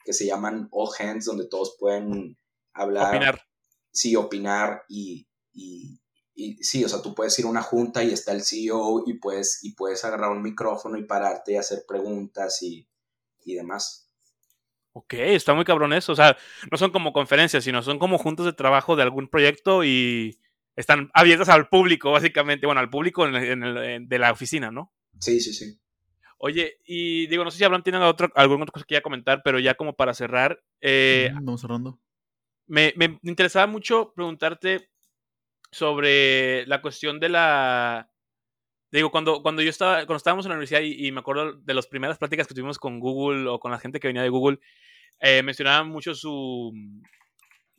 que 0.06 0.14
se 0.14 0.26
llaman 0.26 0.70
all 0.72 0.90
hands, 0.98 1.26
donde 1.26 1.48
todos 1.48 1.76
pueden 1.78 2.38
hablar. 2.74 3.10
Opinar. 3.10 3.42
Sí, 3.92 4.16
opinar 4.16 4.84
y, 4.88 5.28
y, 5.52 6.01
y 6.42 6.64
sí, 6.64 6.84
o 6.84 6.90
sea, 6.90 7.02
tú 7.02 7.14
puedes 7.14 7.38
ir 7.38 7.46
a 7.46 7.50
una 7.50 7.62
junta 7.62 8.04
y 8.04 8.12
está 8.12 8.32
el 8.32 8.44
CEO 8.44 9.04
y 9.06 9.14
puedes, 9.16 9.64
y 9.64 9.74
puedes 9.74 10.04
agarrar 10.04 10.32
un 10.32 10.42
micrófono 10.42 10.98
y 10.98 11.04
pararte 11.04 11.54
y 11.54 11.58
hacer 11.58 11.84
preguntas 11.88 12.62
y, 12.64 12.88
y 13.44 13.56
demás. 13.56 14.12
Ok, 14.94 15.14
está 15.14 15.54
muy 15.54 15.64
cabrón 15.64 15.94
eso. 15.94 16.12
O 16.12 16.16
sea, 16.16 16.38
no 16.70 16.78
son 16.78 16.92
como 16.92 17.14
conferencias, 17.14 17.64
sino 17.64 17.82
son 17.82 18.00
como 18.00 18.18
juntos 18.18 18.46
de 18.46 18.54
trabajo 18.54 18.96
de 18.96 19.04
algún 19.04 19.28
proyecto 19.28 19.84
y 19.84 20.40
están 20.76 21.10
abiertas 21.14 21.50
al 21.50 21.70
público, 21.70 22.12
básicamente. 22.12 22.66
Bueno, 22.66 22.82
al 22.82 22.90
público 22.90 23.26
de 23.26 24.18
la 24.20 24.32
oficina, 24.32 24.72
¿no? 24.72 24.94
Sí, 25.20 25.40
sí, 25.40 25.54
sí. 25.54 25.80
Oye, 26.38 26.80
y 26.86 27.28
digo, 27.28 27.44
no 27.44 27.52
sé 27.52 27.60
si 27.60 27.64
Abraham 27.64 27.84
tiene 27.84 28.00
alguna 28.00 28.64
otra 28.64 28.72
cosa 28.74 28.86
que 28.88 28.96
ya 28.96 29.02
comentar, 29.02 29.44
pero 29.44 29.60
ya 29.60 29.76
como 29.76 29.96
para 29.96 30.14
cerrar. 30.14 30.62
Eh, 30.82 31.30
Vamos 31.34 31.62
cerrando. 31.62 32.00
Me, 32.66 32.94
me, 32.98 33.20
interesaba 33.24 33.68
mucho 33.68 34.12
preguntarte 34.16 34.91
sobre 35.72 36.66
la 36.68 36.82
cuestión 36.82 37.20
de 37.20 37.30
la. 37.30 38.10
Digo, 38.92 39.10
cuando, 39.10 39.42
cuando 39.42 39.62
yo 39.62 39.70
estaba, 39.70 39.98
cuando 40.06 40.18
estábamos 40.18 40.46
en 40.46 40.50
la 40.50 40.56
universidad 40.56 40.82
y, 40.82 41.12
me 41.12 41.22
acuerdo 41.22 41.54
de 41.54 41.74
las 41.74 41.88
primeras 41.88 42.18
pláticas 42.18 42.46
que 42.46 42.54
tuvimos 42.54 42.78
con 42.78 43.00
Google 43.00 43.48
o 43.48 43.60
con 43.60 43.72
la 43.72 43.80
gente 43.80 44.00
que 44.00 44.08
venía 44.08 44.22
de 44.22 44.30
Google, 44.30 44.60
eh, 45.20 45.42
mencionaban 45.44 45.88
mucho 45.88 46.14
su, 46.14 46.74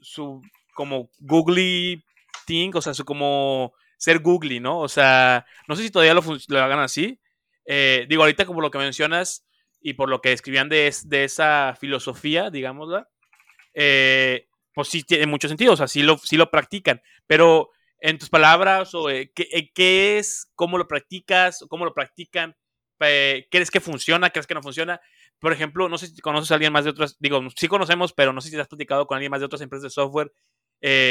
su 0.01 0.41
como 0.75 1.11
googly 1.19 2.03
thing, 2.47 2.71
o 2.75 2.81
sea, 2.81 2.95
su 2.95 3.05
como 3.05 3.75
ser 3.99 4.21
googly, 4.21 4.59
¿no? 4.59 4.79
O 4.79 4.89
sea, 4.89 5.45
no 5.69 5.77
sé 5.77 5.83
si 5.83 5.91
todavía 5.91 6.15
lo, 6.15 6.23
lo 6.49 6.59
hagan 6.63 6.81
así, 6.81 7.21
eh, 7.65 8.07
digo, 8.09 8.23
ahorita 8.23 8.47
como 8.47 8.61
lo 8.61 8.71
que 8.71 8.79
mencionas 8.79 9.47
y 9.81 9.95
por 9.95 10.09
lo 10.09 10.21
que 10.21 10.33
escribían 10.33 10.69
de, 10.69 10.89
esa 10.89 11.77
filosofía, 11.79 12.51
digámosla, 12.51 13.09
eh, 13.75 14.49
pues 14.75 14.89
sí 14.89 15.03
tiene 15.03 15.27
mucho 15.27 15.49
sentido, 15.49 15.75
o 15.75 15.77
sea, 15.77 15.89
sí 15.89 16.03
lo, 16.03 16.19
sí 16.19 16.37
lo 16.37 16.51
practican, 16.51 17.03
pero 17.27 17.71
en 18.05 18.19
tus 18.19 18.29
palabras, 18.29 18.95
o, 18.97 19.09
eh, 19.09 19.31
¿qué, 19.33 20.19
es? 20.19 20.51
¿Cómo 20.57 20.77
lo 20.77 20.89
practicas? 20.89 21.65
¿Cómo 21.69 21.85
lo 21.85 21.95
practican? 21.95 22.57
¿Crees 22.99 23.71
que 23.71 23.81
funciona? 23.81 24.31
¿Crees 24.31 24.49
que 24.49 24.55
no 24.55 24.63
funciona? 24.63 25.01
Por 25.39 25.53
ejemplo, 25.53 25.89
no 25.89 25.99
sé 25.99 26.09
si 26.09 26.21
conoces 26.21 26.51
a 26.51 26.55
alguien 26.55 26.73
más 26.73 26.85
de 26.85 26.91
otras, 26.91 27.17
digo, 27.21 27.41
sí 27.57 27.69
conocemos, 27.69 28.13
pero 28.13 28.33
no 28.33 28.41
sé 28.41 28.51
si 28.51 28.59
has 28.59 28.67
platicado 28.67 29.07
con 29.07 29.17
alguien 29.17 29.31
más 29.31 29.41
de 29.41 29.47
otras 29.47 29.61
empresas 29.61 29.85
de 29.85 29.91
software. 29.91 30.33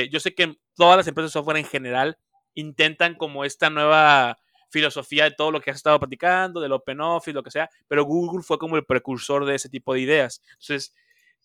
yo 0.09 0.19
sé 0.19 0.35
que 0.35 0.57
todas 0.75 0.97
las 0.97 1.07
empresas 1.07 1.31
de 1.31 1.39
software 1.39 1.57
en 1.57 1.65
general 1.65 2.17
intentan 2.55 3.15
como 3.15 3.45
esta 3.45 3.69
nueva 3.69 4.37
filosofía 4.69 5.25
de 5.25 5.31
todo 5.31 5.51
lo 5.51 5.61
que 5.61 5.71
has 5.71 5.77
estado 5.77 5.99
platicando, 5.99 6.59
del 6.59 6.73
Open 6.73 6.99
Office, 6.99 7.33
lo 7.33 7.43
que 7.43 7.51
sea, 7.51 7.69
pero 7.87 8.03
Google 8.03 8.43
fue 8.43 8.57
como 8.57 8.75
el 8.75 8.85
precursor 8.85 9.45
de 9.45 9.55
ese 9.55 9.69
tipo 9.69 9.93
de 9.93 10.01
ideas. 10.01 10.41
Entonces, 10.51 10.93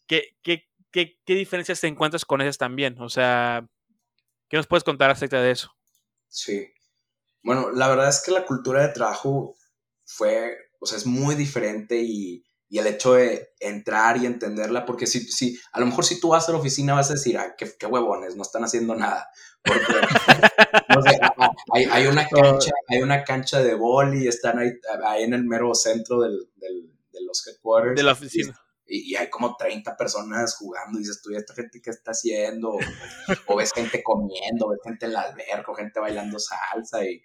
¿qué, 0.07 0.37
qué, 0.43 0.69
qué, 0.91 1.19
qué 1.25 1.35
diferencias 1.35 1.81
te 1.81 1.87
encuentras 1.87 2.25
con 2.25 2.41
esas 2.41 2.59
también? 2.59 3.01
O 3.01 3.09
sea, 3.09 3.67
¿qué 4.49 4.57
nos 4.57 4.67
puedes 4.67 4.85
contar 4.85 5.11
acerca 5.11 5.41
de 5.41 5.51
eso? 5.51 5.71
Sí. 6.29 6.69
Bueno, 7.43 7.71
la 7.71 7.89
verdad 7.89 8.09
es 8.09 8.23
que 8.25 8.33
la 8.33 8.45
cultura 8.45 8.87
de 8.87 8.93
trabajo 8.93 9.55
fue, 10.05 10.57
o 10.81 10.87
sea, 10.87 10.99
es 10.99 11.07
muy 11.07 11.35
diferente 11.35 11.97
y, 12.03 12.45
y 12.69 12.79
el 12.79 12.87
hecho 12.87 13.15
de 13.15 13.51
entrar 13.61 14.17
y 14.17 14.27
entenderla, 14.27 14.85
porque 14.85 15.07
si, 15.07 15.21
si, 15.21 15.59
a 15.73 15.81
lo 15.81 15.87
mejor 15.87 16.05
si 16.05 16.21
tú 16.21 16.29
vas 16.29 16.49
a 16.49 16.53
la 16.53 16.59
oficina 16.59 16.95
vas 16.95 17.11
a 17.11 17.15
decir, 17.15 17.39
ah, 17.39 17.55
qué, 17.57 17.73
qué 17.79 17.87
huevones, 17.87 18.37
no 18.37 18.43
están 18.43 18.65
haciendo 18.65 18.95
nada. 18.97 19.29
Porque, 19.63 19.81
no 20.89 21.03
sé, 21.03 21.19
hay, 21.73 21.85
hay, 21.85 22.07
una 22.07 22.27
cancha, 22.27 22.73
hay 22.89 23.03
una 23.03 23.25
cancha 23.25 23.63
de 23.63 23.75
boli, 23.75 24.27
están 24.27 24.59
ahí, 24.59 24.73
ahí 25.07 25.23
en 25.25 25.35
el 25.35 25.45
mero 25.45 25.75
centro 25.75 26.21
del, 26.21 26.51
del, 26.57 26.93
de 27.13 27.25
los 27.25 27.47
headquarters. 27.47 27.97
De 27.97 28.03
la 28.03 28.13
oficina. 28.13 28.61
Y, 28.87 29.13
y, 29.13 29.17
hay 29.17 29.29
como 29.29 29.57
30 29.57 29.97
personas 29.97 30.57
jugando 30.57 30.99
y 30.99 31.03
dices, 31.03 31.21
tú, 31.23 31.35
¿esta 31.35 31.55
gente 31.55 31.81
qué 31.83 31.91
está 31.91 32.13
haciendo? 32.13 32.79
O, 33.47 33.57
ves 33.57 33.73
gente 33.73 34.03
comiendo, 34.03 34.69
ves 34.69 34.79
gente 34.85 35.07
en 35.07 35.13
la 35.13 35.23
alberca, 35.23 35.75
gente 35.77 35.99
bailando 35.99 36.39
salsa 36.39 37.05
y... 37.05 37.21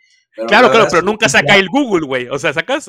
claro, 0.48 0.72
claro, 0.72 0.88
pero 0.90 1.04
nunca 1.04 1.30
saca 1.30 1.56
el 1.58 1.70
Google, 1.70 2.08
güey. 2.08 2.28
O 2.30 2.40
sea, 2.40 2.54
sacas. 2.54 2.88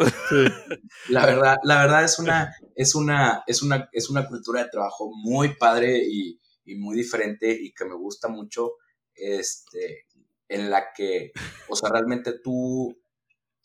La 1.08 1.26
verdad, 1.26 1.56
la 1.64 1.82
verdad 1.82 2.04
es 2.04 2.18
una, 2.18 2.54
es 2.74 2.94
una, 2.94 3.44
es 3.46 3.62
una, 3.62 3.88
es 3.92 4.08
una 4.08 4.26
cultura 4.26 4.62
de 4.62 4.70
trabajo 4.70 5.10
muy 5.14 5.54
padre 5.56 5.98
y, 6.04 6.40
y 6.64 6.76
muy 6.76 6.96
diferente 6.96 7.50
y 7.50 7.72
que 7.72 7.84
me 7.84 7.94
gusta 7.94 8.28
mucho 8.28 8.72
este, 9.14 10.06
en 10.48 10.70
la 10.70 10.92
que, 10.94 11.32
o 11.68 11.76
sea, 11.76 11.90
realmente 11.90 12.38
tú, 12.42 12.96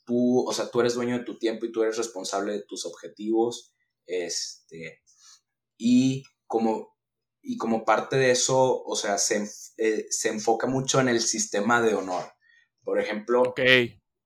tú, 0.05 0.47
o 0.47 0.53
sea, 0.53 0.69
tú 0.69 0.79
eres 0.79 0.95
dueño 0.95 1.19
de 1.19 1.25
tu 1.25 1.37
tiempo 1.37 1.65
y 1.65 1.71
tú 1.71 1.83
eres 1.83 1.97
responsable 1.97 2.53
de 2.53 2.63
tus 2.63 2.85
objetivos, 2.85 3.73
este, 4.07 5.03
y 5.77 6.23
como, 6.47 6.97
y 7.41 7.57
como 7.57 7.85
parte 7.85 8.15
de 8.17 8.31
eso, 8.31 8.83
o 8.83 8.95
sea, 8.95 9.17
se, 9.17 9.47
eh, 9.77 10.07
se 10.09 10.29
enfoca 10.29 10.67
mucho 10.67 10.99
en 10.99 11.09
el 11.09 11.21
sistema 11.21 11.81
de 11.81 11.93
honor. 11.93 12.33
Por 12.83 12.99
ejemplo, 12.99 13.53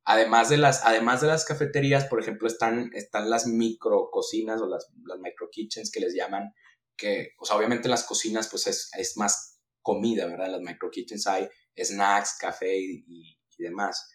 además, 0.05 0.49
de 0.49 0.57
las, 0.57 0.86
además 0.86 1.21
de 1.21 1.27
las 1.27 1.45
cafeterías, 1.45 2.05
por 2.05 2.21
ejemplo, 2.21 2.47
están, 2.47 2.91
están 2.93 3.29
las 3.29 3.47
micro 3.47 4.09
cocinas 4.11 4.61
o 4.61 4.67
las, 4.67 4.88
las 5.03 5.19
micro 5.19 5.49
kitchens 5.51 5.91
que 5.91 5.99
les 5.99 6.13
llaman, 6.13 6.53
que, 6.95 7.34
o 7.39 7.45
sea, 7.45 7.57
obviamente 7.57 7.89
las 7.89 8.03
cocinas, 8.03 8.47
pues 8.47 8.67
es, 8.67 8.91
es 8.97 9.17
más 9.17 9.59
comida, 9.82 10.27
¿verdad? 10.27 10.47
En 10.47 10.51
las 10.53 10.61
micro 10.61 10.89
kitchens 10.91 11.27
hay 11.27 11.49
snacks, 11.75 12.38
café 12.39 12.77
y, 12.77 13.38
demás. 13.57 14.09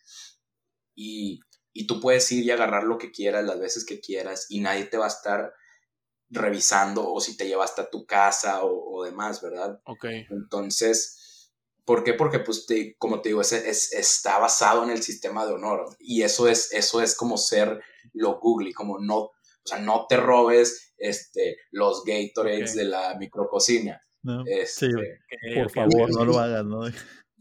Y, 0.94 1.40
tú 1.84 2.00
puedes 2.00 2.30
ir 2.32 2.44
y 2.44 2.50
agarrar 2.50 2.84
lo 2.84 2.98
que 2.98 3.10
quieras 3.10 3.44
las 3.44 3.58
veces 3.58 3.84
que 3.84 4.00
quieras 4.00 4.46
y 4.48 4.60
nadie 4.60 4.84
te 4.84 4.96
va 4.96 5.04
a 5.06 5.08
estar 5.08 5.52
revisando 6.30 7.12
o 7.12 7.20
si 7.20 7.36
te 7.36 7.46
llevaste 7.46 7.82
a 7.82 7.90
tu 7.90 8.06
casa 8.06 8.60
o, 8.62 9.04
demás, 9.04 9.42
¿verdad? 9.42 9.80
Ok. 9.84 10.04
Entonces, 10.30 11.50
¿por 11.84 12.02
qué? 12.02 12.14
Porque, 12.14 12.40
pues, 12.40 12.66
como 12.98 13.20
te 13.20 13.28
digo, 13.28 13.40
es, 13.40 13.52
está 13.52 14.38
basado 14.38 14.84
en 14.84 14.90
el 14.90 15.02
sistema 15.02 15.46
de 15.46 15.52
honor 15.52 15.96
y 15.98 16.22
eso 16.22 16.48
es, 16.48 16.72
eso 16.72 17.00
es 17.00 17.14
como 17.14 17.36
ser 17.36 17.80
lo 18.12 18.40
Google, 18.40 18.72
como 18.72 18.98
no, 18.98 19.16
o 19.18 19.32
sea, 19.64 19.78
no 19.78 20.06
te 20.08 20.16
robes 20.16 20.94
este, 20.98 21.56
los 21.70 22.04
Gatorades 22.04 22.74
de 22.74 22.84
la 22.84 23.16
micrococina. 23.18 24.02
Este, 24.46 24.88
por 25.54 25.70
favor, 25.70 26.10
no 26.10 26.24
lo 26.24 26.38
hagas, 26.40 26.64
¿no? 26.64 26.80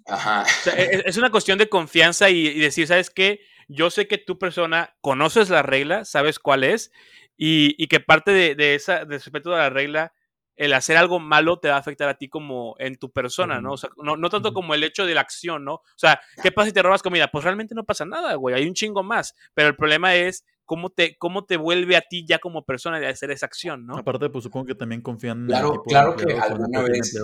Ajá. 0.05 0.45
E, 0.77 0.83
e, 0.83 1.03
es 1.05 1.17
una 1.17 1.31
cuestión 1.31 1.57
de 1.57 1.67
confianza 1.69 2.29
y, 2.29 2.59
decir, 2.59 2.87
¿sabes 2.87 3.09
qué? 3.09 3.39
Yo 3.67 3.89
sé 3.89 4.07
que 4.07 4.17
tu 4.17 4.37
persona 4.37 4.95
conoces 5.01 5.49
la 5.49 5.63
regla, 5.63 6.05
sabes 6.05 6.39
cuál 6.39 6.63
es, 6.63 6.91
y, 7.37 7.87
que 7.87 7.99
parte 7.99 8.31
de, 8.31 8.55
de 8.55 8.75
esa, 8.75 9.05
de 9.05 9.15
respeto 9.17 9.53
a 9.53 9.59
la 9.59 9.69
regla, 9.69 10.13
el 10.55 10.73
hacer 10.73 10.97
algo 10.97 11.19
malo 11.19 11.59
te 11.59 11.67
va 11.67 11.75
a 11.75 11.79
afectar 11.79 12.07
a 12.07 12.17
ti 12.17 12.29
como 12.29 12.75
en 12.79 12.95
tu 12.95 13.11
persona, 13.11 13.59
¿no? 13.59 13.73
O 13.73 13.77
sea, 13.77 13.89
no, 13.97 14.15
no 14.15 14.29
tanto 14.29 14.53
como 14.53 14.73
el 14.73 14.83
hecho 14.83 15.05
de 15.05 15.13
la 15.13 15.21
acción, 15.21 15.65
¿no? 15.65 15.75
O 15.75 15.97
sea, 15.97 16.21
¿qué 16.41 16.51
pasa 16.51 16.67
si 16.67 16.73
te 16.73 16.81
robas 16.81 17.03
comida? 17.03 17.29
Pues 17.29 17.43
realmente 17.43 17.75
no 17.75 17.83
pasa 17.83 18.05
nada, 18.05 18.35
güey, 18.35 18.55
hay 18.55 18.67
un 18.67 18.73
chingo 18.73 19.03
más, 19.03 19.35
pero 19.53 19.67
el 19.67 19.75
problema 19.75 20.15
es 20.15 20.45
cómo 20.63 20.89
te, 20.89 21.17
cómo 21.17 21.45
te 21.45 21.57
vuelve 21.57 21.97
a 21.97 22.01
ti 22.01 22.25
ya 22.25 22.39
como 22.39 22.65
persona 22.65 22.99
de 22.99 23.07
hacer 23.07 23.31
esa 23.31 23.45
acción, 23.45 23.85
¿no? 23.85 23.97
Aparte, 23.97 24.29
pues 24.29 24.43
supongo 24.43 24.67
que 24.67 24.75
también 24.75 25.01
confían 25.01 25.45
claro, 25.45 25.73
en 25.73 25.81
Claro, 25.81 26.15
que 26.15 26.33
alguna 26.33 26.81
vez, 26.81 27.15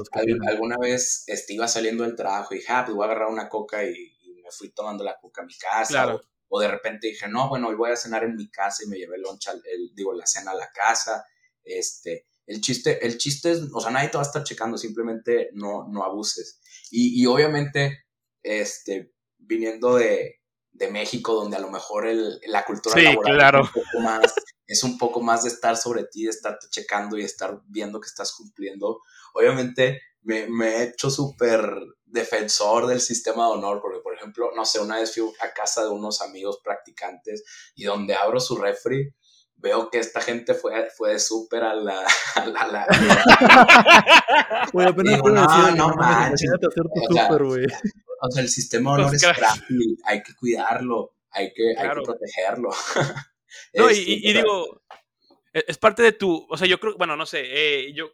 alguna 0.48 0.78
vez 0.78 1.24
este, 1.28 1.54
iba 1.54 1.68
saliendo 1.68 2.04
del 2.04 2.16
trabajo 2.16 2.54
y 2.54 2.62
ah, 2.68 2.84
pues 2.86 2.96
voy 2.96 3.04
a 3.04 3.12
agarrar 3.12 3.30
una 3.30 3.48
coca 3.50 3.84
y, 3.84 4.12
me 4.52 4.58
fui 4.58 4.72
tomando 4.72 5.04
la 5.04 5.18
coca 5.20 5.42
a 5.42 5.46
mi 5.46 5.56
casa. 5.56 6.20
O, 6.54 6.60
de 6.60 6.68
repente 6.68 7.08
dije, 7.08 7.30
no, 7.30 7.48
bueno, 7.48 7.70
hoy 7.70 7.76
voy 7.76 7.92
a 7.92 7.96
cenar 7.96 8.26
en 8.26 8.36
mi 8.36 8.50
casa 8.52 8.84
y 8.84 8.88
me 8.88 8.98
llevé 8.98 9.16
el 9.16 9.22
lunch, 9.22 9.48
el, 9.48 9.96
digo, 9.96 10.14
la 10.14 10.26
cena 10.26 10.52
a 10.52 10.56
la 10.56 10.70
casa. 10.70 11.26
Este, 11.64 12.28
el 12.46 12.60
chiste, 12.60 13.06
el 13.06 13.18
chiste 13.18 13.52
es, 13.52 13.62
o 13.74 13.80
sea, 13.80 13.92
nadie 13.92 14.10
te 14.10 14.18
va 14.18 14.24
a 14.24 14.28
estar 14.28 14.44
checando, 14.44 14.78
simplemente 14.78 15.50
no, 15.54 15.88
no 15.88 16.04
abuses. 16.04 16.60
Y, 16.90 17.22
y 17.22 17.26
obviamente, 17.26 18.04
este, 18.44 19.14
viniendo 19.38 19.96
de, 19.96 20.42
de 20.74 20.92
México, 20.92 21.34
donde 21.34 21.56
a 21.56 21.62
lo 21.62 21.72
mejor 21.72 22.06
el, 22.06 22.42
la 22.48 22.66
cultura 22.66 23.02
laboral 23.02 23.62
es, 23.62 23.62
un 23.62 23.74
poco 23.74 24.00
más, 24.02 24.34
es 24.68 24.84
un 24.84 24.98
poco 24.98 25.22
más 25.22 25.44
de 25.44 25.50
estar 25.50 25.78
sobre 25.78 26.04
ti, 26.04 26.24
de 26.24 26.32
estarte 26.32 26.68
checando 26.70 27.18
y 27.18 27.24
estar 27.24 27.62
viendo 27.68 28.02
que 28.02 28.08
estás 28.08 28.34
cumpliendo. 28.34 29.00
Obviamente 29.34 30.02
me, 30.24 30.46
he 30.46 30.84
hecho 30.84 31.10
súper 31.10 31.74
defensor 32.06 32.88
del 32.88 33.02
sistema 33.02 33.48
de 33.48 33.54
honor, 33.54 33.82
porque 33.82 34.00
por 34.00 34.16
ejemplo, 34.16 34.52
no 34.56 34.64
sé, 34.66 34.80
una 34.80 35.00
vez 35.00 35.14
fui 35.14 35.24
a 35.40 35.52
casa 35.54 35.84
de 35.84 35.90
unos 35.90 36.22
amigos 36.22 36.62
practicantes 36.64 37.44
y 37.76 37.84
donde 37.86 38.16
abro 38.16 38.40
su 38.40 38.56
refri, 38.58 39.14
veo 39.56 39.90
que 39.90 40.00
esta 40.00 40.22
gente 40.22 40.54
fue, 40.54 40.90
fue 40.96 41.20
súper 41.20 41.64
a 41.64 41.74
la... 41.76 42.06
A 42.36 42.46
la, 42.46 42.68
la... 42.68 42.84
apenas 44.88 45.22
no, 45.24 45.76
no, 45.76 45.90
manches. 45.96 46.50
güey. 47.40 47.66
O 48.22 48.32
sea, 48.32 48.44
el 48.44 48.50
sistema 48.50 48.96
de 48.96 49.04
honor 49.04 49.16
es 49.16 49.22
frágil, 49.22 49.98
hay 50.06 50.24
que 50.24 50.34
cuidarlo, 50.36 51.16
hay 51.32 51.52
que, 51.54 51.74
hay 51.78 51.90
que 51.90 52.02
protegerlo. 52.02 52.70
no, 53.74 53.92
y, 53.92 53.96
y, 53.96 54.28
este, 54.28 54.40
digo, 54.40 54.82
e, 55.54 55.66
es 55.68 55.78
parte 55.78 56.04
de 56.04 56.14
tu, 56.14 56.48
o 56.50 56.58
sea, 56.58 56.68
yo 56.68 56.80
creo, 56.80 56.96
bueno, 56.98 57.18
no 57.18 57.26
sé, 57.26 57.42
eh, 57.44 57.94
yo, 57.94 58.12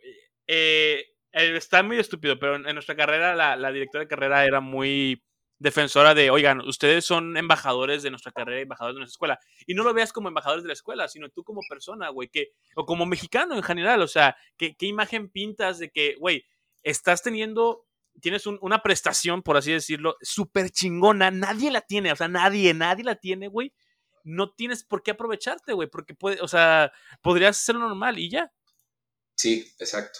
eh, 0.47 1.03
está 1.31 1.83
muy 1.83 1.97
estúpido, 1.97 2.39
pero 2.39 2.55
en, 2.55 2.73
nuestra 2.73 2.95
carrera, 2.95 3.35
la, 3.35 3.55
la, 3.55 3.71
directora 3.71 4.03
de 4.03 4.07
carrera 4.07 4.45
era 4.45 4.59
muy 4.59 5.23
defensora 5.59 6.13
de, 6.13 6.29
oigan, 6.29 6.61
ustedes 6.61 7.05
son 7.05 7.35
embajadores 7.35 8.03
de 8.03 8.11
nuestra 8.11 8.31
carrera, 8.31 8.61
embajadores 8.61 8.95
de 8.95 8.99
nuestra 8.99 9.13
escuela. 9.13 9.39
Y 9.65 9.73
no 9.73 9.83
lo 9.83 9.93
veas 9.93 10.13
como 10.13 10.27
embajadores 10.27 10.63
de 10.63 10.67
la 10.67 10.73
escuela, 10.73 11.07
sino 11.07 11.29
tú 11.29 11.43
como 11.43 11.61
persona, 11.67 12.09
güey, 12.09 12.29
que, 12.29 12.51
o 12.75 12.85
como 12.85 13.05
mexicano 13.05 13.55
en 13.55 13.63
general, 13.63 14.01
o 14.01 14.07
sea, 14.07 14.37
¿qué, 14.57 14.75
qué 14.75 14.85
imagen 14.85 15.29
pintas 15.29 15.79
de 15.79 15.89
que, 15.89 16.15
güey, 16.19 16.45
estás 16.83 17.23
teniendo 17.23 17.87
tienes 18.21 18.45
una 18.47 18.81
prestación, 18.81 19.43
por 19.43 19.57
así 19.57 19.71
decirlo, 19.71 20.17
súper 20.21 20.69
chingona, 20.71 21.31
nadie 21.31 21.71
la 21.71 21.81
tiene, 21.81 22.11
o 22.11 22.15
sea, 22.15 22.27
nadie, 22.27 22.73
nadie 22.73 23.03
la 23.03 23.15
tiene, 23.15 23.47
güey. 23.47 23.73
No 24.23 24.51
tienes 24.51 24.83
por 24.83 25.03
qué 25.03 25.11
aprovecharte, 25.11 25.73
güey, 25.73 25.89
porque 25.89 26.13
puede, 26.13 26.41
o 26.41 26.47
sea, 26.47 26.91
podrías 27.21 27.57
hacerlo 27.57 27.87
normal 27.87 28.19
y 28.19 28.29
ya. 28.29 28.51
Sí, 29.35 29.71
exacto. 29.79 30.19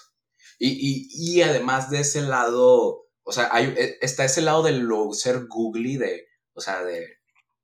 Y, 0.60 1.08
y, 1.12 1.42
además 1.44 1.92
de 1.92 2.00
ese 2.00 2.22
lado, 2.22 3.06
o 3.24 3.32
sea, 3.32 3.50
hay, 3.52 3.76
e, 3.78 3.98
está 4.02 4.26
ese 4.26 4.42
lado 4.42 4.64
de 4.64 4.72
lo 4.72 5.14
ser 5.14 5.46
googly, 5.48 5.98
de, 5.98 6.28
o 6.54 6.62
sea, 6.62 6.84
de, 6.84 7.20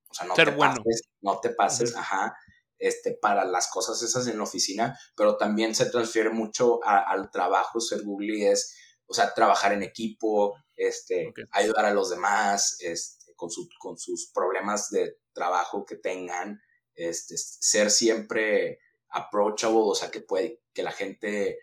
o 0.09 0.13
sea, 0.13 0.27
no 0.27 0.35
te 0.35 0.51
pases, 0.51 1.01
no 1.21 1.39
te 1.39 1.49
pases, 1.49 1.95
ajá, 1.95 2.35
este, 2.77 3.13
para 3.13 3.45
las 3.45 3.69
cosas 3.69 4.01
esas 4.03 4.27
en 4.27 4.37
la 4.37 4.43
oficina, 4.43 4.99
pero 5.15 5.37
también 5.37 5.73
se 5.73 5.87
transfiere 5.87 6.29
mucho 6.29 6.79
al 6.83 7.31
trabajo, 7.31 7.79
ser 7.79 8.03
googly 8.03 8.45
es, 8.45 8.75
o 9.07 9.13
sea, 9.13 9.33
trabajar 9.33 9.73
en 9.73 9.83
equipo, 9.83 10.55
este, 10.75 11.33
ayudar 11.51 11.85
a 11.85 11.93
los 11.93 12.09
demás, 12.09 12.77
este, 12.81 13.33
con, 13.35 13.49
su, 13.49 13.67
con 13.79 13.97
sus 13.97 14.31
problemas 14.31 14.89
de 14.89 15.17
trabajo 15.33 15.85
que 15.85 15.95
tengan, 15.95 16.61
este, 16.93 17.37
ser 17.37 17.89
siempre 17.89 18.79
approachable, 19.09 19.81
o 19.83 19.95
sea, 19.95 20.11
que 20.11 20.21
puede, 20.21 20.61
que 20.73 20.83
la 20.83 20.91
gente 20.91 21.57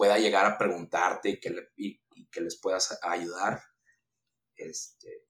pueda 0.00 0.16
llegar 0.16 0.46
a 0.46 0.56
preguntarte 0.56 1.28
y 1.28 1.40
que, 1.40 1.54
y, 1.76 2.00
que 2.32 2.40
les 2.40 2.58
puedas 2.58 2.98
ayudar. 3.02 3.60
Este, 4.56 5.26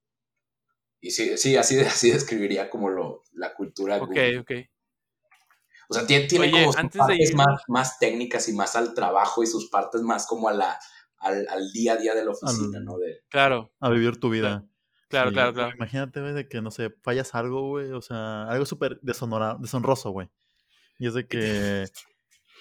y 1.01 1.11
sí, 1.11 1.37
sí 1.39 1.57
así, 1.57 1.81
así 1.81 2.13
describiría 2.13 2.71
como 2.71 2.89
lo, 2.89 3.25
la 3.33 3.53
cultura. 3.53 3.97
Ok, 3.97 4.17
ok. 4.39 4.53
O 5.89 5.95
sea, 5.95 6.07
tiene, 6.07 6.29
tiene 6.29 6.53
como 6.53 6.73
sus 6.73 6.89
partes 6.97 7.35
más, 7.35 7.63
más 7.67 7.99
técnicas 7.99 8.49
y 8.49 8.53
más 8.53 8.77
al 8.77 8.95
trabajo 8.95 9.43
y 9.43 9.49
sus 9.49 9.69
partes 9.69 10.03
más 10.03 10.25
como 10.29 10.49
a 10.49 10.53
la, 10.53 10.79
al, 11.19 11.49
al 11.49 11.73
día 11.73 11.95
a 11.95 11.97
día 11.97 12.15
de 12.15 12.25
la 12.25 12.31
oficina, 12.31 12.79
¿no? 12.79 12.97
De, 12.97 13.25
claro. 13.29 13.73
A 13.81 13.91
vivir 13.91 14.21
tu 14.21 14.31
vida. 14.31 14.65
Claro, 15.09 15.33
claro, 15.33 15.53
claro. 15.53 15.75
Imagínate, 15.75 16.21
güey, 16.21 16.33
de 16.33 16.49
que, 16.49 16.63
no 16.63 16.71
sé, 16.71 16.91
fallas 17.03 17.35
algo, 17.35 17.71
güey, 17.71 17.91
o 17.91 18.03
sea, 18.03 18.45
algo 18.45 18.65
súper 18.67 19.01
deshonroso, 19.01 20.11
güey. 20.13 20.31
Y 21.01 21.09
es 21.09 21.15
de 21.15 21.27
que 21.27 21.87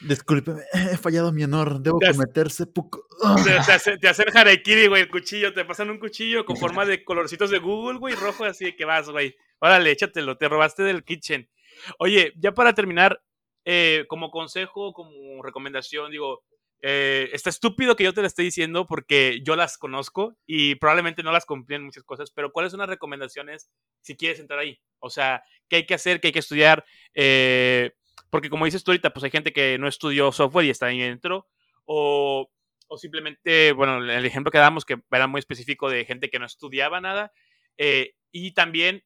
Discúlpeme, 0.01 0.63
he 0.93 0.97
fallado 0.97 1.31
mi 1.31 1.43
honor, 1.43 1.81
debo 1.81 1.99
cometerse 1.99 2.65
poco. 2.65 3.05
Te, 3.43 3.97
te, 3.97 4.07
hacen 4.07 4.25
harakiri, 4.33 4.87
güey, 4.87 5.03
el 5.03 5.09
cuchillo, 5.09 5.53
te 5.53 5.65
pasan 5.65 5.89
un 5.89 5.99
cuchillo 5.99 6.45
con 6.45 6.57
forma 6.57 6.85
de 6.85 7.03
colorcitos 7.03 7.49
de 7.49 7.59
Google, 7.59 7.99
güey, 7.99 8.15
rojo, 8.15 8.45
así 8.45 8.75
que 8.75 8.85
vas, 8.85 9.09
güey. 9.09 9.35
Órale, 9.59 9.91
échatelo, 9.91 10.37
te 10.37 10.47
robaste 10.47 10.83
del 10.83 11.03
kitchen. 11.03 11.49
Oye, 11.97 12.33
ya 12.37 12.53
para 12.53 12.73
terminar, 12.73 13.21
eh, 13.65 14.05
como 14.07 14.31
consejo, 14.31 14.93
como 14.93 15.43
recomendación, 15.43 16.11
digo, 16.11 16.43
eh, 16.81 17.29
está 17.33 17.49
estúpido 17.49 17.97
que 17.97 18.05
yo 18.05 18.13
te 18.13 18.21
lo 18.21 18.27
esté 18.27 18.41
diciendo 18.41 18.87
porque 18.87 19.41
yo 19.43 19.57
las 19.57 19.77
conozco 19.77 20.37
y 20.45 20.75
probablemente 20.75 21.23
no 21.23 21.33
las 21.33 21.45
cumplí 21.45 21.75
en 21.75 21.83
muchas 21.83 22.03
cosas, 22.03 22.31
pero 22.31 22.53
¿cuáles 22.53 22.71
son 22.71 22.79
las 22.79 22.87
recomendaciones 22.87 23.69
si 24.01 24.15
quieres 24.15 24.39
entrar 24.39 24.59
ahí? 24.59 24.79
O 24.99 25.09
sea, 25.09 25.43
¿qué 25.67 25.77
hay 25.77 25.85
que 25.85 25.93
hacer? 25.93 26.21
¿Qué 26.21 26.27
hay 26.27 26.33
que 26.33 26.39
estudiar? 26.39 26.85
Eh, 27.13 27.91
porque 28.29 28.49
como 28.49 28.65
dices 28.65 28.83
tú 28.83 28.91
ahorita, 28.91 29.11
pues 29.11 29.23
hay 29.23 29.31
gente 29.31 29.53
que 29.53 29.77
no 29.77 29.87
estudió 29.87 30.31
software 30.31 30.65
y 30.65 30.69
está 30.69 30.87
ahí 30.87 30.99
dentro. 30.99 31.47
O, 31.85 32.49
o 32.87 32.97
simplemente, 32.97 33.71
bueno, 33.71 33.97
el 33.97 34.25
ejemplo 34.25 34.51
que 34.51 34.57
damos, 34.57 34.85
que 34.85 35.01
era 35.11 35.27
muy 35.27 35.39
específico 35.39 35.89
de 35.89 36.05
gente 36.05 36.29
que 36.29 36.39
no 36.39 36.45
estudiaba 36.45 37.01
nada. 37.01 37.31
Eh, 37.77 38.15
y 38.31 38.53
también, 38.53 39.03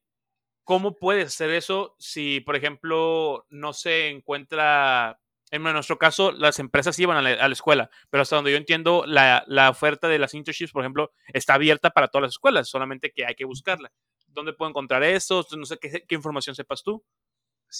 ¿cómo 0.64 0.96
puedes 0.96 1.28
hacer 1.28 1.50
eso 1.50 1.94
si, 1.98 2.40
por 2.40 2.56
ejemplo, 2.56 3.46
no 3.50 3.72
se 3.72 4.08
encuentra... 4.08 5.20
En 5.50 5.62
nuestro 5.62 5.98
caso, 5.98 6.32
las 6.32 6.58
empresas 6.58 6.98
iban 6.98 7.16
a 7.16 7.22
la, 7.22 7.30
a 7.30 7.46
la 7.46 7.52
escuela, 7.52 7.88
pero 8.10 8.22
hasta 8.22 8.34
donde 8.34 8.50
yo 8.50 8.56
entiendo, 8.56 9.04
la, 9.06 9.44
la, 9.46 9.70
oferta 9.70 10.08
de 10.08 10.18
las 10.18 10.34
internships, 10.34 10.72
por 10.72 10.82
ejemplo, 10.82 11.12
está 11.28 11.54
abierta 11.54 11.90
para 11.90 12.08
todas 12.08 12.22
las 12.24 12.32
escuelas, 12.32 12.68
solamente 12.68 13.12
que 13.12 13.24
hay 13.24 13.36
que 13.36 13.44
buscarla. 13.44 13.92
¿Dónde 14.26 14.52
puedo 14.52 14.70
encontrar 14.70 15.04
eso? 15.04 15.46
No 15.56 15.64
sé 15.64 15.78
qué, 15.78 16.02
qué 16.08 16.14
información 16.16 16.56
sepas 16.56 16.82
tú. 16.82 17.04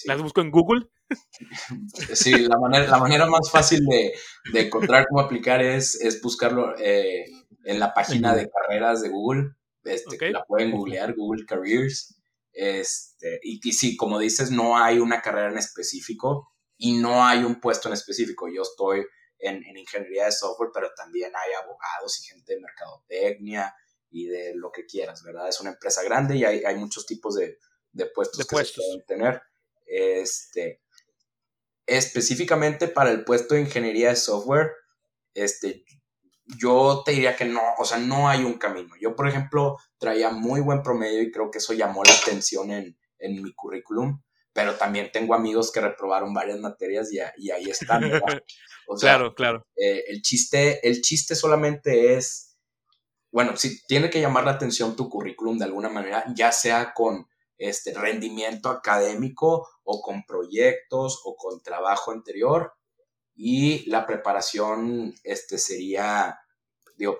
¿Las 0.05 0.21
busco 0.21 0.41
en 0.41 0.51
Google? 0.51 0.87
Sí, 2.13 2.31
la 2.31 2.57
manera, 2.57 2.87
la 2.87 2.97
manera 2.97 3.25
más 3.27 3.49
fácil 3.51 3.85
de, 3.85 4.13
de 4.51 4.61
encontrar 4.61 5.05
cómo 5.07 5.21
aplicar 5.21 5.61
es, 5.61 5.95
es 6.01 6.21
buscarlo 6.21 6.75
eh, 6.79 7.25
en 7.63 7.79
la 7.79 7.93
página 7.93 8.35
de 8.35 8.49
carreras 8.49 9.01
de 9.01 9.09
Google. 9.09 9.51
Este, 9.83 10.31
La 10.31 10.43
pueden 10.45 10.71
googlear, 10.71 11.13
Google 11.15 11.45
Careers. 11.45 12.15
Este, 12.53 13.39
y, 13.43 13.59
y 13.63 13.71
sí, 13.73 13.95
como 13.95 14.17
dices, 14.17 14.49
no 14.49 14.77
hay 14.77 14.99
una 14.99 15.21
carrera 15.21 15.51
en 15.51 15.57
específico 15.57 16.49
y 16.77 16.97
no 16.97 17.23
hay 17.25 17.43
un 17.43 17.59
puesto 17.59 17.87
en 17.89 17.93
específico. 17.93 18.47
Yo 18.47 18.63
estoy 18.63 19.05
en, 19.39 19.63
en 19.63 19.77
ingeniería 19.77 20.25
de 20.25 20.31
software, 20.31 20.71
pero 20.73 20.89
también 20.95 21.31
hay 21.35 21.53
abogados 21.53 22.19
y 22.21 22.27
gente 22.33 22.55
de 22.55 22.61
mercadotecnia 22.61 23.75
y 24.09 24.25
de 24.25 24.53
lo 24.55 24.71
que 24.71 24.85
quieras, 24.85 25.21
¿verdad? 25.23 25.49
Es 25.49 25.59
una 25.59 25.71
empresa 25.71 26.01
grande 26.03 26.37
y 26.37 26.45
hay, 26.45 26.63
hay 26.63 26.75
muchos 26.77 27.05
tipos 27.05 27.35
de, 27.35 27.59
de 27.91 28.05
puestos 28.07 28.39
de 28.39 28.43
que 28.45 28.49
puestos. 28.49 28.83
se 28.83 28.89
pueden 28.89 29.05
tener. 29.05 29.41
Este, 29.85 30.81
específicamente 31.85 32.87
para 32.87 33.11
el 33.11 33.23
puesto 33.23 33.55
de 33.55 33.61
ingeniería 33.61 34.09
de 34.09 34.15
software, 34.15 34.71
este, 35.33 35.85
yo 36.59 37.03
te 37.05 37.11
diría 37.11 37.35
que 37.35 37.45
no, 37.45 37.61
o 37.77 37.85
sea, 37.85 37.97
no 37.97 38.29
hay 38.29 38.43
un 38.43 38.57
camino. 38.57 38.95
Yo, 38.99 39.15
por 39.15 39.27
ejemplo, 39.27 39.77
traía 39.97 40.29
muy 40.29 40.61
buen 40.61 40.83
promedio 40.83 41.21
y 41.21 41.31
creo 41.31 41.51
que 41.51 41.57
eso 41.57 41.73
llamó 41.73 42.03
la 42.03 42.13
atención 42.13 42.71
en, 42.71 42.97
en 43.19 43.41
mi 43.41 43.53
currículum, 43.53 44.21
pero 44.53 44.75
también 44.75 45.11
tengo 45.11 45.33
amigos 45.33 45.71
que 45.71 45.81
reprobaron 45.81 46.33
varias 46.33 46.59
materias 46.59 47.11
y, 47.11 47.19
y 47.37 47.51
ahí 47.51 47.69
están. 47.69 48.01
O 48.87 48.95
sea, 48.95 49.15
claro, 49.15 49.33
claro. 49.33 49.65
Eh, 49.75 50.03
el, 50.09 50.21
chiste, 50.21 50.87
el 50.87 51.01
chiste 51.01 51.33
solamente 51.33 52.13
es, 52.13 52.55
bueno, 53.31 53.57
si 53.57 53.83
tiene 53.87 54.11
que 54.11 54.21
llamar 54.21 54.43
la 54.43 54.51
atención 54.51 54.95
tu 54.95 55.09
currículum 55.09 55.57
de 55.57 55.65
alguna 55.65 55.89
manera, 55.89 56.23
ya 56.35 56.51
sea 56.51 56.93
con 56.93 57.27
este 57.57 57.93
rendimiento 57.93 58.69
académico 58.69 59.67
o 59.83 60.01
con 60.01 60.25
proyectos 60.25 61.21
o 61.25 61.35
con 61.35 61.61
trabajo 61.61 62.11
anterior. 62.11 62.73
Y 63.35 63.89
la 63.89 64.05
preparación 64.05 65.13
este 65.23 65.57
sería 65.57 66.39
digo 66.97 67.19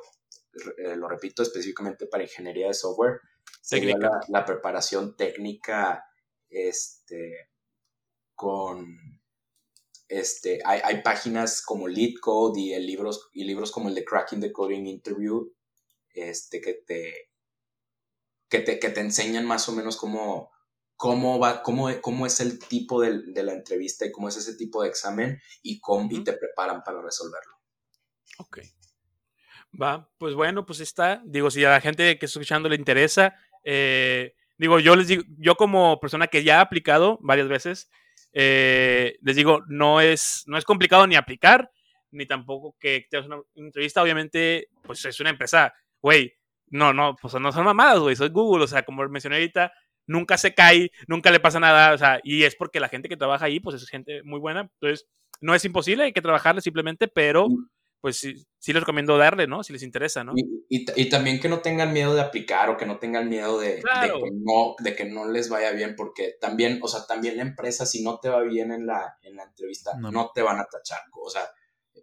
eh, 0.78 0.96
lo 0.96 1.10
repito 1.10 1.44
específicamente 1.44 2.08
para 2.08 2.24
ingeniería 2.24 2.68
de 2.68 2.74
software 2.74 3.20
sería 3.62 3.98
la, 3.98 4.22
la, 4.30 4.46
preparación 4.46 5.18
técnica 5.18 6.06
este 6.50 7.50
con 8.34 9.20
este 10.08 10.62
hay, 10.64 10.80
hay 10.84 11.02
páginas 11.02 11.62
como 11.62 11.90
LeetCode 11.90 12.60
y 12.60 12.74
el 12.74 12.86
libros 12.86 13.30
y 13.34 13.44
libros 13.44 13.72
como 13.72 13.90
el 13.90 13.96
de 13.96 14.06
Cracking 14.06 14.40
the 14.40 14.54
Coding 14.54 14.86
Interview 14.86 15.54
este 16.14 16.62
que 16.62 16.74
te 16.74 17.32
que 18.56 18.64
te, 18.64 18.80
que 18.80 18.90
te 18.90 19.02
enseñan 19.02 19.46
más 19.46 19.68
o 19.68 19.74
menos 19.74 19.98
cómo, 19.98 20.52
cómo, 20.96 21.40
va, 21.40 21.62
cómo, 21.62 21.90
cómo 22.02 22.26
es 22.26 22.40
el 22.40 22.60
tipo 22.60 23.02
de, 23.02 23.22
de, 23.28 23.44
la 23.44 23.54
entrevista 23.54 24.06
y 24.06 24.12
cómo 24.12 24.30
es 24.30 24.38
ese 24.38 24.56
tipo 24.56 24.82
de 24.82 24.90
examen 24.90 25.42
y, 25.62 25.80
cómo, 25.80 26.08
y 26.10 26.24
te 26.24 26.34
preparan 26.34 26.84
para 26.84 27.02
resolverlo. 27.02 27.54
Ok. 28.38 28.60
Va, 29.82 30.10
pues 30.18 30.36
bueno, 30.36 30.66
pues 30.66 30.80
está. 30.80 31.22
Digo, 31.26 31.52
si 31.52 31.66
a 31.66 31.72
la 31.72 31.82
gente 31.82 32.18
que 32.18 32.26
está 32.26 32.40
escuchando 32.40 32.70
le 32.70 32.78
interesa, 32.78 33.36
eh, 33.64 34.36
digo, 34.58 34.80
yo 34.80 34.96
les 34.96 35.08
digo, 35.08 35.24
yo 35.38 35.56
como 35.56 36.00
persona 36.00 36.28
que 36.28 36.44
ya 36.44 36.60
ha 36.60 36.62
aplicado 36.62 37.20
varias 37.22 37.50
veces, 37.50 37.90
eh, 38.32 39.18
les 39.22 39.36
digo, 39.36 39.64
no 39.68 40.00
es, 40.00 40.44
no 40.46 40.58
es 40.58 40.64
complicado 40.64 41.06
ni 41.08 41.16
aplicar, 41.16 41.72
ni 42.12 42.26
tampoco 42.26 42.78
que 42.80 43.06
te 43.10 43.18
hagas 43.18 43.28
una 43.28 43.42
entrevista. 43.56 44.02
Obviamente, 44.02 44.70
pues 44.82 45.04
es 45.04 45.20
una 45.20 45.32
empresa, 45.32 45.74
güey, 46.02 46.38
no, 46.68 46.94
no, 46.94 47.16
pues 47.22 47.34
no 47.36 47.52
son 47.52 47.66
mamadas, 47.66 48.00
güey, 48.00 48.16
soy 48.16 48.30
Google, 48.30 48.64
o 48.64 48.68
sea, 48.68 48.84
como 48.84 49.08
mencioné 49.08 49.38
ahorita, 49.38 49.72
nunca 50.08 50.38
se 50.38 50.54
cae, 50.54 50.92
nunca 51.08 51.32
le 51.32 51.40
pasa 51.40 51.60
nada, 51.60 51.94
o 51.94 51.98
sea, 51.98 52.20
y 52.24 52.44
es 52.44 52.56
porque 52.56 52.80
la 52.80 52.90
gente 52.90 53.10
que 53.10 53.18
trabaja 53.18 53.46
ahí, 53.46 53.60
pues 53.60 53.76
es 53.82 53.90
gente 53.90 54.24
muy 54.24 54.40
buena, 54.40 54.62
entonces 54.62 55.08
no 55.42 55.54
es 55.54 55.66
imposible, 55.66 56.06
hay 56.06 56.14
que 56.14 56.22
trabajarle 56.22 56.62
simplemente, 56.62 57.08
pero 57.08 57.48
pues 58.02 58.18
sí, 58.18 58.46
sí 58.60 58.72
les 58.72 58.84
recomiendo 58.84 59.18
darle, 59.18 59.48
¿no? 59.48 59.64
Si 59.64 59.74
les 59.74 59.82
interesa, 59.82 60.24
¿no? 60.24 60.34
Y, 60.36 60.44
y, 60.70 60.86
y 60.96 61.10
también 61.10 61.40
que 61.40 61.50
no 61.50 61.62
tengan 61.62 61.92
miedo 61.92 62.14
de 62.14 62.22
aplicar 62.22 62.70
o 62.70 62.78
que 62.78 62.86
no 62.86 63.00
tengan 63.00 63.28
miedo 63.28 63.60
de, 63.60 63.82
claro. 63.82 64.18
de, 64.18 64.24
que 64.24 64.30
no, 64.32 64.76
de 64.78 64.96
que 64.96 65.06
no 65.06 65.28
les 65.28 65.50
vaya 65.50 65.72
bien, 65.72 65.96
porque 65.96 66.36
también, 66.40 66.80
o 66.84 66.88
sea, 66.88 67.08
también 67.08 67.38
la 67.38 67.42
empresa, 67.42 67.86
si 67.86 68.04
no 68.04 68.20
te 68.20 68.30
va 68.30 68.44
bien 68.44 68.72
en 68.72 68.86
la, 68.86 69.18
en 69.24 69.36
la 69.36 69.44
entrevista, 69.44 69.96
no. 69.98 70.12
no 70.12 70.32
te 70.36 70.44
van 70.44 70.60
a 70.60 70.66
tachar, 70.66 71.02
o 71.20 71.30
sea, 71.30 71.50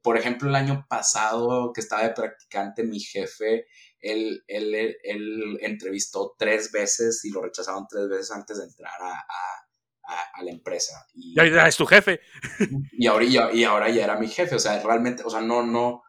por 0.03 0.19
ejemplo, 0.19 0.49
el 0.49 0.57
año 0.57 0.85
pasado 0.89 1.73
que 1.73 1.81
estaba 1.81 2.03
de 2.03 2.11
practicante, 2.11 2.83
mi 2.83 2.99
jefe 2.99 3.67
él, 4.03 4.45
él, 4.49 4.75
él, 5.03 5.59
entrevistó 5.61 6.35
tres 6.39 6.71
veces 6.71 7.25
y 7.25 7.31
lo 7.31 7.41
rechazaron 7.41 7.87
tres 7.89 8.09
veces 8.09 8.31
antes 8.33 8.59
de 8.59 8.65
entrar 8.65 9.01
a, 9.01 9.13
a, 9.13 10.23
a 10.35 10.43
la 10.43 10.51
empresa. 10.51 11.07
Y 11.15 11.35
ya 11.35 11.67
es 11.67 11.77
tu 11.77 11.87
jefe. 11.87 12.21
Y 12.93 13.07
ahora, 13.07 13.25
y 13.25 13.65
ahora 13.65 13.89
ya 13.89 14.05
era 14.05 14.19
mi 14.19 14.29
jefe, 14.29 14.55
o 14.55 14.59
sea, 14.59 14.81
realmente, 14.83 15.23
o 15.25 15.31
sea, 15.31 15.41
no, 15.41 15.63
no, 15.65 16.03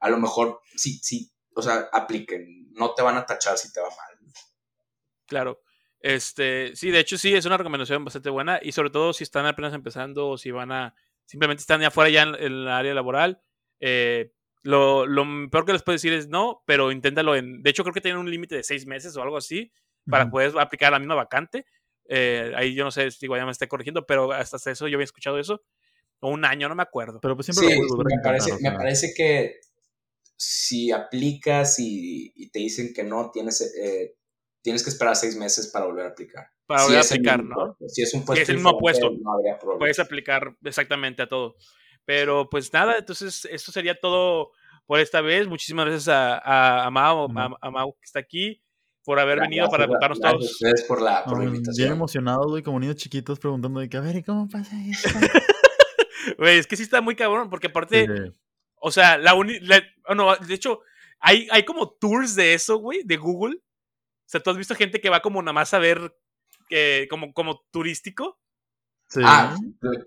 a 0.00 0.08
lo 0.08 0.18
mejor 0.18 0.60
sí, 0.76 0.98
sí, 1.02 1.30
o 1.54 1.62
sea, 1.62 1.88
apliquen, 1.92 2.70
no 2.72 2.94
te 2.94 3.02
van 3.02 3.16
a 3.16 3.26
tachar 3.26 3.58
si 3.58 3.72
te 3.72 3.80
va 3.80 3.88
mal. 3.88 4.32
Claro. 5.26 5.60
Este, 6.00 6.74
sí, 6.76 6.90
de 6.90 7.00
hecho 7.00 7.18
sí, 7.18 7.34
es 7.34 7.44
una 7.44 7.56
recomendación 7.56 8.04
bastante 8.04 8.30
buena 8.30 8.60
y 8.62 8.72
sobre 8.72 8.90
todo 8.90 9.12
si 9.12 9.24
están 9.24 9.46
apenas 9.46 9.74
empezando 9.74 10.28
o 10.28 10.38
si 10.38 10.52
van 10.52 10.70
a, 10.70 10.94
simplemente 11.24 11.60
están 11.60 11.80
ya 11.80 11.88
afuera 11.88 12.08
ya 12.08 12.22
en, 12.22 12.34
en 12.36 12.52
el 12.52 12.68
área 12.68 12.94
laboral, 12.94 13.42
eh, 13.80 14.32
lo, 14.62 15.06
lo, 15.06 15.24
peor 15.50 15.64
que 15.64 15.72
les 15.72 15.82
puedo 15.82 15.94
decir 15.94 16.12
es 16.12 16.28
no, 16.28 16.62
pero 16.66 16.90
inténtalo 16.92 17.36
en. 17.36 17.62
De 17.62 17.70
hecho, 17.70 17.82
creo 17.84 17.94
que 17.94 18.00
tienen 18.00 18.20
un 18.20 18.30
límite 18.30 18.56
de 18.56 18.62
seis 18.62 18.86
meses 18.86 19.16
o 19.16 19.22
algo 19.22 19.36
así 19.36 19.70
para 20.08 20.24
uh 20.24 20.28
-huh. 20.28 20.30
poder 20.30 20.52
aplicar 20.58 20.92
la 20.92 20.98
misma 20.98 21.14
vacante. 21.14 21.64
Eh, 22.08 22.52
ahí 22.56 22.74
yo 22.74 22.84
no 22.84 22.90
sé 22.90 23.10
si 23.10 23.28
ya 23.28 23.44
me 23.44 23.52
esté 23.52 23.68
corrigiendo, 23.68 24.06
pero 24.06 24.32
hasta 24.32 24.56
eso 24.70 24.88
yo 24.88 24.96
había 24.96 25.04
escuchado 25.04 25.38
eso. 25.38 25.62
o 26.20 26.30
un 26.30 26.44
año, 26.44 26.68
no 26.68 26.74
me 26.74 26.82
acuerdo. 26.82 27.20
Pero 27.20 27.36
pues 27.36 27.46
siempre 27.46 27.68
Sí, 27.74 27.80
lo 27.80 27.96
me 28.04 28.22
parece, 28.22 28.52
me 28.60 28.72
parece 28.72 29.12
que 29.14 29.60
si 30.36 30.90
aplicas 30.92 31.78
y, 31.78 32.32
y 32.36 32.50
te 32.50 32.60
dicen 32.60 32.92
que 32.94 33.04
no, 33.04 33.30
tienes, 33.30 33.60
eh, 33.80 34.16
tienes 34.62 34.82
que 34.84 34.90
esperar 34.90 35.16
seis 35.16 35.36
meses 35.36 35.68
para 35.68 35.86
volver 35.86 36.06
a 36.06 36.08
aplicar. 36.10 36.46
Para 36.66 36.80
Si 36.80 36.86
volver 36.86 36.98
a 37.00 37.02
aplicar, 37.04 37.38
mismo 37.42 37.54
¿no? 37.56 37.76
puesto, 37.76 37.88
Si 37.88 38.02
es 38.02 38.14
un 38.14 38.24
Si 38.26 38.26
puesto 38.26 38.42
es 38.42 38.48
el 38.48 38.56
mismo 38.56 38.78
puesto, 38.78 39.10
no 39.10 39.32
habría 39.32 39.58
problema. 39.58 39.78
Puedes 39.78 39.98
aplicar 39.98 40.56
exactamente 40.64 41.22
a 41.22 41.28
todo. 41.28 41.56
Pero 42.08 42.48
pues 42.48 42.72
nada, 42.72 42.96
entonces 42.96 43.44
esto 43.50 43.70
sería 43.70 44.00
todo 44.00 44.52
por 44.86 44.98
esta 44.98 45.20
vez. 45.20 45.46
Muchísimas 45.46 45.84
gracias 45.84 46.08
a, 46.08 46.38
a, 46.38 46.86
a 46.86 46.90
Mau, 46.90 47.28
a, 47.36 47.50
a 47.60 47.70
Mau 47.70 47.92
que 48.00 48.06
está 48.06 48.18
aquí, 48.20 48.62
por 49.04 49.20
haber 49.20 49.40
Gracias, 49.40 49.50
venido 49.50 49.68
para 49.68 49.86
contarnos 49.86 50.18
gracias 50.18 50.24
a 50.24 50.38
todos. 50.38 50.52
ustedes 50.52 50.84
por 50.84 51.02
la, 51.02 51.24
por 51.28 51.38
la 51.40 51.44
no, 51.44 51.50
bien 51.50 51.54
invitación. 51.56 51.92
emocionados, 51.92 52.46
güey, 52.48 52.62
como 52.62 52.80
niños 52.80 52.96
chiquitos 52.96 53.38
preguntando 53.38 53.80
de 53.80 53.90
que, 53.90 53.98
a 53.98 54.00
ver, 54.00 54.16
¿y 54.16 54.22
cómo 54.22 54.48
pasa 54.48 54.74
esto? 54.88 55.10
Güey, 56.38 56.58
es 56.58 56.66
que 56.66 56.76
sí 56.76 56.82
está 56.84 57.00
muy 57.00 57.16
cabrón, 57.16 57.50
porque 57.50 57.68
aparte, 57.68 58.06
Sí, 58.06 58.32
o 58.76 58.90
sea, 58.90 59.18
la 59.18 59.34
única. 59.34 59.82
no, 60.14 60.36
de 60.36 60.54
hecho, 60.54 60.80
hay, 61.20 61.48
hay 61.50 61.64
como 61.64 61.90
tours 61.90 62.34
de 62.34 62.54
eso, 62.54 62.76
güey, 62.78 63.02
de 63.04 63.16
Google. 63.16 63.56
O 63.56 64.26
sea, 64.30 64.40
tú 64.40 64.50
has 64.50 64.56
visto 64.56 64.74
gente 64.74 65.00
que 65.00 65.10
va 65.10 65.20
como 65.20 65.42
nada 65.42 65.52
más 65.54 65.74
a 65.74 65.78
ver, 65.78 66.14
que, 66.68 67.06
como, 67.10 67.32
como 67.32 67.60
turístico. 67.70 68.38
Sí. 69.08 69.20
Ah, 69.24 69.56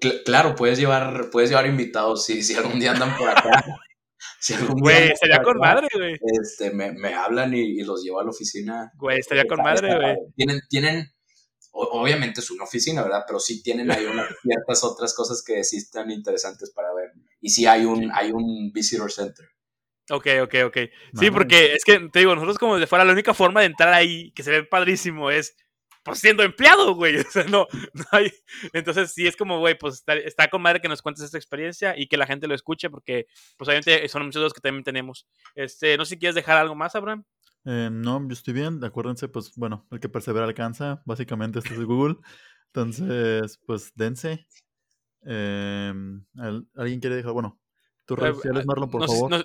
cl- 0.02 0.24
claro, 0.24 0.56
puedes 0.56 0.78
llevar, 0.80 1.30
puedes 1.32 1.50
llevar 1.50 1.66
invitados 1.68 2.26
si, 2.26 2.42
si 2.44 2.56
algún 2.56 2.80
día 2.80 2.92
andan 2.92 3.16
por 3.18 3.30
acá. 3.30 3.50
si 4.40 4.54
algún 4.54 4.76
día 4.78 4.82
Güey, 4.84 5.12
estaría 5.12 5.42
con 5.42 5.58
madre, 5.58 5.88
güey. 5.94 6.18
Este, 6.42 6.72
me, 6.72 6.92
me 6.92 7.14
hablan 7.14 7.54
y, 7.54 7.62
y 7.80 7.84
los 7.84 8.04
llevo 8.04 8.20
a 8.20 8.24
la 8.24 8.30
oficina. 8.30 8.92
Güey, 8.98 9.20
estaría 9.20 9.46
con 9.46 9.58
madre, 9.62 9.96
güey. 9.96 10.16
Tienen, 10.36 10.60
tienen, 10.70 11.12
obviamente 11.72 12.42
es 12.42 12.52
una 12.52 12.64
oficina, 12.64 13.04
¿verdad? 13.04 13.24
Pero 13.28 13.40
sí 13.40 13.62
tienen 13.64 13.92
ahí 13.92 14.06
unas 14.06 14.28
ciertas 14.44 14.84
otras 14.84 15.14
cosas 15.14 15.44
que 15.46 15.64
sí 15.64 15.78
están 15.78 16.12
interesantes 16.12 16.72
para 16.72 16.94
ver. 16.94 17.12
Y 17.40 17.50
sí 17.50 17.66
hay 17.66 17.86
un, 17.86 18.12
hay 18.14 18.32
un 18.32 18.72
visitor 18.74 19.12
center. 19.12 19.46
Ok, 20.10 20.28
ok, 20.44 20.56
ok. 20.66 20.78
Sí, 21.18 21.32
porque 21.32 21.74
es 21.74 21.86
que 21.86 22.00
te 22.12 22.20
digo, 22.20 22.34
nosotros 22.36 22.58
como 22.58 22.78
de 22.78 22.88
fuera, 22.88 23.06
la 23.06 23.14
única 23.14 23.34
forma 23.34 23.62
de 23.62 23.68
entrar 23.68 23.94
ahí, 23.94 24.32
que 24.34 24.44
se 24.44 24.52
ve 24.52 24.64
padrísimo, 24.64 25.32
es 25.32 25.56
pues 26.04 26.20
siendo 26.20 26.44
empleado, 26.44 26.96
güey. 26.96 27.16
O 27.28 27.32
sea, 27.32 27.44
no, 27.46 27.68
no 27.94 28.04
hay. 28.12 28.32
Entonces, 28.74 29.14
sí 29.14 29.28
es 29.28 29.36
como, 29.36 29.60
güey, 29.60 29.78
pues 29.78 29.96
está, 29.96 30.14
está 30.16 30.50
con 30.50 30.62
madre 30.62 30.82
que 30.82 30.88
nos 30.88 31.02
cuentes 31.02 31.24
esta 31.24 31.38
experiencia 31.38 31.98
y 31.98 32.08
que 32.08 32.18
la 32.18 32.26
gente 32.28 32.48
lo 32.48 32.56
escuche, 32.56 32.90
porque, 32.90 33.28
pues 33.58 33.68
obviamente 33.68 34.08
son 34.10 34.24
muchos 34.26 34.40
de 34.40 34.44
los 34.46 34.54
que 34.54 34.62
también 34.62 34.84
tenemos. 34.84 35.28
Este, 35.56 35.98
no 35.98 36.06
sé 36.06 36.16
si 36.16 36.20
quieres 36.20 36.36
dejar 36.36 36.58
algo 36.58 36.76
más, 36.76 36.96
Abraham. 36.96 37.24
Eh, 37.66 37.90
no, 37.92 38.20
yo 38.28 38.34
estoy 38.34 38.54
bien. 38.56 38.84
Acuérdense, 38.84 39.28
pues 39.28 39.52
bueno, 39.56 39.86
el 39.92 40.00
que 40.00 40.10
persevera 40.10 40.46
alcanza. 40.46 41.02
Básicamente, 41.06 41.60
esto 41.60 41.74
es 41.74 41.80
de 41.80 41.86
Google. 41.86 42.16
Entonces, 42.74 43.60
pues 43.66 43.92
dense. 43.96 44.48
Eh, 45.26 45.94
¿al- 46.38 46.68
¿Alguien 46.76 47.00
quiere 47.00 47.16
dejar? 47.18 47.34
Bueno, 47.34 47.60
tus 48.06 48.18
redes 48.18 48.34
Eh, 48.34 48.36
sociales, 48.38 48.66
Marlon, 48.66 48.90
por 48.90 49.02
No 49.02 49.08
favor. 49.08 49.30
no- 49.32 49.44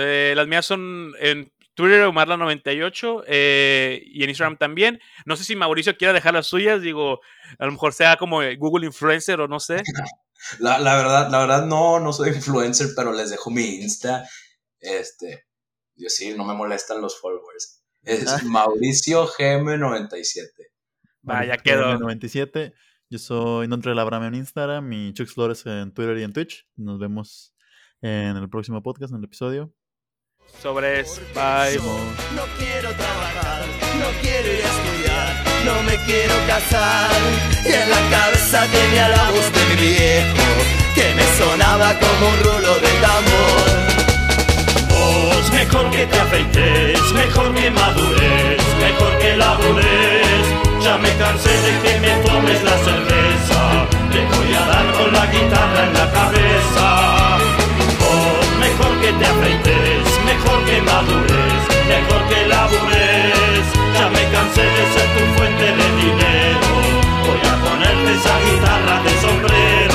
eh, 0.00 0.32
las 0.36 0.46
mías 0.48 0.64
son 0.66 1.12
en 1.18 1.52
Twitter, 1.78 2.02
Omarla98, 2.06 3.22
eh, 3.28 4.02
y 4.04 4.24
en 4.24 4.30
Instagram 4.30 4.56
también. 4.58 5.00
No 5.26 5.36
sé 5.36 5.44
si 5.44 5.54
Mauricio 5.54 5.96
quiera 5.96 6.12
dejar 6.12 6.34
las 6.34 6.48
suyas, 6.48 6.82
digo, 6.82 7.20
a 7.56 7.66
lo 7.66 7.70
mejor 7.70 7.92
sea 7.92 8.16
como 8.16 8.40
Google 8.58 8.84
Influencer 8.84 9.40
o 9.40 9.46
no 9.46 9.60
sé. 9.60 9.82
La, 10.60 10.78
la 10.78 10.96
verdad, 10.96 11.30
la 11.30 11.38
verdad 11.40 11.66
no, 11.66 11.98
no 11.98 12.12
soy 12.12 12.30
influencer, 12.30 12.88
pero 12.94 13.12
les 13.12 13.30
dejo 13.30 13.50
mi 13.50 13.80
Insta. 13.82 14.24
Este, 14.78 15.46
yo 15.96 16.08
sí, 16.08 16.32
no 16.36 16.44
me 16.44 16.54
molestan 16.54 17.00
los 17.00 17.20
followers. 17.20 17.82
Es 18.02 18.26
Ah. 18.28 18.40
Mauricio 18.44 19.26
GM97. 19.26 20.46
Vaya, 21.22 21.48
Mauricio 21.48 21.62
quedó. 21.64 21.98
97. 21.98 22.72
Yo 23.10 23.18
soy 23.18 23.66
Notre 23.66 23.98
Abraham 24.00 24.24
en 24.24 24.34
Instagram 24.36 24.92
y 24.92 25.12
Chuck 25.12 25.28
Flores 25.28 25.66
en 25.66 25.92
Twitter 25.92 26.16
y 26.18 26.22
en 26.22 26.32
Twitch. 26.32 26.68
Nos 26.76 26.98
vemos 27.00 27.52
en 28.00 28.36
el 28.36 28.48
próximo 28.48 28.80
podcast, 28.82 29.12
en 29.12 29.18
el 29.18 29.24
episodio. 29.24 29.74
Sobres, 30.62 31.20
bye. 31.34 31.78
No 32.34 32.42
quiero 32.58 32.90
trabajar, 32.90 33.62
no 34.00 34.08
quiero 34.20 34.48
ir 34.52 34.64
a 34.64 34.70
estudiar, 34.74 35.44
no 35.64 35.82
me 35.84 35.96
quiero 36.04 36.34
casar. 36.48 37.10
Y 37.64 37.72
en 37.72 37.88
la 37.88 38.00
cabeza 38.10 38.66
tenía 38.72 39.08
la 39.08 39.30
voz 39.30 39.52
de 39.52 39.64
mi 39.66 39.76
viejo, 39.76 40.46
que 40.96 41.14
me 41.14 41.24
sonaba 41.38 41.94
como 42.00 42.28
un 42.28 42.38
rulo 42.42 42.74
de 42.74 42.92
tambor. 43.06 43.88
Vos, 44.90 45.52
mejor 45.52 45.90
que 45.90 46.06
te 46.06 46.18
afeites, 46.18 47.12
mejor 47.12 47.54
que 47.54 47.70
madures, 47.70 48.62
mejor 48.80 49.18
que 49.18 49.36
labures. 49.36 50.44
Ya 50.82 50.98
me 50.98 51.10
cansé 51.18 51.50
de 51.50 51.72
que 51.82 52.00
me 52.00 52.12
tomes 52.26 52.64
la 52.64 52.76
cerveza, 52.78 53.86
te 54.10 54.20
voy 54.26 54.54
a 54.54 54.66
dar 54.66 54.92
con 54.92 55.12
la 55.12 55.26
guitarra 55.26 55.84
en 55.84 55.94
la 55.94 56.10
cabeza. 56.10 57.38
Vos, 58.00 58.58
mejor 58.58 59.00
que 59.00 59.12
te 59.12 59.24
afeites 59.24 59.87
mejor 61.88 62.22
que 62.28 62.46
labures. 62.46 63.66
Ya 63.94 64.08
me 64.08 64.24
cansé 64.32 64.62
de 64.62 64.84
ser 64.94 65.08
tu 65.14 65.22
fuente 65.36 65.64
de 65.64 65.86
dinero, 66.02 66.68
voy 67.24 67.40
a 67.50 67.54
ponerte 67.64 68.12
esa 68.14 68.34
guitarra 68.40 69.02
de 69.02 69.12
sombrero. 69.20 69.87